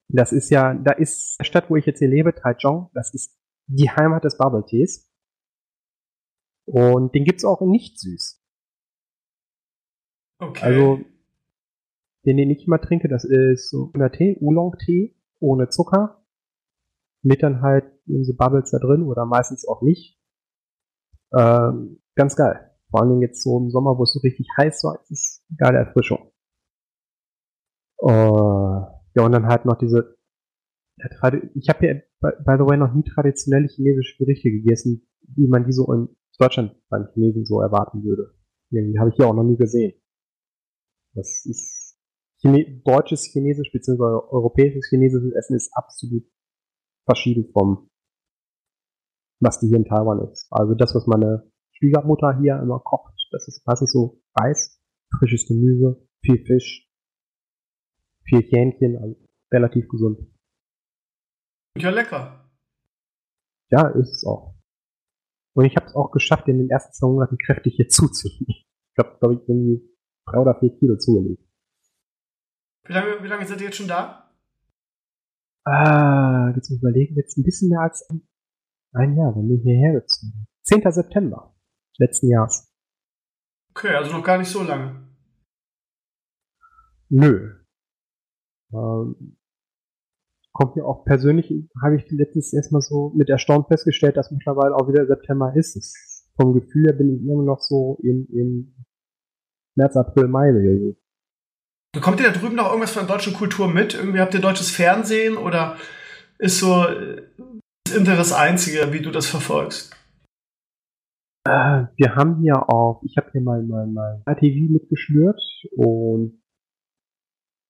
Das 0.09 0.33
ist 0.33 0.51
ja, 0.51 0.75
da 0.75 0.93
ist 0.93 1.37
die 1.41 1.45
Stadt, 1.45 1.69
wo 1.69 1.77
ich 1.77 1.87
jetzt 1.87 1.99
hier 1.99 2.09
lebe, 2.09 2.35
Taichung, 2.35 2.91
das 2.95 3.13
ist 3.13 3.37
die 3.67 3.91
Heimat 3.91 4.25
des 4.25 4.39
Bubble 4.39 4.65
Teas. 4.65 5.13
Und 6.67 7.15
den 7.15 7.25
gibt's 7.25 7.45
auch 7.45 7.61
in 7.61 7.71
nicht 7.71 7.99
süß. 7.99 8.43
Okay. 10.39 10.65
Also, 10.65 11.01
den, 12.25 12.37
den 12.37 12.51
ich 12.51 12.67
immer 12.67 12.81
trinke, 12.81 13.09
das 13.09 13.25
ist 13.25 13.71
so 13.71 13.91
grüner 13.91 14.13
Tee, 14.13 14.37
Oolong-Tee, 14.41 15.17
ohne 15.41 15.69
Zucker. 15.69 16.25
Mit 17.23 17.43
dann 17.43 17.63
halt 17.63 17.85
so 18.07 18.35
Bubbles 18.37 18.71
da 18.71 18.79
drin 18.79 19.03
oder 19.03 19.27
meistens 19.27 19.67
auch 19.67 19.83
nicht. 19.83 20.21
Ähm, 21.37 22.01
ganz 22.15 22.37
geil. 22.37 22.76
Vor 22.97 23.03
allen 23.03 23.11
Dingen 23.11 23.29
jetzt 23.29 23.43
so 23.43 23.59
im 23.59 23.69
Sommer, 23.69 23.99
wo 23.99 24.05
es 24.05 24.15
so 24.15 24.21
richtig 24.21 24.49
heiß 24.57 24.83
war, 24.85 24.99
ist 25.03 25.11
es 25.11 25.45
eine 25.51 25.57
geile 25.59 25.79
Erfrischung. 25.85 26.33
Äh, 28.01 28.09
ja, 28.09 29.23
und 29.23 29.33
dann 29.33 29.49
halt 29.49 29.67
noch 29.67 29.77
diese, 29.77 30.17
ich 30.97 31.69
habe 31.69 31.79
hier, 31.81 32.03
by, 32.21 32.31
by 32.43 32.55
the 32.57 32.65
way, 32.65 32.79
noch 32.79 32.95
nie 32.95 33.03
traditionelle 33.03 33.69
chinesische 33.69 34.17
Gerichte 34.17 34.51
gegessen, 34.51 35.07
wie 35.29 35.47
man 35.47 35.67
die 35.67 35.73
so 35.73 35.93
in 35.93 36.09
Deutschland 36.39 36.75
beim 36.89 37.09
Chinesen 37.13 37.45
so 37.45 37.61
erwarten 37.61 38.03
würde. 38.03 38.35
Irgendwie 38.71 38.99
habe 38.99 39.11
ich 39.11 39.17
hier 39.17 39.27
auch 39.27 39.35
noch 39.35 39.45
nie 39.45 39.59
gesehen. 39.59 40.01
Das 41.15 41.45
ist 41.45 41.99
Chine 42.41 42.81
deutsches 42.83 43.27
Chinesisch 43.27 43.73
bzw. 43.73 44.03
europäisches 44.31 44.89
chinesisches 44.89 45.35
Essen 45.35 45.57
ist 45.57 45.71
absolut 45.75 46.25
verschieden 47.05 47.53
vom, 47.53 47.91
was 49.43 49.61
die 49.61 49.69
hier 49.69 49.77
in 49.77 49.85
Taiwan 49.85 50.31
ist. 50.31 50.47
Also 50.51 50.75
das, 50.75 50.95
was 50.95 51.07
meine 51.07 51.53
Schwiegermutter 51.79 52.39
hier 52.41 52.59
immer 52.61 52.81
kocht, 52.81 53.15
das 53.33 53.49
ist 53.49 53.67
meistens 53.67 53.93
so 53.93 54.23
Reis, 54.35 54.81
frisches 55.19 55.47
Gemüse, 55.47 56.09
viel 56.25 56.45
Fisch, 56.45 56.91
viel 58.25 58.43
Hähnchen, 58.43 58.97
also 58.97 59.17
relativ 59.53 59.89
gesund. 59.89 60.21
Ja, 61.77 61.91
lecker. 61.91 62.51
Ja, 63.71 63.89
ist 63.89 64.11
es 64.11 64.25
auch. 64.27 64.55
Und 65.55 65.65
ich 65.65 65.77
habe 65.77 65.87
es 65.87 65.95
auch 65.95 66.11
geschafft, 66.11 66.49
in 66.49 66.59
den 66.59 66.71
ersten 66.71 66.93
zwei 66.93 67.09
Monaten 67.09 67.39
kräftig 67.39 67.75
hier 67.77 67.89
zuzunehmen. 67.89 68.47
Ich 68.49 68.99
habe, 68.99 69.19
glaube 69.19 69.35
ich, 69.35 69.41
irgendwie 69.41 69.83
drei 70.27 70.39
oder 70.39 70.59
vier 70.59 70.77
Kilo 70.79 70.97
zugelegt. 70.97 71.43
Wie 72.87 72.93
lange, 72.93 73.23
wie 73.23 73.29
lange 73.29 73.47
seid 73.47 73.61
ihr 73.61 73.67
jetzt 73.67 73.77
schon 73.77 73.89
da? 73.89 74.33
Ah, 75.65 76.53
jetzt 76.55 76.71
muss 76.71 76.77
ich 76.77 76.83
überlegen, 76.83 77.17
jetzt 77.17 77.37
ein 77.37 77.43
bisschen 77.43 77.69
mehr 77.69 77.81
als 77.81 78.09
ein, 78.09 78.27
ein 78.93 79.17
Jahr, 79.17 79.33
bin 79.33 79.51
ich 79.51 79.63
hierher 79.63 80.01
gezogen. 80.01 80.47
10. 80.63 80.91
September 80.93 81.56
letzten 81.99 82.29
Jahres. 82.29 82.69
Okay, 83.75 83.95
also 83.95 84.13
noch 84.13 84.25
gar 84.25 84.39
nicht 84.39 84.51
so 84.51 84.63
lange. 84.63 85.07
Nö. 87.09 87.55
Ähm, 88.73 89.37
kommt 90.53 90.77
mir 90.77 90.85
auch 90.85 91.05
persönlich, 91.05 91.53
habe 91.83 91.97
ich 91.97 92.11
letztens 92.11 92.53
erstmal 92.53 92.81
so 92.81 93.13
mit 93.15 93.29
Erstaunen 93.29 93.67
festgestellt, 93.67 94.17
dass 94.17 94.31
mittlerweile 94.31 94.75
auch 94.75 94.89
wieder 94.89 95.07
September 95.07 95.55
ist. 95.55 95.77
Es, 95.77 96.33
vom 96.37 96.55
Gefühl 96.55 96.87
her 96.87 96.93
bin 96.95 97.15
ich 97.15 97.23
immer 97.23 97.43
noch 97.43 97.61
so 97.61 97.99
in, 98.03 98.27
in 98.33 98.75
März, 99.77 99.97
April, 99.97 100.29
Mai 100.29 100.53
gewesen. 100.53 100.97
Bekommt 101.93 102.21
ihr 102.21 102.31
da 102.31 102.39
drüben 102.39 102.57
noch 102.57 102.67
irgendwas 102.67 102.93
von 102.93 103.07
der 103.07 103.15
deutschen 103.15 103.35
Kultur 103.35 103.69
mit? 103.69 103.95
Irgendwie 103.95 104.21
habt 104.21 104.35
ihr 104.35 104.41
deutsches 104.41 104.71
Fernsehen 104.71 105.37
oder 105.37 105.77
ist 106.39 106.59
so 106.59 106.85
äh, 106.85 107.23
das 107.85 107.97
Internet 107.97 108.21
das 108.21 108.33
Einzige, 108.33 108.93
wie 108.93 109.01
du 109.01 109.11
das 109.11 109.27
verfolgst? 109.27 109.97
Äh, 111.47 111.87
wir 111.97 112.17
haben 112.17 112.41
hier 112.41 112.69
auch, 112.69 113.03
ich 113.05 113.17
habe 113.17 113.31
hier 113.31 113.41
mal 113.41 113.63
mein, 113.63 113.93
mein 113.93 114.23
RTV 114.27 114.73
mitgeschnürt 114.73 115.41
und 115.77 116.43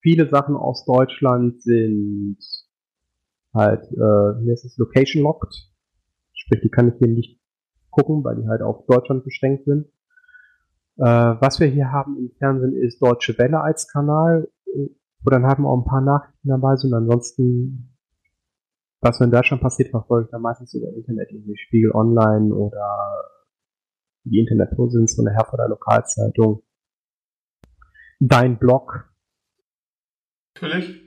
viele 0.00 0.30
Sachen 0.30 0.56
aus 0.56 0.86
Deutschland 0.86 1.60
sind 1.60 2.38
halt, 3.52 3.84
äh, 3.92 3.96
wie 3.96 4.50
heißt 4.50 4.64
es, 4.64 4.78
Location 4.78 5.22
Locked. 5.22 5.54
Sprich, 6.32 6.62
die 6.62 6.70
kann 6.70 6.88
ich 6.88 6.94
hier 6.98 7.08
nicht 7.08 7.38
gucken, 7.90 8.24
weil 8.24 8.36
die 8.36 8.48
halt 8.48 8.62
auf 8.62 8.86
Deutschland 8.86 9.24
beschränkt 9.24 9.66
sind. 9.66 9.88
Äh, 10.96 11.04
was 11.04 11.60
wir 11.60 11.66
hier 11.66 11.92
haben 11.92 12.16
im 12.16 12.30
Fernsehen 12.38 12.74
ist 12.74 13.02
Deutsche 13.02 13.36
Welle 13.36 13.60
als 13.60 13.88
Kanal, 13.88 14.48
wo 15.22 15.30
dann 15.30 15.44
haben 15.44 15.64
wir 15.64 15.68
auch 15.68 15.82
ein 15.82 15.84
paar 15.84 16.00
Nachrichten 16.00 16.48
dabei 16.48 16.76
sind. 16.76 16.94
Ansonsten, 16.94 17.94
was 19.02 19.20
in 19.20 19.30
Deutschland 19.30 19.62
passiert, 19.62 19.90
verfolge 19.90 20.24
ich 20.24 20.30
dann 20.30 20.40
meistens 20.40 20.72
über 20.72 20.88
Internet, 20.94 21.30
irgendwie 21.30 21.58
Spiegel 21.58 21.90
Online 21.92 22.54
oder 22.54 23.35
die 24.26 24.40
Internetpräsenz 24.40 25.14
von 25.14 25.24
der 25.24 25.34
Herforder 25.34 25.68
Lokalzeitung. 25.68 26.62
Dein 28.18 28.58
Blog. 28.58 29.12
Natürlich. 30.54 31.02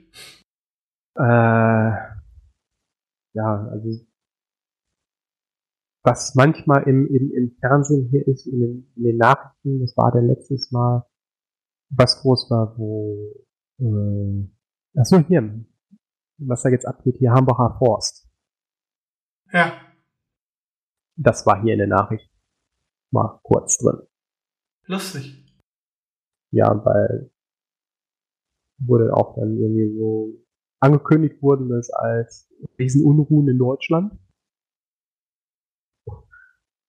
Äh, 1.16 1.90
ja, 3.32 3.68
also 3.70 4.06
was 6.02 6.34
manchmal 6.34 6.84
im, 6.84 7.06
im, 7.08 7.30
im 7.32 7.56
Fernsehen 7.60 8.08
hier 8.10 8.26
ist, 8.26 8.46
in 8.46 8.60
den, 8.60 8.92
in 8.96 9.02
den 9.02 9.16
Nachrichten, 9.18 9.80
das 9.80 9.94
war 9.96 10.10
der 10.12 10.22
letztes 10.22 10.70
Mal, 10.70 11.06
was 11.90 12.22
groß 12.22 12.50
war, 12.50 12.78
wo, 12.78 13.34
äh, 13.80 14.98
achso, 14.98 15.18
hier, 15.18 15.62
was 16.38 16.62
da 16.62 16.70
jetzt 16.70 16.86
abgeht, 16.86 17.16
hier 17.18 17.32
Hambacher 17.32 17.76
Forst. 17.78 18.30
Ja. 19.52 19.78
Das 21.16 21.44
war 21.44 21.60
hier 21.60 21.74
in 21.74 21.80
der 21.80 21.88
Nachricht 21.88 22.29
mal 23.12 23.40
kurz 23.42 23.78
drin. 23.78 24.06
Lustig. 24.86 25.44
Ja, 26.52 26.84
weil 26.84 27.30
wurde 28.78 29.14
auch 29.14 29.36
dann 29.36 29.58
irgendwie 29.58 29.96
so 29.96 30.40
angekündigt 30.80 31.42
wurden 31.42 31.72
es 31.72 31.90
als 31.90 32.48
Riesenunruhen 32.78 33.48
in 33.48 33.58
Deutschland. 33.58 34.18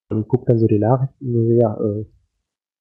Und 0.09 0.27
guckt 0.27 0.49
dann 0.49 0.59
so 0.59 0.67
die 0.67 0.79
Nachrichten 0.79 1.35
und 1.35 1.47
so, 1.47 1.53
ja, 1.53 1.79
äh, 1.79 2.05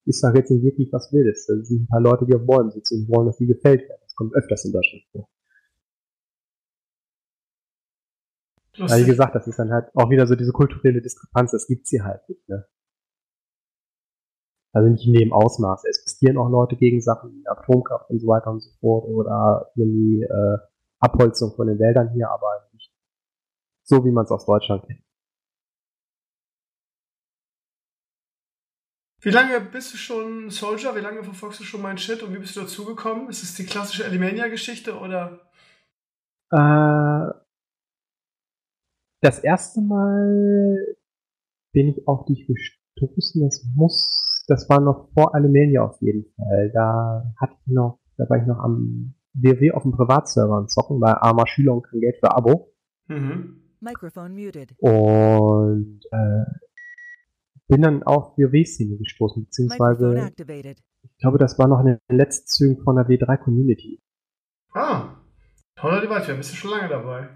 ist 0.06 0.22
da 0.24 0.32
jetzt 0.34 0.50
nicht 0.50 0.64
wirklich 0.64 0.92
was 0.92 1.12
Wildes. 1.12 1.46
Da 1.46 1.54
sind 1.62 1.82
ein 1.82 1.86
paar 1.86 2.00
Leute, 2.00 2.26
die 2.26 2.34
auf 2.34 2.44
Bäumen 2.44 2.70
sitzen 2.70 3.02
und 3.02 3.14
wollen, 3.14 3.26
dass 3.26 3.36
die 3.36 3.46
gefällt 3.46 3.88
werden. 3.88 4.00
Das 4.02 4.14
kommt 4.14 4.34
öfters 4.34 4.64
in 4.64 4.72
Deutschland 4.72 5.04
vor. 5.12 5.28
Ja, 8.74 8.96
wie 8.96 9.04
gesagt, 9.04 9.34
das 9.34 9.46
ist 9.46 9.58
dann 9.58 9.70
halt 9.70 9.94
auch 9.94 10.10
wieder 10.10 10.26
so 10.26 10.34
diese 10.34 10.52
kulturelle 10.52 11.02
Diskrepanz, 11.02 11.50
das 11.50 11.66
gibt's 11.66 11.90
hier 11.90 12.04
halt 12.04 12.26
nicht, 12.28 12.48
ne? 12.48 12.66
Also 14.72 14.88
nicht 14.88 15.06
in 15.06 15.14
dem 15.14 15.32
Ausmaß. 15.32 15.84
Es 15.84 15.98
existieren 15.98 16.38
auch 16.38 16.48
Leute 16.48 16.76
gegen 16.76 17.00
Sachen 17.00 17.32
wie 17.32 17.48
Atomkraft 17.48 18.08
und 18.10 18.20
so 18.20 18.28
weiter 18.28 18.50
und 18.50 18.60
so 18.60 18.70
fort 18.80 19.04
oder 19.06 19.72
irgendwie 19.74 20.22
äh, 20.22 20.58
Abholzung 21.00 21.54
von 21.56 21.66
den 21.66 21.78
Wäldern 21.78 22.10
hier, 22.12 22.30
aber 22.30 22.68
nicht 22.72 22.92
so, 23.82 24.04
wie 24.04 24.12
man 24.12 24.24
es 24.24 24.30
aus 24.30 24.46
Deutschland 24.46 24.86
kennt. 24.86 25.02
Wie 29.22 29.30
lange 29.30 29.60
bist 29.60 29.92
du 29.92 29.98
schon 29.98 30.48
Soldier? 30.48 30.96
Wie 30.96 31.00
lange 31.00 31.22
verfolgst 31.22 31.60
du 31.60 31.64
schon 31.64 31.82
meinen 31.82 31.98
Shit 31.98 32.22
und 32.22 32.32
wie 32.32 32.38
bist 32.38 32.56
du 32.56 32.60
dazugekommen? 32.60 33.28
Ist 33.28 33.42
es 33.42 33.54
die 33.54 33.66
klassische 33.66 34.04
Alimania-Geschichte 34.06 34.96
oder? 34.98 35.50
Äh, 36.50 37.34
das 39.22 39.40
erste 39.40 39.82
Mal 39.82 40.96
bin 41.72 41.88
ich 41.88 42.08
auf 42.08 42.24
dich 42.24 42.46
gestoßen. 42.46 43.42
Das 43.42 43.62
muss, 43.76 44.19
das 44.50 44.68
war 44.68 44.80
noch 44.80 45.08
vor 45.14 45.34
Alimania 45.34 45.82
auf 45.84 46.00
jeden 46.00 46.24
Fall. 46.34 46.70
Da 46.74 47.32
hatte 47.40 47.54
ich 47.64 47.72
noch, 47.72 48.00
da 48.16 48.28
war 48.28 48.38
ich 48.38 48.46
noch 48.46 48.58
am 48.58 49.14
WW 49.34 49.72
auf 49.72 49.84
dem 49.84 49.92
Privatserver 49.92 50.54
am 50.54 50.68
Zocken, 50.68 50.98
bei 50.98 51.12
armer 51.12 51.46
Schüler 51.46 51.74
und 51.74 51.82
kein 51.82 52.00
Geld 52.00 52.16
für 52.18 52.34
Abo. 52.34 52.72
Mhm. 53.06 53.62
Muted. 53.80 54.74
Und 54.78 56.00
äh, 56.10 56.44
bin 57.68 57.82
dann 57.82 58.02
auf 58.02 58.36
WoW-Szene 58.36 58.98
gestoßen, 58.98 59.44
beziehungsweise 59.44 60.32
ich 61.02 61.16
glaube, 61.18 61.38
das 61.38 61.58
war 61.58 61.68
noch 61.68 61.80
in 61.80 61.98
den 62.08 62.16
letzten 62.16 62.46
Zügen 62.46 62.82
von 62.82 62.96
der 62.96 63.06
W3-Community. 63.06 64.02
Ah, 64.74 65.16
toller 65.76 66.00
Device, 66.00 66.28
wir 66.28 66.34
bist 66.34 66.52
du 66.52 66.56
schon 66.56 66.72
lange 66.72 66.88
dabei. 66.88 67.28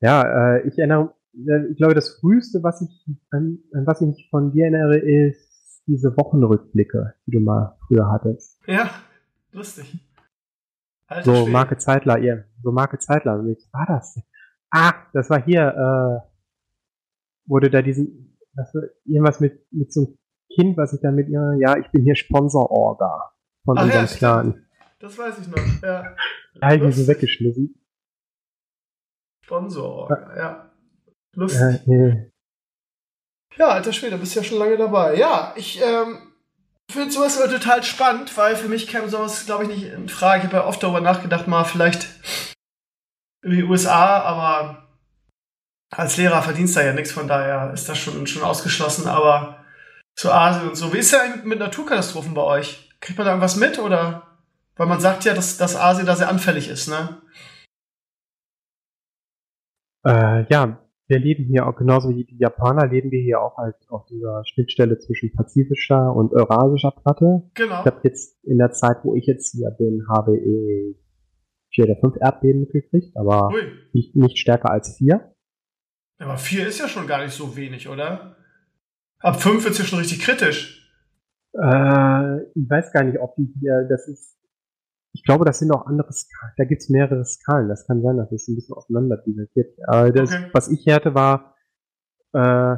Ja, 0.00 0.56
äh, 0.56 0.66
ich 0.66 0.78
erinnere, 0.78 1.14
äh, 1.34 1.66
ich 1.70 1.76
glaube, 1.76 1.94
das 1.94 2.18
früheste, 2.18 2.62
was 2.62 2.80
ich 2.80 3.06
an, 3.30 3.58
an 3.74 3.86
was 3.86 4.00
ich 4.00 4.08
mich 4.08 4.28
von 4.30 4.52
dir 4.52 4.64
erinnere, 4.64 4.98
ist 4.98 5.49
diese 5.86 6.16
Wochenrückblicke, 6.16 7.14
die 7.26 7.32
du 7.32 7.40
mal 7.40 7.76
früher 7.86 8.10
hattest. 8.10 8.60
Ja, 8.66 8.90
lustig. 9.52 9.98
Alter 11.06 11.24
So 11.24 11.36
Schwede. 11.36 11.50
Marke 11.50 11.76
Zeitler, 11.78 12.18
ihr, 12.18 12.44
so 12.62 12.72
Marke 12.72 12.98
Zeitler. 12.98 13.38
Was 13.38 13.68
war 13.72 13.86
das? 13.86 14.22
Ah, 14.70 14.94
das 15.12 15.28
war 15.30 15.42
hier, 15.42 15.62
äh, 15.68 16.28
wurde 17.46 17.70
da 17.70 17.82
diesen, 17.82 18.36
war 18.54 18.66
irgendwas 19.04 19.40
mit, 19.40 19.66
mit 19.72 19.92
so 19.92 20.06
einem 20.06 20.18
Kind, 20.54 20.76
was 20.76 20.92
ich 20.92 21.00
da 21.00 21.10
mit 21.10 21.28
ihr, 21.28 21.56
ja, 21.60 21.76
ich 21.76 21.90
bin 21.90 22.02
hier 22.04 22.14
Sponsor-Orga 22.14 23.32
von 23.64 23.78
Ach 23.78 23.86
ja, 23.86 24.00
unserem 24.00 24.18
Clan. 24.18 24.66
Das 25.00 25.18
weiß 25.18 25.38
ich 25.40 25.48
noch. 25.48 25.82
Ja. 25.82 26.14
Da 26.60 26.66
habe 26.66 26.76
ich 26.76 26.82
mich 26.82 26.96
so 26.96 27.08
weggeschmissen. 27.08 27.74
Sponsor, 29.44 30.08
ja. 30.36 30.70
Lustig. 31.34 31.88
äh, 31.88 32.29
Ja, 33.56 33.68
alter 33.68 33.92
Schwede, 33.92 34.16
bist 34.16 34.34
ja 34.34 34.44
schon 34.44 34.58
lange 34.58 34.76
dabei. 34.76 35.16
Ja, 35.16 35.52
ich 35.56 35.80
ähm, 35.82 36.32
finde 36.90 37.10
sowas 37.10 37.36
immer 37.36 37.50
total 37.50 37.82
spannend, 37.82 38.36
weil 38.36 38.56
für 38.56 38.68
mich 38.68 38.86
käme 38.86 39.08
sowas, 39.08 39.44
glaube 39.46 39.64
ich, 39.64 39.70
nicht 39.70 39.84
in 39.84 40.08
Frage. 40.08 40.38
Ich 40.38 40.44
habe 40.44 40.56
ja 40.56 40.64
oft 40.66 40.82
darüber 40.82 41.00
nachgedacht, 41.00 41.46
mal 41.46 41.64
vielleicht 41.64 42.08
in 43.42 43.52
die 43.52 43.64
USA, 43.64 44.20
aber 44.20 44.88
als 45.90 46.16
Lehrer 46.16 46.42
verdienst 46.42 46.76
du 46.76 46.84
ja 46.84 46.92
nichts, 46.92 47.12
von 47.12 47.26
daher 47.26 47.72
ist 47.72 47.88
das 47.88 47.98
schon, 47.98 48.26
schon 48.26 48.42
ausgeschlossen, 48.42 49.08
aber 49.08 49.64
zu 50.14 50.30
Asien 50.30 50.68
und 50.68 50.76
so. 50.76 50.92
Wie 50.92 50.98
ist 50.98 51.14
eigentlich 51.14 51.44
mit 51.44 51.58
Naturkatastrophen 51.58 52.34
bei 52.34 52.42
euch? 52.42 52.90
Kriegt 53.00 53.18
man 53.18 53.24
da 53.24 53.32
irgendwas 53.32 53.56
mit 53.56 53.78
oder? 53.78 54.26
Weil 54.76 54.86
man 54.86 55.00
sagt 55.00 55.24
ja, 55.24 55.34
dass, 55.34 55.56
dass 55.56 55.76
Asien 55.76 56.06
da 56.06 56.16
sehr 56.16 56.28
anfällig 56.28 56.68
ist, 56.68 56.88
ne? 56.88 57.22
Äh, 60.04 60.44
ja, 60.50 60.79
wir 61.10 61.18
leben 61.18 61.44
hier 61.44 61.66
auch 61.66 61.74
genauso 61.74 62.10
wie 62.10 62.24
die 62.24 62.38
Japaner, 62.38 62.86
leben 62.86 63.10
wir 63.10 63.20
hier 63.20 63.40
auch 63.40 63.56
halt 63.56 63.74
auf 63.88 64.06
dieser 64.06 64.44
Schnittstelle 64.46 64.96
zwischen 64.98 65.32
pazifischer 65.32 66.14
und 66.14 66.32
eurasischer 66.32 66.92
Platte. 66.92 67.50
Genau. 67.54 67.80
Ich 67.80 67.86
habe 67.86 68.00
jetzt 68.04 68.42
in 68.44 68.58
der 68.58 68.70
Zeit, 68.70 68.98
wo 69.02 69.16
ich 69.16 69.26
jetzt 69.26 69.52
hier 69.52 69.70
bin, 69.72 70.06
habe 70.08 70.38
ich 70.38 70.96
vier 71.74 71.84
oder 71.84 71.96
fünf 71.96 72.16
Erdbeben 72.20 72.60
mitgekriegt, 72.60 73.16
aber 73.16 73.50
nicht, 73.92 74.14
nicht 74.14 74.38
stärker 74.38 74.70
als 74.70 74.96
vier. 74.96 75.34
Aber 76.18 76.36
vier 76.36 76.68
ist 76.68 76.78
ja 76.78 76.86
schon 76.86 77.08
gar 77.08 77.24
nicht 77.24 77.34
so 77.34 77.56
wenig, 77.56 77.88
oder? 77.88 78.36
Ab 79.18 79.42
fünf 79.42 79.64
wird's 79.64 79.78
ja 79.78 79.84
schon 79.84 79.98
richtig 79.98 80.20
kritisch. 80.20 80.88
Äh, 81.54 82.42
ich 82.54 82.70
weiß 82.70 82.92
gar 82.92 83.02
nicht, 83.02 83.18
ob 83.18 83.34
die 83.34 83.52
hier, 83.58 83.84
das 83.88 84.06
ist 84.06 84.38
ich 85.12 85.24
glaube, 85.24 85.44
das 85.44 85.58
sind 85.58 85.72
auch 85.72 85.86
andere 85.86 86.12
Skalen. 86.12 86.52
Da 86.56 86.64
gibt's 86.64 86.88
mehrere 86.88 87.24
Skalen. 87.24 87.68
Das 87.68 87.86
kann 87.86 88.02
sein, 88.02 88.16
dass 88.16 88.30
es 88.32 88.46
ein 88.48 88.54
bisschen 88.54 88.76
auseinander 88.76 89.16
divergiert. 89.18 89.76
Aber 89.86 90.10
das, 90.12 90.30
Okay. 90.30 90.50
was 90.52 90.68
ich 90.68 90.86
hatte, 90.88 91.14
war 91.14 91.56
äh, 92.32 92.76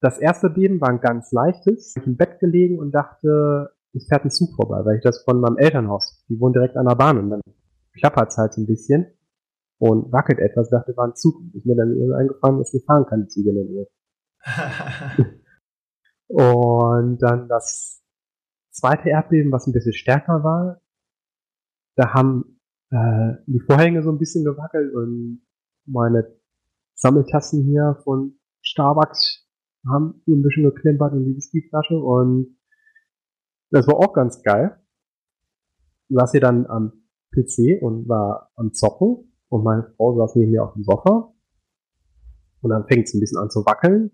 das 0.00 0.18
erste 0.18 0.50
Beben 0.50 0.80
war 0.80 0.90
ein 0.90 1.00
ganz 1.00 1.32
leichtes. 1.32 1.94
Ich 1.96 2.06
im 2.06 2.16
Bett 2.16 2.38
gelegen 2.38 2.78
und 2.78 2.92
dachte, 2.92 3.70
es 3.94 4.06
fährt 4.06 4.24
ein 4.24 4.30
Zug 4.30 4.54
vorbei, 4.54 4.84
weil 4.84 4.96
ich 4.96 5.02
das 5.02 5.22
von 5.24 5.40
meinem 5.40 5.56
Elternhaus, 5.56 6.24
die 6.28 6.38
wohnen 6.38 6.52
direkt 6.52 6.76
an 6.76 6.86
der 6.86 6.94
Bahn 6.96 7.18
und 7.18 7.30
dann 7.30 7.40
klappert's 7.98 8.36
halt 8.36 8.52
so 8.52 8.60
ein 8.60 8.66
bisschen 8.66 9.06
und 9.78 10.12
wackelt 10.12 10.38
etwas. 10.40 10.66
Ich 10.66 10.70
dachte, 10.72 10.96
war 10.96 11.06
ein 11.08 11.16
Zug. 11.16 11.40
Ist 11.54 11.64
mir 11.66 11.74
dann 11.76 11.90
irgendwie 11.90 12.14
eingefallen, 12.14 12.58
dass 12.58 12.72
wir 12.72 12.80
fahren 12.82 13.06
keine 13.06 13.26
Züge 13.28 13.50
in 13.50 13.56
der 13.56 13.64
Nähe. 13.64 13.88
Und 16.28 17.18
dann 17.22 17.48
das 17.48 18.02
zweite 18.70 19.08
Erdbeben, 19.08 19.52
was 19.52 19.66
ein 19.66 19.72
bisschen 19.72 19.92
stärker 19.92 20.42
war, 20.42 20.80
da 21.96 22.12
haben 22.12 22.60
äh, 22.90 23.34
die 23.46 23.60
Vorhänge 23.60 24.02
so 24.02 24.10
ein 24.10 24.18
bisschen 24.18 24.44
gewackelt 24.44 24.94
und 24.94 25.42
meine 25.86 26.34
Sammeltassen 26.94 27.64
hier 27.64 28.00
von 28.04 28.38
Starbucks 28.62 29.46
haben 29.86 30.22
ein 30.26 30.42
bisschen 30.42 30.64
geklimpert 30.64 31.12
in 31.14 31.24
die 31.24 31.36
Whiskyflasche 31.36 31.98
und 31.98 32.56
das 33.70 33.86
war 33.86 33.96
auch 33.96 34.12
ganz 34.12 34.42
geil. 34.42 34.80
Saß 36.08 36.32
hier 36.32 36.40
dann 36.40 36.66
am 36.66 36.92
PC 37.32 37.82
und 37.82 38.08
war 38.08 38.50
am 38.56 38.72
Zocken 38.72 39.32
und 39.48 39.64
meine 39.64 39.92
Frau 39.96 40.16
saß 40.16 40.36
neben 40.36 40.52
mir 40.52 40.64
auf 40.64 40.74
dem 40.74 40.84
Sofa 40.84 41.34
und 42.60 42.70
dann 42.70 42.86
fängt 42.86 43.08
es 43.08 43.14
ein 43.14 43.20
bisschen 43.20 43.38
an 43.38 43.50
zu 43.50 43.64
wackeln 43.66 44.10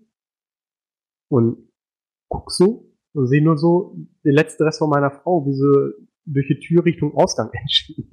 und 1.29 1.69
guck 2.27 2.51
so 2.51 2.91
und 3.13 3.27
sehe 3.27 3.43
nur 3.43 3.57
so 3.57 3.95
den 4.25 4.33
letzten 4.33 4.63
Rest 4.63 4.79
von 4.79 4.89
meiner 4.89 5.11
Frau, 5.11 5.45
wie 5.45 5.53
sie 5.53 6.07
durch 6.25 6.47
die 6.47 6.59
Tür 6.59 6.85
Richtung 6.85 7.15
Ausgang 7.15 7.49
entschieden. 7.53 8.09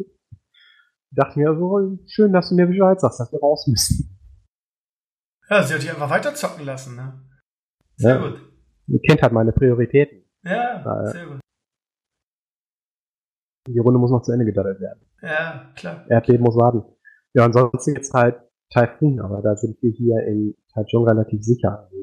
Dachte 1.10 1.39
mir 1.39 1.56
so, 1.56 1.98
schön, 2.06 2.32
dass 2.32 2.51
du 2.51 2.55
mir 2.55 2.66
Bescheid 2.66 3.01
sagst, 3.01 3.20
dass 3.20 3.32
wir 3.32 3.40
raus 3.40 3.66
müssen. 3.66 4.18
ja, 5.48 5.62
sie 5.62 5.74
hat 5.74 5.82
dich 5.82 5.90
einfach 5.90 6.10
weiter 6.10 6.35
zocken 6.35 6.64
lassen, 6.66 6.97
ne? 6.97 7.22
Sehr 7.97 8.16
Ja. 8.16 8.28
gut. 8.28 8.40
Ihr 8.89 9.01
kennt 9.01 9.22
halt 9.22 9.32
meine 9.32 9.52
Prioritäten. 9.52 10.24
Ja, 10.44 10.82
Ja. 10.85 11.06
sehr 11.10 11.26
gut. 11.26 11.40
Die 13.68 13.78
Runde 13.78 13.98
muss 13.98 14.10
noch 14.10 14.22
zu 14.22 14.32
Ende 14.32 14.44
gedaddelt 14.47 14.80
werden. 14.80 15.01
Ja, 15.22 15.72
klar. 15.76 16.06
Erdbeben 16.10 16.43
muss 16.43 16.56
warten. 16.56 16.82
Ja, 17.35 17.44
ansonsten 17.44 17.94
jetzt 17.94 18.12
halt 18.14 18.40
Taifun, 18.72 19.20
aber 19.20 19.43
da 19.43 19.56
sind 19.56 19.80
wir 19.82 19.90
hier 19.90 20.26
in 20.26 20.55
Taichung 20.72 21.06
relativ 21.06 21.43
sicher. 21.43 21.85
Also 21.85 21.97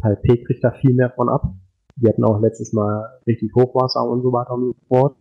Taipei 0.00 0.42
kriegt 0.44 0.64
da 0.64 0.72
viel 0.72 0.94
mehr 0.94 1.10
von 1.10 1.28
ab. 1.28 1.54
Die 1.96 2.08
hatten 2.08 2.24
auch 2.24 2.40
letztes 2.40 2.72
Mal 2.72 3.20
richtig 3.26 3.52
Hochwasser 3.54 4.02
und 4.08 4.22
so 4.22 4.32
weiter 4.32 4.52
und 4.54 4.64
so 4.64 4.86
fort. 4.88 5.16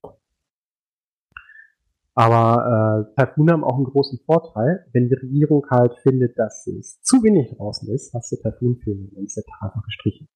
Aber 2.14 3.08
äh, 3.10 3.16
Taifun 3.16 3.52
haben 3.52 3.64
auch 3.64 3.76
einen 3.76 3.86
großen 3.86 4.20
Vorteil. 4.26 4.86
Wenn 4.92 5.08
die 5.08 5.16
Regierung 5.16 5.66
halt 5.70 5.98
findet, 6.04 6.38
dass 6.38 6.68
es 6.68 7.02
zu 7.02 7.24
wenig 7.24 7.56
draußen 7.56 7.94
ist, 7.94 8.14
hast 8.14 8.32
du 8.32 8.36
Taifunferien, 8.38 9.12
dann 9.16 9.26
ist 9.26 9.38
der 9.38 9.44
Tag 9.46 9.64
einfach 9.64 9.84
gestrichen. 9.84 10.28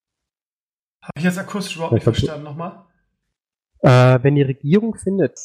Habe 1.01 1.11
ich 1.17 1.23
jetzt 1.23 1.37
akustisch 1.37 1.75
überhaupt 1.75 1.91
Ja, 1.91 1.95
nicht 1.97 2.03
verstanden 2.03 2.45
nochmal? 2.45 2.85
Äh, 3.79 4.23
wenn 4.23 4.35
die 4.35 4.41
Regierung 4.41 4.95
findet, 4.95 5.37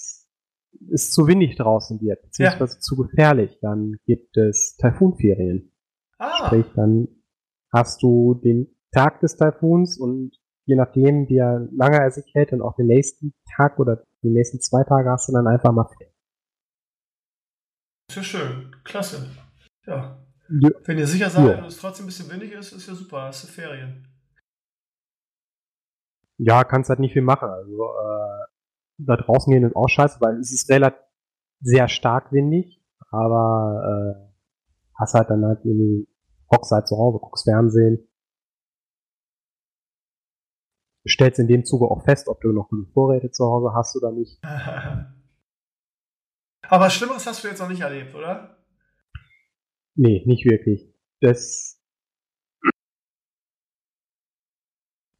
es 0.92 1.10
zu 1.10 1.26
windig 1.26 1.56
draußen 1.56 2.00
wird, 2.00 2.22
beziehungsweise 2.22 2.78
zu 2.78 2.96
gefährlich, 2.96 3.58
dann 3.60 3.96
gibt 4.06 4.36
es 4.36 4.76
Taifunferien. 4.80 5.72
Ah, 6.18 6.46
Sprich, 6.46 6.66
dann 6.76 7.08
hast 7.72 8.02
du 8.02 8.34
den 8.34 8.68
Tag 8.92 9.20
des 9.20 9.36
Taifuns 9.36 9.98
und 9.98 10.36
je 10.64 10.76
nachdem, 10.76 11.28
wie 11.28 11.38
er 11.38 11.68
lange 11.72 11.98
er 11.98 12.10
sich 12.10 12.32
hält, 12.34 12.52
dann 12.52 12.62
auch 12.62 12.76
den 12.76 12.86
nächsten 12.86 13.34
Tag 13.56 13.78
oder 13.78 14.04
die 14.22 14.30
nächsten 14.30 14.60
zwei 14.60 14.84
Tage 14.84 15.10
hast 15.10 15.28
du 15.28 15.32
dann 15.32 15.46
einfach 15.46 15.72
mal. 15.72 15.86
Ist 18.10 18.16
ja 18.16 18.22
schön. 18.22 18.76
Klasse. 18.84 19.26
Ja. 19.86 20.18
Ja. 20.48 20.70
Wenn 20.84 20.98
ihr 20.98 21.06
sicher 21.06 21.30
seid 21.30 21.46
Ja. 21.46 21.58
und 21.62 21.68
es 21.68 21.78
trotzdem 21.78 22.04
ein 22.04 22.08
bisschen 22.08 22.30
windig 22.30 22.52
ist, 22.52 22.72
ist 22.72 22.88
ja 22.88 22.94
super. 22.94 23.22
Hast 23.22 23.44
du 23.44 23.48
Ferien. 23.48 24.06
Ja, 26.38 26.64
kannst 26.64 26.90
halt 26.90 27.00
nicht 27.00 27.12
viel 27.12 27.22
machen. 27.22 27.48
Also 27.48 27.84
äh, 27.94 28.46
da 28.98 29.16
draußen 29.16 29.52
gehen 29.52 29.64
ist 29.64 29.76
auch 29.76 29.88
scheiße, 29.88 30.20
weil 30.20 30.38
es 30.38 30.52
ist 30.52 30.68
relativ 30.70 31.00
sehr 31.60 31.88
stark 31.88 32.32
windig, 32.32 32.82
aber 33.10 34.16
äh, 34.26 34.32
hast 34.98 35.14
halt 35.14 35.28
dann 35.30 35.44
halt 35.44 35.60
irgendwie 35.64 36.08
hockst 36.50 36.72
halt 36.72 36.88
zu 36.88 36.96
Hause, 36.96 37.18
guckst 37.18 37.44
Fernsehen. 37.44 38.06
Stellst 41.06 41.38
in 41.38 41.48
dem 41.48 41.64
Zuge 41.64 41.86
auch 41.86 42.02
fest, 42.04 42.28
ob 42.28 42.40
du 42.40 42.52
noch 42.52 42.68
genug 42.70 42.90
Vorräte 42.92 43.30
zu 43.30 43.44
Hause 43.44 43.72
hast 43.74 43.96
oder 43.96 44.10
nicht. 44.12 44.40
Aber 46.70 46.84
was 46.84 46.94
Schlimmeres 46.94 47.26
hast 47.26 47.42
du 47.42 47.48
jetzt 47.48 47.58
noch 47.58 47.68
nicht 47.68 47.80
erlebt, 47.80 48.14
oder? 48.14 48.56
Nee, 49.96 50.22
nicht 50.24 50.44
wirklich. 50.44 50.94
Das. 51.20 51.82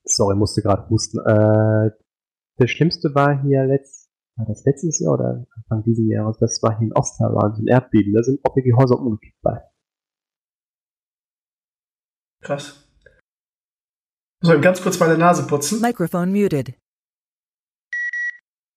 Sorry, 0.05 0.37
musste 0.37 0.63
gerade 0.63 0.89
husten. 0.89 1.19
Äh, 1.19 1.91
das 2.57 2.71
Schlimmste 2.71 3.15
war 3.17 3.43
hier 3.43 3.65
letzt, 3.65 4.13
war 4.37 4.47
das 4.47 4.65
letztes 4.65 5.01
Jahr 5.01 5.15
oder 5.15 5.47
Anfang 5.57 5.83
dieses 5.83 6.09
Jahres? 6.09 6.39
Das 6.39 6.63
war 6.63 6.79
hier 6.79 6.87
in 6.87 6.93
Osttaiwan, 6.93 7.57
so 7.57 7.63
ein 7.63 7.67
Erdbeben. 7.67 8.15
Da 8.15 8.23
sind 8.23 8.41
auch 8.45 8.55
wirklich 8.55 8.75
Häuser 8.77 9.01
umgekippt 9.01 9.43
bei. 9.43 9.61
Krass. 12.43 12.89
Soll 14.41 14.57
ich 14.57 14.63
ganz 14.63 14.81
kurz 14.81 15.01
meine 15.01 15.19
Nase 15.19 15.47
putzen? 15.49 15.81
Microphone 15.81 16.31
muted. 16.31 16.75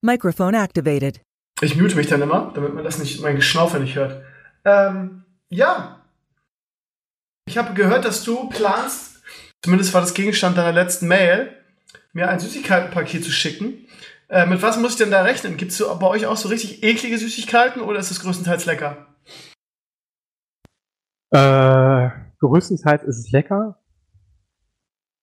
Microphone 0.01 0.55
activated. 0.55 1.21
Ich 1.63 1.77
mute 1.77 1.95
mich 1.95 2.07
dann 2.07 2.21
immer, 2.21 2.51
damit 2.53 2.73
man 2.73 2.83
das 2.83 2.99
nicht, 2.99 3.21
mein 3.21 3.37
Geschnaufe 3.37 3.79
nicht 3.79 3.95
hört. 3.95 4.21
Ähm, 4.65 5.23
ja. 5.49 6.01
Ich 7.47 7.57
habe 7.57 7.73
gehört, 7.73 8.03
dass 8.03 8.23
du 8.23 8.49
planst, 8.49 9.21
zumindest 9.61 9.93
war 9.93 10.01
das 10.01 10.13
Gegenstand 10.13 10.57
deiner 10.57 10.73
letzten 10.73 11.07
Mail, 11.07 11.55
mir 12.11 12.27
ein 12.27 12.39
Süßigkeitenpaket 12.39 13.23
zu 13.23 13.31
schicken. 13.31 13.87
Äh, 14.27 14.45
mit 14.45 14.61
was 14.61 14.77
muss 14.77 14.91
ich 14.91 14.97
denn 14.97 15.11
da 15.11 15.21
rechnen? 15.21 15.55
Gibt 15.55 15.71
es 15.71 15.77
so 15.77 15.97
bei 15.97 16.07
euch 16.07 16.25
auch 16.25 16.35
so 16.35 16.49
richtig 16.49 16.83
eklige 16.83 17.17
Süßigkeiten 17.17 17.81
oder 17.81 17.99
ist 17.99 18.11
es 18.11 18.19
größtenteils 18.19 18.65
lecker? 18.65 19.07
Äh, 21.31 22.09
größtenteils 22.39 23.03
ist 23.03 23.19
es 23.19 23.31
lecker. 23.31 23.81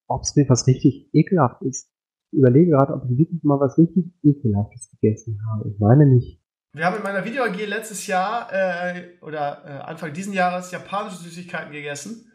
Ob 0.09 0.23
es 0.23 0.35
was 0.49 0.67
richtig 0.67 1.11
ekelhaft 1.13 1.61
ist. 1.63 1.91
Überlege 2.33 2.71
gerade, 2.71 2.95
ob 2.95 3.05
ich 3.11 3.19
wirklich 3.19 3.43
mal 3.43 3.59
was 3.59 3.77
richtig 3.79 4.07
ekelhaftes 4.23 4.91
gegessen 4.91 5.41
habe. 5.51 5.69
Ich 5.69 5.79
meine 5.79 6.07
nicht. 6.07 6.41
Wir 6.73 6.85
haben 6.85 6.97
in 6.97 7.03
meiner 7.03 7.25
Video 7.25 7.43
AG 7.43 7.57
letztes 7.67 8.07
Jahr 8.07 8.49
äh, 8.53 9.19
oder 9.23 9.65
äh, 9.65 9.71
Anfang 9.83 10.13
diesen 10.13 10.33
Jahres 10.33 10.71
japanische 10.71 11.17
Süßigkeiten 11.17 11.73
gegessen. 11.73 12.31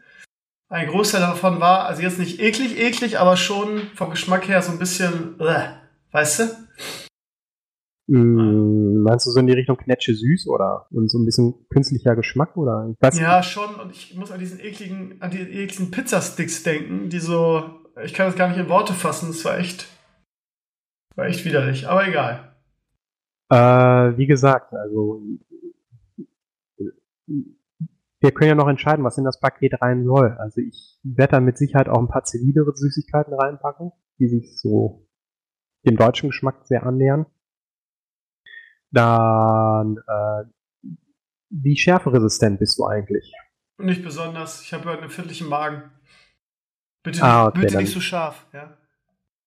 Ein 0.68 0.88
Großteil 0.88 1.20
davon 1.20 1.60
war, 1.60 1.86
also 1.86 2.02
jetzt 2.02 2.18
nicht 2.18 2.40
eklig, 2.40 2.78
eklig, 2.78 3.18
aber 3.18 3.36
schon 3.36 3.82
vom 3.94 4.10
Geschmack 4.10 4.48
her 4.48 4.60
so 4.62 4.72
ein 4.72 4.78
bisschen, 4.78 5.38
äh, 5.40 5.68
weißt 6.10 6.40
du? 6.40 6.44
Mm, 8.08 9.02
meinst 9.02 9.26
du 9.26 9.30
so 9.30 9.40
in 9.40 9.46
die 9.46 9.52
Richtung 9.52 9.76
Knetsche 9.76 10.14
süß 10.14 10.48
oder 10.48 10.86
und 10.90 11.10
so 11.10 11.18
ein 11.18 11.24
bisschen 11.24 11.54
künstlicher 11.70 12.14
Geschmack 12.14 12.56
oder 12.56 12.94
Ja, 13.14 13.42
schon. 13.42 13.74
Und 13.76 13.92
ich 13.92 14.16
muss 14.16 14.30
an 14.30 14.38
diesen 14.38 14.60
ekligen, 14.60 15.20
an 15.20 15.30
die 15.30 15.38
ekligen 15.38 15.90
Pizzasticks 15.90 16.62
denken, 16.62 17.08
die 17.08 17.20
so, 17.20 17.62
ich 18.02 18.14
kann 18.14 18.26
das 18.26 18.36
gar 18.36 18.48
nicht 18.48 18.58
in 18.58 18.68
Worte 18.68 18.92
fassen. 18.92 19.30
Es 19.30 19.44
war 19.44 19.58
echt, 19.58 19.86
war 21.14 21.26
echt 21.26 21.44
widerlich. 21.44 21.88
Aber 21.88 22.06
egal. 22.06 22.54
Äh, 23.50 24.16
wie 24.18 24.26
gesagt, 24.26 24.72
also 24.74 25.22
wir 28.20 28.32
können 28.32 28.48
ja 28.48 28.54
noch 28.54 28.68
entscheiden, 28.68 29.04
was 29.04 29.18
in 29.18 29.24
das 29.24 29.40
Paket 29.40 29.80
rein 29.80 30.04
soll. 30.04 30.36
Also 30.38 30.60
ich 30.60 30.98
werde 31.02 31.32
da 31.32 31.40
mit 31.40 31.58
Sicherheit 31.58 31.88
auch 31.88 31.98
ein 31.98 32.08
paar 32.08 32.24
zivilere 32.24 32.74
Süßigkeiten 32.74 33.34
reinpacken, 33.34 33.92
die 34.18 34.28
sich 34.28 34.58
so 34.58 35.06
dem 35.86 35.96
deutschen 35.96 36.30
Geschmack 36.30 36.66
sehr 36.66 36.84
annähern. 36.84 37.26
Dann, 38.90 39.98
äh, 40.06 40.44
wie 41.50 41.76
schärferesistent 41.76 42.58
bist 42.58 42.78
du 42.78 42.86
eigentlich? 42.86 43.32
Nicht 43.78 44.02
besonders. 44.02 44.62
Ich 44.62 44.72
habe 44.72 44.84
heute 44.84 44.98
einen 44.98 45.04
empfindlichen 45.04 45.48
Magen. 45.48 45.90
Bitte, 47.06 47.22
Ah, 47.22 47.46
okay, 47.46 47.60
bitte 47.60 47.76
nicht 47.78 47.92
so 47.92 48.00
scharf, 48.00 48.46
ja? 48.52 48.76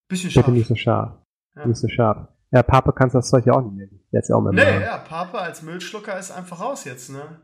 Bisschen 0.07 0.31
scharf. 0.31 0.45
Bitte 0.45 0.57
nicht 0.57 0.67
so 0.67 0.75
scharf. 0.75 1.11
Ja. 1.55 1.65
Nicht 1.65 1.77
so 1.77 1.87
scharf. 1.89 2.27
Ja, 2.51 2.63
Pape 2.63 2.93
kannst 2.93 3.15
das 3.15 3.29
Zeug 3.29 3.45
ja 3.45 3.53
auch 3.53 3.61
nicht 3.61 3.73
nehmen. 3.75 3.99
Ja 4.11 4.21
auch 4.35 4.43
dem 4.43 4.55
Nee, 4.55 4.63
Magen. 4.63 4.81
ja, 4.81 4.97
Papa 4.97 5.39
als 5.39 5.61
Müllschlucker 5.61 6.17
ist 6.17 6.31
einfach 6.31 6.61
raus 6.61 6.85
jetzt, 6.85 7.09
ne? 7.09 7.41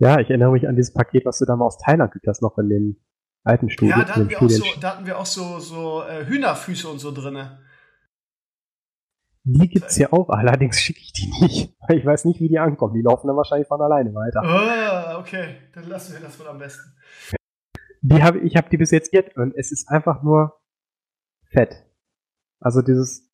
Ja, 0.00 0.18
ich 0.18 0.28
erinnere 0.28 0.50
mich 0.50 0.68
an 0.68 0.74
dieses 0.74 0.92
Paket, 0.92 1.24
was 1.24 1.38
du 1.38 1.44
da 1.44 1.54
mal 1.54 1.64
aus 1.66 1.78
Thailand 1.78 2.10
gekriegt 2.10 2.26
hast, 2.28 2.42
noch 2.42 2.58
in 2.58 2.68
den 2.68 2.96
alten 3.44 3.70
Studien. 3.70 3.96
Ja, 3.96 4.04
da 4.04 4.14
hatten 4.16 4.28
wir 4.28 4.42
auch 4.42 4.50
so, 4.50 4.64
da 4.80 4.90
hatten 4.90 5.06
wir 5.06 5.18
auch 5.18 5.26
so, 5.26 5.58
so 5.60 6.02
äh, 6.02 6.26
Hühnerfüße 6.26 6.88
und 6.88 6.98
so 6.98 7.12
drinne. 7.12 7.60
Die 9.44 9.68
gibt's 9.68 9.96
ja 9.96 10.12
auch, 10.12 10.28
allerdings 10.30 10.80
schicke 10.80 11.00
ich 11.00 11.12
die 11.12 11.30
nicht. 11.40 11.74
Weil 11.88 11.98
ich 11.98 12.04
weiß 12.04 12.24
nicht, 12.24 12.40
wie 12.40 12.48
die 12.48 12.58
ankommen. 12.58 12.94
Die 12.94 13.02
laufen 13.02 13.28
dann 13.28 13.36
wahrscheinlich 13.36 13.68
von 13.68 13.80
alleine 13.80 14.12
weiter. 14.12 14.42
Ah, 14.42 15.18
okay, 15.18 15.56
dann 15.72 15.88
lassen 15.88 16.14
wir 16.14 16.20
das 16.20 16.38
wohl 16.40 16.48
am 16.48 16.58
besten. 16.58 16.92
Die 18.06 18.22
habe 18.22 18.38
ich 18.40 18.54
habe 18.56 18.68
die 18.68 18.76
bis 18.76 18.90
jetzt 18.90 19.14
jetzt 19.14 19.34
und 19.36 19.54
es 19.56 19.72
ist 19.72 19.88
einfach 19.88 20.22
nur 20.22 20.60
Fett. 21.50 21.86
Also 22.60 22.82
dieses 22.82 23.30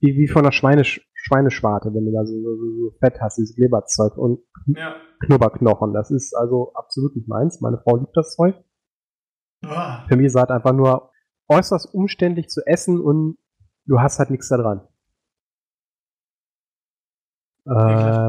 wie, 0.00 0.16
wie 0.18 0.26
von 0.28 0.42
einer 0.42 0.50
Schweine, 0.52 0.84
Schweineschwarte, 0.84 1.94
wenn 1.94 2.04
du 2.04 2.12
da 2.12 2.26
so, 2.26 2.34
so, 2.34 2.56
so 2.56 2.98
Fett 2.98 3.20
hast, 3.20 3.38
dieses 3.38 3.56
Leberzeug 3.56 4.16
und 4.18 4.40
Ja. 4.66 4.96
Knubberknochen. 5.24 5.92
Das 5.94 6.10
ist 6.10 6.34
also 6.34 6.72
absolut 6.74 7.14
nicht 7.14 7.28
meins. 7.28 7.60
Meine 7.60 7.78
Frau 7.78 7.96
liebt 7.96 8.16
das 8.16 8.34
Zeug. 8.34 8.56
Boah. 9.62 10.04
Für 10.08 10.16
mich 10.16 10.26
ist 10.26 10.34
es 10.34 10.40
halt 10.40 10.50
einfach 10.50 10.72
nur 10.72 11.10
äußerst 11.48 11.94
umständlich 11.94 12.48
zu 12.48 12.62
essen 12.66 13.00
und 13.00 13.38
du 13.86 14.00
hast 14.00 14.18
halt 14.18 14.30
nichts 14.30 14.48
da 14.48 14.56
dran. 14.56 14.88
Äh, 17.66 17.70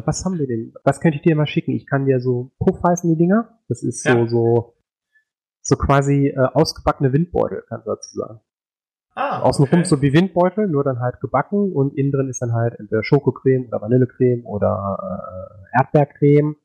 was 0.05 0.23
haben 0.23 0.37
wir 0.37 0.47
denn? 0.47 0.73
Was 0.83 1.01
könnte 1.01 1.17
ich 1.17 1.23
dir 1.23 1.35
mal 1.35 1.47
schicken? 1.47 1.71
Ich 1.71 1.87
kann 1.87 2.05
dir 2.05 2.19
so 2.21 2.51
Puff 2.59 2.81
heißen 2.83 3.09
die 3.09 3.17
Dinger. 3.17 3.59
Das 3.67 3.83
ist 3.83 4.05
Ja. 4.05 4.13
so, 4.13 4.27
so 4.27 4.74
quasi 5.75 6.27
äh, 6.27 6.37
ausgebackene 6.37 7.11
Windbeutel, 7.11 7.63
kannst 7.67 7.87
du 7.87 7.91
dazu 7.91 8.17
sagen. 8.17 8.39
Ah, 9.15 9.41
Außenrum 9.41 9.79
okay. 9.79 9.87
so 9.87 10.01
wie 10.01 10.13
Windbeutel, 10.13 10.67
nur 10.67 10.83
dann 10.83 10.99
halt 10.99 11.21
gebacken 11.21 11.71
und 11.71 11.97
innen 11.97 12.11
drin 12.11 12.29
ist 12.29 12.41
dann 12.41 12.53
halt 12.53 12.77
entweder 12.79 13.01
Schokocreme 13.03 13.67
oder 13.67 13.81
Vanillecreme 13.81 14.45
oder 14.45 14.97
äh, 15.73 15.77
Erdbeercreme. 15.79 16.57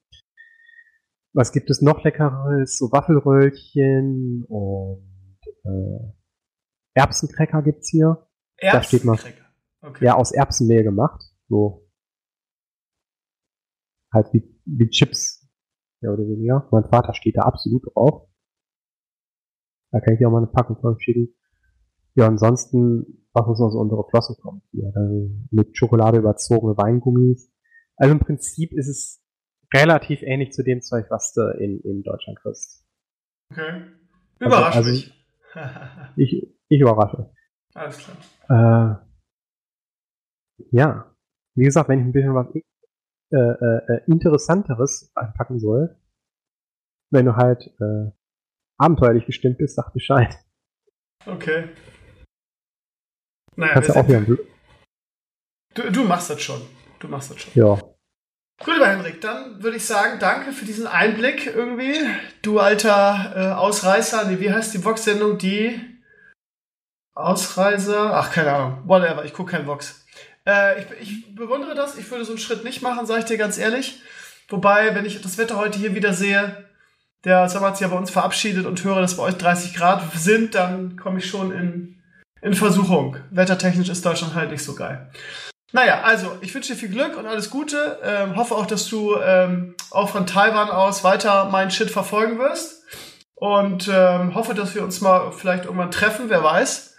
Was 1.33 1.53
gibt 1.53 1.71
es 1.71 1.81
noch 1.81 2.03
leckeres? 2.03 2.77
So 2.77 2.91
Waffelröllchen 2.91 4.45
und 4.49 5.39
äh, 5.65 6.13
Erbsencracker 6.95 7.63
gibt's 7.63 7.89
hier. 7.89 8.27
da 8.61 8.83
steht 8.83 9.05
Erbsencracker. 9.05 9.47
Okay. 9.83 10.05
Ja, 10.05 10.17
aus 10.17 10.33
Erbsenmehl 10.33 10.83
gemacht. 10.83 11.23
So 11.49 11.89
halt 14.13 14.33
wie, 14.33 14.43
wie 14.65 14.89
Chips, 14.89 15.49
mehr 16.01 16.13
oder 16.13 16.25
weniger. 16.25 16.69
Mein 16.71 16.85
Vater 16.85 17.15
steht 17.15 17.37
da 17.37 17.43
absolut 17.43 17.85
drauf. 17.95 18.29
Da 19.91 20.01
kann 20.01 20.15
ich 20.15 20.19
dir 20.19 20.29
auch 20.29 20.33
mal 20.33 20.39
eine 20.39 20.47
Packung 20.47 20.77
von 20.81 20.99
schicken. 21.01 21.35
Ja, 22.15 22.27
ansonsten, 22.27 23.27
was 23.33 23.47
uns 23.47 23.59
noch 23.61 23.71
so 23.71 23.79
unsere 23.79 24.05
Flossen 24.09 24.37
kommt. 24.41 24.63
Ja, 24.73 24.91
dann 24.93 25.49
mit 25.51 25.77
Schokolade 25.77 26.19
überzogene 26.19 26.77
Weingummis. 26.77 27.53
Also 27.97 28.13
im 28.13 28.21
Prinzip 28.21 28.73
ist 28.73 28.89
es 28.89 29.23
relativ 29.75 30.23
ähnlich 30.23 30.53
zu 30.53 30.63
dem 30.65 30.81
Zeug, 30.83 31.07
was 31.11 31.33
du 31.33 31.43
in, 31.59 31.81
in 31.81 32.03
Deutschland 32.03 32.39
kriegst. 32.41 32.85
okay. 33.51 33.83
Also- 34.41 34.57
Überrasch 34.57 34.77
also- 34.77 34.91
mich. 34.91 35.27
Ich, 36.17 36.47
ich 36.69 36.81
überrasche. 36.81 37.33
Alles 37.75 37.99
klar. 37.99 38.99
Äh, 39.01 40.67
ja. 40.71 41.15
Wie 41.55 41.65
gesagt, 41.65 41.89
wenn 41.89 41.99
ich 42.01 42.05
ein 42.05 42.13
bisschen 42.13 42.35
was 42.35 42.47
äh, 42.55 43.37
äh, 43.37 43.95
äh, 43.97 44.01
Interessanteres 44.07 45.11
anpacken 45.15 45.59
soll, 45.59 45.97
wenn 47.11 47.27
du 47.27 47.37
halt 47.37 47.67
äh, 47.81 48.11
abenteuerlich 48.81 49.27
gestimmt 49.27 49.59
bist, 49.59 49.77
sag 49.77 49.93
Bescheid. 49.93 50.37
Okay. 51.27 51.69
Naja, 53.57 53.75
Kannst 53.75 53.89
ja 53.91 53.97
auch 53.97 54.09
ein 54.09 54.39
du, 55.75 55.91
du 55.91 56.05
machst 56.05 56.31
das 56.31 56.41
schon. 56.41 56.63
Du 56.99 57.09
machst 57.09 57.31
das 57.31 57.41
schon. 57.41 57.53
Ja. 57.55 57.79
Gut, 58.63 58.75
lieber 58.75 58.89
Henrik, 58.89 59.21
dann 59.21 59.63
würde 59.63 59.77
ich 59.77 59.87
sagen, 59.87 60.19
danke 60.19 60.53
für 60.53 60.65
diesen 60.65 60.87
Einblick 60.87 61.47
irgendwie. 61.47 61.95
Du 62.43 62.59
alter 62.59 63.33
äh, 63.35 63.53
Ausreißer, 63.53 64.27
nee, 64.27 64.41
wie 64.41 64.53
heißt 64.53 64.75
die 64.75 64.85
Vox-Sendung? 64.85 65.39
Die 65.39 65.81
Ausreiser? 67.15 68.15
Ach, 68.15 68.33
keine 68.33 68.53
Ahnung. 68.53 68.83
Whatever, 68.87 69.25
ich 69.25 69.33
gucke 69.33 69.53
kein 69.53 69.67
Vox. 69.67 70.05
Äh, 70.47 70.81
ich, 70.81 70.87
ich 71.01 71.35
bewundere 71.35 71.75
das, 71.75 71.97
ich 71.97 72.11
würde 72.11 72.25
so 72.25 72.33
einen 72.33 72.39
Schritt 72.39 72.65
nicht 72.65 72.83
machen, 72.83 73.07
sage 73.07 73.21
ich 73.21 73.27
dir 73.27 73.39
ganz 73.39 73.57
ehrlich. 73.57 74.03
Wobei, 74.49 74.95
wenn 74.95 75.07
ich 75.07 75.21
das 75.21 75.39
Wetter 75.39 75.57
heute 75.57 75.79
hier 75.79 75.95
wieder 75.95 76.13
sehe, 76.13 76.70
der 77.25 77.49
Sommer 77.49 77.69
hat 77.69 77.77
sich 77.77 77.87
ja 77.87 77.93
bei 77.93 77.99
uns 77.99 78.11
verabschiedet 78.11 78.67
und 78.67 78.83
höre, 78.85 79.01
dass 79.01 79.17
bei 79.17 79.23
euch 79.25 79.37
30 79.37 79.75
Grad 79.75 80.03
sind, 80.15 80.55
dann 80.55 80.97
komme 80.97 81.19
ich 81.19 81.27
schon 81.29 81.53
in, 81.53 82.03
in 82.43 82.55
Versuchung. 82.55 83.17
Wettertechnisch 83.31 83.89
ist 83.89 84.05
Deutschland 84.07 84.35
halt 84.35 84.51
nicht 84.51 84.65
so 84.65 84.75
geil. 84.75 85.11
Naja, 85.73 86.03
also 86.03 86.37
ich 86.41 86.53
wünsche 86.55 86.73
dir 86.73 86.79
viel 86.79 86.89
Glück 86.89 87.17
und 87.17 87.27
alles 87.27 87.51
Gute. 87.51 88.01
Ähm, 88.03 88.35
hoffe 88.37 88.55
auch, 88.57 88.67
dass 88.67 88.89
du 88.89 89.15
ähm, 89.23 89.75
auch 89.91 90.09
von 90.09 90.27
Taiwan 90.27 90.69
aus 90.71 91.05
weiter 91.05 91.49
meinen 91.51 91.71
Shit 91.71 91.91
verfolgen 91.91 92.39
wirst. 92.39 92.85
Und 93.37 93.89
ähm, 93.93 94.35
hoffe, 94.35 94.55
dass 94.55 94.75
wir 94.75 94.83
uns 94.83 95.01
mal 95.01 95.31
vielleicht 95.33 95.65
irgendwann 95.67 95.91
treffen, 95.93 96.25
wer 96.29 96.43
weiß. 96.43 96.97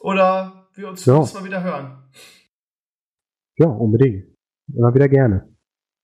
Oder 0.00 0.68
wir 0.74 0.88
uns, 0.88 1.04
Ja. 1.06 1.14
uns 1.14 1.32
mal 1.32 1.44
wieder 1.44 1.62
hören. 1.62 2.02
Ja, 3.56 3.66
unbedingt. 3.68 4.34
Immer 4.74 4.94
wieder 4.94 5.08
gerne. 5.08 5.48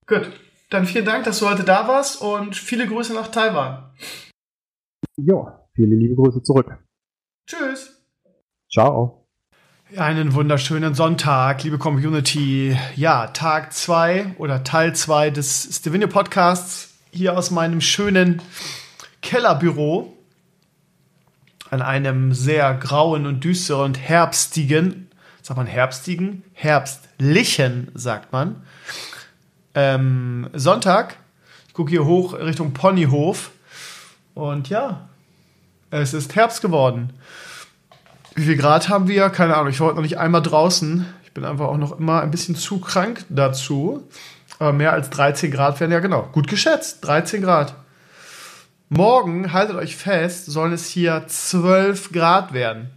Gut, 0.07 0.31
dann 0.73 0.87
vielen 0.87 1.05
Dank, 1.05 1.25
dass 1.25 1.39
du 1.41 1.49
heute 1.49 1.65
da 1.65 1.87
warst 1.87 2.21
und 2.21 2.57
viele 2.57 2.87
Grüße 2.87 3.13
nach 3.15 3.29
Taiwan. 3.29 3.91
Ja, 5.17 5.67
viele 5.75 5.97
liebe 5.97 6.15
Grüße 6.15 6.43
zurück. 6.43 6.79
Tschüss. 7.47 8.03
Ciao. 8.71 9.27
Einen 9.97 10.33
wunderschönen 10.33 10.95
Sonntag, 10.95 11.65
liebe 11.65 11.77
Community. 11.77 12.75
Ja, 12.97 13.27
Tag 13.27 13.75
2 13.75 14.37
oder 14.39 14.65
Teil 14.65 14.95
2 14.95 15.29
des 15.31 15.69
Stevenio 15.71 16.09
Podcasts 16.09 16.95
hier 17.11 17.37
aus 17.37 17.51
meinem 17.51 17.83
schönen 17.83 18.41
Kellerbüro 19.21 20.17
an 21.69 21.83
einem 21.83 22.33
sehr 22.33 22.73
grauen 22.75 23.27
und 23.27 23.45
düsteren 23.45 23.85
und 23.85 23.99
herbstigen, 23.99 25.11
sagt 25.43 25.59
man 25.59 25.67
herbstigen? 25.67 26.43
Herbstlichen, 26.55 27.91
sagt 27.95 28.33
man. 28.33 28.63
Ähm, 29.75 30.49
Sonntag. 30.53 31.17
Ich 31.69 31.75
gucke 31.75 31.91
hier 31.91 32.05
hoch 32.05 32.35
Richtung 32.35 32.73
Ponyhof. 32.73 33.51
Und 34.35 34.69
ja, 34.69 35.09
es 35.91 36.15
ist 36.15 36.35
Herbst 36.35 36.63
geworden. 36.63 37.13
Wie 38.35 38.45
viel 38.45 38.57
Grad 38.57 38.89
haben 38.89 39.09
wir? 39.09 39.29
Keine 39.31 39.57
Ahnung. 39.57 39.71
Ich 39.71 39.81
war 39.81 39.89
heute 39.89 39.97
noch 39.97 40.03
nicht 40.03 40.19
einmal 40.19 40.43
draußen. 40.43 41.07
Ich 41.25 41.33
bin 41.33 41.45
einfach 41.45 41.67
auch 41.67 41.77
noch 41.77 41.99
immer 41.99 42.23
ein 42.23 42.31
bisschen 42.31 42.57
zu 42.57 42.81
krank 42.81 43.25
dazu. 43.29 44.07
Aber 44.59 44.73
mehr 44.73 44.93
als 44.93 45.11
13 45.11 45.51
Grad 45.51 45.81
wären 45.81 45.91
ja 45.91 46.01
genau. 46.01 46.29
Gut 46.33 46.49
geschätzt. 46.49 47.05
13 47.05 47.43
Grad. 47.43 47.75
Morgen, 48.89 49.55
haltet 49.55 49.77
euch 49.77 49.97
fest, 49.97 50.47
sollen 50.47 50.75
es 50.75 50.87
hier 50.87 51.25
12 51.27 52.13
Grad 52.13 52.53
werden. 52.53 52.91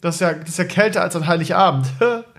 Das 0.00 0.16
ist 0.16 0.20
ja, 0.20 0.32
das 0.32 0.50
ist 0.50 0.58
ja 0.58 0.64
kälter 0.64 1.02
als 1.02 1.16
an 1.16 1.26
Heiligabend. 1.26 1.86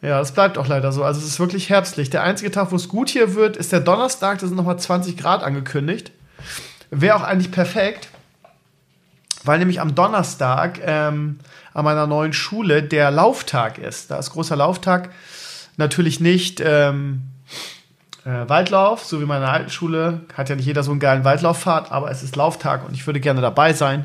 ja, 0.00 0.18
das 0.18 0.32
bleibt 0.32 0.58
auch 0.58 0.68
leider 0.68 0.92
so. 0.92 1.04
Also 1.04 1.20
es 1.20 1.26
ist 1.26 1.40
wirklich 1.40 1.70
herbstlich. 1.70 2.10
Der 2.10 2.22
einzige 2.22 2.50
Tag, 2.50 2.70
wo 2.70 2.76
es 2.76 2.88
gut 2.88 3.08
hier 3.08 3.34
wird, 3.34 3.56
ist 3.56 3.72
der 3.72 3.80
Donnerstag. 3.80 4.38
Da 4.38 4.46
sind 4.46 4.56
nochmal 4.56 4.78
20 4.78 5.16
Grad 5.16 5.42
angekündigt. 5.42 6.12
Wäre 6.90 7.16
auch 7.16 7.22
eigentlich 7.22 7.50
perfekt 7.50 8.08
weil 9.44 9.58
nämlich 9.58 9.80
am 9.80 9.94
Donnerstag 9.94 10.80
ähm, 10.84 11.38
an 11.74 11.84
meiner 11.84 12.06
neuen 12.06 12.32
Schule 12.32 12.82
der 12.82 13.10
Lauftag 13.10 13.78
ist. 13.78 14.10
Da 14.10 14.18
ist 14.18 14.30
großer 14.30 14.56
Lauftag. 14.56 15.10
Natürlich 15.76 16.20
nicht 16.20 16.60
ähm, 16.60 17.22
äh, 18.24 18.48
Waldlauf, 18.48 19.04
so 19.04 19.20
wie 19.20 19.26
meine 19.26 19.48
alten 19.48 19.70
Schule. 19.70 20.22
Hat 20.34 20.48
ja 20.48 20.56
nicht 20.56 20.66
jeder 20.66 20.82
so 20.82 20.90
einen 20.90 21.00
geilen 21.00 21.24
Waldlauffahrt, 21.24 21.92
aber 21.92 22.10
es 22.10 22.22
ist 22.22 22.36
Lauftag 22.36 22.86
und 22.86 22.94
ich 22.94 23.06
würde 23.06 23.20
gerne 23.20 23.40
dabei 23.40 23.72
sein. 23.72 24.04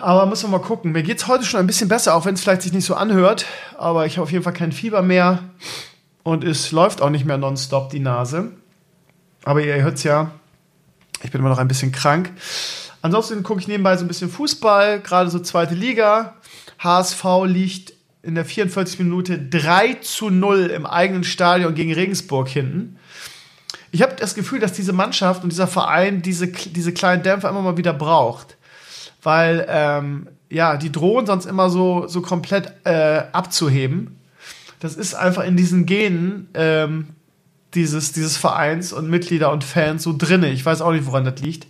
Aber 0.00 0.26
müssen 0.26 0.50
wir 0.50 0.58
mal 0.58 0.64
gucken. 0.64 0.92
Mir 0.92 1.02
geht 1.02 1.18
es 1.18 1.28
heute 1.28 1.44
schon 1.44 1.60
ein 1.60 1.66
bisschen 1.66 1.88
besser, 1.88 2.14
auch 2.14 2.24
wenn 2.24 2.34
es 2.34 2.40
vielleicht 2.40 2.62
sich 2.62 2.72
nicht 2.72 2.86
so 2.86 2.94
anhört. 2.94 3.44
Aber 3.76 4.06
ich 4.06 4.16
habe 4.16 4.22
auf 4.22 4.32
jeden 4.32 4.42
Fall 4.42 4.54
kein 4.54 4.72
Fieber 4.72 5.02
mehr. 5.02 5.40
Und 6.22 6.42
es 6.44 6.72
läuft 6.72 7.02
auch 7.02 7.10
nicht 7.10 7.26
mehr 7.26 7.38
nonstop 7.38 7.90
die 7.90 8.00
Nase. 8.00 8.52
Aber 9.44 9.62
ihr 9.62 9.82
hört 9.82 9.96
es 9.96 10.04
ja, 10.04 10.30
ich 11.22 11.30
bin 11.30 11.40
immer 11.40 11.50
noch 11.50 11.58
ein 11.58 11.68
bisschen 11.68 11.92
krank. 11.92 12.30
Ansonsten 13.02 13.42
gucke 13.42 13.60
ich 13.60 13.68
nebenbei 13.68 13.96
so 13.96 14.04
ein 14.04 14.08
bisschen 14.08 14.30
Fußball, 14.30 15.00
gerade 15.00 15.30
so 15.30 15.38
zweite 15.38 15.74
Liga. 15.74 16.34
HSV 16.78 17.24
liegt 17.44 17.94
in 18.22 18.34
der 18.34 18.44
44 18.44 18.98
Minute 18.98 19.38
3 19.38 19.94
zu 19.94 20.28
0 20.28 20.66
im 20.66 20.84
eigenen 20.84 21.24
Stadion 21.24 21.74
gegen 21.74 21.92
Regensburg 21.92 22.48
hinten. 22.48 22.98
Ich 23.92 24.02
habe 24.02 24.14
das 24.16 24.34
Gefühl, 24.34 24.60
dass 24.60 24.72
diese 24.72 24.92
Mannschaft 24.92 25.42
und 25.42 25.50
dieser 25.50 25.66
Verein 25.66 26.22
diese, 26.22 26.48
diese 26.48 26.92
kleinen 26.92 27.22
Dämpfer 27.22 27.48
immer 27.48 27.62
mal 27.62 27.76
wieder 27.76 27.92
braucht. 27.94 28.56
Weil, 29.22 29.66
ähm, 29.68 30.28
ja, 30.48 30.76
die 30.76 30.90
drohen 30.90 31.26
sonst 31.26 31.46
immer 31.46 31.70
so, 31.70 32.06
so 32.06 32.22
komplett 32.22 32.72
äh, 32.84 33.22
abzuheben. 33.32 34.18
Das 34.80 34.94
ist 34.94 35.14
einfach 35.14 35.44
in 35.44 35.56
diesen 35.56 35.86
Genen 35.86 36.48
ähm, 36.54 37.08
dieses, 37.74 38.12
dieses 38.12 38.36
Vereins 38.36 38.92
und 38.92 39.08
Mitglieder 39.08 39.52
und 39.52 39.62
Fans 39.62 40.02
so 40.02 40.14
drinne. 40.16 40.50
Ich 40.50 40.64
weiß 40.64 40.80
auch 40.80 40.92
nicht, 40.92 41.06
woran 41.06 41.24
das 41.24 41.40
liegt. 41.40 41.66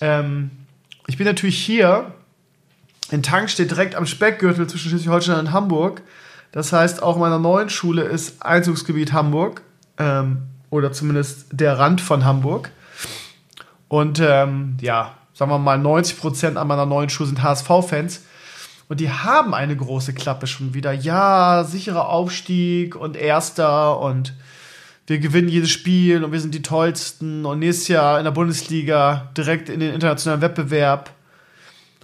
Ähm, 0.00 0.50
ich 1.06 1.18
bin 1.18 1.26
natürlich 1.26 1.58
hier 1.58 2.12
in 3.10 3.22
Tankstedt 3.22 3.70
direkt 3.70 3.94
am 3.94 4.06
Speckgürtel 4.06 4.66
zwischen 4.66 4.90
Schleswig-Holstein 4.90 5.38
und 5.38 5.52
Hamburg. 5.52 6.02
Das 6.52 6.72
heißt, 6.72 7.02
auch 7.02 7.16
meiner 7.16 7.38
neuen 7.38 7.68
Schule 7.68 8.02
ist 8.02 8.42
Einzugsgebiet 8.42 9.12
Hamburg 9.12 9.62
ähm, 9.98 10.42
oder 10.70 10.92
zumindest 10.92 11.46
der 11.52 11.78
Rand 11.78 12.00
von 12.00 12.24
Hamburg. 12.24 12.70
Und 13.88 14.20
ähm, 14.20 14.76
ja, 14.80 15.14
sagen 15.34 15.50
wir 15.50 15.58
mal, 15.58 15.78
90 15.78 16.18
Prozent 16.18 16.56
an 16.56 16.68
meiner 16.68 16.86
neuen 16.86 17.10
Schule 17.10 17.28
sind 17.28 17.42
HSV-Fans. 17.42 18.22
Und 18.88 19.00
die 19.00 19.10
haben 19.10 19.54
eine 19.54 19.76
große 19.76 20.14
Klappe 20.14 20.46
schon 20.46 20.74
wieder. 20.74 20.92
Ja, 20.92 21.64
sicherer 21.64 22.08
Aufstieg 22.08 22.96
und 22.96 23.16
Erster 23.16 23.98
und 23.98 24.34
wir 25.06 25.18
gewinnen 25.18 25.48
jedes 25.48 25.70
Spiel 25.70 26.24
und 26.24 26.32
wir 26.32 26.40
sind 26.40 26.54
die 26.54 26.62
tollsten 26.62 27.44
und 27.44 27.58
nächstes 27.58 27.88
Jahr 27.88 28.18
in 28.18 28.24
der 28.24 28.30
Bundesliga 28.30 29.30
direkt 29.36 29.68
in 29.68 29.80
den 29.80 29.92
internationalen 29.92 30.40
Wettbewerb. 30.40 31.10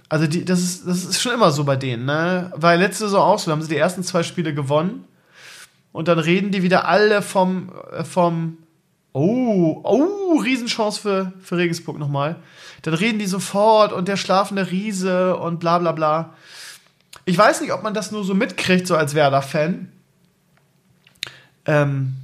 Also 0.09 0.27
die, 0.27 0.45
das, 0.45 0.59
ist, 0.59 0.87
das 0.87 1.05
ist 1.05 1.21
schon 1.21 1.33
immer 1.33 1.51
so 1.51 1.63
bei 1.63 1.75
denen, 1.75 2.05
ne? 2.05 2.51
Weil 2.55 2.79
letzte 2.79 3.05
Saison 3.05 3.21
auch 3.21 3.39
so, 3.39 3.49
da 3.49 3.53
haben 3.53 3.61
sie 3.61 3.69
die 3.69 3.77
ersten 3.77 4.03
zwei 4.03 4.23
Spiele 4.23 4.53
gewonnen 4.53 5.05
und 5.91 6.07
dann 6.07 6.19
reden 6.19 6.51
die 6.51 6.63
wieder 6.63 6.87
alle 6.87 7.21
vom, 7.21 7.71
äh, 7.91 8.03
vom 8.03 8.57
Oh, 9.13 9.81
oh, 9.83 10.39
Riesenchance 10.39 11.01
für, 11.01 11.33
für 11.41 11.57
Regensburg 11.57 11.99
nochmal. 11.99 12.37
Dann 12.83 12.93
reden 12.93 13.19
die 13.19 13.25
sofort 13.25 13.91
und 13.91 14.07
der 14.07 14.17
schlafende 14.17 14.71
Riese 14.71 15.35
und 15.35 15.59
bla 15.59 15.79
bla 15.79 15.91
bla. 15.91 16.33
Ich 17.25 17.37
weiß 17.37 17.61
nicht, 17.61 17.73
ob 17.73 17.83
man 17.83 17.93
das 17.93 18.11
nur 18.11 18.23
so 18.23 18.33
mitkriegt, 18.33 18.87
so 18.87 18.95
als 18.95 19.13
Werder-Fan. 19.13 19.91
Ähm, 21.65 22.15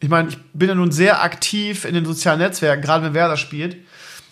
ich 0.00 0.08
meine, 0.08 0.28
ich 0.28 0.38
bin 0.52 0.68
ja 0.68 0.74
nun 0.74 0.92
sehr 0.92 1.22
aktiv 1.22 1.84
in 1.84 1.94
den 1.94 2.04
sozialen 2.04 2.38
Netzwerken, 2.38 2.82
gerade 2.82 3.04
wenn 3.04 3.14
Werder 3.14 3.36
spielt. 3.36 3.76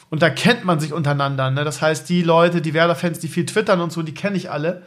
Und 0.09 0.23
da 0.23 0.31
kennt 0.31 0.65
man 0.65 0.79
sich 0.79 0.93
untereinander. 0.93 1.51
Ne? 1.51 1.65
Das 1.65 1.83
heißt, 1.83 2.09
die 2.09 2.23
Leute, 2.23 2.63
die 2.63 2.75
Werder-Fans, 2.75 3.19
die 3.19 3.29
viel 3.29 3.47
twittern 3.47 3.81
und 3.81 3.93
so, 3.93 4.03
die 4.03 4.15
kenne 4.15 4.37
ich 4.37 4.51
alle. 4.51 4.85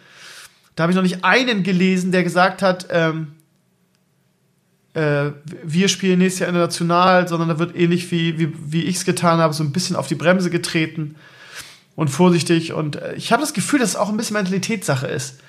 Da 0.75 0.83
habe 0.83 0.91
ich 0.91 0.95
noch 0.95 1.03
nicht 1.03 1.25
einen 1.25 1.63
gelesen, 1.63 2.11
der 2.11 2.23
gesagt 2.23 2.61
hat, 2.61 2.87
ähm, 2.91 3.33
äh, 4.97 5.33
wir 5.63 5.89
spielen 5.89 6.17
nächstes 6.17 6.39
Jahr 6.39 6.49
international, 6.49 7.27
sondern 7.27 7.49
da 7.49 7.59
wird 7.59 7.75
ähnlich 7.75 8.09
wie, 8.09 8.39
wie, 8.39 8.51
wie 8.57 8.83
ich 8.83 8.95
es 8.95 9.05
getan 9.05 9.39
habe, 9.39 9.53
so 9.53 9.63
ein 9.63 9.71
bisschen 9.71 9.95
auf 9.95 10.07
die 10.07 10.15
Bremse 10.15 10.49
getreten 10.49 11.15
und 11.95 12.07
vorsichtig. 12.07 12.73
Und 12.73 12.95
äh, 12.95 13.13
ich 13.13 13.31
habe 13.31 13.41
das 13.41 13.53
Gefühl, 13.53 13.79
dass 13.79 13.89
es 13.89 13.95
auch 13.95 14.09
ein 14.09 14.17
bisschen 14.17 14.33
Mentalitätssache 14.33 15.05
ist. 15.05 15.39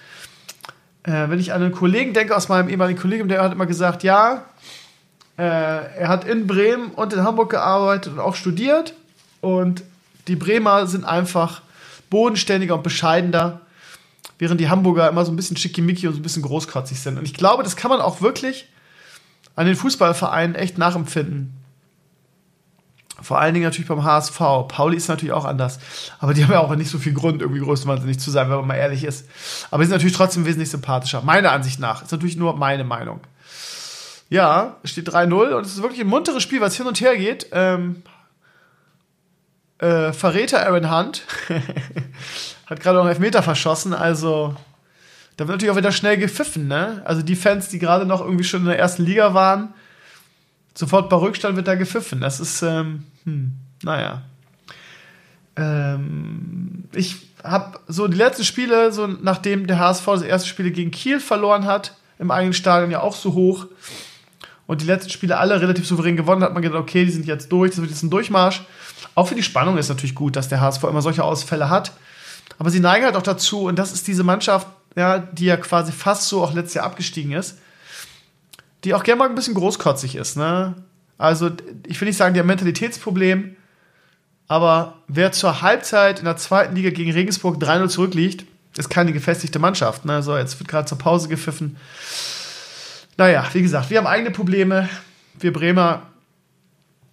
Äh, 1.03 1.31
wenn 1.31 1.41
ich 1.41 1.55
an 1.55 1.63
einen 1.63 1.73
Kollegen 1.73 2.13
denke 2.13 2.37
aus 2.37 2.51
meinem 2.51 2.69
ehemaligen 2.69 3.01
Kollegen, 3.01 3.29
der 3.29 3.43
hat 3.43 3.53
immer 3.53 3.65
gesagt, 3.65 4.03
ja, 4.03 4.45
äh, 5.39 5.43
er 5.43 6.09
hat 6.09 6.27
in 6.27 6.47
Bremen 6.47 6.91
und 6.91 7.15
in 7.15 7.23
Hamburg 7.23 7.49
gearbeitet 7.49 8.13
und 8.13 8.21
auch 8.21 8.35
studiert. 8.35 8.93
Und 9.41 9.83
die 10.27 10.37
Bremer 10.37 10.87
sind 10.87 11.07
einfach 11.07 11.63
bodenständiger 12.11 12.75
und 12.75 12.83
bescheidener, 12.83 13.63
während 14.39 14.61
die 14.61 14.69
Hamburger 14.69 15.09
immer 15.09 15.25
so 15.25 15.33
ein 15.33 15.37
bisschen 15.37 15.57
schickimicki 15.57 16.07
und 16.07 16.13
so 16.13 16.21
ein 16.21 16.23
bisschen 16.23 16.43
großkotzig 16.43 17.01
sind. 17.01 17.17
Und 17.17 17.25
ich 17.25 17.33
glaube, 17.33 17.63
das 17.63 17.77
kann 17.77 17.91
man 17.91 18.03
auch 18.03 18.21
wirklich 18.21 18.67
an 19.59 19.67
den 19.67 19.75
Fußballvereinen 19.75 20.55
echt 20.55 20.79
nachempfinden. 20.79 21.53
Vor 23.21 23.41
allen 23.41 23.55
Dingen 23.55 23.65
natürlich 23.65 23.89
beim 23.89 24.05
HSV. 24.05 24.39
Pauli 24.69 24.97
ist 24.97 25.09
natürlich 25.09 25.33
auch 25.33 25.45
anders. 25.45 25.81
Aber 26.21 26.33
die 26.33 26.45
haben 26.45 26.53
ja 26.53 26.61
auch 26.61 26.73
nicht 26.77 26.89
so 26.89 26.99
viel 27.01 27.13
Grund, 27.13 27.43
irgendwie 27.43 27.61
größtwahnsinnig 27.61 28.21
zu 28.21 28.31
sein, 28.31 28.49
wenn 28.49 28.59
man 28.59 28.69
mal 28.69 28.77
ehrlich 28.77 29.03
ist. 29.03 29.29
Aber 29.73 29.83
sie 29.83 29.89
sind 29.89 29.97
natürlich 29.97 30.17
trotzdem 30.17 30.47
wesentlich 30.47 30.71
sympathischer. 30.71 31.23
Meiner 31.23 31.51
Ansicht 31.51 31.81
nach. 31.81 32.05
Ist 32.05 32.13
natürlich 32.13 32.37
nur 32.37 32.57
meine 32.57 32.85
Meinung. 32.85 33.19
Ja, 34.31 34.77
steht 34.85 35.09
3-0 35.09 35.55
und 35.55 35.67
es 35.67 35.73
ist 35.73 35.83
wirklich 35.83 36.03
ein 36.03 36.07
munteres 36.07 36.45
Spiel, 36.45 36.61
was 36.61 36.77
hin 36.77 36.87
und 36.87 37.01
her 37.01 37.17
geht. 37.17 37.49
Ähm, 37.51 38.05
äh, 39.79 40.13
Verräter 40.13 40.65
Aaron 40.65 40.89
Hunt 40.89 41.23
hat 42.67 42.79
gerade 42.79 42.99
noch 42.99 43.05
einen 43.05 43.11
Elfmeter 43.11 43.43
verschossen, 43.43 43.93
also 43.93 44.55
da 45.39 45.47
wird 45.47 45.55
natürlich 45.55 45.71
auch 45.71 45.77
wieder 45.77 45.93
schnell 45.93 46.19
gepfiffen, 46.19 46.67
ne? 46.67 47.01
Also 47.05 47.23
die 47.23 47.37
Fans, 47.37 47.69
die 47.69 47.79
gerade 47.79 48.05
noch 48.05 48.21
irgendwie 48.21 48.43
schon 48.43 48.63
in 48.63 48.67
der 48.67 48.79
ersten 48.79 49.05
Liga 49.05 49.35
waren, 49.35 49.73
sofort 50.75 51.09
bei 51.09 51.17
Rückstand 51.17 51.55
wird 51.55 51.69
da 51.69 51.77
gepfiffen. 51.77 52.21
Das 52.21 52.41
ist, 52.41 52.61
ähm, 52.63 53.05
hm, 53.23 53.53
naja. 53.85 54.23
Ähm, 55.55 56.85
ich 56.93 57.29
habe 57.45 57.79
so 57.87 58.09
die 58.09 58.17
letzten 58.17 58.43
Spiele, 58.43 58.91
so 58.93 59.07
nachdem 59.07 59.69
der 59.69 59.79
HSV 59.79 60.05
das 60.07 60.23
erste 60.23 60.49
Spiel 60.49 60.73
gegen 60.73 60.91
Kiel 60.91 61.21
verloren 61.21 61.67
hat, 61.67 61.95
im 62.19 62.33
eigenen 62.33 62.53
Stadion 62.53 62.91
ja 62.91 63.01
auch 63.01 63.15
so 63.15 63.35
hoch 63.35 63.67
und 64.67 64.81
die 64.83 64.87
letzten 64.87 65.11
Spiele 65.11 65.39
alle 65.39 65.61
relativ 65.61 65.87
souverän 65.87 66.17
gewonnen, 66.17 66.43
hat 66.43 66.53
man 66.53 66.63
gedacht, 66.63 66.81
okay, 66.81 67.05
die 67.05 67.13
sind 67.13 67.27
jetzt 67.27 67.53
durch, 67.53 67.71
das 67.71 67.81
wird 67.81 67.91
jetzt 67.91 68.03
ein 68.03 68.11
Durchmarsch. 68.11 68.63
Auch 69.15 69.29
für 69.29 69.37
die 69.37 69.45
Spannung 69.45 69.79
ist 69.79 69.89
natürlich 69.89 70.17
gut, 70.17 70.35
dass 70.35 70.49
der 70.49 70.61
HSV 70.61 70.83
immer 70.83 71.01
solche 71.01 71.23
Ausfälle 71.23 71.71
hat. 71.71 71.93
Aber 72.59 72.71
sie 72.71 72.81
neigen 72.81 73.05
halt 73.05 73.15
auch 73.15 73.23
dazu, 73.23 73.67
und 73.67 73.79
das 73.79 73.93
ist 73.93 74.09
diese 74.09 74.25
Mannschaft, 74.25 74.67
ja, 74.99 75.21
die 75.21 75.45
ja 75.45 75.57
quasi 75.57 75.93
fast 75.93 76.29
so 76.29 76.43
auch 76.43 76.53
letztes 76.53 76.75
Jahr 76.75 76.87
abgestiegen 76.87 77.33
ist, 77.33 77.59
die 78.83 78.95
auch 78.95 79.05
gerne 79.05 79.21
mal 79.21 79.29
ein 79.29 79.37
bisschen 79.37 79.55
großkotzig 79.55 80.17
ist. 80.17 80.37
Ne? 80.37 80.75
Also, 81.17 81.51
ich 81.87 82.01
will 82.01 82.09
nicht 82.09 82.17
sagen, 82.17 82.35
die 82.35 82.41
haben 82.41 82.49
Mentalitätsproblem, 82.49 83.55
aber 84.49 84.99
wer 85.07 85.31
zur 85.31 85.63
Halbzeit 85.63 86.19
in 86.19 86.25
der 86.25 86.37
zweiten 86.37 86.75
Liga 86.75 86.91
gegen 86.91 87.13
Regensburg 87.13 87.63
3-0 87.63 87.89
zurückliegt, 87.89 88.45
ist 88.77 88.91
keine 88.91 89.13
gefestigte 89.13 89.61
Mannschaft. 89.61 90.05
Ne? 90.05 90.21
So, 90.23 90.37
jetzt 90.37 90.59
wird 90.59 90.69
gerade 90.69 90.89
zur 90.89 90.99
Pause 90.99 91.29
gepfiffen. 91.29 91.77
Naja, 93.17 93.47
wie 93.53 93.63
gesagt, 93.63 93.91
wir 93.91 93.99
haben 93.99 94.07
eigene 94.07 94.33
Probleme. 94.33 94.89
Wir 95.39 95.53
Bremer, 95.53 96.03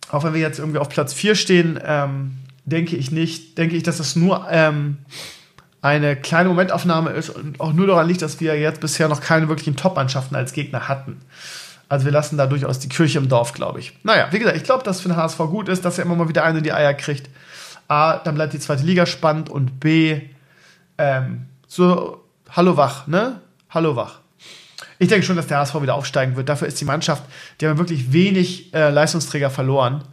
auch 0.09 0.23
wenn 0.23 0.33
wir 0.33 0.41
jetzt 0.41 0.57
irgendwie 0.57 0.79
auf 0.79 0.89
Platz 0.89 1.13
4 1.13 1.35
stehen, 1.35 1.79
ähm, 1.83 2.37
denke 2.65 2.95
ich 2.95 3.11
nicht, 3.11 3.59
denke 3.59 3.75
ich, 3.75 3.83
dass 3.83 3.97
das 3.97 4.15
nur 4.15 4.47
ähm, 4.49 4.97
eine 5.85 6.15
kleine 6.15 6.49
Momentaufnahme 6.49 7.11
ist 7.11 7.29
und 7.29 7.59
auch 7.59 7.71
nur 7.71 7.85
daran 7.85 8.07
liegt, 8.07 8.23
dass 8.23 8.39
wir 8.39 8.59
jetzt 8.59 8.81
bisher 8.81 9.07
noch 9.07 9.21
keine 9.21 9.49
wirklichen 9.49 9.75
Top-Mannschaften 9.75 10.35
als 10.35 10.51
Gegner 10.51 10.87
hatten. 10.87 11.21
Also 11.87 12.05
wir 12.05 12.11
lassen 12.11 12.37
da 12.37 12.47
durchaus 12.47 12.79
die 12.79 12.89
Kirche 12.89 13.19
im 13.19 13.29
Dorf, 13.29 13.53
glaube 13.53 13.79
ich. 13.79 13.95
Naja, 14.01 14.29
wie 14.31 14.39
gesagt, 14.39 14.57
ich 14.57 14.63
glaube, 14.63 14.83
dass 14.83 15.01
für 15.01 15.09
den 15.09 15.17
HSV 15.17 15.37
gut 15.37 15.69
ist, 15.69 15.85
dass 15.85 15.99
er 15.99 16.05
immer 16.05 16.15
mal 16.15 16.27
wieder 16.27 16.43
eine 16.43 16.57
in 16.57 16.63
die 16.63 16.73
Eier 16.73 16.95
kriegt. 16.95 17.29
A, 17.87 18.17
dann 18.17 18.33
bleibt 18.33 18.53
die 18.53 18.59
zweite 18.59 18.83
Liga 18.83 19.05
spannend 19.05 19.47
und 19.47 19.79
B, 19.79 20.21
ähm, 20.97 21.45
so, 21.67 22.23
hallo 22.49 22.77
wach, 22.77 23.05
ne? 23.05 23.39
Hallo 23.69 23.95
wach. 23.95 24.21
Ich 24.97 25.09
denke 25.09 25.23
schon, 25.23 25.35
dass 25.35 25.45
der 25.45 25.59
HSV 25.59 25.83
wieder 25.83 25.93
aufsteigen 25.93 26.35
wird. 26.35 26.49
Dafür 26.49 26.67
ist 26.67 26.81
die 26.81 26.85
Mannschaft, 26.85 27.21
die 27.61 27.67
haben 27.67 27.77
wirklich 27.77 28.11
wenig 28.11 28.73
äh, 28.73 28.89
Leistungsträger 28.89 29.51
verloren. 29.51 30.03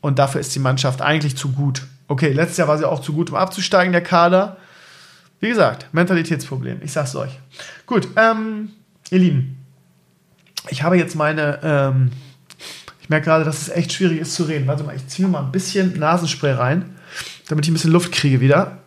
Und 0.00 0.18
dafür 0.18 0.40
ist 0.40 0.54
die 0.54 0.60
Mannschaft 0.60 1.02
eigentlich 1.02 1.36
zu 1.36 1.52
gut. 1.52 1.82
Okay, 2.08 2.32
letztes 2.32 2.56
Jahr 2.56 2.68
war 2.68 2.78
sie 2.78 2.88
auch 2.88 3.02
zu 3.02 3.12
gut, 3.12 3.28
um 3.28 3.36
abzusteigen, 3.36 3.92
der 3.92 4.02
Kader. 4.02 4.56
Wie 5.44 5.50
gesagt, 5.50 5.92
Mentalitätsproblem. 5.92 6.80
Ich 6.82 6.92
sag's 6.92 7.14
euch. 7.14 7.38
Gut, 7.84 8.08
ähm, 8.16 8.70
ihr 9.10 9.18
Lieben, 9.18 9.66
ich 10.70 10.82
habe 10.82 10.96
jetzt 10.96 11.16
meine, 11.16 11.60
ähm, 11.62 12.12
ich 13.02 13.10
merke 13.10 13.26
gerade, 13.26 13.44
dass 13.44 13.60
es 13.60 13.68
echt 13.68 13.92
schwierig 13.92 14.20
ist 14.20 14.34
zu 14.36 14.44
reden. 14.44 14.66
Warte 14.66 14.84
mal, 14.84 14.96
ich 14.96 15.06
ziehe 15.06 15.28
mal 15.28 15.42
ein 15.44 15.52
bisschen 15.52 15.98
Nasenspray 15.98 16.52
rein, 16.52 16.96
damit 17.46 17.66
ich 17.66 17.70
ein 17.70 17.74
bisschen 17.74 17.92
Luft 17.92 18.10
kriege 18.10 18.40
wieder. 18.40 18.78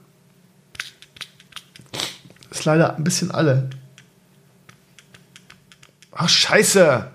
Ist 2.49 2.65
leider 2.65 2.95
ein 2.95 3.03
bisschen 3.03 3.29
alle. 3.29 3.69
Ach, 6.11 6.27
scheiße. 6.27 7.11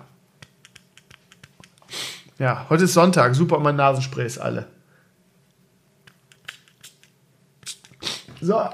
Ja, 2.39 2.65
heute 2.69 2.85
ist 2.85 2.93
Sonntag. 2.93 3.35
Super, 3.35 3.59
mein 3.59 3.75
Nasenspray 3.75 4.25
ist 4.25 4.37
alle. 4.37 4.67
So, 8.39 8.69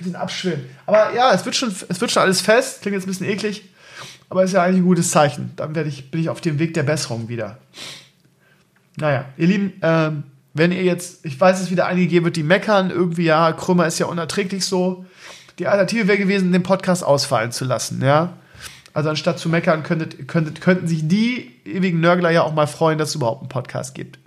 bisschen 0.00 0.16
abschwimmen. 0.16 0.66
Aber 0.86 1.14
ja, 1.14 1.32
es 1.32 1.44
wird 1.44 1.56
schon, 1.56 1.74
es 1.88 2.00
wird 2.00 2.10
schon 2.10 2.22
alles 2.22 2.40
fest. 2.40 2.82
Klingt 2.82 2.94
jetzt 2.94 3.04
ein 3.04 3.10
bisschen 3.10 3.28
eklig, 3.28 3.64
aber 4.28 4.44
ist 4.44 4.52
ja 4.52 4.62
eigentlich 4.62 4.80
ein 4.80 4.86
gutes 4.86 5.10
Zeichen. 5.10 5.52
Dann 5.56 5.74
werde 5.74 5.88
ich, 5.88 6.10
bin 6.10 6.20
ich 6.20 6.28
auf 6.28 6.40
dem 6.40 6.58
Weg 6.58 6.74
der 6.74 6.82
Besserung 6.82 7.28
wieder. 7.28 7.58
Naja, 8.96 9.26
ihr 9.36 9.46
Lieben, 9.46 9.72
ähm, 9.82 10.24
wenn 10.52 10.72
ihr 10.72 10.82
jetzt, 10.82 11.24
ich 11.24 11.40
weiß, 11.40 11.60
es 11.60 11.70
wieder 11.70 11.86
einige 11.86 12.08
geben 12.08 12.26
wird, 12.26 12.36
die 12.36 12.42
meckern, 12.42 12.90
irgendwie, 12.90 13.24
ja, 13.24 13.52
Krümmer 13.52 13.86
ist 13.86 13.98
ja 13.98 14.06
unerträglich 14.06 14.64
so. 14.64 15.04
Die 15.58 15.66
Alternative 15.66 16.08
wäre 16.08 16.18
gewesen, 16.18 16.52
den 16.52 16.62
Podcast 16.62 17.04
ausfallen 17.04 17.52
zu 17.52 17.64
lassen, 17.64 18.02
ja. 18.02 18.34
Also 18.92 19.10
anstatt 19.10 19.38
zu 19.38 19.48
meckern, 19.48 19.82
könntet, 19.82 20.26
könntet, 20.26 20.60
könnten 20.60 20.88
sich 20.88 21.06
die 21.06 21.54
ewigen 21.64 22.00
Nörgler 22.00 22.30
ja 22.30 22.42
auch 22.42 22.52
mal 22.52 22.66
freuen, 22.66 22.98
dass 22.98 23.10
es 23.10 23.14
überhaupt 23.14 23.42
einen 23.42 23.48
Podcast 23.48 23.94
gibt. 23.94 24.18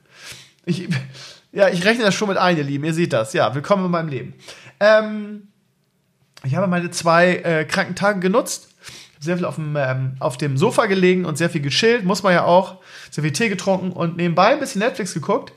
Ich, 0.65 0.87
ja, 1.51 1.69
ich 1.69 1.83
rechne 1.83 2.05
das 2.05 2.15
schon 2.15 2.29
mit 2.29 2.37
ein, 2.37 2.57
ihr 2.57 2.63
Lieben. 2.63 2.85
Ihr 2.85 2.93
seht 2.93 3.11
das. 3.11 3.33
Ja, 3.33 3.53
willkommen 3.55 3.85
in 3.85 3.91
meinem 3.91 4.07
Leben. 4.07 4.33
Ähm, 4.79 5.49
ich 6.45 6.55
habe 6.55 6.67
meine 6.67 6.91
zwei 6.91 7.35
äh, 7.37 7.65
kranken 7.65 7.95
Tage 7.95 8.19
genutzt, 8.19 8.69
sehr 9.19 9.37
viel 9.37 9.45
auf 9.45 9.55
dem, 9.55 9.75
ähm, 9.77 10.15
auf 10.19 10.37
dem 10.37 10.57
Sofa 10.57 10.85
gelegen 10.85 11.25
und 11.25 11.37
sehr 11.37 11.49
viel 11.49 11.61
geschillt, 11.61 12.03
muss 12.03 12.23
man 12.23 12.33
ja 12.33 12.43
auch, 12.43 12.77
sehr 13.09 13.23
viel 13.23 13.31
Tee 13.31 13.49
getrunken 13.49 13.91
und 13.91 14.17
nebenbei 14.17 14.47
ein 14.47 14.59
bisschen 14.59 14.79
Netflix 14.79 15.13
geguckt. 15.13 15.53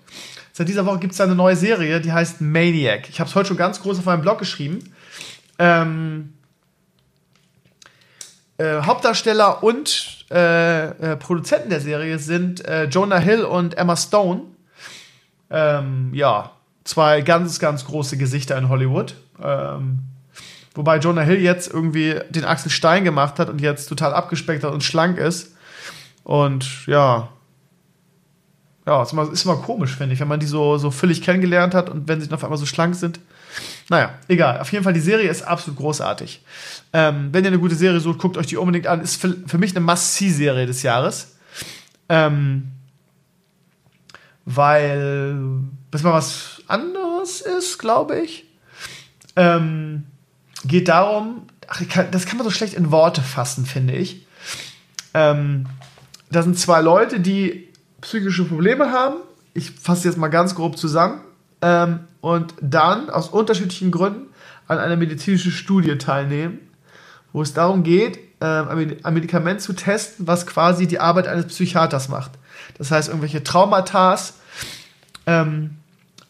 Seit 0.53 0.69
dieser 0.69 0.87
Woche 0.87 1.01
gibt 1.01 1.13
es 1.13 1.21
eine 1.21 1.35
neue 1.35 1.57
Serie, 1.57 2.01
die 2.01 2.13
heißt 2.13 2.41
Maniac. 2.41 3.09
Ich 3.09 3.21
habe 3.21 3.29
es 3.29 3.35
heute 3.35 3.49
schon 3.49 3.57
ganz 3.57 3.83
groß 3.83 3.99
auf 3.99 4.05
meinem 4.05 4.23
Blog 4.23 4.39
geschrieben. 4.39 4.95
Ähm, 5.59 6.33
äh, 8.59 8.81
Hauptdarsteller 8.83 9.63
und 9.63 10.25
äh, 10.31 10.87
äh, 10.87 11.17
Produzenten 11.17 11.69
der 11.69 11.81
Serie 11.81 12.19
sind 12.19 12.65
äh, 12.65 12.85
Jonah 12.85 13.19
Hill 13.19 13.45
und 13.45 13.77
Emma 13.77 13.97
Stone. 13.97 14.43
Ähm, 15.51 16.15
ja, 16.15 16.53
zwei 16.85 17.21
ganz, 17.21 17.59
ganz 17.59 17.85
große 17.85 18.17
Gesichter 18.17 18.57
in 18.57 18.69
Hollywood. 18.69 19.15
Ähm, 19.43 19.99
Wobei 20.77 20.99
Jonah 20.99 21.23
Hill 21.23 21.41
jetzt 21.41 21.73
irgendwie 21.73 22.21
den 22.31 22.45
Axel 22.45 22.71
Stein 22.71 23.05
gemacht 23.05 23.39
hat 23.39 23.49
und 23.49 23.61
jetzt 23.61 23.87
total 23.87 24.13
abgespeckt 24.13 24.63
hat 24.63 24.73
und 24.73 24.85
schlank 24.85 25.19
ist. 25.19 25.55
Und 26.23 26.87
ja. 26.87 27.29
Ja, 28.87 29.03
ist 29.03 29.13
immer, 29.13 29.33
ist 29.33 29.45
immer 29.45 29.57
komisch, 29.57 29.97
finde 29.97 30.15
ich, 30.15 30.21
wenn 30.21 30.29
man 30.29 30.39
die 30.39 30.47
so, 30.47 30.79
so 30.79 30.91
völlig 30.91 31.23
kennengelernt 31.23 31.75
hat 31.75 31.89
und 31.89 32.07
wenn 32.07 32.21
sie 32.21 32.29
dann 32.29 32.37
auf 32.37 32.45
einmal 32.45 32.59
so 32.59 32.67
schlank 32.67 32.95
sind. 32.95 33.19
Naja, 33.89 34.15
egal. 34.29 34.61
Auf 34.61 34.71
jeden 34.71 34.85
Fall, 34.85 34.93
die 34.93 35.01
Serie 35.01 35.29
ist 35.29 35.43
absolut 35.43 35.79
großartig. 35.79 36.45
Ähm, 36.93 37.31
wenn 37.33 37.45
ihr 37.45 37.49
eine 37.49 37.59
gute 37.59 37.75
Serie 37.75 37.99
sucht, 37.99 38.19
guckt 38.19 38.37
euch 38.37 38.47
die 38.47 38.57
unbedingt 38.57 38.87
an. 38.87 39.01
Ist 39.01 39.21
für, 39.21 39.35
für 39.47 39.59
mich 39.59 39.75
eine 39.75 39.85
Must-See-Serie 39.85 40.67
des 40.67 40.83
Jahres. 40.83 41.37
Ähm, 42.09 42.73
weil 44.45 45.37
das 45.91 46.03
mal 46.03 46.13
was 46.13 46.63
anderes 46.69 47.41
ist, 47.41 47.79
glaube 47.79 48.21
ich. 48.21 48.45
Ähm, 49.35 50.05
geht 50.67 50.89
darum, 50.89 51.43
ach, 51.69 51.81
kann, 51.89 52.11
das 52.11 52.27
kann 52.27 52.39
man 52.39 52.45
so 52.45 52.51
schlecht 52.51 52.75
in 52.75 52.91
Worte 52.91 53.23
fassen, 53.23 53.67
finde 53.67 53.95
ich. 53.95 54.27
Ähm, 55.15 55.67
da 56.31 56.43
sind 56.43 56.59
zwei 56.59 56.81
Leute, 56.81 57.21
die 57.21 57.69
psychische 58.01 58.45
Probleme 58.45 58.91
haben. 58.91 59.17
Ich 59.55 59.71
fasse 59.71 60.09
jetzt 60.09 60.19
mal 60.19 60.29
ganz 60.29 60.55
grob 60.55 60.77
zusammen. 60.77 61.21
Ähm, 61.63 62.01
und 62.21 62.55
dann 62.61 63.09
aus 63.09 63.29
unterschiedlichen 63.29 63.91
Gründen 63.91 64.27
an 64.69 64.79
einer 64.79 64.97
medizinischen 64.97 65.53
Studie 65.53 65.97
teilnehmen, 65.97 66.59
wo 67.33 67.43
es 67.43 67.55
darum 67.55 67.83
geht, 67.83 68.19
ähm, 68.41 68.99
ein 69.03 69.15
Medikament 69.15 69.61
zu 69.61 69.73
testen, 69.73 70.27
was 70.27 70.47
quasi 70.47 70.87
die 70.87 70.99
Arbeit 70.99 71.29
eines 71.29 71.47
Psychiaters 71.47 72.09
macht. 72.09 72.33
Das 72.77 72.91
heißt, 72.91 73.09
irgendwelche 73.09 73.43
Traumata 73.43 74.19
ähm, 75.27 75.77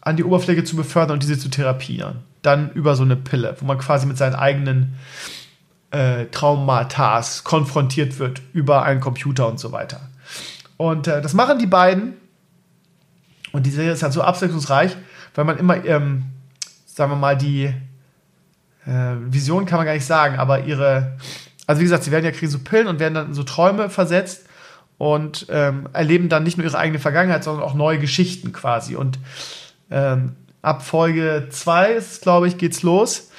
an 0.01 0.15
die 0.15 0.23
Oberfläche 0.23 0.63
zu 0.63 0.75
befördern 0.75 1.15
und 1.15 1.23
diese 1.23 1.37
zu 1.37 1.49
therapieren. 1.49 2.19
Dann 2.47 2.71
über 2.71 2.95
so 2.95 3.03
eine 3.03 3.15
Pille, 3.15 3.55
wo 3.59 3.65
man 3.65 3.77
quasi 3.77 4.05
mit 4.05 4.17
seinen 4.17 4.35
eigenen 4.35 4.95
äh, 5.91 6.25
Traumata 6.27 7.21
konfrontiert 7.43 8.19
wird 8.19 8.41
über 8.53 8.83
einen 8.83 8.99
Computer 8.99 9.47
und 9.47 9.59
so 9.59 9.71
weiter. 9.71 9.99
Und 10.77 11.07
äh, 11.07 11.21
das 11.21 11.33
machen 11.33 11.59
die 11.59 11.67
beiden. 11.67 12.13
Und 13.51 13.65
die 13.65 13.71
Serie 13.71 13.91
ist 13.91 14.03
halt 14.03 14.13
so 14.13 14.21
abwechslungsreich, 14.21 14.95
weil 15.35 15.45
man 15.45 15.57
immer, 15.57 15.83
ähm, 15.85 16.25
sagen 16.85 17.11
wir 17.11 17.15
mal, 17.15 17.37
die 17.37 17.73
äh, 18.85 19.15
Vision 19.25 19.65
kann 19.65 19.77
man 19.77 19.85
gar 19.85 19.93
nicht 19.93 20.05
sagen, 20.05 20.37
aber 20.37 20.63
ihre, 20.65 21.17
also 21.65 21.79
wie 21.79 21.85
gesagt, 21.85 22.03
sie 22.03 22.11
werden 22.11 22.25
ja 22.25 22.31
kriegen 22.31 22.51
so 22.51 22.59
Pillen 22.59 22.87
und 22.87 22.99
werden 22.99 23.13
dann 23.13 23.27
in 23.27 23.33
so 23.33 23.43
Träume 23.43 23.89
versetzt 23.89 24.45
und 24.97 25.47
ähm, 25.49 25.89
erleben 25.93 26.29
dann 26.29 26.43
nicht 26.43 26.57
nur 26.57 26.65
ihre 26.65 26.77
eigene 26.77 26.99
Vergangenheit, 26.99 27.43
sondern 27.43 27.63
auch 27.63 27.73
neue 27.73 27.99
Geschichten 27.99 28.51
quasi. 28.51 28.95
Und 28.95 29.19
ähm, 29.89 30.35
ab 30.67 30.83
Folge 30.85 31.47
2 31.49 32.01
glaube 32.21 32.47
ich, 32.47 32.57
geht's 32.57 32.83
los, 32.83 33.29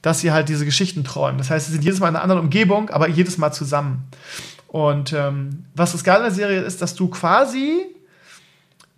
dass 0.00 0.20
sie 0.20 0.32
halt 0.32 0.48
diese 0.48 0.64
Geschichten 0.64 1.04
träumen. 1.04 1.38
Das 1.38 1.50
heißt, 1.50 1.66
sie 1.66 1.72
sind 1.72 1.84
jedes 1.84 2.00
Mal 2.00 2.08
in 2.08 2.16
einer 2.16 2.22
anderen 2.22 2.42
Umgebung, 2.42 2.88
aber 2.90 3.08
jedes 3.08 3.36
Mal 3.36 3.52
zusammen. 3.52 4.08
Und 4.68 5.12
ähm, 5.12 5.66
was 5.74 5.92
das 5.92 6.02
Geile 6.02 6.18
in 6.18 6.24
der 6.24 6.34
Serie 6.34 6.60
ist, 6.60 6.80
dass 6.80 6.94
du 6.94 7.08
quasi 7.08 7.86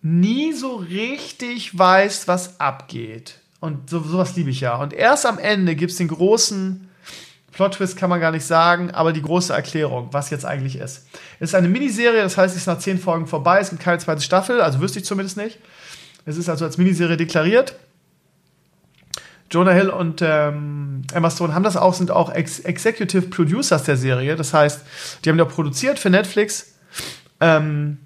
nie 0.03 0.53
so 0.53 0.77
richtig 0.77 1.77
weißt, 1.77 2.29
was 2.29 2.61
abgeht. 2.61 3.39
Und 3.59 3.91
so, 3.91 4.01
sowas 4.01 4.37
liebe 4.37 4.51
ich 4.51 4.61
ja. 4.61 4.77
Und 4.77 4.93
erst 4.93 5.27
am 5.27 5.39
Ende 5.39 5.75
gibt 5.75 5.91
es 5.91 5.99
den 5.99 6.09
großen 6.09 6.89
Plot-Twist, 7.53 7.97
kann 7.97 8.09
man 8.09 8.21
gar 8.21 8.31
nicht 8.31 8.45
sagen, 8.45 8.93
aber 8.93 9.13
die 9.13 9.23
große 9.23 9.53
Erklärung, 9.53 10.09
was 10.13 10.31
jetzt 10.31 10.47
eigentlich 10.47 10.77
ist. 10.77 11.09
Es 11.41 11.51
ist 11.51 11.55
eine 11.55 11.69
Miniserie, 11.69 12.23
das 12.23 12.37
heißt, 12.37 12.55
es 12.55 12.63
ist 12.63 12.67
nach 12.67 12.79
zehn 12.79 12.99
Folgen 12.99 13.27
vorbei, 13.27 13.59
es 13.59 13.71
gibt 13.71 13.83
keine 13.83 13.99
zweite 13.99 14.23
Staffel, 14.23 14.61
also 14.61 14.81
wüsste 14.81 15.01
ich 15.01 15.05
zumindest 15.05 15.37
nicht. 15.37 15.59
Es 16.25 16.37
ist 16.37 16.49
also 16.49 16.65
als 16.65 16.79
Miniserie 16.79 17.17
deklariert. 17.17 17.75
Jonah 19.51 19.73
Hill 19.73 19.91
und 19.91 20.23
ähm, 20.23 21.03
Emma 21.13 21.29
Stone 21.31 21.55
haben 21.55 21.65
das 21.65 21.77
auch, 21.77 21.95
sind 21.95 22.13
auch 22.13 22.33
Ex 22.33 22.61
Executive 22.61 23.23
Producers 23.23 23.83
der 23.83 23.97
Serie. 23.97 24.37
Das 24.37 24.55
heißt, 24.55 24.83
die 25.25 25.29
haben 25.29 25.39
ja 25.39 25.45
produziert 25.45 25.99
für 25.99 26.09
Netflix. 26.09 26.75
Ähm, 27.41 27.99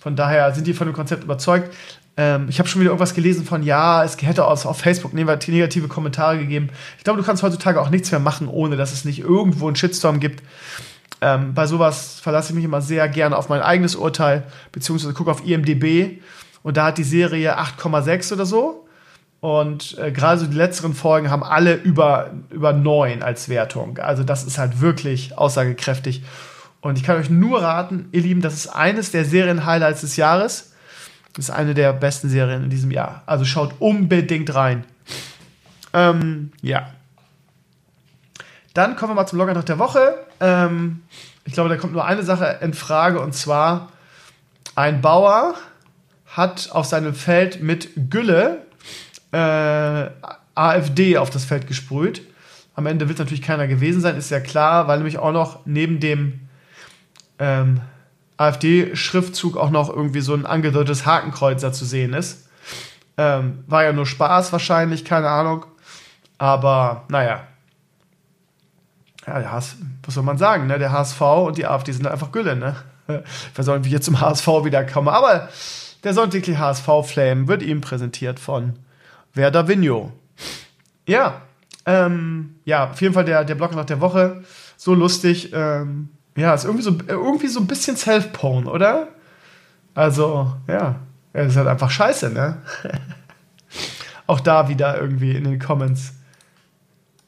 von 0.00 0.14
daher 0.14 0.54
sind 0.54 0.66
die 0.66 0.74
von 0.74 0.86
dem 0.86 0.94
Konzept 0.94 1.24
überzeugt. 1.24 1.74
Ähm, 2.16 2.46
ich 2.48 2.60
habe 2.60 2.68
schon 2.68 2.80
wieder 2.80 2.90
irgendwas 2.90 3.14
gelesen 3.14 3.44
von, 3.44 3.64
ja, 3.64 4.04
es 4.04 4.16
hätte 4.22 4.44
auch 4.44 4.64
auf 4.64 4.78
Facebook 4.78 5.12
negative 5.12 5.88
Kommentare 5.88 6.38
gegeben. 6.38 6.70
Ich 6.98 7.04
glaube, 7.04 7.20
du 7.20 7.26
kannst 7.26 7.42
heutzutage 7.42 7.80
auch 7.80 7.90
nichts 7.90 8.12
mehr 8.12 8.20
machen, 8.20 8.46
ohne 8.46 8.76
dass 8.76 8.92
es 8.92 9.04
nicht 9.04 9.18
irgendwo 9.18 9.66
einen 9.66 9.76
Shitstorm 9.76 10.20
gibt. 10.20 10.44
Ähm, 11.20 11.54
bei 11.54 11.66
sowas 11.66 12.20
verlasse 12.20 12.50
ich 12.50 12.54
mich 12.54 12.64
immer 12.64 12.80
sehr 12.82 13.08
gerne 13.08 13.36
auf 13.36 13.48
mein 13.48 13.62
eigenes 13.62 13.96
Urteil, 13.96 14.44
beziehungsweise 14.70 15.14
gucke 15.14 15.30
auf 15.30 15.44
IMDB 15.44 16.20
und 16.66 16.76
da 16.76 16.86
hat 16.86 16.98
die 16.98 17.04
Serie 17.04 17.60
8,6 17.60 18.32
oder 18.32 18.44
so. 18.44 18.88
Und 19.38 19.96
äh, 19.98 20.10
gerade 20.10 20.40
so 20.40 20.46
die 20.48 20.56
letzteren 20.56 20.94
Folgen 20.94 21.30
haben 21.30 21.44
alle 21.44 21.74
über, 21.74 22.32
über 22.50 22.72
9 22.72 23.22
als 23.22 23.48
Wertung. 23.48 23.98
Also 23.98 24.24
das 24.24 24.42
ist 24.42 24.58
halt 24.58 24.80
wirklich 24.80 25.38
aussagekräftig. 25.38 26.24
Und 26.80 26.98
ich 26.98 27.04
kann 27.04 27.18
euch 27.18 27.30
nur 27.30 27.62
raten, 27.62 28.08
ihr 28.10 28.22
Lieben, 28.22 28.40
das 28.40 28.54
ist 28.54 28.66
eines 28.66 29.12
der 29.12 29.24
Serien-Highlights 29.24 30.00
des 30.00 30.16
Jahres. 30.16 30.72
Das 31.34 31.44
ist 31.44 31.54
eine 31.54 31.72
der 31.72 31.92
besten 31.92 32.30
Serien 32.30 32.64
in 32.64 32.70
diesem 32.70 32.90
Jahr. 32.90 33.22
Also 33.26 33.44
schaut 33.44 33.74
unbedingt 33.78 34.52
rein. 34.52 34.82
Ähm, 35.92 36.50
ja. 36.62 36.90
Dann 38.74 38.96
kommen 38.96 39.12
wir 39.12 39.14
mal 39.14 39.28
zum 39.28 39.38
Logger 39.38 39.54
der 39.54 39.78
Woche. 39.78 40.16
Ähm, 40.40 41.02
ich 41.44 41.52
glaube, 41.52 41.68
da 41.68 41.76
kommt 41.76 41.92
nur 41.92 42.04
eine 42.04 42.24
Sache 42.24 42.58
in 42.60 42.74
Frage 42.74 43.20
und 43.20 43.34
zwar 43.36 43.92
ein 44.74 45.00
Bauer 45.00 45.54
hat 46.36 46.70
auf 46.72 46.84
seinem 46.84 47.14
Feld 47.14 47.62
mit 47.62 48.10
Gülle 48.10 48.66
äh, 49.32 50.10
AfD 50.54 51.16
auf 51.16 51.30
das 51.30 51.44
Feld 51.44 51.66
gesprüht. 51.66 52.22
Am 52.74 52.84
Ende 52.84 53.08
wird 53.08 53.18
natürlich 53.18 53.42
keiner 53.42 53.66
gewesen 53.66 54.02
sein, 54.02 54.16
ist 54.16 54.30
ja 54.30 54.40
klar, 54.40 54.86
weil 54.86 54.98
nämlich 54.98 55.18
auch 55.18 55.32
noch 55.32 55.60
neben 55.64 55.98
dem 55.98 56.40
ähm, 57.38 57.80
AfD-Schriftzug 58.36 59.56
auch 59.56 59.70
noch 59.70 59.88
irgendwie 59.88 60.20
so 60.20 60.34
ein 60.34 60.44
angedeutetes 60.44 61.06
Hakenkreuz 61.06 61.62
da 61.62 61.72
zu 61.72 61.86
sehen 61.86 62.12
ist. 62.12 62.48
Ähm, 63.16 63.64
war 63.66 63.84
ja 63.84 63.94
nur 63.94 64.04
Spaß 64.04 64.52
wahrscheinlich, 64.52 65.06
keine 65.06 65.30
Ahnung. 65.30 65.64
Aber 66.36 67.04
naja. 67.08 67.46
Ja, 69.26 69.38
der 69.40 69.52
HSV, 69.52 69.76
was 70.04 70.14
soll 70.14 70.22
man 70.22 70.36
sagen, 70.36 70.66
ne? 70.66 70.78
Der 70.78 70.92
HSV 70.92 71.20
und 71.20 71.56
die 71.56 71.66
AfD 71.66 71.92
sind 71.92 72.06
einfach 72.06 72.30
Gülle, 72.30 72.56
ne? 72.56 72.76
Wir 73.54 73.64
sollen 73.64 73.84
wir 73.84 73.88
hier 73.88 74.00
zum 74.00 74.20
HSV 74.20 74.46
wiederkommen. 74.64 75.08
Aber 75.08 75.48
der 76.06 76.14
sonntägliche 76.14 76.58
HSV-Flame 76.58 77.48
wird 77.48 77.62
ihm 77.62 77.80
präsentiert 77.80 78.38
von 78.38 78.74
Werder 79.34 79.66
Vigno. 79.66 80.12
Ja, 81.06 81.42
ähm, 81.84 82.56
ja, 82.64 82.90
auf 82.90 83.00
jeden 83.00 83.12
Fall 83.12 83.24
der, 83.24 83.44
der 83.44 83.56
Blog 83.56 83.74
nach 83.74 83.84
der 83.84 84.00
Woche. 84.00 84.44
So 84.76 84.94
lustig. 84.94 85.52
Ähm, 85.52 86.10
ja, 86.36 86.54
ist 86.54 86.64
irgendwie 86.64 86.84
so, 86.84 86.96
irgendwie 87.08 87.48
so 87.48 87.58
ein 87.58 87.66
bisschen 87.66 87.96
Self-Porn, 87.96 88.66
oder? 88.66 89.08
Also, 89.94 90.52
ja. 90.68 91.00
Es 91.32 91.48
ist 91.48 91.56
halt 91.56 91.68
einfach 91.68 91.90
scheiße, 91.90 92.30
ne? 92.30 92.62
Auch 94.28 94.40
da 94.40 94.68
wieder 94.68 95.00
irgendwie 95.00 95.32
in 95.32 95.44
den 95.44 95.58
Comments. 95.58 96.14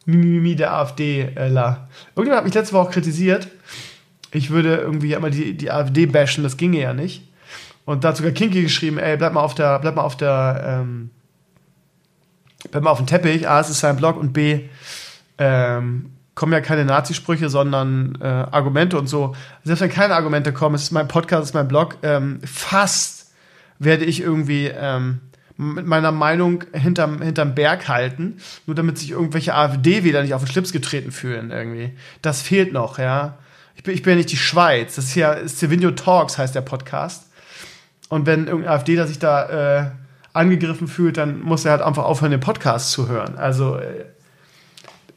Mimimi 0.07 0.57
der 0.57 0.73
AfD-La. 0.73 1.89
Irgendjemand 2.15 2.39
hat 2.39 2.45
mich 2.45 2.55
letzte 2.55 2.75
Woche 2.75 2.89
auch 2.89 2.93
kritisiert. 2.93 3.49
Ich 4.33 4.51
würde 4.51 4.77
irgendwie 4.77 5.13
immer 5.13 5.29
die, 5.29 5.55
die 5.55 5.71
AfD 5.71 6.07
bashen, 6.07 6.45
das 6.45 6.57
ginge 6.57 6.81
ja 6.81 6.95
nicht. 6.95 7.28
Und 7.89 8.05
da 8.05 8.09
hat 8.09 8.19
sogar 8.19 8.32
Kinky 8.32 8.60
geschrieben, 8.60 8.98
ey, 8.98 9.16
bleib 9.16 9.32
mal 9.32 9.40
auf 9.40 9.55
der, 9.55 9.78
bleib 9.78 9.97
mal 9.97 10.02
auf 10.02 10.15
der, 10.15 10.82
ähm, 10.82 11.09
bleib 12.70 12.82
mal 12.82 12.90
auf 12.90 12.98
dem 12.98 13.06
Teppich. 13.06 13.48
A, 13.48 13.60
es 13.60 13.70
ist 13.70 13.81
sein 13.81 13.97
Blog 13.97 14.19
und 14.19 14.35
B, 14.35 14.69
ähm, 15.39 16.10
kommen 16.35 16.52
ja 16.52 16.60
keine 16.60 16.85
Nazisprüche, 16.85 17.48
sondern 17.48 18.19
äh, 18.20 18.27
Argumente 18.27 18.98
und 18.98 19.06
so. 19.06 19.35
Selbst 19.65 19.81
wenn 19.81 19.89
keine 19.89 20.16
Argumente 20.16 20.52
kommen, 20.52 20.74
es 20.74 20.82
ist 20.82 20.90
mein 20.90 21.09
Podcast, 21.09 21.44
es 21.44 21.48
ist 21.48 21.55
mein 21.55 21.66
Blog, 21.66 21.97
ähm, 22.02 22.40
fast 22.44 23.32
werde 23.78 24.05
ich 24.05 24.20
irgendwie 24.20 24.66
ähm, 24.66 25.20
mit 25.56 25.86
meiner 25.86 26.12
Meinung 26.12 26.65
hinterm, 26.74 27.23
hinterm 27.23 27.55
Berg 27.55 27.89
halten, 27.89 28.36
nur 28.66 28.74
damit 28.74 28.98
sich 28.98 29.12
irgendwelche 29.12 29.55
AfD-Wähler 29.55 30.20
nicht 30.20 30.35
auf 30.35 30.44
den 30.44 30.52
Schlips 30.52 30.73
getreten 30.73 31.10
fühlen 31.10 31.51
irgendwie. 31.51 31.97
Das 32.20 32.43
fehlt 32.43 32.74
noch, 32.74 32.98
ja. 32.98 33.39
Ich 33.77 33.82
bin, 33.82 33.94
ich 33.94 34.02
bin 34.02 34.10
ja 34.10 34.16
nicht 34.19 34.31
die 34.31 34.36
Schweiz. 34.36 34.97
Das 34.97 35.06
ist 35.06 35.15
ja 35.15 35.48
Stevenio 35.48 35.93
Talks 35.93 36.36
heißt 36.36 36.55
der 36.55 36.60
Podcast. 36.60 37.28
Und 38.09 38.26
wenn 38.26 38.47
irgendein 38.47 38.72
AfDler 38.72 39.06
sich 39.06 39.18
da 39.18 39.80
äh, 39.80 39.90
angegriffen 40.32 40.89
fühlt, 40.89 41.16
dann 41.16 41.40
muss 41.40 41.64
er 41.64 41.72
halt 41.72 41.82
einfach 41.82 42.05
aufhören, 42.05 42.30
den 42.30 42.40
Podcast 42.40 42.93
zu 42.93 43.09
hören. 43.09 43.36
Also 43.36 43.76
äh, 43.76 44.05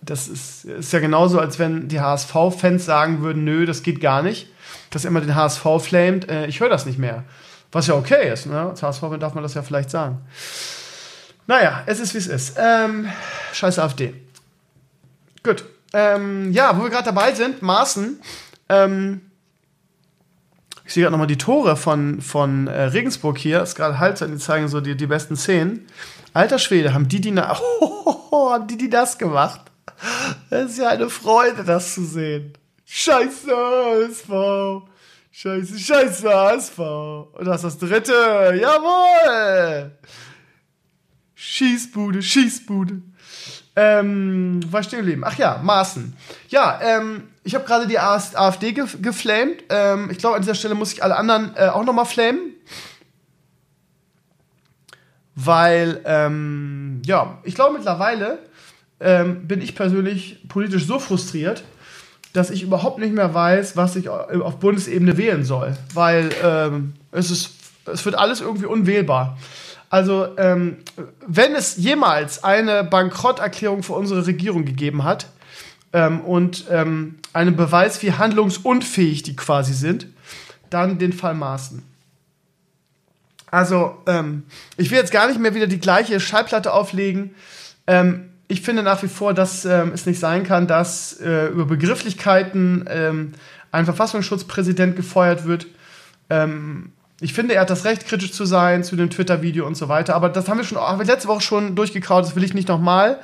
das 0.01 0.27
ist, 0.27 0.65
ist 0.65 0.93
ja 0.93 0.99
genauso, 0.99 1.39
als 1.39 1.59
wenn 1.59 1.87
die 1.87 2.01
HSV-Fans 2.01 2.85
sagen 2.85 3.21
würden, 3.21 3.43
nö, 3.43 3.65
das 3.65 3.83
geht 3.83 4.01
gar 4.01 4.23
nicht, 4.23 4.47
dass 4.89 5.05
immer 5.05 5.21
den 5.21 5.35
HSV 5.35 5.65
flamed, 5.79 6.29
äh, 6.29 6.47
ich 6.47 6.59
höre 6.59 6.69
das 6.69 6.85
nicht 6.85 6.97
mehr. 6.97 7.23
Was 7.71 7.87
ja 7.87 7.93
okay 7.93 8.31
ist, 8.33 8.47
ne? 8.47 8.59
Als 8.59 8.83
HSV 8.83 9.03
darf 9.19 9.33
man 9.33 9.43
das 9.43 9.53
ja 9.53 9.61
vielleicht 9.61 9.89
sagen. 9.89 10.19
Naja, 11.47 11.83
es 11.85 11.99
ist 11.99 12.13
wie 12.13 12.17
es 12.17 12.27
ist. 12.27 12.57
Ähm, 12.57 13.07
scheiß 13.53 13.79
AfD. 13.79 14.13
Gut. 15.43 15.63
Ähm, 15.93 16.51
ja, 16.51 16.77
wo 16.77 16.83
wir 16.83 16.89
gerade 16.89 17.05
dabei 17.05 17.33
sind, 17.33 17.61
Maßen. 17.61 18.19
Ähm, 18.69 19.21
ich 20.91 20.95
sehe 20.95 21.03
gerade 21.03 21.13
nochmal 21.13 21.27
die 21.27 21.37
Tore 21.37 21.77
von, 21.77 22.19
von 22.19 22.67
äh, 22.67 22.81
Regensburg 22.81 23.37
hier. 23.37 23.61
Ist 23.61 23.75
gerade 23.75 23.97
Halbzeit, 23.97 24.29
die 24.29 24.35
zeigen 24.35 24.67
so 24.67 24.81
die, 24.81 24.97
die 24.97 25.07
besten 25.07 25.37
Szenen. 25.37 25.87
Alter 26.33 26.59
Schwede, 26.59 26.93
haben 26.93 27.07
die 27.07 27.21
die, 27.21 27.31
na 27.31 27.57
oh, 27.79 28.51
haben 28.51 28.67
die, 28.67 28.75
die 28.75 28.89
das 28.89 29.17
gemacht? 29.17 29.61
Es 30.49 30.71
ist 30.71 30.79
ja 30.79 30.89
eine 30.89 31.09
Freude, 31.09 31.63
das 31.63 31.93
zu 31.93 32.03
sehen. 32.03 32.51
Scheiße, 32.85 33.55
ASV. 33.55 34.83
Scheiße, 35.31 35.79
scheiße, 35.79 36.29
ASV. 36.29 36.79
Und 36.79 37.45
das 37.45 37.63
ist 37.63 37.81
das 37.81 37.89
dritte. 37.89 38.59
Jawohl. 38.59 39.91
Schießbude, 41.35 42.21
Schießbude. 42.21 43.01
Ähm, 43.77 44.59
war 44.69 44.83
stehen 44.83 44.99
geblieben? 44.99 45.23
Ach 45.25 45.37
ja, 45.37 45.57
Maßen. 45.63 46.17
Ja, 46.49 46.81
ähm, 46.83 47.30
ich 47.43 47.55
habe 47.55 47.65
gerade 47.65 47.87
die 47.87 47.99
AfD 47.99 48.73
ge 48.73 48.85
geflamed. 49.01 49.63
Ähm, 49.69 50.09
ich 50.11 50.19
glaube, 50.19 50.35
an 50.35 50.41
dieser 50.41 50.55
Stelle 50.55 50.75
muss 50.75 50.93
ich 50.93 51.03
alle 51.03 51.15
anderen 51.15 51.55
äh, 51.55 51.67
auch 51.67 51.83
nochmal 51.83 52.05
flamen. 52.05 52.53
Weil, 55.35 56.01
ähm, 56.05 57.01
ja, 57.05 57.39
ich 57.43 57.55
glaube 57.55 57.77
mittlerweile 57.77 58.39
ähm, 58.99 59.47
bin 59.47 59.61
ich 59.61 59.75
persönlich 59.75 60.47
politisch 60.47 60.85
so 60.85 60.99
frustriert, 60.99 61.63
dass 62.33 62.49
ich 62.49 62.61
überhaupt 62.61 62.99
nicht 62.99 63.13
mehr 63.13 63.33
weiß, 63.33 63.75
was 63.75 63.95
ich 63.95 64.09
auf 64.09 64.59
Bundesebene 64.59 65.17
wählen 65.17 65.43
soll. 65.43 65.75
Weil 65.93 66.29
ähm, 66.43 66.93
es, 67.11 67.31
ist, 67.31 67.53
es 67.85 68.05
wird 68.05 68.15
alles 68.15 68.41
irgendwie 68.41 68.67
unwählbar. 68.67 69.37
Also, 69.89 70.37
ähm, 70.37 70.77
wenn 71.27 71.53
es 71.55 71.75
jemals 71.75 72.43
eine 72.43 72.83
Bankrotterklärung 72.83 73.83
für 73.83 73.93
unsere 73.93 74.25
Regierung 74.25 74.63
gegeben 74.63 75.03
hat 75.03 75.27
ähm, 75.93 76.21
und 76.21 76.65
ähm, 76.69 77.15
einen 77.33 77.55
Beweis, 77.55 78.01
wie 78.01 78.13
handlungsunfähig 78.13 79.23
die 79.23 79.35
quasi 79.35 79.73
sind, 79.73 80.07
dann 80.69 80.97
den 80.97 81.13
Fall 81.13 81.33
Maaßen. 81.33 81.83
Also, 83.49 83.97
ähm, 84.07 84.43
ich 84.77 84.89
will 84.91 84.97
jetzt 84.97 85.11
gar 85.11 85.27
nicht 85.27 85.39
mehr 85.39 85.53
wieder 85.53 85.67
die 85.67 85.79
gleiche 85.79 86.19
Schallplatte 86.19 86.73
auflegen. 86.73 87.35
Ähm, 87.85 88.29
ich 88.47 88.61
finde 88.61 88.83
nach 88.83 89.03
wie 89.03 89.07
vor, 89.07 89.33
dass 89.33 89.65
ähm, 89.65 89.91
es 89.93 90.05
nicht 90.05 90.19
sein 90.19 90.43
kann, 90.43 90.67
dass 90.67 91.19
äh, 91.19 91.47
über 91.47 91.65
Begrifflichkeiten 91.65 92.85
ähm, 92.89 93.33
ein 93.71 93.85
Verfassungsschutzpräsident 93.85 94.95
gefeuert 94.95 95.45
wird. 95.45 95.67
Ich 97.19 97.33
finde, 97.33 97.55
er 97.55 97.61
hat 97.61 97.69
das 97.69 97.83
Recht, 97.83 98.07
kritisch 98.07 98.31
zu 98.31 98.45
sein 98.45 98.85
zu 98.85 98.95
dem 98.95 99.09
Twitter-Video 99.09 99.67
und 99.67 99.75
so 99.75 99.89
weiter. 99.89 100.15
Aber 100.15 100.29
das 100.29 100.47
haben 100.47 100.59
wir 100.59 100.63
schon 100.63 100.77
haben 100.77 101.05
letzte 101.05 101.27
Woche 101.27 101.41
schon 101.41 101.75
durchgekaut. 101.75 102.23
Das 102.23 102.37
will 102.37 102.43
ich 102.43 102.53
nicht 102.53 102.69
nochmal. 102.69 103.19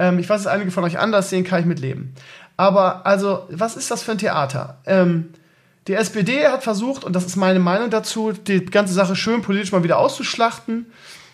Ähm, 0.00 0.18
ich 0.18 0.28
weiß, 0.28 0.42
dass 0.42 0.52
einige 0.52 0.70
von 0.70 0.82
euch 0.82 0.98
anders 0.98 1.28
sehen, 1.28 1.44
kann 1.44 1.60
ich 1.60 1.66
mitleben. 1.66 2.14
Aber 2.56 3.06
also, 3.06 3.46
was 3.50 3.76
ist 3.76 3.90
das 3.90 4.02
für 4.02 4.12
ein 4.12 4.18
Theater? 4.18 4.78
Ähm, 4.86 5.28
die 5.86 5.94
SPD 5.94 6.48
hat 6.48 6.62
versucht, 6.62 7.04
und 7.04 7.14
das 7.14 7.26
ist 7.26 7.36
meine 7.36 7.60
Meinung 7.60 7.90
dazu, 7.90 8.32
die 8.32 8.64
ganze 8.64 8.94
Sache 8.94 9.14
schön 9.14 9.42
politisch 9.42 9.72
mal 9.72 9.84
wieder 9.84 9.98
auszuschlachten. 9.98 10.86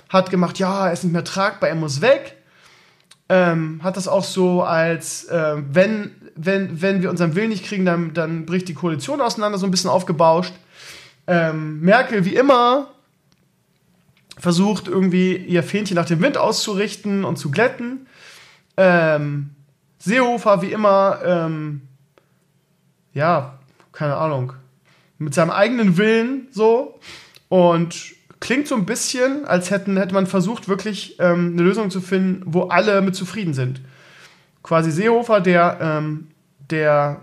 Hat 0.08 0.30
gemacht, 0.30 0.58
ja, 0.58 0.88
er 0.88 0.92
ist 0.92 1.04
nicht 1.04 1.12
mehr 1.12 1.24
tragbar, 1.24 1.68
er 1.68 1.74
muss 1.76 2.00
weg. 2.00 2.36
Ähm, 3.28 3.80
hat 3.84 3.96
das 3.96 4.08
auch 4.08 4.24
so 4.24 4.62
als, 4.62 5.24
äh, 5.24 5.56
wenn, 5.70 6.10
wenn, 6.34 6.82
wenn 6.82 7.02
wir 7.02 7.10
unseren 7.10 7.34
Willen 7.36 7.50
nicht 7.50 7.64
kriegen, 7.64 7.84
dann, 7.84 8.14
dann 8.14 8.46
bricht 8.46 8.68
die 8.68 8.74
Koalition 8.74 9.20
auseinander, 9.20 9.58
so 9.58 9.66
ein 9.66 9.70
bisschen 9.70 9.90
aufgebauscht. 9.90 10.54
Ähm, 11.28 11.80
Merkel, 11.80 12.24
wie 12.24 12.34
immer, 12.34 12.88
versucht 14.38 14.88
irgendwie 14.88 15.36
ihr 15.36 15.62
Fähnchen 15.62 15.94
nach 15.94 16.06
dem 16.06 16.20
Wind 16.20 16.36
auszurichten 16.36 17.24
und 17.24 17.36
zu 17.36 17.50
glätten. 17.50 18.06
Ähm, 18.76 19.50
Seehofer, 19.98 20.62
wie 20.62 20.72
immer, 20.72 21.20
ähm, 21.24 21.82
ja, 23.12 23.58
keine 23.92 24.16
Ahnung, 24.16 24.52
mit 25.18 25.34
seinem 25.34 25.50
eigenen 25.50 25.96
Willen 25.96 26.48
so 26.50 26.98
und 27.48 28.14
klingt 28.40 28.68
so 28.68 28.74
ein 28.74 28.86
bisschen, 28.86 29.46
als 29.46 29.70
hätten, 29.70 29.96
hätte 29.96 30.14
man 30.14 30.26
versucht, 30.26 30.68
wirklich 30.68 31.18
ähm, 31.18 31.52
eine 31.54 31.62
Lösung 31.62 31.90
zu 31.90 32.00
finden, 32.00 32.42
wo 32.46 32.64
alle 32.64 33.00
mit 33.00 33.16
zufrieden 33.16 33.54
sind. 33.54 33.80
Quasi 34.62 34.90
Seehofer, 34.90 35.40
der, 35.40 35.78
ähm, 35.80 36.28
der, 36.70 37.20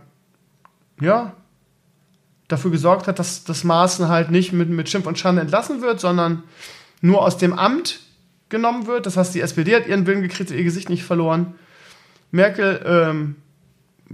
ja, 0.99 1.33
dafür 2.47 2.71
gesorgt 2.71 3.07
hat, 3.07 3.19
dass 3.19 3.43
das 3.43 3.63
Maaßen 3.63 4.07
halt 4.07 4.31
nicht 4.31 4.53
mit, 4.53 4.69
mit 4.69 4.89
Schimpf 4.89 5.07
und 5.07 5.19
Schande 5.19 5.41
entlassen 5.41 5.81
wird, 5.81 5.99
sondern 5.99 6.43
nur 7.01 7.21
aus 7.21 7.37
dem 7.37 7.53
Amt 7.53 7.99
genommen 8.53 8.87
wird. 8.87 9.05
Das 9.05 9.17
heißt, 9.17 9.35
die 9.35 9.41
SPD 9.41 9.75
hat 9.75 9.87
ihren 9.87 10.07
Willen 10.07 10.21
gekriegt, 10.21 10.51
ihr 10.51 10.63
Gesicht 10.63 10.89
nicht 10.89 11.03
verloren. 11.03 11.55
Merkel 12.31 12.81
ähm, 12.85 13.35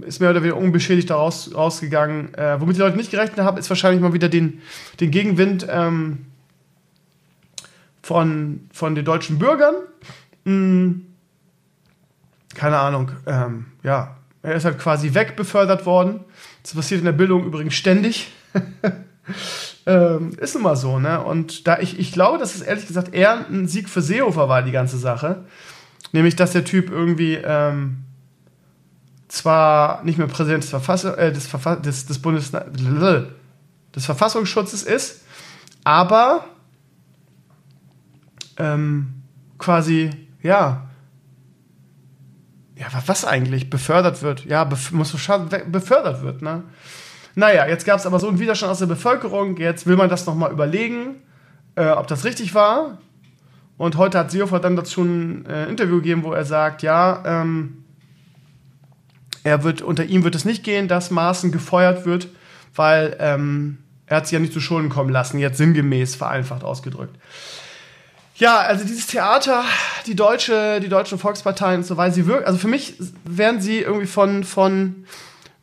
ist 0.02 0.20
mehr 0.20 0.30
oder 0.30 0.42
weniger 0.42 0.56
unbeschädigt 0.56 1.10
daraus 1.10 1.54
rausgegangen. 1.54 2.34
Äh, 2.34 2.60
womit 2.60 2.76
die 2.76 2.80
Leute 2.80 2.96
nicht 2.96 3.10
gerechnet 3.10 3.38
haben, 3.38 3.58
ist 3.58 3.70
wahrscheinlich 3.70 4.00
mal 4.00 4.12
wieder 4.12 4.28
den, 4.28 4.62
den 4.98 5.10
Gegenwind 5.10 5.66
ähm, 5.70 6.26
von, 8.02 8.68
von 8.72 8.94
den 8.94 9.04
deutschen 9.04 9.38
Bürgern. 9.38 9.74
Hm, 10.44 11.06
keine 12.54 12.78
Ahnung. 12.78 13.12
Ähm, 13.26 13.66
ja, 13.82 14.16
er 14.42 14.54
ist 14.54 14.64
halt 14.64 14.78
quasi 14.78 15.14
wegbefördert 15.14 15.86
worden. 15.86 16.20
Das 16.62 16.74
passiert 16.74 17.00
in 17.00 17.04
der 17.04 17.12
Bildung 17.12 17.44
übrigens 17.44 17.74
ständig. 17.74 18.32
ähm, 19.90 20.36
ist 20.38 20.54
immer 20.54 20.76
so, 20.76 21.00
ne? 21.00 21.22
Und 21.22 21.66
da 21.66 21.80
ich, 21.80 21.98
ich 21.98 22.12
glaube, 22.12 22.38
dass 22.38 22.54
es 22.54 22.62
ehrlich 22.62 22.86
gesagt 22.86 23.12
eher 23.12 23.46
ein 23.48 23.66
Sieg 23.66 23.88
für 23.88 24.00
Seehofer 24.00 24.48
war, 24.48 24.62
die 24.62 24.70
ganze 24.70 24.98
Sache. 24.98 25.44
Nämlich, 26.12 26.36
dass 26.36 26.52
der 26.52 26.64
Typ 26.64 26.90
irgendwie 26.90 27.34
ähm, 27.34 28.04
zwar 29.26 30.04
nicht 30.04 30.16
mehr 30.16 30.28
Präsident 30.28 30.62
des, 30.62 30.70
Verfassung, 30.70 31.14
äh, 31.14 31.32
des, 31.32 31.48
Verfa 31.48 31.76
des, 31.76 32.06
des, 32.06 32.20
Bundes 32.20 32.52
des 32.52 34.04
Verfassungsschutzes 34.04 34.84
ist, 34.84 35.24
aber 35.82 36.44
ähm, 38.58 39.22
quasi, 39.58 40.10
ja, 40.42 40.88
ja, 42.76 42.86
was 43.06 43.24
eigentlich? 43.24 43.68
Befördert 43.68 44.22
wird. 44.22 44.46
Ja, 44.46 44.64
bef 44.64 44.92
muss 44.92 45.12
befördert 45.12 46.22
wird, 46.22 46.42
ne? 46.42 46.62
Naja, 47.34 47.66
jetzt 47.66 47.84
gab 47.84 47.98
es 47.98 48.06
aber 48.06 48.18
so 48.18 48.28
einen 48.28 48.40
Widerstand 48.40 48.72
aus 48.72 48.78
der 48.78 48.86
Bevölkerung. 48.86 49.56
Jetzt 49.56 49.86
will 49.86 49.96
man 49.96 50.08
das 50.08 50.26
nochmal 50.26 50.50
überlegen, 50.52 51.22
äh, 51.76 51.88
ob 51.90 52.06
das 52.06 52.24
richtig 52.24 52.54
war. 52.54 52.98
Und 53.78 53.96
heute 53.96 54.18
hat 54.18 54.30
Seehofer 54.30 54.60
dann 54.60 54.76
dazu 54.76 55.02
ein 55.02 55.46
äh, 55.46 55.66
Interview 55.68 55.96
gegeben, 55.96 56.22
wo 56.22 56.32
er 56.32 56.44
sagt, 56.44 56.82
ja, 56.82 57.22
ähm, 57.24 57.84
er 59.42 59.64
wird, 59.64 59.80
unter 59.80 60.04
ihm 60.04 60.22
wird 60.24 60.34
es 60.34 60.44
nicht 60.44 60.64
gehen, 60.64 60.86
dass 60.86 61.10
Maaßen 61.10 61.50
gefeuert 61.50 62.04
wird, 62.04 62.28
weil 62.74 63.16
ähm, 63.20 63.78
er 64.06 64.18
hat 64.18 64.26
sich 64.26 64.32
ja 64.32 64.38
nicht 64.38 64.52
zu 64.52 64.60
Schulden 64.60 64.90
kommen 64.90 65.10
lassen, 65.10 65.38
jetzt 65.38 65.56
sinngemäß 65.56 66.16
vereinfacht 66.16 66.64
ausgedrückt. 66.64 67.16
Ja, 68.34 68.58
also 68.58 68.84
dieses 68.84 69.06
Theater, 69.06 69.64
die 70.06 70.16
deutsche, 70.16 70.80
die 70.80 70.88
deutschen 70.88 71.18
Volksparteien 71.18 71.80
und 71.80 71.86
so 71.86 71.96
weiter, 71.96 72.14
sie 72.14 72.26
wirken, 72.26 72.46
also 72.46 72.58
für 72.58 72.68
mich 72.68 72.94
werden 73.24 73.60
sie 73.60 73.80
irgendwie 73.80 74.06
von, 74.06 74.44
von 74.44 75.04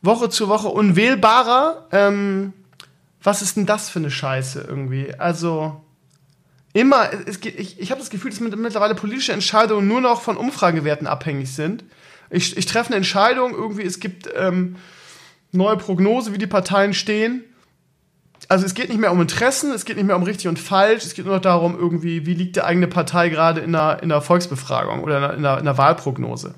Woche 0.02 0.28
zu 0.28 0.48
Woche 0.48 0.68
unwählbarer. 0.68 1.88
Ähm, 1.92 2.52
was 3.22 3.42
ist 3.42 3.56
denn 3.56 3.66
das 3.66 3.90
für 3.90 3.98
eine 3.98 4.10
Scheiße 4.10 4.64
irgendwie? 4.66 5.14
Also 5.14 5.80
immer, 6.72 7.10
es, 7.26 7.38
ich, 7.44 7.80
ich 7.80 7.90
habe 7.90 8.00
das 8.00 8.10
Gefühl, 8.10 8.30
dass 8.30 8.40
mittlerweile 8.40 8.94
politische 8.94 9.32
Entscheidungen 9.32 9.88
nur 9.88 10.00
noch 10.00 10.22
von 10.22 10.36
Umfragewerten 10.36 11.06
abhängig 11.06 11.52
sind. 11.52 11.84
Ich, 12.30 12.56
ich 12.56 12.66
treffe 12.66 12.88
eine 12.88 12.96
Entscheidung, 12.96 13.54
irgendwie, 13.54 13.84
es 13.84 14.00
gibt 14.00 14.28
ähm, 14.36 14.76
neue 15.50 15.76
Prognose, 15.76 16.32
wie 16.32 16.38
die 16.38 16.46
Parteien 16.46 16.94
stehen 16.94 17.44
also 18.48 18.64
es 18.64 18.74
geht 18.74 18.88
nicht 18.88 19.00
mehr 19.00 19.12
um 19.12 19.20
Interessen, 19.20 19.72
es 19.72 19.84
geht 19.84 19.96
nicht 19.96 20.06
mehr 20.06 20.16
um 20.16 20.22
richtig 20.22 20.48
und 20.48 20.58
falsch, 20.58 21.04
es 21.04 21.14
geht 21.14 21.26
nur 21.26 21.34
noch 21.34 21.42
darum, 21.42 21.76
irgendwie, 21.78 22.24
wie 22.26 22.34
liegt 22.34 22.56
die 22.56 22.62
eigene 22.62 22.86
Partei 22.86 23.28
gerade 23.28 23.60
in 23.60 23.72
der, 23.72 24.02
in 24.02 24.08
der 24.08 24.22
Volksbefragung 24.22 25.02
oder 25.02 25.34
in 25.34 25.42
der, 25.42 25.58
in 25.58 25.64
der 25.64 25.76
Wahlprognose. 25.76 26.54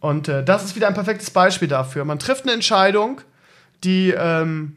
Und 0.00 0.28
äh, 0.28 0.44
das 0.44 0.64
ist 0.64 0.76
wieder 0.76 0.88
ein 0.88 0.94
perfektes 0.94 1.30
Beispiel 1.30 1.68
dafür. 1.68 2.04
Man 2.04 2.18
trifft 2.18 2.44
eine 2.44 2.52
Entscheidung, 2.52 3.20
die 3.84 4.10
ähm, 4.16 4.76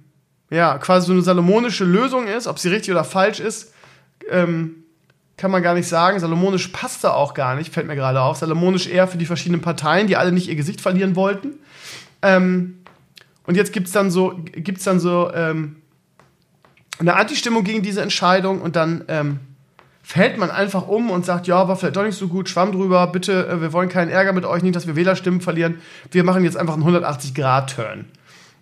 ja 0.50 0.78
quasi 0.78 1.08
so 1.08 1.14
eine 1.14 1.22
salomonische 1.22 1.84
Lösung 1.86 2.28
ist, 2.28 2.48
ob 2.48 2.60
sie 2.60 2.70
richtig 2.70 2.92
oder 2.92 3.04
falsch 3.04 3.40
ist, 3.40 3.74
ähm, 4.30 4.84
kann 5.38 5.52
man 5.52 5.64
gar 5.64 5.74
nicht 5.74 5.88
sagen. 5.88 6.20
Salomonisch 6.20 6.68
passt 6.70 7.04
da 7.04 7.14
auch 7.14 7.34
gar 7.34 7.56
nicht, 7.56 7.74
fällt 7.74 7.88
mir 7.88 7.96
gerade 7.96 8.22
auf. 8.22 8.38
Salomonisch 8.38 8.88
eher 8.88 9.08
für 9.08 9.18
die 9.18 9.26
verschiedenen 9.26 9.62
Parteien, 9.62 10.08
die 10.08 10.18
alle 10.18 10.32
nicht 10.32 10.50
ihr 10.50 10.56
Gesicht 10.56 10.82
verlieren 10.82 11.16
wollten. 11.16 11.60
Ähm, 12.22 12.80
und 13.46 13.56
jetzt 13.56 13.72
gibt 13.72 13.88
es 13.88 13.94
dann 13.94 14.12
so, 14.12 14.38
gibt's 14.52 14.84
dann 14.84 15.00
so 15.00 15.32
ähm, 15.34 15.78
eine 17.00 17.16
Anti-Stimmung 17.16 17.64
gegen 17.64 17.82
diese 17.82 18.02
Entscheidung 18.02 18.62
und 18.62 18.76
dann 18.76 19.06
ähm, 19.08 19.40
fällt 20.12 20.40
man 20.40 20.50
einfach 20.50 20.88
um 20.88 21.12
und 21.12 21.24
sagt, 21.24 21.46
ja, 21.46 21.68
war 21.68 21.76
vielleicht 21.76 21.96
doch 21.96 22.04
nicht 22.04 22.18
so 22.18 22.30
gut, 22.30 22.50
schwamm 22.50 22.72
drüber, 22.72 23.06
bitte, 23.06 23.48
äh, 23.48 23.62
wir 23.62 23.74
wollen 23.74 23.90
keinen 23.90 24.10
Ärger 24.10 24.34
mit 24.34 24.44
euch, 24.44 24.64
nicht, 24.64 24.76
dass 24.76 24.88
wir 24.88 24.96
Wählerstimmen 24.96 25.40
verlieren. 25.40 25.82
Wir 26.10 26.24
machen 26.24 26.44
jetzt 26.44 26.58
einfach 26.58 26.74
einen 26.74 26.84
180-Grad-Turn. 26.84 28.06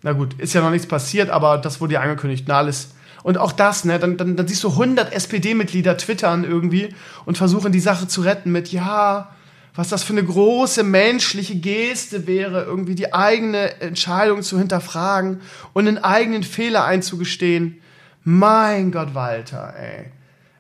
Na 0.03 0.11
gut, 0.11 0.33
ist 0.39 0.53
ja 0.53 0.59
noch 0.59 0.71
nichts 0.71 0.87
passiert, 0.87 1.29
aber 1.29 1.57
das 1.57 1.79
wurde 1.79 1.93
ja 1.93 2.01
angekündigt. 2.01 2.43
Na, 2.49 2.57
alles. 2.57 2.89
Und 3.23 3.37
auch 3.37 3.53
das, 3.53 3.85
ne, 3.85 3.97
dann, 3.97 4.17
dann, 4.17 4.35
dann 4.35 4.45
siehst 4.45 4.61
du 4.65 4.71
100 4.71 5.13
SPD-Mitglieder 5.13 5.95
twittern 5.95 6.43
irgendwie 6.43 6.93
und 7.23 7.37
versuchen 7.37 7.71
die 7.71 7.79
Sache 7.79 8.09
zu 8.09 8.23
retten 8.23 8.51
mit, 8.51 8.73
ja, 8.73 9.29
was 9.73 9.87
das 9.87 10.03
für 10.03 10.11
eine 10.11 10.25
große 10.25 10.83
menschliche 10.83 11.55
Geste 11.55 12.27
wäre, 12.27 12.63
irgendwie 12.63 12.95
die 12.95 13.13
eigene 13.13 13.79
Entscheidung 13.79 14.41
zu 14.41 14.59
hinterfragen 14.59 15.39
und 15.71 15.87
einen 15.87 15.99
eigenen 15.99 16.43
Fehler 16.43 16.83
einzugestehen. 16.83 17.79
Mein 18.25 18.91
Gott, 18.91 19.15
Walter, 19.15 19.73
ey. 19.79 20.11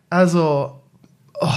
Also, 0.09 0.81
oh, 1.39 1.53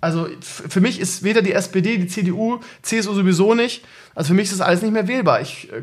also 0.00 0.28
für 0.40 0.80
mich 0.80 1.00
ist 1.00 1.22
weder 1.22 1.40
die 1.40 1.52
SPD, 1.52 1.96
die 1.96 2.06
CDU, 2.06 2.60
CSU 2.82 3.14
sowieso 3.14 3.54
nicht. 3.54 3.84
Also 4.14 4.28
für 4.28 4.34
mich 4.34 4.44
ist 4.44 4.52
das 4.52 4.60
alles 4.60 4.82
nicht 4.82 4.92
mehr 4.92 5.08
wählbar. 5.08 5.40
Ich, 5.40 5.72
äh, 5.72 5.82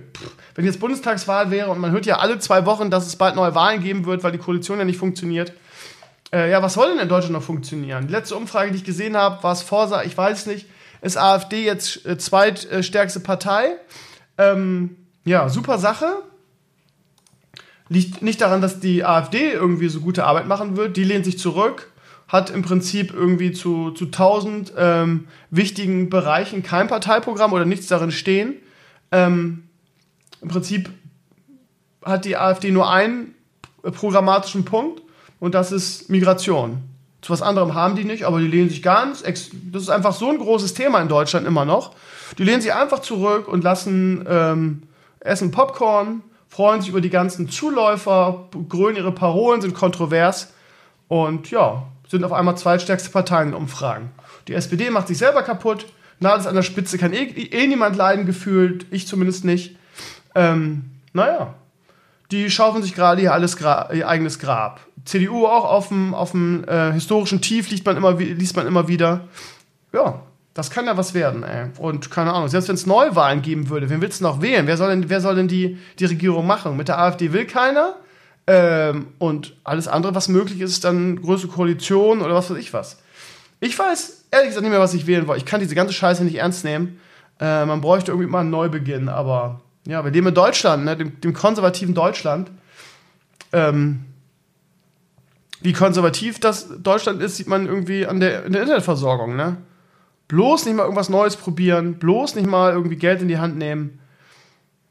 wenn 0.56 0.66
jetzt 0.66 0.80
Bundestagswahl 0.80 1.52
wäre 1.52 1.70
und 1.70 1.80
man 1.80 1.92
hört 1.92 2.06
ja 2.06 2.20
alle 2.20 2.40
zwei 2.40 2.66
Wochen, 2.66 2.92
dass 2.92 3.08
es 3.08 3.16
bald 3.16 3.36
neue 3.36 3.56
Wahlen 3.56 3.82
geben 3.82 4.06
wird, 4.06 4.24
weil 4.24 4.32
die 4.32 4.38
Koalition 4.38 4.78
ja 4.78 4.86
nicht 4.86 5.00
funktioniert. 5.00 5.54
Äh, 6.32 6.50
ja, 6.52 6.62
was 6.62 6.76
soll 6.76 6.92
denn 6.92 7.00
in 7.00 7.10
Deutschland 7.10 7.34
noch 7.34 7.44
funktionieren? 7.44 8.08
Die 8.08 8.14
letzte 8.14 8.36
Umfrage, 8.36 8.72
die 8.72 8.78
ich 8.78 8.84
gesehen 8.84 9.18
habe, 9.18 9.42
war 9.44 9.54
es 9.54 9.64
Forsa, 9.64 10.04
ich 10.04 10.16
weiß 10.18 10.46
nicht. 10.46 10.68
Ist 11.02 11.18
AfD 11.18 11.66
jetzt 11.66 12.06
äh, 12.06 12.18
zweitstärkste 12.18 13.20
Partei? 13.22 13.72
Ähm, 14.38 14.96
ja, 15.26 15.50
super 15.50 15.78
Sache 15.78 16.14
liegt 17.90 18.22
nicht 18.22 18.40
daran, 18.40 18.62
dass 18.62 18.80
die 18.80 19.04
AfD 19.04 19.52
irgendwie 19.52 19.90
so 19.90 20.00
gute 20.00 20.24
Arbeit 20.24 20.48
machen 20.48 20.78
wird. 20.78 20.96
Die 20.96 21.04
lehnt 21.04 21.26
sich 21.26 21.38
zurück, 21.38 21.91
hat 22.32 22.50
im 22.50 22.62
Prinzip 22.62 23.14
irgendwie 23.14 23.52
zu, 23.52 23.92
zu 23.92 24.06
1000 24.06 24.74
ähm, 24.78 25.28
wichtigen 25.50 26.10
Bereichen 26.10 26.64
kein 26.64 26.88
Parteiprogramm 26.88 27.52
oder 27.52 27.66
nichts 27.66 27.88
darin 27.88 28.12
stehen. 28.12 28.56
Ähm, 29.12 29.64
Im 30.42 30.48
Prinzip 30.48 30.90
hat 32.02 32.24
die 32.24 32.38
AfD 32.38 32.72
nur 32.72 32.90
einen 32.90 33.36
programmatischen 33.84 34.64
Punkt 34.64 35.02
und 35.42 35.56
das 35.56 35.74
ist 35.74 36.10
Migration. 36.10 36.82
Zu 37.22 37.34
was 37.34 37.42
anderem 37.42 37.74
haben 37.74 37.98
die 37.98 38.06
nicht, 38.06 38.24
aber 38.24 38.40
die 38.40 38.48
lehnen 38.48 38.70
sich 38.70 38.82
ganz. 38.82 39.24
Das 39.24 39.82
ist 39.82 39.90
einfach 39.90 40.14
so 40.14 40.30
ein 40.30 40.38
großes 40.38 40.74
Thema 40.74 41.02
in 41.02 41.10
Deutschland 41.10 41.46
immer 41.46 41.66
noch. 41.66 41.94
Die 42.38 42.44
lehnen 42.44 42.62
sich 42.62 42.74
einfach 42.74 43.00
zurück 43.00 43.50
und 43.50 43.64
lassen 43.64 44.26
ähm, 44.28 44.84
essen 45.20 45.52
Popcorn, 45.52 46.24
freuen 46.48 46.80
sich 46.80 46.90
über 46.90 47.02
die 47.02 47.10
ganzen 47.10 47.50
Zuläufer, 47.50 48.48
grölen 48.70 48.96
ihre 48.96 49.12
Parolen, 49.12 49.62
sind 49.62 49.74
kontrovers 49.74 50.54
und 51.10 51.52
ja, 51.52 51.84
sind 52.12 52.26
auf 52.26 52.34
einmal 52.34 52.58
zweitstärkste 52.58 53.10
Parteien 53.10 53.50
in 53.50 53.54
Umfragen. 53.54 54.12
Die 54.48 54.54
SPD 54.54 54.90
macht 54.90 55.08
sich 55.08 55.18
selber 55.18 55.44
kaputt. 55.44 55.86
Nahles 56.20 56.46
an 56.46 56.56
der 56.56 56.62
Spitze 56.62 56.98
kann 56.98 57.14
eh, 57.14 57.24
eh 57.24 57.68
niemand 57.68 57.96
leiden 57.96 58.26
gefühlt, 58.26 58.86
ich 58.92 59.08
zumindest 59.08 59.46
nicht. 59.46 59.78
Ähm, 60.36 60.92
naja, 61.14 61.56
die 62.30 62.52
schaufeln 62.52 62.84
sich 62.84 62.94
gerade 62.94 63.22
ihr, 63.22 63.32
ihr 63.94 64.08
eigenes 64.08 64.40
Grab. 64.40 64.82
CDU 65.06 65.48
auch 65.48 65.66
auf 65.66 65.88
dem, 65.88 66.14
auf 66.14 66.32
dem 66.32 66.66
äh, 66.66 66.92
historischen 66.92 67.42
Tief 67.42 67.70
liest 67.70 67.86
man, 67.86 67.98
immer, 67.98 68.14
liest 68.14 68.56
man 68.56 68.68
immer 68.68 68.88
wieder. 68.88 69.22
Ja, 69.94 70.22
das 70.54 70.70
kann 70.70 70.86
ja 70.86 70.98
was 70.98 71.14
werden, 71.14 71.44
ey. 71.44 71.70
Und 71.78 72.12
keine 72.12 72.34
Ahnung, 72.34 72.50
selbst 72.50 72.68
wenn 72.68 72.76
es 72.76 72.86
Neuwahlen 72.86 73.42
geben 73.42 73.70
würde, 73.70 73.90
wen 73.90 74.02
willst 74.02 74.20
du 74.20 74.26
noch 74.26 74.42
wählen? 74.42 74.68
Wer 74.68 74.76
soll 74.76 74.90
denn, 74.90 75.10
wer 75.10 75.22
soll 75.22 75.36
denn 75.36 75.48
die, 75.48 75.78
die 75.98 76.06
Regierung 76.06 76.46
machen? 76.46 76.76
Mit 76.76 76.90
der 76.90 77.00
AfD 77.00 77.32
will 77.32 77.46
keiner. 77.46 77.96
Ähm, 78.48 79.08
und 79.20 79.56
alles 79.64 79.88
andere, 79.88 80.16
was 80.16 80.28
möglich 80.28 80.62
ist, 80.62 80.72
ist 80.72 80.84
dann 80.84 81.22
größere 81.22 81.52
Koalition 81.52 82.22
oder 82.22 82.34
was 82.34 82.50
weiß 82.50 82.58
ich 82.58 82.74
was. 82.74 82.98
Ich 83.60 83.78
weiß 83.78 84.26
ehrlich 84.32 84.50
gesagt 84.50 84.64
nicht 84.64 84.72
mehr, 84.72 84.80
was 84.80 84.94
ich 84.94 85.08
wählen 85.08 85.28
wollte. 85.28 85.40
Ich 85.40 85.46
kann 85.46 85.60
diese 85.60 85.76
ganze 85.76 85.94
Scheiße 85.94 86.24
nicht 86.24 86.36
ernst 86.36 86.64
nehmen. 86.64 87.00
Äh, 87.40 87.66
man 87.66 87.82
bräuchte 87.82 88.12
irgendwie 88.12 88.30
mal 88.30 88.42
einen 88.42 88.50
Neubeginn, 88.50 89.10
aber 89.10 89.62
ja, 89.86 90.04
wir 90.04 90.12
leben 90.12 90.28
in 90.28 90.34
Deutschland, 90.34 90.86
ne, 90.86 90.98
dem, 90.98 91.22
dem 91.22 91.34
konservativen 91.34 91.94
Deutschland. 91.94 92.52
Ähm, 93.54 94.06
wie 95.62 95.74
konservativ 95.74 96.40
das 96.40 96.70
Deutschland 96.82 97.22
ist, 97.22 97.38
sieht 97.38 97.48
man 97.48 97.68
irgendwie 97.68 98.06
an 98.06 98.20
der, 98.20 98.46
in 98.46 98.54
der 98.54 98.64
Internetversorgung, 98.64 99.36
ne? 99.36 99.58
Bloß 100.28 100.66
nicht 100.66 100.76
mal 100.76 100.84
irgendwas 100.84 101.10
Neues 101.10 101.36
probieren, 101.36 101.96
bloß 101.96 102.36
nicht 102.36 102.48
mal 102.48 102.72
irgendwie 102.72 102.96
Geld 102.96 103.22
in 103.22 103.28
die 103.28 103.38
Hand 103.38 103.58
nehmen. 103.58 104.00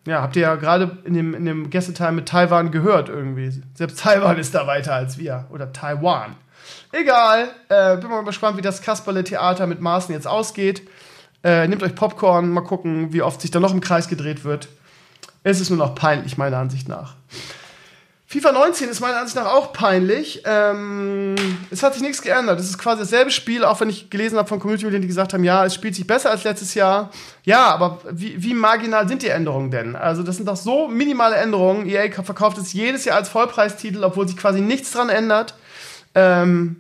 Ja, 0.07 0.23
habt 0.23 0.37
ihr 0.37 0.43
ja 0.43 0.55
gerade 0.55 0.99
in 1.05 1.15
dem, 1.15 1.35
in 1.35 1.45
dem 1.45 1.71
Gästeteil 1.71 2.13
mit 2.13 2.27
Taiwan 2.27 2.71
gehört 2.71 3.09
irgendwie. 3.09 3.63
Selbst 3.75 4.01
Taiwan 4.01 4.39
ist 4.39 4.55
da 4.55 4.67
weiter 4.67 4.95
als 4.95 5.19
wir. 5.19 5.47
Oder 5.51 5.73
Taiwan. 5.73 6.37
Egal. 6.93 7.49
Äh, 7.69 7.99
bin 7.99 8.09
mal 8.09 8.25
gespannt, 8.25 8.57
wie 8.57 8.63
das 8.63 8.83
Kasperle-Theater 8.83 9.67
mit 9.67 9.81
Maßen 9.81 10.15
jetzt 10.15 10.27
ausgeht. 10.27 10.83
Äh, 11.43 11.69
nehmt 11.69 11.83
euch 11.83 11.95
Popcorn, 11.95 12.51
mal 12.51 12.63
gucken, 12.63 13.13
wie 13.13 13.23
oft 13.23 13.41
sich 13.41 13.51
da 13.51 13.61
noch 13.61 13.73
im 13.73 13.81
Kreis 13.81 14.09
gedreht 14.09 14.45
wird. 14.45 14.69
Es 15.43 15.61
ist 15.61 15.71
nur 15.71 15.79
noch 15.79 15.95
peinlich, 15.95 16.37
meiner 16.37 16.59
Ansicht 16.59 16.89
nach. 16.89 17.15
FIFA 18.33 18.53
19 18.53 18.89
ist 18.89 19.01
meiner 19.01 19.19
Ansicht 19.19 19.35
nach 19.35 19.53
auch 19.53 19.73
peinlich. 19.73 20.43
Ähm, 20.45 21.35
es 21.73 21.83
hat 21.83 21.95
sich 21.95 22.03
nichts 22.03 22.23
geändert. 22.23 22.61
Es 22.61 22.67
ist 22.71 22.79
quasi 22.79 23.01
dasselbe 23.01 23.33
Spiel, 23.33 23.65
auch 23.65 23.81
wenn 23.81 23.91
ich 23.91 24.09
gelesen 24.09 24.39
habe 24.39 24.49
von 24.49 24.61
Community-Mitgliedern, 24.61 25.03
die 25.03 25.09
gesagt 25.09 25.35
haben, 25.35 25.43
ja, 25.43 25.65
es 25.65 25.75
spielt 25.75 25.97
sich 25.97 26.07
besser 26.07 26.31
als 26.31 26.45
letztes 26.45 26.75
Jahr. 26.75 27.11
Ja, 27.43 27.67
aber 27.75 27.99
wie, 28.09 28.41
wie 28.41 28.55
marginal 28.55 29.09
sind 29.09 29.23
die 29.23 29.31
Änderungen 29.31 29.73
denn? 29.73 29.97
Also 29.97 30.23
das 30.23 30.37
sind 30.37 30.47
doch 30.47 30.55
so 30.55 30.87
minimale 30.87 31.35
Änderungen. 31.35 31.89
EA 31.89 32.23
verkauft 32.23 32.57
es 32.59 32.73
jedes 32.73 33.05
Jahr 33.05 33.17
als 33.17 33.29
Vollpreistitel, 33.29 34.05
obwohl 34.05 34.29
sich 34.29 34.37
quasi 34.37 34.61
nichts 34.61 34.93
dran 34.93 35.09
ändert. 35.09 35.57
Ähm, 36.15 36.77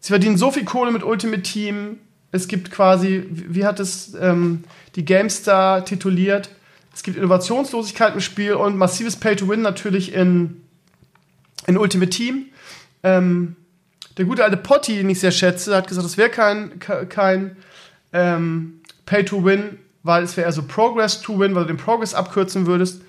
sie 0.00 0.08
verdienen 0.08 0.36
so 0.36 0.50
viel 0.50 0.64
Kohle 0.64 0.90
mit 0.90 1.04
Ultimate 1.04 1.44
Team. 1.44 2.00
Es 2.32 2.48
gibt 2.48 2.72
quasi, 2.72 3.24
wie 3.30 3.64
hat 3.64 3.78
es 3.78 4.14
ähm, 4.20 4.64
die 4.96 5.04
GameStar 5.04 5.84
tituliert? 5.84 6.50
Es 6.96 7.02
gibt 7.02 7.18
Innovationslosigkeit 7.18 8.14
im 8.14 8.20
Spiel 8.22 8.54
und 8.54 8.78
massives 8.78 9.16
Pay-to-Win 9.16 9.60
natürlich 9.60 10.14
in, 10.14 10.62
in 11.66 11.76
Ultimate 11.76 12.08
Team. 12.08 12.46
Ähm, 13.02 13.54
der 14.16 14.24
gute 14.24 14.42
alte 14.42 14.56
Potti, 14.56 14.96
den 14.96 15.10
ich 15.10 15.20
sehr 15.20 15.30
schätze, 15.30 15.76
hat 15.76 15.88
gesagt, 15.88 16.06
es 16.06 16.16
wäre 16.16 16.30
kein, 16.30 16.78
kein 16.78 17.58
ähm, 18.14 18.80
Pay-to-Win, 19.04 19.78
weil 20.04 20.22
es 20.22 20.38
wäre 20.38 20.46
eher 20.46 20.52
so 20.52 20.62
Progress-to-Win, 20.62 21.54
weil 21.54 21.64
du 21.64 21.74
den 21.74 21.76
Progress 21.76 22.14
abkürzen 22.14 22.66
würdest. 22.66 23.02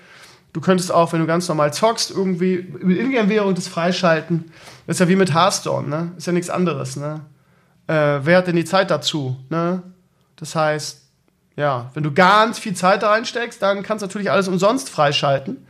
Du 0.52 0.60
könntest 0.60 0.92
auch, 0.92 1.14
wenn 1.14 1.20
du 1.20 1.26
ganz 1.26 1.48
normal 1.48 1.72
zockst, 1.72 2.10
irgendwie 2.10 2.56
über 2.56 2.92
Ingame-Währung 2.92 3.54
das 3.54 3.68
freischalten. 3.68 4.52
Das 4.86 4.96
ist 4.96 5.00
ja 5.00 5.08
wie 5.08 5.16
mit 5.16 5.32
Hearthstone, 5.32 5.88
ne? 5.88 6.12
Ist 6.18 6.26
ja 6.26 6.34
nichts 6.34 6.50
anderes, 6.50 6.96
ne? 6.96 7.22
Äh, 7.86 8.20
wer 8.22 8.36
hat 8.36 8.48
denn 8.48 8.56
die 8.56 8.66
Zeit 8.66 8.90
dazu, 8.90 9.38
ne? 9.48 9.82
Das 10.36 10.54
heißt, 10.54 11.07
ja, 11.58 11.90
wenn 11.92 12.04
du 12.04 12.12
ganz 12.12 12.60
viel 12.60 12.74
Zeit 12.74 13.02
da 13.02 13.10
reinsteckst, 13.10 13.60
dann 13.60 13.82
kannst 13.82 14.02
du 14.02 14.06
natürlich 14.06 14.30
alles 14.30 14.46
umsonst 14.46 14.88
freischalten. 14.88 15.66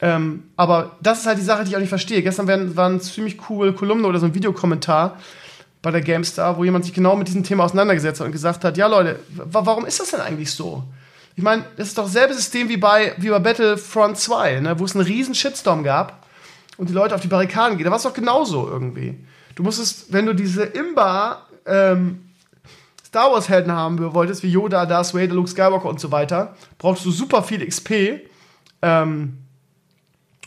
Ähm, 0.00 0.42
aber 0.56 0.96
das 1.00 1.20
ist 1.20 1.26
halt 1.26 1.38
die 1.38 1.42
Sache, 1.42 1.62
die 1.62 1.70
ich 1.70 1.76
auch 1.76 1.80
nicht 1.80 1.90
verstehe. 1.90 2.22
Gestern 2.22 2.48
waren, 2.48 2.76
waren 2.76 3.00
ziemlich 3.00 3.38
coole 3.38 3.72
Kolumne 3.72 4.08
oder 4.08 4.18
so 4.18 4.26
ein 4.26 4.34
Videokommentar 4.34 5.16
bei 5.80 5.92
der 5.92 6.00
GameStar, 6.00 6.58
wo 6.58 6.64
jemand 6.64 6.84
sich 6.84 6.92
genau 6.92 7.14
mit 7.14 7.28
diesem 7.28 7.44
Thema 7.44 7.64
auseinandergesetzt 7.64 8.18
hat 8.18 8.26
und 8.26 8.32
gesagt 8.32 8.64
hat, 8.64 8.76
ja 8.76 8.88
Leute, 8.88 9.20
warum 9.28 9.86
ist 9.86 10.00
das 10.00 10.10
denn 10.10 10.20
eigentlich 10.20 10.50
so? 10.50 10.82
Ich 11.36 11.44
meine, 11.44 11.64
das 11.76 11.88
ist 11.88 11.98
doch 11.98 12.04
dasselbe 12.04 12.34
System 12.34 12.68
wie 12.68 12.76
bei, 12.76 13.14
wie 13.18 13.30
bei 13.30 13.38
Battlefront 13.38 14.18
2, 14.18 14.58
ne, 14.58 14.78
wo 14.80 14.84
es 14.84 14.96
einen 14.96 15.04
riesen 15.04 15.36
Shitstorm 15.36 15.84
gab 15.84 16.26
und 16.78 16.88
die 16.88 16.94
Leute 16.94 17.14
auf 17.14 17.20
die 17.20 17.28
Barrikaden 17.28 17.76
gehen. 17.76 17.84
Da 17.84 17.90
war 17.92 17.98
es 17.98 18.02
doch 18.02 18.12
genauso 18.12 18.68
irgendwie. 18.68 19.24
Du 19.54 19.62
musstest, 19.62 20.12
wenn 20.12 20.26
du 20.26 20.34
diese 20.34 20.64
Imba 20.64 21.46
ähm, 21.64 22.31
Star 23.12 23.30
Wars 23.30 23.50
Helden 23.50 23.72
haben 23.72 24.14
wolltest, 24.14 24.42
wie 24.42 24.48
Yoda, 24.48 24.86
Darth 24.86 25.12
Vader, 25.12 25.34
Luke 25.34 25.46
Skywalker 25.46 25.84
und 25.84 26.00
so 26.00 26.10
weiter, 26.10 26.56
brauchst 26.78 27.04
du 27.04 27.10
super 27.10 27.42
viel 27.42 27.62
XP, 27.62 28.22
ähm, 28.80 29.36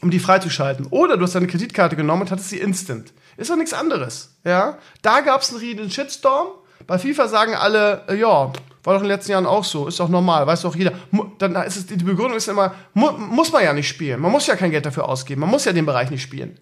um 0.01 0.09
die 0.09 0.17
freizuschalten. 0.17 0.87
Oder 0.87 1.15
du 1.15 1.25
hast 1.25 1.35
deine 1.35 1.45
Kreditkarte 1.45 1.95
genommen 1.95 2.23
und 2.23 2.31
hattest 2.31 2.49
sie 2.49 2.57
instant. 2.57 3.13
Ist 3.37 3.51
doch 3.51 3.55
nichts 3.55 3.73
anderes, 3.73 4.33
ja? 4.43 4.79
Da 5.03 5.21
gab 5.21 5.41
es 5.41 5.51
einen 5.51 5.59
riesigen 5.59 5.91
Shitstorm. 5.91 6.47
Bei 6.87 6.97
FIFA 6.97 7.27
sagen 7.27 7.53
alle, 7.53 8.01
äh, 8.07 8.15
ja, 8.15 8.29
war 8.31 8.53
doch 8.83 8.95
in 8.95 9.01
den 9.01 9.09
letzten 9.09 9.33
Jahren 9.33 9.45
auch 9.45 9.63
so, 9.63 9.87
ist 9.87 9.99
doch 9.99 10.09
normal, 10.09 10.47
weiß 10.47 10.63
doch 10.63 10.75
jeder. 10.75 10.93
Dann 11.37 11.55
ist 11.57 11.77
es, 11.77 11.85
die 11.85 11.97
Begründung 11.97 12.35
ist 12.35 12.47
immer, 12.47 12.73
mu 12.95 13.11
muss 13.11 13.51
man 13.51 13.63
ja 13.63 13.73
nicht 13.73 13.87
spielen. 13.87 14.19
Man 14.19 14.31
muss 14.31 14.47
ja 14.47 14.55
kein 14.55 14.71
Geld 14.71 14.87
dafür 14.87 15.07
ausgeben. 15.07 15.41
Man 15.41 15.51
muss 15.51 15.65
ja 15.65 15.71
den 15.71 15.85
Bereich 15.85 16.09
nicht 16.09 16.23
spielen. 16.23 16.57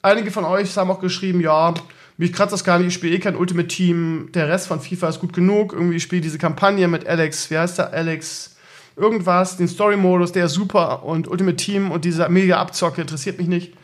Einige 0.00 0.30
von 0.30 0.44
euch 0.44 0.76
haben 0.76 0.92
auch 0.92 1.00
geschrieben, 1.00 1.40
ja, 1.40 1.74
mich 2.16 2.32
kratzt 2.32 2.52
das 2.52 2.64
gar 2.64 2.78
nicht, 2.78 2.88
ich 2.88 2.94
spiele 2.94 3.16
eh 3.16 3.18
kein 3.18 3.36
Ultimate 3.36 3.68
Team, 3.68 4.30
der 4.32 4.48
Rest 4.48 4.68
von 4.68 4.80
FIFA 4.80 5.08
ist 5.08 5.20
gut 5.20 5.32
genug. 5.32 5.72
Irgendwie 5.72 5.98
spiele 6.00 6.22
diese 6.22 6.38
Kampagne 6.38 6.86
mit 6.86 7.06
Alex, 7.06 7.50
wie 7.50 7.58
heißt 7.58 7.78
der? 7.78 7.92
Alex 7.92 8.54
irgendwas, 8.96 9.56
den 9.56 9.66
Story-Modus, 9.66 10.32
der 10.32 10.46
ist 10.46 10.52
super 10.52 11.02
und 11.02 11.26
Ultimate 11.26 11.56
Team 11.56 11.90
und 11.90 12.04
diese 12.04 12.28
mega 12.28 12.58
Abzocke 12.58 13.00
interessiert 13.00 13.38
mich 13.38 13.48
nicht. 13.48 13.74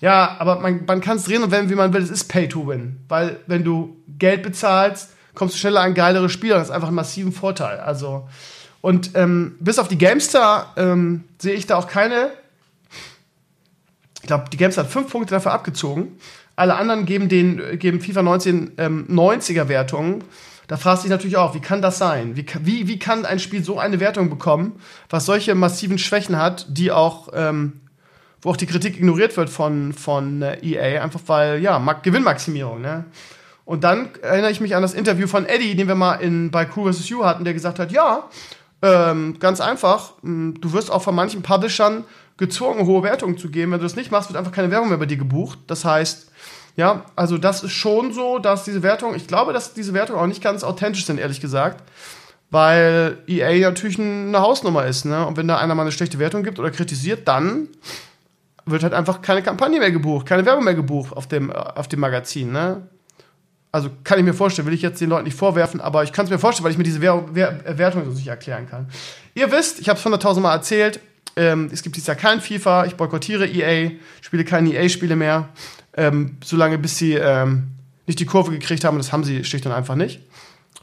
Ja, 0.00 0.36
aber 0.38 0.60
man, 0.60 0.84
man 0.86 1.00
kann 1.00 1.16
es 1.16 1.24
drehen 1.24 1.42
und 1.42 1.50
wenden, 1.50 1.70
wie 1.70 1.74
man 1.74 1.92
will, 1.92 2.02
es 2.02 2.10
ist 2.10 2.24
Pay 2.24 2.48
to 2.48 2.66
Win. 2.66 3.00
Weil 3.08 3.40
wenn 3.46 3.64
du 3.64 3.96
Geld 4.18 4.42
bezahlst, 4.42 5.10
kommst 5.34 5.54
du 5.54 5.58
schneller 5.58 5.80
an 5.80 5.94
geilere 5.94 6.28
Spieler. 6.28 6.56
Das 6.56 6.68
ist 6.68 6.74
einfach 6.74 6.88
ein 6.88 6.94
massiven 6.94 7.32
Vorteil. 7.32 7.80
Also, 7.80 8.28
und 8.80 9.12
ähm, 9.14 9.56
bis 9.60 9.78
auf 9.78 9.88
die 9.88 9.98
Gamestar 9.98 10.74
ähm, 10.76 11.24
sehe 11.38 11.54
ich 11.54 11.66
da 11.66 11.76
auch 11.76 11.88
keine. 11.88 12.30
Ich 14.20 14.26
glaube, 14.26 14.44
die 14.52 14.56
Gamestar 14.56 14.84
hat 14.84 14.92
fünf 14.92 15.10
Punkte 15.10 15.34
dafür 15.34 15.52
abgezogen. 15.52 16.18
Alle 16.56 16.76
anderen 16.76 17.04
geben, 17.04 17.28
den, 17.28 17.78
geben 17.78 18.00
FIFA 18.00 18.22
19 18.22 18.72
ähm, 18.78 19.06
90er 19.10 19.68
Wertungen. 19.68 20.24
Da 20.66 20.76
fragst 20.76 21.02
du 21.02 21.08
dich 21.08 21.10
natürlich 21.10 21.36
auch, 21.36 21.54
wie 21.54 21.60
kann 21.60 21.82
das 21.82 21.98
sein? 21.98 22.36
Wie, 22.36 22.46
wie, 22.62 22.88
wie 22.88 22.98
kann 22.98 23.26
ein 23.26 23.38
Spiel 23.38 23.62
so 23.62 23.78
eine 23.78 24.00
Wertung 24.00 24.30
bekommen, 24.30 24.80
was 25.10 25.26
solche 25.26 25.54
massiven 25.54 25.98
Schwächen 25.98 26.38
hat, 26.38 26.66
die 26.70 26.90
auch, 26.90 27.28
ähm, 27.34 27.80
wo 28.40 28.50
auch 28.50 28.56
die 28.56 28.66
Kritik 28.66 28.96
ignoriert 28.96 29.36
wird 29.36 29.50
von, 29.50 29.92
von 29.92 30.42
äh, 30.42 30.58
EA, 30.62 31.02
einfach 31.02 31.20
weil, 31.26 31.60
ja, 31.60 31.78
Gewinnmaximierung, 32.02 32.80
ne? 32.80 33.04
Und 33.66 33.82
dann 33.82 34.10
erinnere 34.20 34.50
ich 34.50 34.60
mich 34.60 34.76
an 34.76 34.82
das 34.82 34.92
Interview 34.92 35.26
von 35.26 35.46
Eddie, 35.46 35.74
den 35.74 35.88
wir 35.88 35.94
mal 35.94 36.16
in, 36.16 36.50
bei 36.50 36.66
Crew 36.66 36.92
vs. 36.92 37.08
You 37.08 37.24
hatten, 37.24 37.44
der 37.44 37.54
gesagt 37.54 37.78
hat, 37.78 37.92
ja, 37.92 38.28
ähm, 38.82 39.38
ganz 39.38 39.60
einfach, 39.60 40.12
mh, 40.22 40.58
du 40.60 40.72
wirst 40.74 40.90
auch 40.90 41.02
von 41.02 41.14
manchen 41.14 41.40
Publishern 41.40 42.04
gezwungen, 42.36 42.86
hohe 42.86 43.02
Wertungen 43.02 43.38
zu 43.38 43.50
geben. 43.50 43.72
Wenn 43.72 43.78
du 43.78 43.84
das 43.84 43.96
nicht 43.96 44.10
machst, 44.10 44.28
wird 44.28 44.36
einfach 44.36 44.52
keine 44.52 44.70
Werbung 44.70 44.90
mehr 44.90 44.98
bei 44.98 45.06
dir 45.06 45.16
gebucht. 45.16 45.58
Das 45.66 45.84
heißt, 45.84 46.30
ja, 46.76 47.04
also 47.14 47.38
das 47.38 47.62
ist 47.62 47.72
schon 47.72 48.12
so, 48.12 48.38
dass 48.38 48.64
diese 48.64 48.82
Wertung, 48.82 49.14
ich 49.14 49.26
glaube, 49.26 49.52
dass 49.52 49.74
diese 49.74 49.94
Wertungen 49.94 50.20
auch 50.20 50.26
nicht 50.26 50.42
ganz 50.42 50.64
authentisch 50.64 51.06
sind, 51.06 51.18
ehrlich 51.18 51.40
gesagt. 51.40 51.82
Weil 52.50 53.18
EA 53.26 53.68
natürlich 53.68 53.98
eine 53.98 54.38
Hausnummer 54.40 54.84
ist, 54.84 55.04
ne? 55.04 55.26
Und 55.26 55.36
wenn 55.36 55.48
da 55.48 55.58
einer 55.58 55.74
mal 55.74 55.82
eine 55.82 55.92
schlechte 55.92 56.18
Wertung 56.18 56.42
gibt 56.42 56.58
oder 56.58 56.70
kritisiert, 56.70 57.26
dann 57.26 57.68
wird 58.66 58.82
halt 58.82 58.94
einfach 58.94 59.22
keine 59.22 59.42
Kampagne 59.42 59.78
mehr 59.78 59.90
gebucht, 59.90 60.26
keine 60.26 60.46
Werbung 60.46 60.64
mehr 60.64 60.74
gebucht 60.74 61.16
auf 61.16 61.26
dem, 61.26 61.50
auf 61.50 61.88
dem 61.88 62.00
Magazin, 62.00 62.52
ne? 62.52 62.82
Also 63.72 63.90
kann 64.04 64.20
ich 64.20 64.24
mir 64.24 64.34
vorstellen, 64.34 64.66
will 64.68 64.74
ich 64.74 64.82
jetzt 64.82 65.00
den 65.00 65.10
Leuten 65.10 65.24
nicht 65.24 65.36
vorwerfen, 65.36 65.80
aber 65.80 66.04
ich 66.04 66.12
kann 66.12 66.26
es 66.26 66.30
mir 66.30 66.38
vorstellen, 66.38 66.64
weil 66.64 66.70
ich 66.70 66.78
mir 66.78 66.84
diese 66.84 67.00
Wer 67.00 67.24
Wer 67.32 67.76
Wertung 67.76 68.04
so 68.04 68.12
nicht 68.12 68.28
erklären 68.28 68.68
kann. 68.68 68.88
Ihr 69.34 69.50
wisst, 69.50 69.80
ich 69.80 69.88
habe 69.88 69.98
es 69.98 70.06
100.000 70.06 70.40
Mal 70.40 70.54
erzählt, 70.54 71.00
ähm, 71.34 71.70
es 71.72 71.82
gibt 71.82 71.96
dieses 71.96 72.06
Jahr 72.06 72.16
kein 72.16 72.40
FIFA, 72.40 72.86
ich 72.86 72.94
boykottiere 72.94 73.46
EA, 73.48 73.90
spiele 74.20 74.44
keine 74.44 74.72
EA-Spiele 74.72 75.16
mehr, 75.16 75.48
ähm, 75.96 76.36
solange 76.42 76.78
bis 76.78 76.98
sie 76.98 77.14
ähm, 77.14 77.68
nicht 78.06 78.20
die 78.20 78.26
Kurve 78.26 78.50
gekriegt 78.50 78.84
haben. 78.84 78.98
Das 78.98 79.12
haben 79.12 79.24
sie 79.24 79.44
schlicht 79.44 79.66
und 79.66 79.72
einfach 79.72 79.94
nicht. 79.94 80.20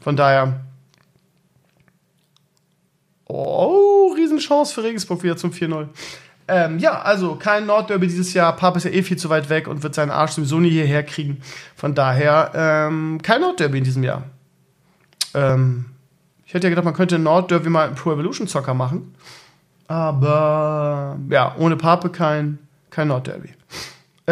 Von 0.00 0.16
daher. 0.16 0.60
Oh, 3.26 4.12
Riesenchance 4.16 4.74
für 4.74 4.82
Regensburg 4.82 5.22
wieder 5.22 5.36
zum 5.36 5.50
4-0. 5.52 5.88
Ähm, 6.48 6.78
ja, 6.78 7.00
also 7.00 7.36
kein 7.36 7.66
Nordderby 7.66 8.06
dieses 8.08 8.34
Jahr. 8.34 8.54
Papa 8.56 8.76
ist 8.76 8.84
ja 8.84 8.90
eh 8.90 9.02
viel 9.02 9.16
zu 9.16 9.30
weit 9.30 9.48
weg 9.48 9.68
und 9.68 9.82
wird 9.82 9.94
seinen 9.94 10.10
Arsch 10.10 10.32
sowieso 10.32 10.58
nie 10.58 10.70
hierher 10.70 11.02
kriegen. 11.02 11.40
Von 11.76 11.94
daher 11.94 12.50
ähm, 12.54 13.20
kein 13.22 13.40
Nordderby 13.40 13.78
in 13.78 13.84
diesem 13.84 14.02
Jahr. 14.02 14.24
Ähm, 15.34 15.86
ich 16.44 16.52
hätte 16.52 16.66
ja 16.66 16.70
gedacht, 16.70 16.84
man 16.84 16.94
könnte 16.94 17.18
Nordderby 17.18 17.70
mal 17.70 17.86
einen 17.86 17.94
Pro 17.94 18.12
Evolution 18.12 18.48
Zocker 18.48 18.74
machen. 18.74 19.14
Aber 19.86 21.18
ja, 21.30 21.54
ohne 21.58 21.76
Pape 21.76 22.10
kein, 22.10 22.58
kein 22.90 23.08
Nordderby. 23.08 23.50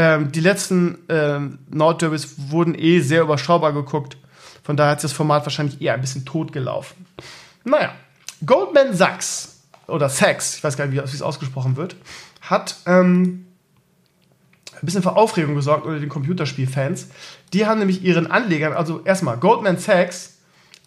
Ähm, 0.00 0.32
die 0.32 0.40
letzten 0.40 0.96
ähm, 1.10 1.58
Nordderbys 1.68 2.50
wurden 2.50 2.74
eh 2.74 3.00
sehr 3.00 3.20
überschaubar 3.20 3.74
geguckt. 3.74 4.16
Von 4.62 4.78
daher 4.78 4.92
hat 4.92 5.04
das 5.04 5.12
Format 5.12 5.44
wahrscheinlich 5.44 5.82
eher 5.82 5.92
ein 5.92 6.00
bisschen 6.00 6.24
tot 6.24 6.54
gelaufen. 6.54 7.04
Naja, 7.64 7.92
Goldman 8.46 8.94
Sachs 8.94 9.60
oder 9.86 10.08
Sachs, 10.08 10.56
ich 10.56 10.64
weiß 10.64 10.78
gar 10.78 10.86
nicht, 10.86 10.96
wie 10.96 11.04
es 11.04 11.20
ausgesprochen 11.20 11.76
wird, 11.76 11.96
hat 12.40 12.76
ähm, 12.86 13.44
ein 14.72 14.86
bisschen 14.86 15.02
für 15.02 15.16
Aufregung 15.16 15.54
gesorgt 15.54 15.84
unter 15.84 16.00
den 16.00 16.08
Computerspielfans. 16.08 17.08
Die 17.52 17.66
haben 17.66 17.78
nämlich 17.78 18.02
ihren 18.02 18.26
Anlegern, 18.26 18.72
also 18.72 19.02
erstmal, 19.04 19.36
Goldman 19.36 19.76
Sachs 19.76 20.38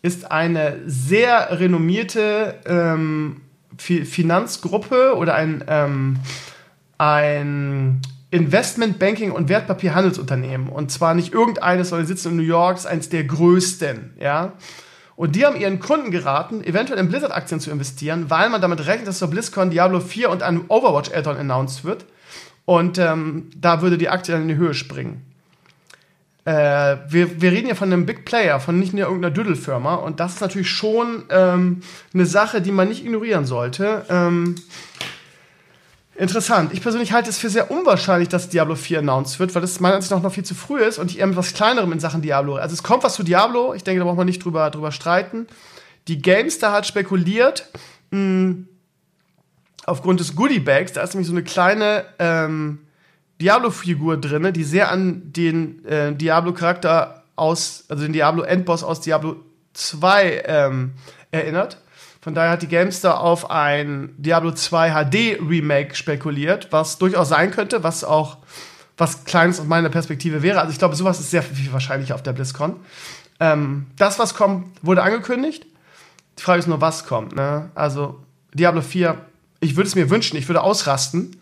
ist 0.02 0.32
eine 0.32 0.80
sehr 0.88 1.60
renommierte 1.60 2.56
ähm, 2.66 3.42
Finanzgruppe 3.78 5.16
oder 5.16 5.36
ein, 5.36 5.64
ähm, 5.68 6.18
ein 6.98 8.02
Investment 8.34 8.98
Banking 8.98 9.32
und 9.32 9.48
Wertpapierhandelsunternehmen. 9.48 10.68
Und 10.70 10.92
zwar 10.92 11.14
nicht 11.14 11.34
irgendeines, 11.34 11.90
sondern 11.90 12.08
sitzen 12.08 12.32
in 12.32 12.38
New 12.38 12.42
York, 12.42 12.78
ist 12.78 12.88
eines 12.88 13.10
der 13.10 13.26
größten, 13.26 14.16
ja. 14.20 14.54
Und 15.16 15.36
die 15.36 15.46
haben 15.46 15.56
ihren 15.56 15.80
Kunden 15.80 16.10
geraten, 16.10 16.64
eventuell 16.64 17.00
in 17.00 17.08
Blizzard-Aktien 17.10 17.60
zu 17.60 17.70
investieren, 17.70 18.32
weil 18.32 18.50
man 18.50 18.60
damit 18.60 18.88
rechnet, 18.88 19.08
dass 19.08 19.20
zur 19.20 19.28
BlizzCon 19.28 19.70
Diablo 19.70 20.00
4 20.00 20.32
und 20.32 20.42
ein 20.42 20.62
Overwatch-Add-on 20.68 21.38
announced 21.38 21.86
wird. 21.86 22.06
Und 22.66 22.98
ähm, 22.98 23.52
da 23.56 23.84
würde 23.84 24.00
die 24.00 24.10
Aktie 24.10 24.34
dann 24.34 24.42
in 24.42 24.48
die 24.48 24.56
Höhe 24.56 24.74
springen. 24.74 25.22
Äh, 26.46 26.98
wir, 27.08 27.40
wir 27.40 27.52
reden 27.52 27.68
ja 27.68 27.76
von 27.76 27.94
einem 27.94 28.08
Big 28.08 28.26
Player, 28.26 28.60
von 28.60 28.80
nicht 28.80 28.94
nur 28.94 29.04
irgendeiner 29.04 29.32
Düdelfirma. 29.32 29.94
Und 29.94 30.20
das 30.20 30.34
ist 30.34 30.42
natürlich 30.42 30.72
schon 30.72 31.26
ähm, 31.30 31.82
eine 32.12 32.26
Sache, 32.26 32.62
die 32.62 32.72
man 32.72 32.88
nicht 32.88 33.06
ignorieren 33.06 33.46
sollte. 33.46 34.08
Ähm, 34.10 34.56
Interessant. 36.16 36.74
Ich 36.74 36.82
persönlich 36.82 37.12
halte 37.12 37.30
es 37.30 37.40
für 37.40 37.50
sehr 37.50 37.72
unwahrscheinlich, 37.72 38.30
dass 38.30 38.50
Diablo 38.50 38.76
4 38.76 39.00
announced 39.00 39.40
wird, 39.40 39.56
weil 39.56 39.64
es 39.64 39.80
meiner 39.80 39.96
Ansicht 39.96 40.12
nach 40.12 40.22
noch 40.22 40.34
viel 40.34 40.46
zu 40.46 40.54
früh 40.54 40.80
ist 40.80 41.00
und 41.00 41.10
ich 41.10 41.20
eher 41.20 41.26
mit 41.26 41.36
was 41.36 41.54
Kleinerem 41.54 41.92
in 41.92 42.00
Sachen 42.00 42.22
Diablo. 42.22 42.56
Also 42.56 42.74
es 42.74 42.84
kommt 42.84 43.04
was 43.04 43.16
zu 43.16 43.24
Diablo, 43.24 43.74
ich 43.74 43.84
denke, 43.84 44.00
da 44.00 44.06
braucht 44.06 44.18
man 44.18 44.28
nicht 44.28 44.44
drüber, 44.44 44.70
drüber 44.70 44.92
streiten. 44.92 45.48
Die 46.08 46.22
GameStar 46.22 46.72
hat 46.72 46.86
spekuliert, 46.86 47.68
mh, 48.12 48.20
hm, 48.20 48.68
aufgrund 49.86 50.20
des 50.20 50.36
Goodie-Bags, 50.36 50.94
da 50.94 51.02
ist 51.02 51.14
nämlich 51.14 51.28
so 51.28 51.34
eine 51.34 51.44
kleine 51.44 52.06
ähm, 52.20 52.80
Diablo-Figur 53.42 54.18
drin, 54.18 54.54
die 54.54 54.64
sehr 54.64 54.92
an 54.92 55.34
den 55.34 55.84
äh, 55.86 56.14
Diablo-Charakter 56.14 57.24
aus, 57.36 57.86
also 57.90 58.04
den 58.04 58.14
Diablo-Endboss 58.14 58.84
aus 58.84 59.02
Diablo 59.02 59.38
2 59.74 60.44
ähm, 60.46 60.94
erinnert. 61.32 61.80
Von 62.24 62.34
daher 62.34 62.52
hat 62.52 62.62
die 62.62 62.70
Gamestar 62.70 63.20
auf 63.20 63.52
ein 63.52 64.16
Diablo 64.18 64.54
2 64.54 64.92
HD 64.92 65.42
Remake 65.42 65.94
spekuliert, 65.94 66.70
was 66.72 66.98
durchaus 66.98 67.28
sein 67.28 67.52
könnte, 67.52 67.84
was 67.84 68.06
auch 68.06 68.38
was 68.96 69.26
Kleines 69.26 69.60
aus 69.60 69.66
meiner 69.66 69.90
Perspektive 69.90 70.42
wäre. 70.42 70.62
Also 70.62 70.72
ich 70.72 70.80
glaube, 70.80 70.96
sowas 70.96 71.20
ist 71.20 71.32
sehr 71.32 71.44
viel 71.44 71.74
wahrscheinlicher 71.74 72.16
auf 72.16 72.24
der 72.24 72.32
BlizzCon. 72.32 72.78
Ähm, 73.42 73.88
das, 73.98 74.20
was 74.20 74.36
kommt, 74.36 74.68
wurde 74.82 75.04
angekündigt. 75.04 75.66
Die 76.40 76.42
Frage 76.42 76.60
ist 76.60 76.68
nur, 76.68 76.80
was 76.80 77.06
kommt. 77.06 77.36
Ne? 77.36 77.70
Also 77.76 78.24
Diablo 78.54 78.80
4, 78.80 79.18
ich 79.60 79.76
würde 79.76 79.90
es 79.90 79.96
mir 79.96 80.10
wünschen, 80.10 80.38
ich 80.38 80.48
würde 80.48 80.62
ausrasten 80.62 81.36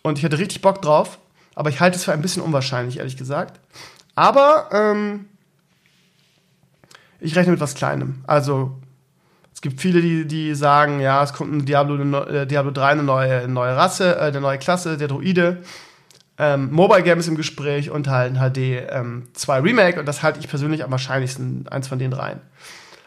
und 0.00 0.16
ich 0.16 0.24
hätte 0.24 0.38
richtig 0.38 0.62
Bock 0.62 0.80
drauf, 0.80 1.18
aber 1.54 1.68
ich 1.68 1.80
halte 1.80 1.98
es 1.98 2.04
für 2.04 2.12
ein 2.12 2.22
bisschen 2.22 2.42
unwahrscheinlich, 2.42 2.96
ehrlich 2.96 3.18
gesagt. 3.18 3.60
Aber 4.14 4.70
ähm, 4.72 5.26
ich 7.20 7.36
rechne 7.36 7.52
mit 7.52 7.60
was 7.60 7.74
Kleinem. 7.74 8.24
Also 8.26 8.78
es 9.58 9.62
gibt 9.62 9.80
viele, 9.80 10.00
die, 10.00 10.24
die 10.24 10.54
sagen, 10.54 11.00
ja, 11.00 11.20
es 11.20 11.32
kommt 11.32 11.52
ein 11.52 11.66
Diablo, 11.66 11.96
äh, 12.26 12.46
Diablo 12.46 12.70
3, 12.70 12.90
eine 12.90 13.02
neue, 13.02 13.48
neue 13.48 13.76
Rasse, 13.76 14.14
äh, 14.14 14.20
eine 14.20 14.40
neue 14.40 14.56
Klasse, 14.56 14.96
der 14.96 15.08
Druide. 15.08 15.64
Ähm, 16.38 16.70
Mobile 16.70 17.02
Game 17.02 17.18
ist 17.18 17.26
im 17.26 17.34
Gespräch 17.34 17.90
und 17.90 18.06
halt 18.06 18.36
ein 18.36 18.52
HD 18.52 18.86
ähm, 18.88 19.26
2 19.32 19.58
Remake 19.58 19.98
und 19.98 20.06
das 20.06 20.22
halte 20.22 20.38
ich 20.38 20.46
persönlich 20.46 20.84
am 20.84 20.92
wahrscheinlichsten 20.92 21.66
eins 21.66 21.88
von 21.88 21.98
den 21.98 22.12
dreien. 22.12 22.40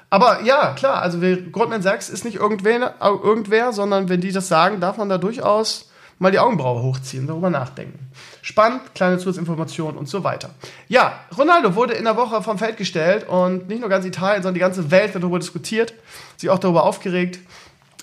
Aber 0.09 0.41
ja, 0.43 0.73
klar, 0.73 1.01
also 1.01 1.19
Goldman 1.53 1.83
Sachs 1.83 2.09
ist 2.09 2.25
nicht 2.25 2.35
irgendwer, 2.35 2.95
irgendwer, 2.99 3.71
sondern 3.71 4.09
wenn 4.09 4.19
die 4.19 4.33
das 4.33 4.49
sagen, 4.49 4.81
darf 4.81 4.97
man 4.97 5.07
da 5.07 5.17
durchaus 5.17 5.89
mal 6.19 6.33
die 6.33 6.39
Augenbraue 6.39 6.81
hochziehen, 6.81 7.27
darüber 7.27 7.49
nachdenken. 7.49 8.11
Spannend, 8.41 8.81
kleine 8.95 9.19
Zusatzinformationen 9.19 9.97
und 9.97 10.09
so 10.09 10.23
weiter. 10.23 10.49
Ja, 10.88 11.19
Ronaldo 11.38 11.76
wurde 11.76 11.93
in 11.93 12.05
der 12.05 12.18
Woche 12.18 12.41
vom 12.41 12.57
Feld 12.57 12.77
gestellt 12.77 13.27
und 13.27 13.68
nicht 13.68 13.81
nur 13.81 13.89
ganz 13.89 14.05
Italien, 14.05 14.41
sondern 14.41 14.55
die 14.55 14.59
ganze 14.61 14.89
Welt 14.89 15.13
wird 15.13 15.23
darüber 15.23 15.39
diskutiert, 15.39 15.93
sich 16.38 16.49
auch 16.49 16.57
darüber 16.57 16.84
aufgeregt. 16.84 17.39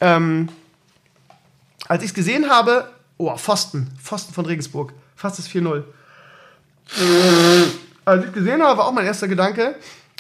Ähm, 0.01 0.49
als 1.89 2.03
ich 2.05 2.11
es 2.11 2.15
gesehen 2.15 2.49
habe, 2.49 2.89
oh, 3.17 3.35
Pfosten, 3.37 3.91
Pfosten 4.01 4.33
von 4.33 4.47
Regensburg, 4.47 4.93
fast 5.17 5.39
das 5.39 5.49
4-0. 5.49 5.83
Als 8.05 8.25
ich 8.25 8.33
gesehen 8.33 8.63
habe, 8.63 8.79
war 8.79 8.87
auch 8.87 8.93
mein 8.93 9.07
erster 9.07 9.27
Gedanke, 9.27 9.75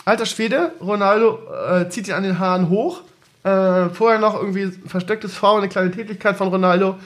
alter 0.04 0.26
Schwede, 0.26 0.72
Ronaldo 0.80 1.38
äh, 1.70 1.88
zieht 1.90 2.06
sich 2.06 2.14
an 2.14 2.22
den 2.22 2.38
Haaren 2.38 2.68
hoch. 2.70 3.02
Äh, 3.44 3.90
vorher 3.90 4.18
noch 4.18 4.34
irgendwie 4.34 4.72
verstecktes 4.86 5.36
V, 5.36 5.58
eine 5.58 5.68
kleine 5.68 5.90
Tätigkeit 5.90 6.36
von 6.36 6.48
Ronaldo. 6.48 6.98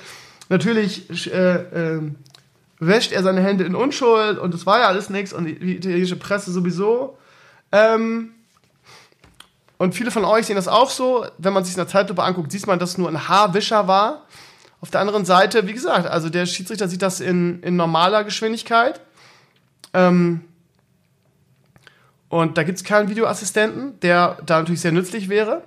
Natürlich 0.48 1.32
äh, 1.32 1.55
äh, 1.55 2.01
wäscht 2.86 3.12
er 3.12 3.22
seine 3.22 3.40
Hände 3.40 3.64
in 3.64 3.74
Unschuld 3.74 4.38
und 4.38 4.52
es 4.54 4.66
war 4.66 4.80
ja 4.80 4.88
alles 4.88 5.09
nichts 5.09 5.32
und 5.32 5.44
die 5.44 5.76
italienische 5.76 6.16
Presse 6.16 6.50
sowieso. 6.50 7.16
Ähm, 7.70 8.32
und 9.78 9.94
viele 9.94 10.10
von 10.10 10.24
euch 10.24 10.46
sehen 10.46 10.56
das 10.56 10.68
auch 10.68 10.90
so. 10.90 11.26
Wenn 11.38 11.52
man 11.52 11.64
sich 11.64 11.74
in 11.74 11.78
der 11.78 11.88
Zeitlupe 11.88 12.22
anguckt, 12.22 12.52
sieht 12.52 12.66
man, 12.66 12.78
dass 12.78 12.90
es 12.90 12.98
nur 12.98 13.09
ein 13.09 13.28
Haarwischer 13.28 13.88
war. 13.88 14.26
Auf 14.80 14.90
der 14.90 15.00
anderen 15.00 15.24
Seite, 15.24 15.66
wie 15.66 15.72
gesagt, 15.72 16.06
also 16.06 16.28
der 16.28 16.46
Schiedsrichter 16.46 16.88
sieht 16.88 17.02
das 17.02 17.20
in, 17.20 17.62
in 17.62 17.76
normaler 17.76 18.24
Geschwindigkeit. 18.24 19.00
Ähm, 19.94 20.42
und 22.28 22.59
da 22.59 22.62
gibt 22.64 22.78
es 22.78 22.84
keinen 22.84 23.09
Videoassistenten, 23.09 24.00
der 24.00 24.38
da 24.44 24.59
natürlich 24.59 24.80
sehr 24.80 24.92
nützlich 24.92 25.28
wäre. 25.28 25.62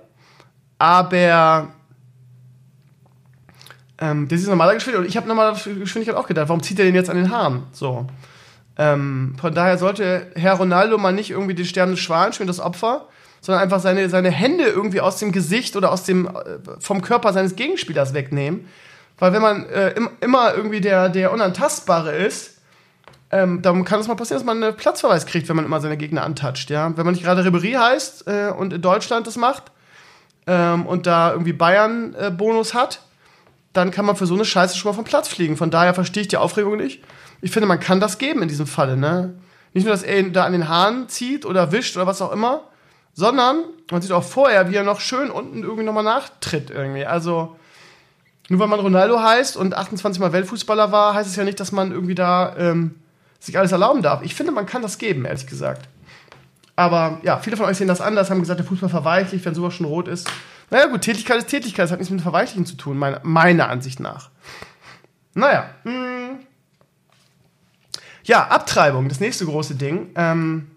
Aber 0.78 1.72
ähm, 3.98 4.28
das 4.28 4.40
ist 4.40 4.48
normaler 4.48 4.74
Geschwindigkeit. 4.74 5.04
Und 5.04 5.08
ich 5.08 5.16
habe 5.16 5.28
normaler 5.28 5.52
Geschwindigkeit 5.52 6.14
auch 6.14 6.26
gedacht, 6.26 6.48
warum 6.48 6.62
zieht 6.62 6.78
er 6.78 6.84
den 6.84 6.94
jetzt 6.94 7.10
an 7.10 7.16
den 7.16 7.30
Haaren? 7.30 7.64
So. 7.72 8.06
Ähm, 8.78 9.36
von 9.40 9.54
daher 9.54 9.78
sollte 9.78 10.30
Herr 10.34 10.54
Ronaldo 10.54 10.98
mal 10.98 11.12
nicht 11.12 11.30
irgendwie 11.30 11.54
die 11.54 11.64
Sterne 11.64 11.92
des 11.92 12.00
Schwan 12.00 12.32
spielen, 12.32 12.46
das 12.46 12.60
Opfer, 12.60 13.08
sondern 13.40 13.62
einfach 13.62 13.80
seine, 13.80 14.08
seine 14.10 14.30
Hände 14.30 14.64
irgendwie 14.64 15.00
aus 15.00 15.18
dem 15.18 15.32
Gesicht 15.32 15.76
oder 15.76 15.92
aus 15.92 16.02
dem, 16.02 16.26
äh, 16.26 16.30
vom 16.78 17.00
Körper 17.00 17.32
seines 17.32 17.56
Gegenspielers 17.56 18.12
wegnehmen. 18.12 18.68
Weil 19.18 19.32
wenn 19.32 19.40
man 19.42 19.64
äh, 19.66 19.90
im, 19.90 20.10
immer 20.20 20.54
irgendwie 20.54 20.82
der, 20.82 21.08
der 21.08 21.32
Unantastbare 21.32 22.14
ist, 22.14 22.58
ähm, 23.30 23.62
dann 23.62 23.84
kann 23.84 24.00
es 24.00 24.08
mal 24.08 24.14
passieren, 24.14 24.40
dass 24.40 24.46
man 24.46 24.62
einen 24.62 24.76
Platzverweis 24.76 25.26
kriegt, 25.26 25.48
wenn 25.48 25.56
man 25.56 25.64
immer 25.64 25.80
seine 25.80 25.96
Gegner 25.96 26.22
antatscht. 26.22 26.70
Ja? 26.70 26.92
Wenn 26.96 27.04
man 27.04 27.14
nicht 27.14 27.24
gerade 27.24 27.44
Ribery 27.44 27.72
heißt 27.72 28.28
äh, 28.28 28.52
und 28.56 28.72
in 28.74 28.82
Deutschland 28.82 29.26
das 29.26 29.36
macht 29.36 29.64
ähm, 30.46 30.86
und 30.86 31.06
da 31.06 31.32
irgendwie 31.32 31.54
Bayern-Bonus 31.54 32.70
äh, 32.70 32.74
hat, 32.74 33.00
dann 33.76 33.90
kann 33.90 34.04
man 34.04 34.16
für 34.16 34.26
so 34.26 34.34
eine 34.34 34.44
Scheiße 34.44 34.76
schon 34.76 34.90
mal 34.90 34.96
vom 34.96 35.04
Platz 35.04 35.28
fliegen. 35.28 35.56
Von 35.56 35.70
daher 35.70 35.94
verstehe 35.94 36.22
ich 36.22 36.28
die 36.28 36.36
Aufregung 36.36 36.76
nicht. 36.76 37.02
Ich 37.42 37.50
finde, 37.50 37.66
man 37.66 37.80
kann 37.80 38.00
das 38.00 38.18
geben 38.18 38.42
in 38.42 38.48
diesem 38.48 38.66
Falle. 38.66 38.96
Ne? 38.96 39.34
Nicht 39.72 39.84
nur, 39.84 39.92
dass 39.92 40.02
er 40.02 40.18
ihn 40.18 40.32
da 40.32 40.44
an 40.44 40.52
den 40.52 40.68
Haaren 40.68 41.08
zieht 41.08 41.44
oder 41.44 41.72
wischt 41.72 41.96
oder 41.96 42.06
was 42.06 42.22
auch 42.22 42.32
immer, 42.32 42.62
sondern 43.12 43.64
man 43.90 44.02
sieht 44.02 44.12
auch 44.12 44.24
vorher, 44.24 44.70
wie 44.70 44.74
er 44.74 44.84
noch 44.84 45.00
schön 45.00 45.30
unten 45.30 45.62
irgendwie 45.62 45.84
nochmal 45.84 46.04
nachtritt 46.04 46.70
irgendwie. 46.70 47.04
Also 47.04 47.56
nur 48.48 48.60
weil 48.60 48.68
man 48.68 48.80
Ronaldo 48.80 49.20
heißt 49.20 49.56
und 49.56 49.74
28 49.74 50.20
Mal 50.20 50.32
Weltfußballer 50.32 50.92
war, 50.92 51.14
heißt 51.14 51.28
es 51.28 51.36
ja 51.36 51.44
nicht, 51.44 51.58
dass 51.58 51.72
man 51.72 51.92
irgendwie 51.92 52.14
da 52.14 52.54
ähm, 52.56 52.94
sich 53.40 53.58
alles 53.58 53.72
erlauben 53.72 54.02
darf. 54.02 54.22
Ich 54.22 54.34
finde, 54.34 54.52
man 54.52 54.66
kann 54.66 54.82
das 54.82 54.98
geben, 54.98 55.24
ehrlich 55.24 55.46
gesagt. 55.46 55.88
Aber 56.76 57.20
ja, 57.22 57.38
viele 57.38 57.56
von 57.56 57.66
euch 57.66 57.78
sehen 57.78 57.88
das 57.88 58.00
anders, 58.00 58.30
haben 58.30 58.40
gesagt, 58.40 58.60
der 58.60 58.66
Fußball 58.66 58.90
verweichlicht, 58.90 59.44
wenn 59.44 59.54
sowas 59.54 59.74
schon 59.74 59.86
rot 59.86 60.08
ist. 60.08 60.30
Naja, 60.70 60.86
gut, 60.86 61.02
Tätigkeit 61.02 61.38
ist 61.38 61.48
Tätigkeit, 61.48 61.84
das 61.84 61.92
hat 61.92 61.98
nichts 61.98 62.10
mit 62.10 62.20
Verweichlichen 62.20 62.66
zu 62.66 62.76
tun, 62.76 62.98
meine, 62.98 63.20
meiner 63.22 63.68
Ansicht 63.68 64.00
nach. 64.00 64.30
Naja, 65.34 65.70
mh. 65.84 65.92
Hm. 65.92 66.38
ja, 68.24 68.46
Abtreibung, 68.48 69.08
das 69.08 69.20
nächste 69.20 69.44
große 69.44 69.76
Ding. 69.76 70.10
Ähm, 70.16 70.70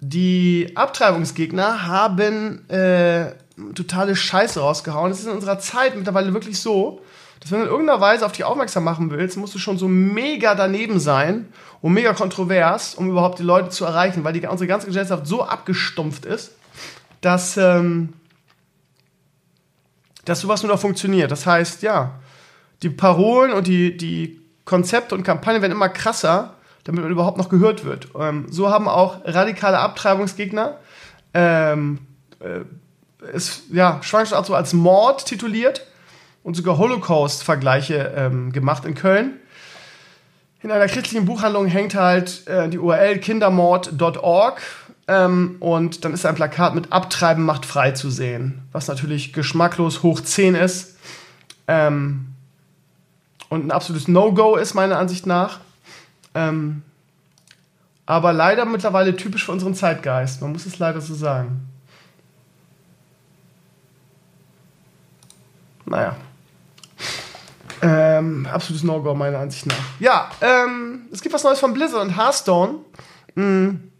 die 0.00 0.72
Abtreibungsgegner 0.74 1.86
haben 1.86 2.68
äh, 2.68 3.32
totale 3.74 4.14
Scheiße 4.14 4.60
rausgehauen. 4.60 5.10
Es 5.10 5.20
ist 5.20 5.26
in 5.26 5.32
unserer 5.32 5.58
Zeit 5.58 5.96
mittlerweile 5.96 6.34
wirklich 6.34 6.60
so, 6.60 7.00
dass 7.40 7.50
wenn 7.50 7.60
du 7.60 7.64
in 7.66 7.70
irgendeiner 7.70 8.00
Weise 8.00 8.26
auf 8.26 8.32
dich 8.32 8.44
aufmerksam 8.44 8.84
machen 8.84 9.10
willst, 9.10 9.36
musst 9.36 9.54
du 9.54 9.58
schon 9.58 9.78
so 9.78 9.88
mega 9.88 10.54
daneben 10.54 11.00
sein 11.00 11.48
und 11.80 11.92
mega 11.92 12.12
kontrovers, 12.12 12.94
um 12.94 13.08
überhaupt 13.10 13.38
die 13.38 13.44
Leute 13.44 13.70
zu 13.70 13.84
erreichen, 13.84 14.24
weil 14.24 14.32
die, 14.32 14.46
unsere 14.46 14.68
ganze 14.68 14.86
Gesellschaft 14.86 15.26
so 15.26 15.42
abgestumpft 15.42 16.24
ist, 16.24 16.52
dass, 17.20 17.56
ähm, 17.56 18.14
dass 20.24 20.40
sowas 20.40 20.62
nur 20.62 20.72
noch 20.72 20.80
funktioniert. 20.80 21.30
Das 21.30 21.46
heißt, 21.46 21.82
ja, 21.82 22.12
die 22.82 22.90
Parolen 22.90 23.52
und 23.52 23.66
die, 23.66 23.96
die 23.96 24.40
Konzepte 24.64 25.14
und 25.14 25.22
Kampagnen 25.22 25.62
werden 25.62 25.72
immer 25.72 25.88
krasser, 25.88 26.54
damit 26.84 27.02
man 27.02 27.12
überhaupt 27.12 27.38
noch 27.38 27.48
gehört 27.48 27.84
wird. 27.84 28.08
Ähm, 28.18 28.46
so 28.50 28.70
haben 28.70 28.88
auch 28.88 29.20
radikale 29.24 29.78
Abtreibungsgegner 29.78 30.78
ähm, 31.34 31.98
äh, 32.40 32.60
es 33.32 33.64
ja, 33.72 34.00
Schwangerschaft 34.02 34.46
so 34.46 34.54
als 34.54 34.72
Mord 34.72 35.26
tituliert 35.26 35.86
und 36.42 36.54
sogar 36.54 36.78
Holocaust-Vergleiche 36.78 38.12
ähm, 38.16 38.52
gemacht 38.52 38.84
in 38.84 38.94
Köln. 38.94 39.40
In 40.62 40.70
einer 40.70 40.86
christlichen 40.86 41.26
Buchhandlung 41.26 41.66
hängt 41.66 41.94
halt 41.94 42.46
äh, 42.46 42.68
die 42.68 42.78
URL 42.78 43.18
kindermord.org 43.18 44.60
ähm, 45.06 45.56
und 45.60 46.04
dann 46.04 46.14
ist 46.14 46.24
ein 46.24 46.34
Plakat 46.34 46.74
mit 46.74 46.92
Abtreiben 46.92 47.44
macht 47.44 47.66
frei 47.66 47.90
zu 47.90 48.10
sehen, 48.10 48.62
was 48.72 48.88
natürlich 48.88 49.32
geschmacklos 49.32 50.02
hoch 50.02 50.20
10 50.20 50.54
ist 50.54 50.96
ähm, 51.68 52.34
und 53.50 53.66
ein 53.66 53.70
absolutes 53.70 54.08
No-Go 54.08 54.56
ist, 54.56 54.74
meiner 54.74 54.98
Ansicht 54.98 55.26
nach. 55.26 55.60
Ähm, 56.34 56.82
aber 58.06 58.32
leider 58.32 58.64
mittlerweile 58.64 59.16
typisch 59.16 59.44
für 59.44 59.52
unseren 59.52 59.74
Zeitgeist, 59.74 60.40
man 60.40 60.52
muss 60.52 60.66
es 60.66 60.78
leider 60.78 61.00
so 61.00 61.14
sagen. 61.14 61.68
Naja. 65.86 66.16
Ähm, 67.82 68.46
absolutes 68.50 68.84
No-Go, 68.84 69.14
meiner 69.14 69.38
Ansicht 69.38 69.66
nach. 69.66 69.76
Ja, 70.00 70.30
ähm, 70.40 71.02
es 71.12 71.20
gibt 71.20 71.34
was 71.34 71.44
Neues 71.44 71.60
von 71.60 71.74
Blizzard 71.74 72.00
und 72.00 72.16
Hearthstone. 72.16 72.76
Mm. 73.34 73.90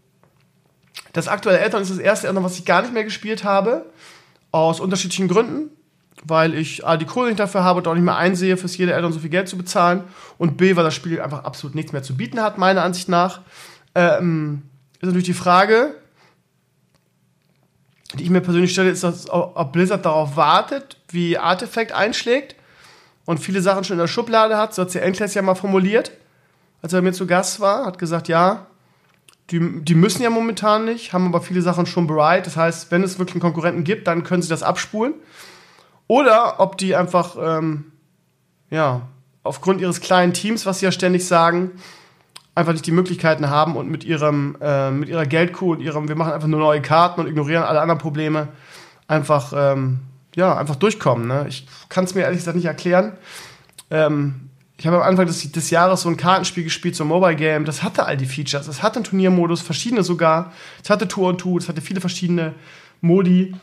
Das 1.15 1.29
aktuelle 1.29 1.59
Eltern 1.59 1.81
ist 1.81 1.91
das 1.91 1.97
erste 1.97 2.27
Eltern, 2.27 2.43
was 2.43 2.57
ich 2.57 2.65
gar 2.65 2.81
nicht 2.81 2.93
mehr 2.93 3.05
gespielt 3.05 3.45
habe. 3.45 3.85
Aus 4.51 4.81
unterschiedlichen 4.81 5.29
Gründen. 5.29 5.69
Weil 6.25 6.53
ich 6.53 6.85
A, 6.85 6.97
die 6.97 7.05
Kohle 7.05 7.27
nicht 7.27 7.39
dafür 7.39 7.63
habe 7.63 7.79
und 7.79 7.87
auch 7.87 7.93
nicht 7.93 8.03
mehr 8.03 8.17
einsehe, 8.17 8.57
fürs 8.57 8.75
jede 8.75 8.91
Eltern 8.91 9.13
so 9.13 9.19
viel 9.19 9.29
Geld 9.29 9.47
zu 9.47 9.57
bezahlen. 9.57 10.03
Und 10.37 10.57
B, 10.57 10.75
weil 10.75 10.83
das 10.83 10.93
Spiel 10.93 11.21
einfach 11.21 11.45
absolut 11.45 11.73
nichts 11.73 11.93
mehr 11.93 12.03
zu 12.03 12.17
bieten 12.17 12.41
hat, 12.41 12.57
meiner 12.57 12.83
Ansicht 12.83 13.07
nach. 13.07 13.39
Ähm, 13.95 14.63
ist 14.95 15.03
natürlich 15.03 15.23
die 15.23 15.33
Frage, 15.33 15.95
die 18.15 18.23
ich 18.25 18.29
mir 18.29 18.41
persönlich 18.41 18.73
stelle, 18.73 18.89
ist, 18.89 19.05
dass, 19.05 19.29
ob 19.29 19.71
Blizzard 19.71 20.05
darauf 20.05 20.35
wartet, 20.35 20.97
wie 21.07 21.37
Artifact 21.37 21.93
einschlägt 21.93 22.57
und 23.23 23.37
viele 23.37 23.61
Sachen 23.61 23.85
schon 23.85 23.93
in 23.93 23.99
der 24.01 24.07
Schublade 24.07 24.57
hat. 24.57 24.75
So 24.75 24.81
hat 24.81 24.91
sie 24.91 24.99
Enkles 24.99 25.33
ja 25.33 25.41
mal 25.41 25.55
formuliert, 25.55 26.11
als 26.81 26.91
er 26.91 26.99
bei 26.99 27.05
mir 27.05 27.13
zu 27.13 27.25
Gast 27.25 27.61
war. 27.61 27.85
Hat 27.85 27.99
gesagt, 27.99 28.27
ja, 28.27 28.67
die, 29.51 29.83
die 29.83 29.95
müssen 29.95 30.23
ja 30.23 30.29
momentan 30.29 30.85
nicht, 30.85 31.13
haben 31.13 31.27
aber 31.27 31.41
viele 31.41 31.61
Sachen 31.61 31.85
schon 31.85 32.07
bereit. 32.07 32.47
Das 32.47 32.57
heißt, 32.57 32.91
wenn 32.91 33.03
es 33.03 33.19
wirklich 33.19 33.35
einen 33.35 33.41
Konkurrenten 33.41 33.83
gibt, 33.83 34.07
dann 34.07 34.23
können 34.23 34.41
sie 34.41 34.49
das 34.49 34.63
abspulen. 34.63 35.13
Oder 36.07 36.59
ob 36.59 36.77
die 36.77 36.95
einfach, 36.95 37.35
ähm, 37.39 37.91
ja, 38.69 39.01
aufgrund 39.43 39.81
ihres 39.81 40.01
kleinen 40.01 40.33
Teams, 40.33 40.65
was 40.65 40.79
sie 40.79 40.85
ja 40.85 40.91
ständig 40.91 41.27
sagen, 41.27 41.71
einfach 42.55 42.71
nicht 42.71 42.87
die 42.87 42.91
Möglichkeiten 42.91 43.49
haben 43.49 43.75
und 43.75 43.89
mit 43.89 44.03
ihrem, 44.03 44.57
äh, 44.61 44.89
mit 44.89 45.09
ihrer 45.09 45.25
Geldkuh 45.25 45.73
und 45.73 45.81
ihrem, 45.81 46.07
wir 46.07 46.15
machen 46.15 46.33
einfach 46.33 46.47
nur 46.47 46.59
neue 46.59 46.81
Karten 46.81 47.21
und 47.21 47.27
ignorieren 47.27 47.63
alle 47.63 47.81
anderen 47.81 47.99
Probleme, 47.99 48.47
einfach, 49.07 49.53
ähm, 49.55 49.99
ja, 50.35 50.57
einfach 50.57 50.75
durchkommen. 50.75 51.27
Ne? 51.27 51.45
Ich 51.47 51.67
kann 51.89 52.05
es 52.05 52.15
mir 52.15 52.21
ehrlich 52.21 52.39
gesagt 52.39 52.55
nicht 52.55 52.65
erklären. 52.65 53.13
Ähm, 53.91 54.44
ich 54.77 54.85
habe 54.85 54.97
am 54.97 55.03
Anfang 55.03 55.25
des, 55.25 55.51
des, 55.51 55.69
Jahres 55.69 56.01
so 56.01 56.09
ein 56.09 56.17
Kartenspiel 56.17 56.63
gespielt, 56.63 56.95
so 56.95 57.05
ein 57.05 57.07
Mobile 57.07 57.35
Game. 57.35 57.63
Das 57.63 57.81
hatte 57.81 58.05
all 58.05 58.17
die 58.17 58.25
Features. 58.25 58.67
Es 58.67 58.83
hatte 58.83 58.97
einen 58.97 59.05
Turniermodus, 59.05 59.61
verschiedene 59.61 60.03
sogar. 60.03 60.51
Es 60.83 60.89
hatte 60.89 61.07
Tour 61.07 61.29
und 61.29 61.37
Tour, 61.37 61.59
es 61.59 61.69
hatte 61.69 61.81
viele 61.81 62.01
verschiedene 62.01 62.53
Modi. 62.99 63.55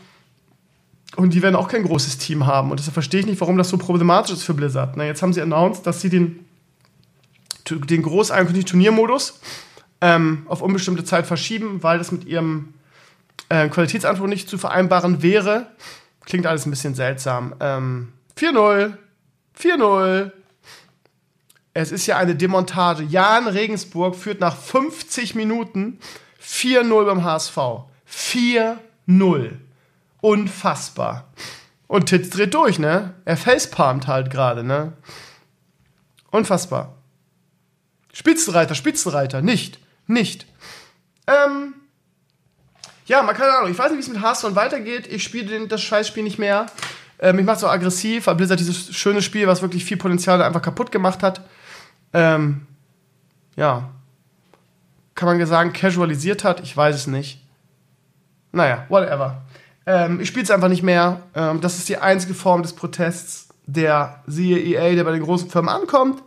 Und 1.16 1.34
die 1.34 1.42
werden 1.42 1.56
auch 1.56 1.68
kein 1.68 1.84
großes 1.84 2.16
Team 2.16 2.46
haben. 2.46 2.70
Und 2.70 2.80
deshalb 2.80 2.94
verstehe 2.94 3.20
ich 3.20 3.26
nicht, 3.26 3.40
warum 3.42 3.58
das 3.58 3.68
so 3.68 3.76
problematisch 3.76 4.32
ist 4.32 4.44
für 4.44 4.54
Blizzard. 4.54 4.96
Na, 4.96 5.04
jetzt 5.04 5.20
haben 5.20 5.34
sie 5.34 5.42
announced, 5.42 5.86
dass 5.86 6.00
sie 6.00 6.08
den 6.08 6.46
den 7.70 8.02
groß 8.02 8.30
angekündigten 8.30 8.72
Turniermodus 8.72 9.40
ähm, 10.00 10.42
auf 10.48 10.62
unbestimmte 10.62 11.04
Zeit 11.04 11.26
verschieben, 11.26 11.82
weil 11.82 11.98
das 11.98 12.12
mit 12.12 12.24
ihrem 12.24 12.74
äh, 13.48 13.68
Qualitätsanspruch 13.68 14.26
nicht 14.26 14.48
zu 14.48 14.58
vereinbaren 14.58 15.22
wäre. 15.22 15.68
Klingt 16.24 16.46
alles 16.46 16.66
ein 16.66 16.70
bisschen 16.70 16.94
seltsam. 16.94 17.54
Ähm, 17.60 18.12
4-0. 18.36 18.94
4-0. 19.58 20.32
Es 21.74 21.90
ist 21.92 22.06
ja 22.06 22.18
eine 22.18 22.34
Demontage. 22.34 23.02
Jan 23.04 23.48
Regensburg 23.48 24.14
führt 24.14 24.40
nach 24.40 24.56
50 24.56 25.34
Minuten 25.34 25.98
4-0 26.42 27.04
beim 27.04 27.24
HSV. 27.24 27.56
4-0. 28.10 29.52
Unfassbar. 30.20 31.32
Und 31.86 32.06
Titz 32.06 32.30
dreht 32.30 32.54
durch, 32.54 32.78
ne? 32.78 33.14
Er 33.24 33.36
facepalmt 33.36 34.06
halt 34.06 34.30
gerade, 34.30 34.64
ne? 34.64 34.92
Unfassbar. 36.30 36.96
Spitzenreiter, 38.12 38.74
Spitzenreiter, 38.74 39.42
nicht, 39.42 39.78
nicht. 40.06 40.46
Ähm, 41.26 41.74
ja, 43.06 43.22
man 43.22 43.34
keine 43.34 43.56
Ahnung. 43.56 43.70
Ich 43.70 43.78
weiß 43.78 43.90
nicht, 43.90 43.98
wie 43.98 44.02
es 44.02 44.08
mit 44.08 44.22
Hearthstone 44.22 44.56
weitergeht. 44.56 45.06
Ich 45.06 45.22
spiele 45.22 45.66
das 45.66 45.82
Scheißspiel 45.82 46.22
nicht 46.22 46.38
mehr. 46.38 46.66
Ähm, 47.18 47.38
ich 47.38 47.44
mache 47.44 47.58
es 47.58 47.64
auch 47.64 47.70
aggressiv, 47.70 48.26
weil 48.26 48.34
Blizzard 48.36 48.60
dieses 48.60 48.94
schöne 48.94 49.22
Spiel, 49.22 49.46
was 49.46 49.62
wirklich 49.62 49.84
viel 49.84 49.96
Potenzial 49.96 50.42
einfach 50.42 50.62
kaputt 50.62 50.92
gemacht 50.92 51.22
hat. 51.22 51.42
Ähm, 52.12 52.66
ja. 53.56 53.90
Kann 55.14 55.38
man 55.38 55.46
sagen, 55.46 55.72
casualisiert 55.72 56.44
hat? 56.44 56.60
Ich 56.60 56.76
weiß 56.76 56.94
es 56.96 57.06
nicht. 57.06 57.44
Naja, 58.50 58.86
whatever. 58.88 59.42
Ähm, 59.86 60.20
ich 60.20 60.28
spiele 60.28 60.44
es 60.44 60.50
einfach 60.50 60.68
nicht 60.68 60.82
mehr. 60.82 61.22
Ähm, 61.34 61.60
das 61.60 61.78
ist 61.78 61.88
die 61.88 61.98
einzige 61.98 62.34
Form 62.34 62.62
des 62.62 62.72
Protests, 62.72 63.48
der 63.66 64.22
siehe 64.26 64.58
EA, 64.58 64.94
der 64.94 65.04
bei 65.04 65.12
den 65.12 65.22
großen 65.22 65.50
Firmen 65.50 65.68
ankommt 65.68 66.22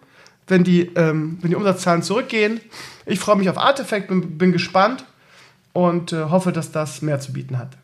wenn 0.48 0.64
die, 0.64 0.82
ähm, 0.96 1.38
wenn 1.42 1.50
die 1.50 1.56
Umsatzzahlen 1.56 2.04
zurückgehen. 2.04 2.60
Ich 3.06 3.20
freue 3.20 3.36
mich 3.36 3.50
auf 3.50 3.58
Artifact, 3.58 4.08
bin, 4.08 4.38
bin 4.38 4.52
gespannt 4.52 5.06
und 5.74 6.14
äh, 6.14 6.26
hoffe, 6.26 6.52
dass 6.52 6.72
das 6.72 7.02
mehr 7.02 7.20
zu 7.20 7.34
bieten 7.34 7.58
hat. 7.58 7.78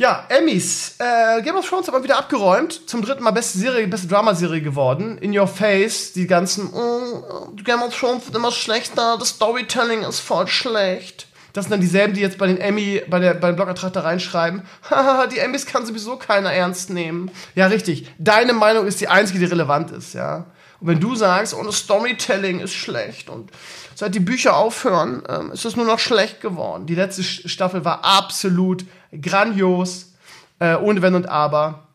Ja, 0.00 0.24
Emmys. 0.30 0.94
Äh, 0.98 1.42
Game 1.42 1.56
of 1.56 1.68
Thrones 1.68 1.86
aber 1.90 2.02
wieder 2.02 2.16
abgeräumt. 2.16 2.88
Zum 2.88 3.02
dritten 3.02 3.22
Mal 3.22 3.32
beste 3.32 3.58
Serie, 3.58 3.86
beste 3.86 4.06
Dramaserie 4.06 4.62
geworden. 4.62 5.18
In 5.18 5.38
Your 5.38 5.46
Face, 5.46 6.14
die 6.14 6.26
ganzen 6.26 6.72
oh, 6.72 7.52
Game 7.62 7.82
of 7.82 7.94
Thrones 7.94 8.24
wird 8.24 8.34
immer 8.34 8.50
schlechter, 8.50 9.18
das 9.18 9.28
Storytelling 9.28 10.04
ist 10.04 10.20
voll 10.20 10.46
schlecht. 10.46 11.26
Das 11.52 11.66
sind 11.66 11.72
dann 11.72 11.82
dieselben, 11.82 12.14
die 12.14 12.22
jetzt 12.22 12.38
bei 12.38 12.46
den 12.46 12.56
Emmy, 12.56 13.02
bei 13.10 13.18
der, 13.18 13.34
bei 13.34 13.48
den 13.48 13.56
Blogertracht 13.56 13.94
da 13.94 14.00
reinschreiben. 14.00 14.62
Haha, 14.88 15.26
die 15.30 15.38
Emmys 15.38 15.66
kann 15.66 15.84
sowieso 15.84 16.16
keiner 16.16 16.50
ernst 16.50 16.88
nehmen. 16.88 17.30
Ja, 17.54 17.66
richtig. 17.66 18.10
Deine 18.18 18.54
Meinung 18.54 18.86
ist 18.86 19.02
die 19.02 19.08
einzige, 19.08 19.38
die 19.38 19.44
relevant 19.44 19.90
ist, 19.90 20.14
ja. 20.14 20.46
Und 20.80 20.86
wenn 20.86 21.00
du 21.00 21.14
sagst, 21.14 21.52
oh, 21.52 21.62
das 21.62 21.76
Storytelling 21.76 22.60
ist 22.60 22.72
schlecht 22.72 23.28
und 23.28 23.50
seit 23.94 24.14
die 24.14 24.20
Bücher 24.20 24.56
aufhören, 24.56 25.22
ähm, 25.28 25.52
ist 25.52 25.66
es 25.66 25.76
nur 25.76 25.84
noch 25.84 25.98
schlecht 25.98 26.40
geworden. 26.40 26.86
Die 26.86 26.94
letzte 26.94 27.22
Staffel 27.22 27.84
war 27.84 28.02
absolut 28.02 28.86
grandios, 29.12 30.12
äh, 30.58 30.76
ohne 30.76 31.02
Wenn 31.02 31.14
und 31.14 31.28
Aber. 31.28 31.86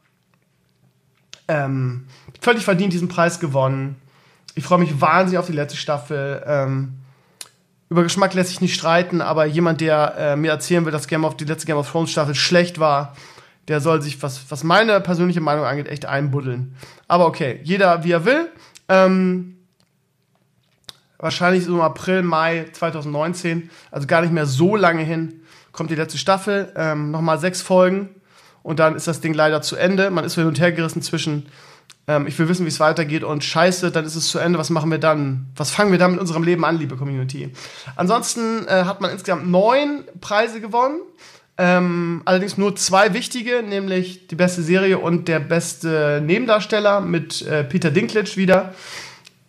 Ähm, 1.47 2.07
völlig 2.41 2.63
verdient 2.63 2.93
diesen 2.93 3.07
Preis 3.07 3.39
gewonnen. 3.39 3.95
Ich 4.55 4.63
freue 4.63 4.79
mich 4.79 4.99
wahnsinnig 5.01 5.37
auf 5.37 5.47
die 5.47 5.53
letzte 5.53 5.77
Staffel. 5.77 6.43
Ähm, 6.47 6.93
über 7.89 8.03
Geschmack 8.03 8.33
lässt 8.33 8.49
sich 8.49 8.61
nicht 8.61 8.73
streiten, 8.73 9.21
aber 9.21 9.45
jemand, 9.45 9.81
der 9.81 10.15
äh, 10.17 10.35
mir 10.35 10.51
erzählen 10.51 10.85
will, 10.85 10.91
dass 10.91 11.07
Game 11.07 11.23
of, 11.23 11.37
die 11.37 11.45
letzte 11.45 11.67
Game 11.67 11.77
of 11.77 11.89
Thrones 11.89 12.11
Staffel 12.11 12.33
schlecht 12.33 12.79
war, 12.79 13.15
der 13.67 13.79
soll 13.79 14.01
sich, 14.01 14.21
was, 14.23 14.49
was 14.49 14.63
meine 14.63 15.01
persönliche 15.01 15.41
Meinung 15.41 15.65
angeht, 15.65 15.87
echt 15.87 16.05
einbuddeln. 16.05 16.75
Aber 17.07 17.25
okay, 17.27 17.59
jeder 17.63 18.03
wie 18.03 18.11
er 18.11 18.25
will. 18.25 18.49
Ähm, 18.87 19.57
wahrscheinlich 21.17 21.65
so 21.65 21.75
im 21.75 21.81
April, 21.81 22.23
Mai 22.23 22.67
2019, 22.71 23.69
also 23.91 24.07
gar 24.07 24.21
nicht 24.21 24.33
mehr 24.33 24.45
so 24.45 24.75
lange 24.75 25.03
hin, 25.03 25.41
kommt 25.75 25.91
die 25.91 25.95
letzte 25.95 26.17
Staffel. 26.17 26.71
Ähm, 26.75 27.11
Nochmal 27.11 27.39
sechs 27.39 27.61
Folgen 27.61 28.09
und 28.63 28.79
dann 28.79 28.95
ist 28.95 29.07
das 29.07 29.21
Ding 29.21 29.35
leider 29.35 29.61
zu 29.61 29.75
Ende. 29.75 30.09
Man 30.09 30.25
ist 30.25 30.35
hin 30.35 30.47
und 30.47 30.59
her 30.59 30.71
gerissen 30.71 31.03
zwischen, 31.03 31.45
ähm, 32.07 32.25
ich 32.25 32.39
will 32.39 32.49
wissen, 32.49 32.65
wie 32.65 32.69
es 32.69 32.79
weitergeht 32.79 33.23
und 33.23 33.43
scheiße, 33.43 33.91
dann 33.91 34.05
ist 34.05 34.15
es 34.15 34.27
zu 34.29 34.39
Ende. 34.39 34.57
Was 34.57 34.71
machen 34.71 34.89
wir 34.89 34.97
dann? 34.97 35.45
Was 35.55 35.69
fangen 35.69 35.91
wir 35.91 35.99
dann 35.99 36.11
mit 36.11 36.19
unserem 36.19 36.41
Leben 36.41 36.65
an, 36.65 36.77
liebe 36.77 36.95
Community? 36.95 37.53
Ansonsten 37.95 38.65
äh, 38.67 38.85
hat 38.85 39.01
man 39.01 39.11
insgesamt 39.11 39.47
neun 39.47 40.03
Preise 40.19 40.61
gewonnen. 40.61 40.99
Ähm, 41.57 42.23
allerdings 42.25 42.57
nur 42.57 42.75
zwei 42.75 43.13
wichtige, 43.13 43.63
nämlich 43.63 44.27
die 44.27 44.35
beste 44.35 44.63
Serie 44.63 44.97
und 44.97 45.27
der 45.27 45.39
beste 45.39 46.21
Nebendarsteller 46.25 47.01
mit 47.01 47.43
äh, 47.43 47.63
Peter 47.63 47.91
Dinklage 47.91 48.35
wieder. 48.35 48.73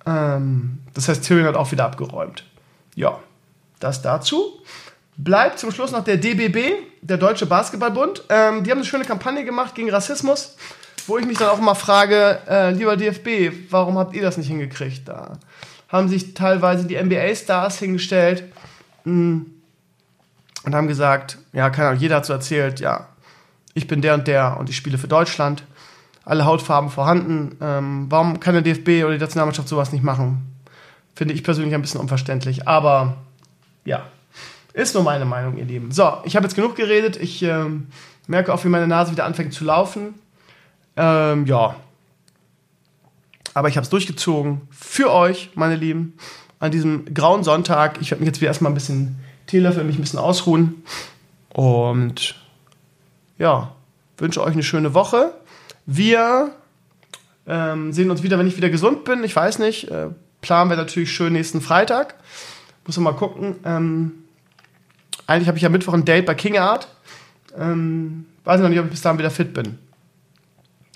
Ähm, 0.04 0.78
das 0.92 1.08
heißt, 1.08 1.24
Tyrion 1.24 1.46
hat 1.46 1.56
auch 1.56 1.72
wieder 1.72 1.86
abgeräumt. 1.86 2.44
Ja, 2.94 3.18
das 3.80 4.02
dazu. 4.02 4.60
Bleibt 5.18 5.58
zum 5.58 5.70
Schluss 5.70 5.92
noch 5.92 6.04
der 6.04 6.18
DBB, 6.18 6.74
der 7.00 7.16
Deutsche 7.16 7.46
Basketballbund. 7.46 8.24
Ähm, 8.28 8.64
die 8.64 8.70
haben 8.70 8.78
eine 8.78 8.86
schöne 8.86 9.04
Kampagne 9.04 9.44
gemacht 9.44 9.74
gegen 9.74 9.90
Rassismus. 9.90 10.56
wo 11.06 11.18
ich 11.18 11.26
mich 11.26 11.38
dann 11.38 11.48
auch 11.50 11.60
mal 11.60 11.74
frage, 11.74 12.40
äh, 12.48 12.72
lieber 12.72 12.96
DFB, 12.96 13.70
warum 13.70 13.96
habt 13.96 14.14
ihr 14.14 14.22
das 14.22 14.36
nicht 14.36 14.48
hingekriegt? 14.48 15.08
Da 15.08 15.38
haben 15.88 16.08
sich 16.08 16.34
teilweise 16.34 16.84
die 16.84 16.96
NBA-Stars 16.96 17.78
hingestellt 17.78 18.44
mh, 19.04 19.42
und 20.64 20.74
haben 20.74 20.88
gesagt, 20.88 21.38
ja, 21.52 21.70
keine 21.70 21.90
Ahnung, 21.90 22.00
jeder 22.00 22.16
hat 22.16 22.26
so 22.26 22.32
erzählt, 22.32 22.80
ja, 22.80 23.06
ich 23.74 23.86
bin 23.86 24.02
der 24.02 24.14
und 24.14 24.26
der 24.26 24.56
und 24.58 24.68
ich 24.68 24.76
spiele 24.76 24.98
für 24.98 25.06
Deutschland, 25.06 25.62
alle 26.24 26.44
Hautfarben 26.44 26.90
vorhanden. 26.90 27.56
Ähm, 27.60 28.06
warum 28.08 28.40
kann 28.40 28.54
der 28.54 28.62
DFB 28.62 29.04
oder 29.04 29.12
die 29.12 29.20
Nationalmannschaft 29.20 29.68
sowas 29.68 29.92
nicht 29.92 30.02
machen? 30.02 30.56
Finde 31.14 31.34
ich 31.34 31.44
persönlich 31.44 31.74
ein 31.74 31.82
bisschen 31.82 32.00
unverständlich, 32.00 32.66
aber 32.66 33.16
ja, 33.84 34.02
ist 34.76 34.94
nur 34.94 35.02
meine 35.02 35.24
Meinung, 35.24 35.56
ihr 35.56 35.64
Lieben. 35.64 35.90
So, 35.90 36.18
ich 36.24 36.36
habe 36.36 36.44
jetzt 36.44 36.54
genug 36.54 36.76
geredet. 36.76 37.16
Ich 37.16 37.42
ähm, 37.42 37.86
merke 38.26 38.52
auch, 38.52 38.62
wie 38.62 38.68
meine 38.68 38.86
Nase 38.86 39.10
wieder 39.10 39.24
anfängt 39.24 39.54
zu 39.54 39.64
laufen. 39.64 40.14
Ähm, 40.96 41.46
ja. 41.46 41.76
Aber 43.54 43.68
ich 43.68 43.76
habe 43.78 43.84
es 43.84 43.88
durchgezogen 43.88 44.60
für 44.70 45.10
euch, 45.10 45.50
meine 45.54 45.76
Lieben, 45.76 46.18
an 46.58 46.72
diesem 46.72 47.06
grauen 47.14 47.42
Sonntag. 47.42 48.02
Ich 48.02 48.10
werde 48.10 48.20
mich 48.20 48.26
jetzt 48.26 48.42
wieder 48.42 48.50
erstmal 48.50 48.70
ein 48.70 48.74
bisschen 48.74 49.18
Teelöffel, 49.46 49.82
mich 49.82 49.96
ein 49.96 50.02
bisschen 50.02 50.18
ausruhen. 50.18 50.82
Und 51.54 52.34
ja, 53.38 53.72
wünsche 54.18 54.42
euch 54.42 54.52
eine 54.52 54.62
schöne 54.62 54.92
Woche. 54.92 55.32
Wir 55.86 56.54
ähm, 57.46 57.94
sehen 57.94 58.10
uns 58.10 58.22
wieder, 58.22 58.38
wenn 58.38 58.46
ich 58.46 58.58
wieder 58.58 58.68
gesund 58.68 59.04
bin. 59.04 59.24
Ich 59.24 59.34
weiß 59.34 59.58
nicht. 59.58 59.90
Äh, 59.90 60.08
planen 60.42 60.68
wir 60.68 60.76
natürlich 60.76 61.12
schön 61.12 61.32
nächsten 61.32 61.62
Freitag. 61.62 62.16
Muss 62.84 62.98
mal 62.98 63.12
gucken. 63.12 63.56
Ähm, 63.64 64.12
eigentlich 65.26 65.48
habe 65.48 65.58
ich 65.58 65.62
ja 65.62 65.68
Mittwoch 65.68 65.94
ein 65.94 66.04
Date 66.04 66.26
bei 66.26 66.34
King 66.34 66.58
Art. 66.58 66.88
Ähm, 67.58 68.26
weiß 68.44 68.60
noch 68.60 68.68
nicht, 68.68 68.78
ob 68.78 68.86
ich 68.86 68.92
bis 68.92 69.02
dahin 69.02 69.18
wieder 69.18 69.30
fit 69.30 69.54
bin. 69.54 69.78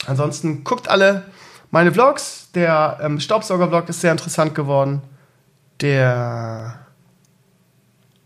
Ansonsten 0.07 0.65
guckt 0.65 0.89
alle 0.89 1.24
meine 1.70 1.93
Vlogs. 1.93 2.51
Der 2.55 2.98
ähm, 3.02 3.20
Staubsauger-Vlog 3.20 3.89
ist 3.89 4.01
sehr 4.01 4.12
interessant 4.12 4.55
geworden. 4.55 5.02
Der. 5.81 6.78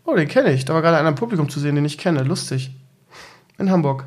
Oh, 0.05 0.15
den 0.15 0.27
kenne 0.27 0.51
ich. 0.51 0.65
Da 0.65 0.73
war 0.73 0.81
gerade 0.81 0.97
einer 0.97 1.09
im 1.09 1.15
Publikum 1.15 1.49
zu 1.49 1.59
sehen, 1.59 1.75
den 1.75 1.85
ich 1.85 1.97
kenne. 1.97 2.23
Lustig. 2.23 2.71
In 3.57 3.71
Hamburg. 3.71 4.05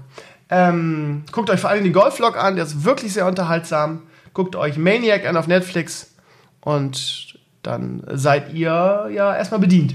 Ähm, 0.50 1.24
guckt 1.30 1.50
euch 1.50 1.60
vor 1.60 1.70
allem 1.70 1.84
den 1.84 1.92
Golf-Vlog 1.92 2.36
an, 2.36 2.56
der 2.56 2.64
ist 2.64 2.84
wirklich 2.84 3.12
sehr 3.12 3.26
unterhaltsam. 3.26 4.02
Guckt 4.32 4.56
euch 4.56 4.78
Maniac 4.78 5.26
an 5.26 5.36
auf 5.36 5.46
Netflix 5.46 6.14
und 6.60 7.38
dann 7.62 8.02
seid 8.12 8.52
ihr 8.54 9.08
ja 9.12 9.36
erstmal 9.36 9.60
bedient. 9.60 9.94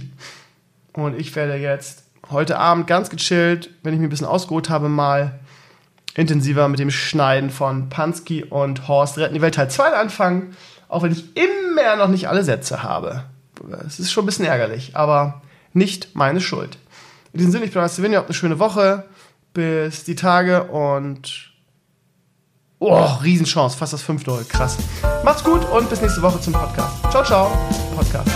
Und 0.94 1.20
ich 1.20 1.36
werde 1.36 1.56
jetzt 1.56 2.03
heute 2.30 2.57
Abend 2.57 2.88
ganz 2.88 3.10
gechillt, 3.10 3.70
wenn 3.84 3.94
ich 3.94 3.99
mich 3.99 4.07
ein 4.07 4.11
bisschen 4.11 4.28
ausgeruht 4.28 4.70
habe, 4.70 4.90
mal 4.90 5.40
intensiver 6.15 6.68
mit 6.68 6.80
dem 6.80 6.91
Schneiden 6.91 7.49
von 7.49 7.90
Pansky 7.90 8.44
und 8.44 8.88
Horst 8.88 9.18
Retten 9.18 9.34
die 9.34 9.41
Welt 9.41 9.56
Teil 9.56 9.70
2 9.70 9.94
anfangen, 9.94 10.56
auch 10.88 11.03
wenn 11.03 11.11
ich 11.11 11.36
immer 11.36 11.95
noch 11.95 12.07
nicht 12.07 12.30
alle 12.30 12.44
Sätze 12.44 12.84
habe. 12.84 13.24
Es 13.86 13.99
ist 13.99 14.11
schon 14.11 14.24
ein 14.24 14.28
bisschen 14.28 14.45
ärgerlich, 14.45 14.95
aber 14.95 15.41
nicht 15.74 16.15
meine 16.15 16.41
Schuld. 16.41 16.78
In 17.34 17.40
diesem 17.40 17.52
Sinne, 17.52 17.65
ich 17.65 17.72
bin 17.72 17.90
Steven, 17.90 18.11
ihr 18.11 18.20
habt 18.20 18.28
eine 18.28 18.36
schöne 18.36 18.60
Woche. 18.60 19.06
Bis 19.53 20.03
die 20.03 20.15
Tage 20.15 20.64
und 20.64 21.53
Oh, 22.86 23.02
Riesenchance, 23.24 23.78
fast 23.78 23.94
das 23.94 24.03
5-0, 24.03 24.45
krass. 24.49 24.78
Macht's 25.24 25.41
gut 25.41 25.64
und 25.70 25.90
bis 25.90 26.02
nächste 26.02 26.22
Woche 26.22 26.41
zum 26.41 26.52
Podcast. 26.52 26.98
Ciao, 27.11 27.24
ciao. 27.24 27.52
Podcast. 27.95 28.33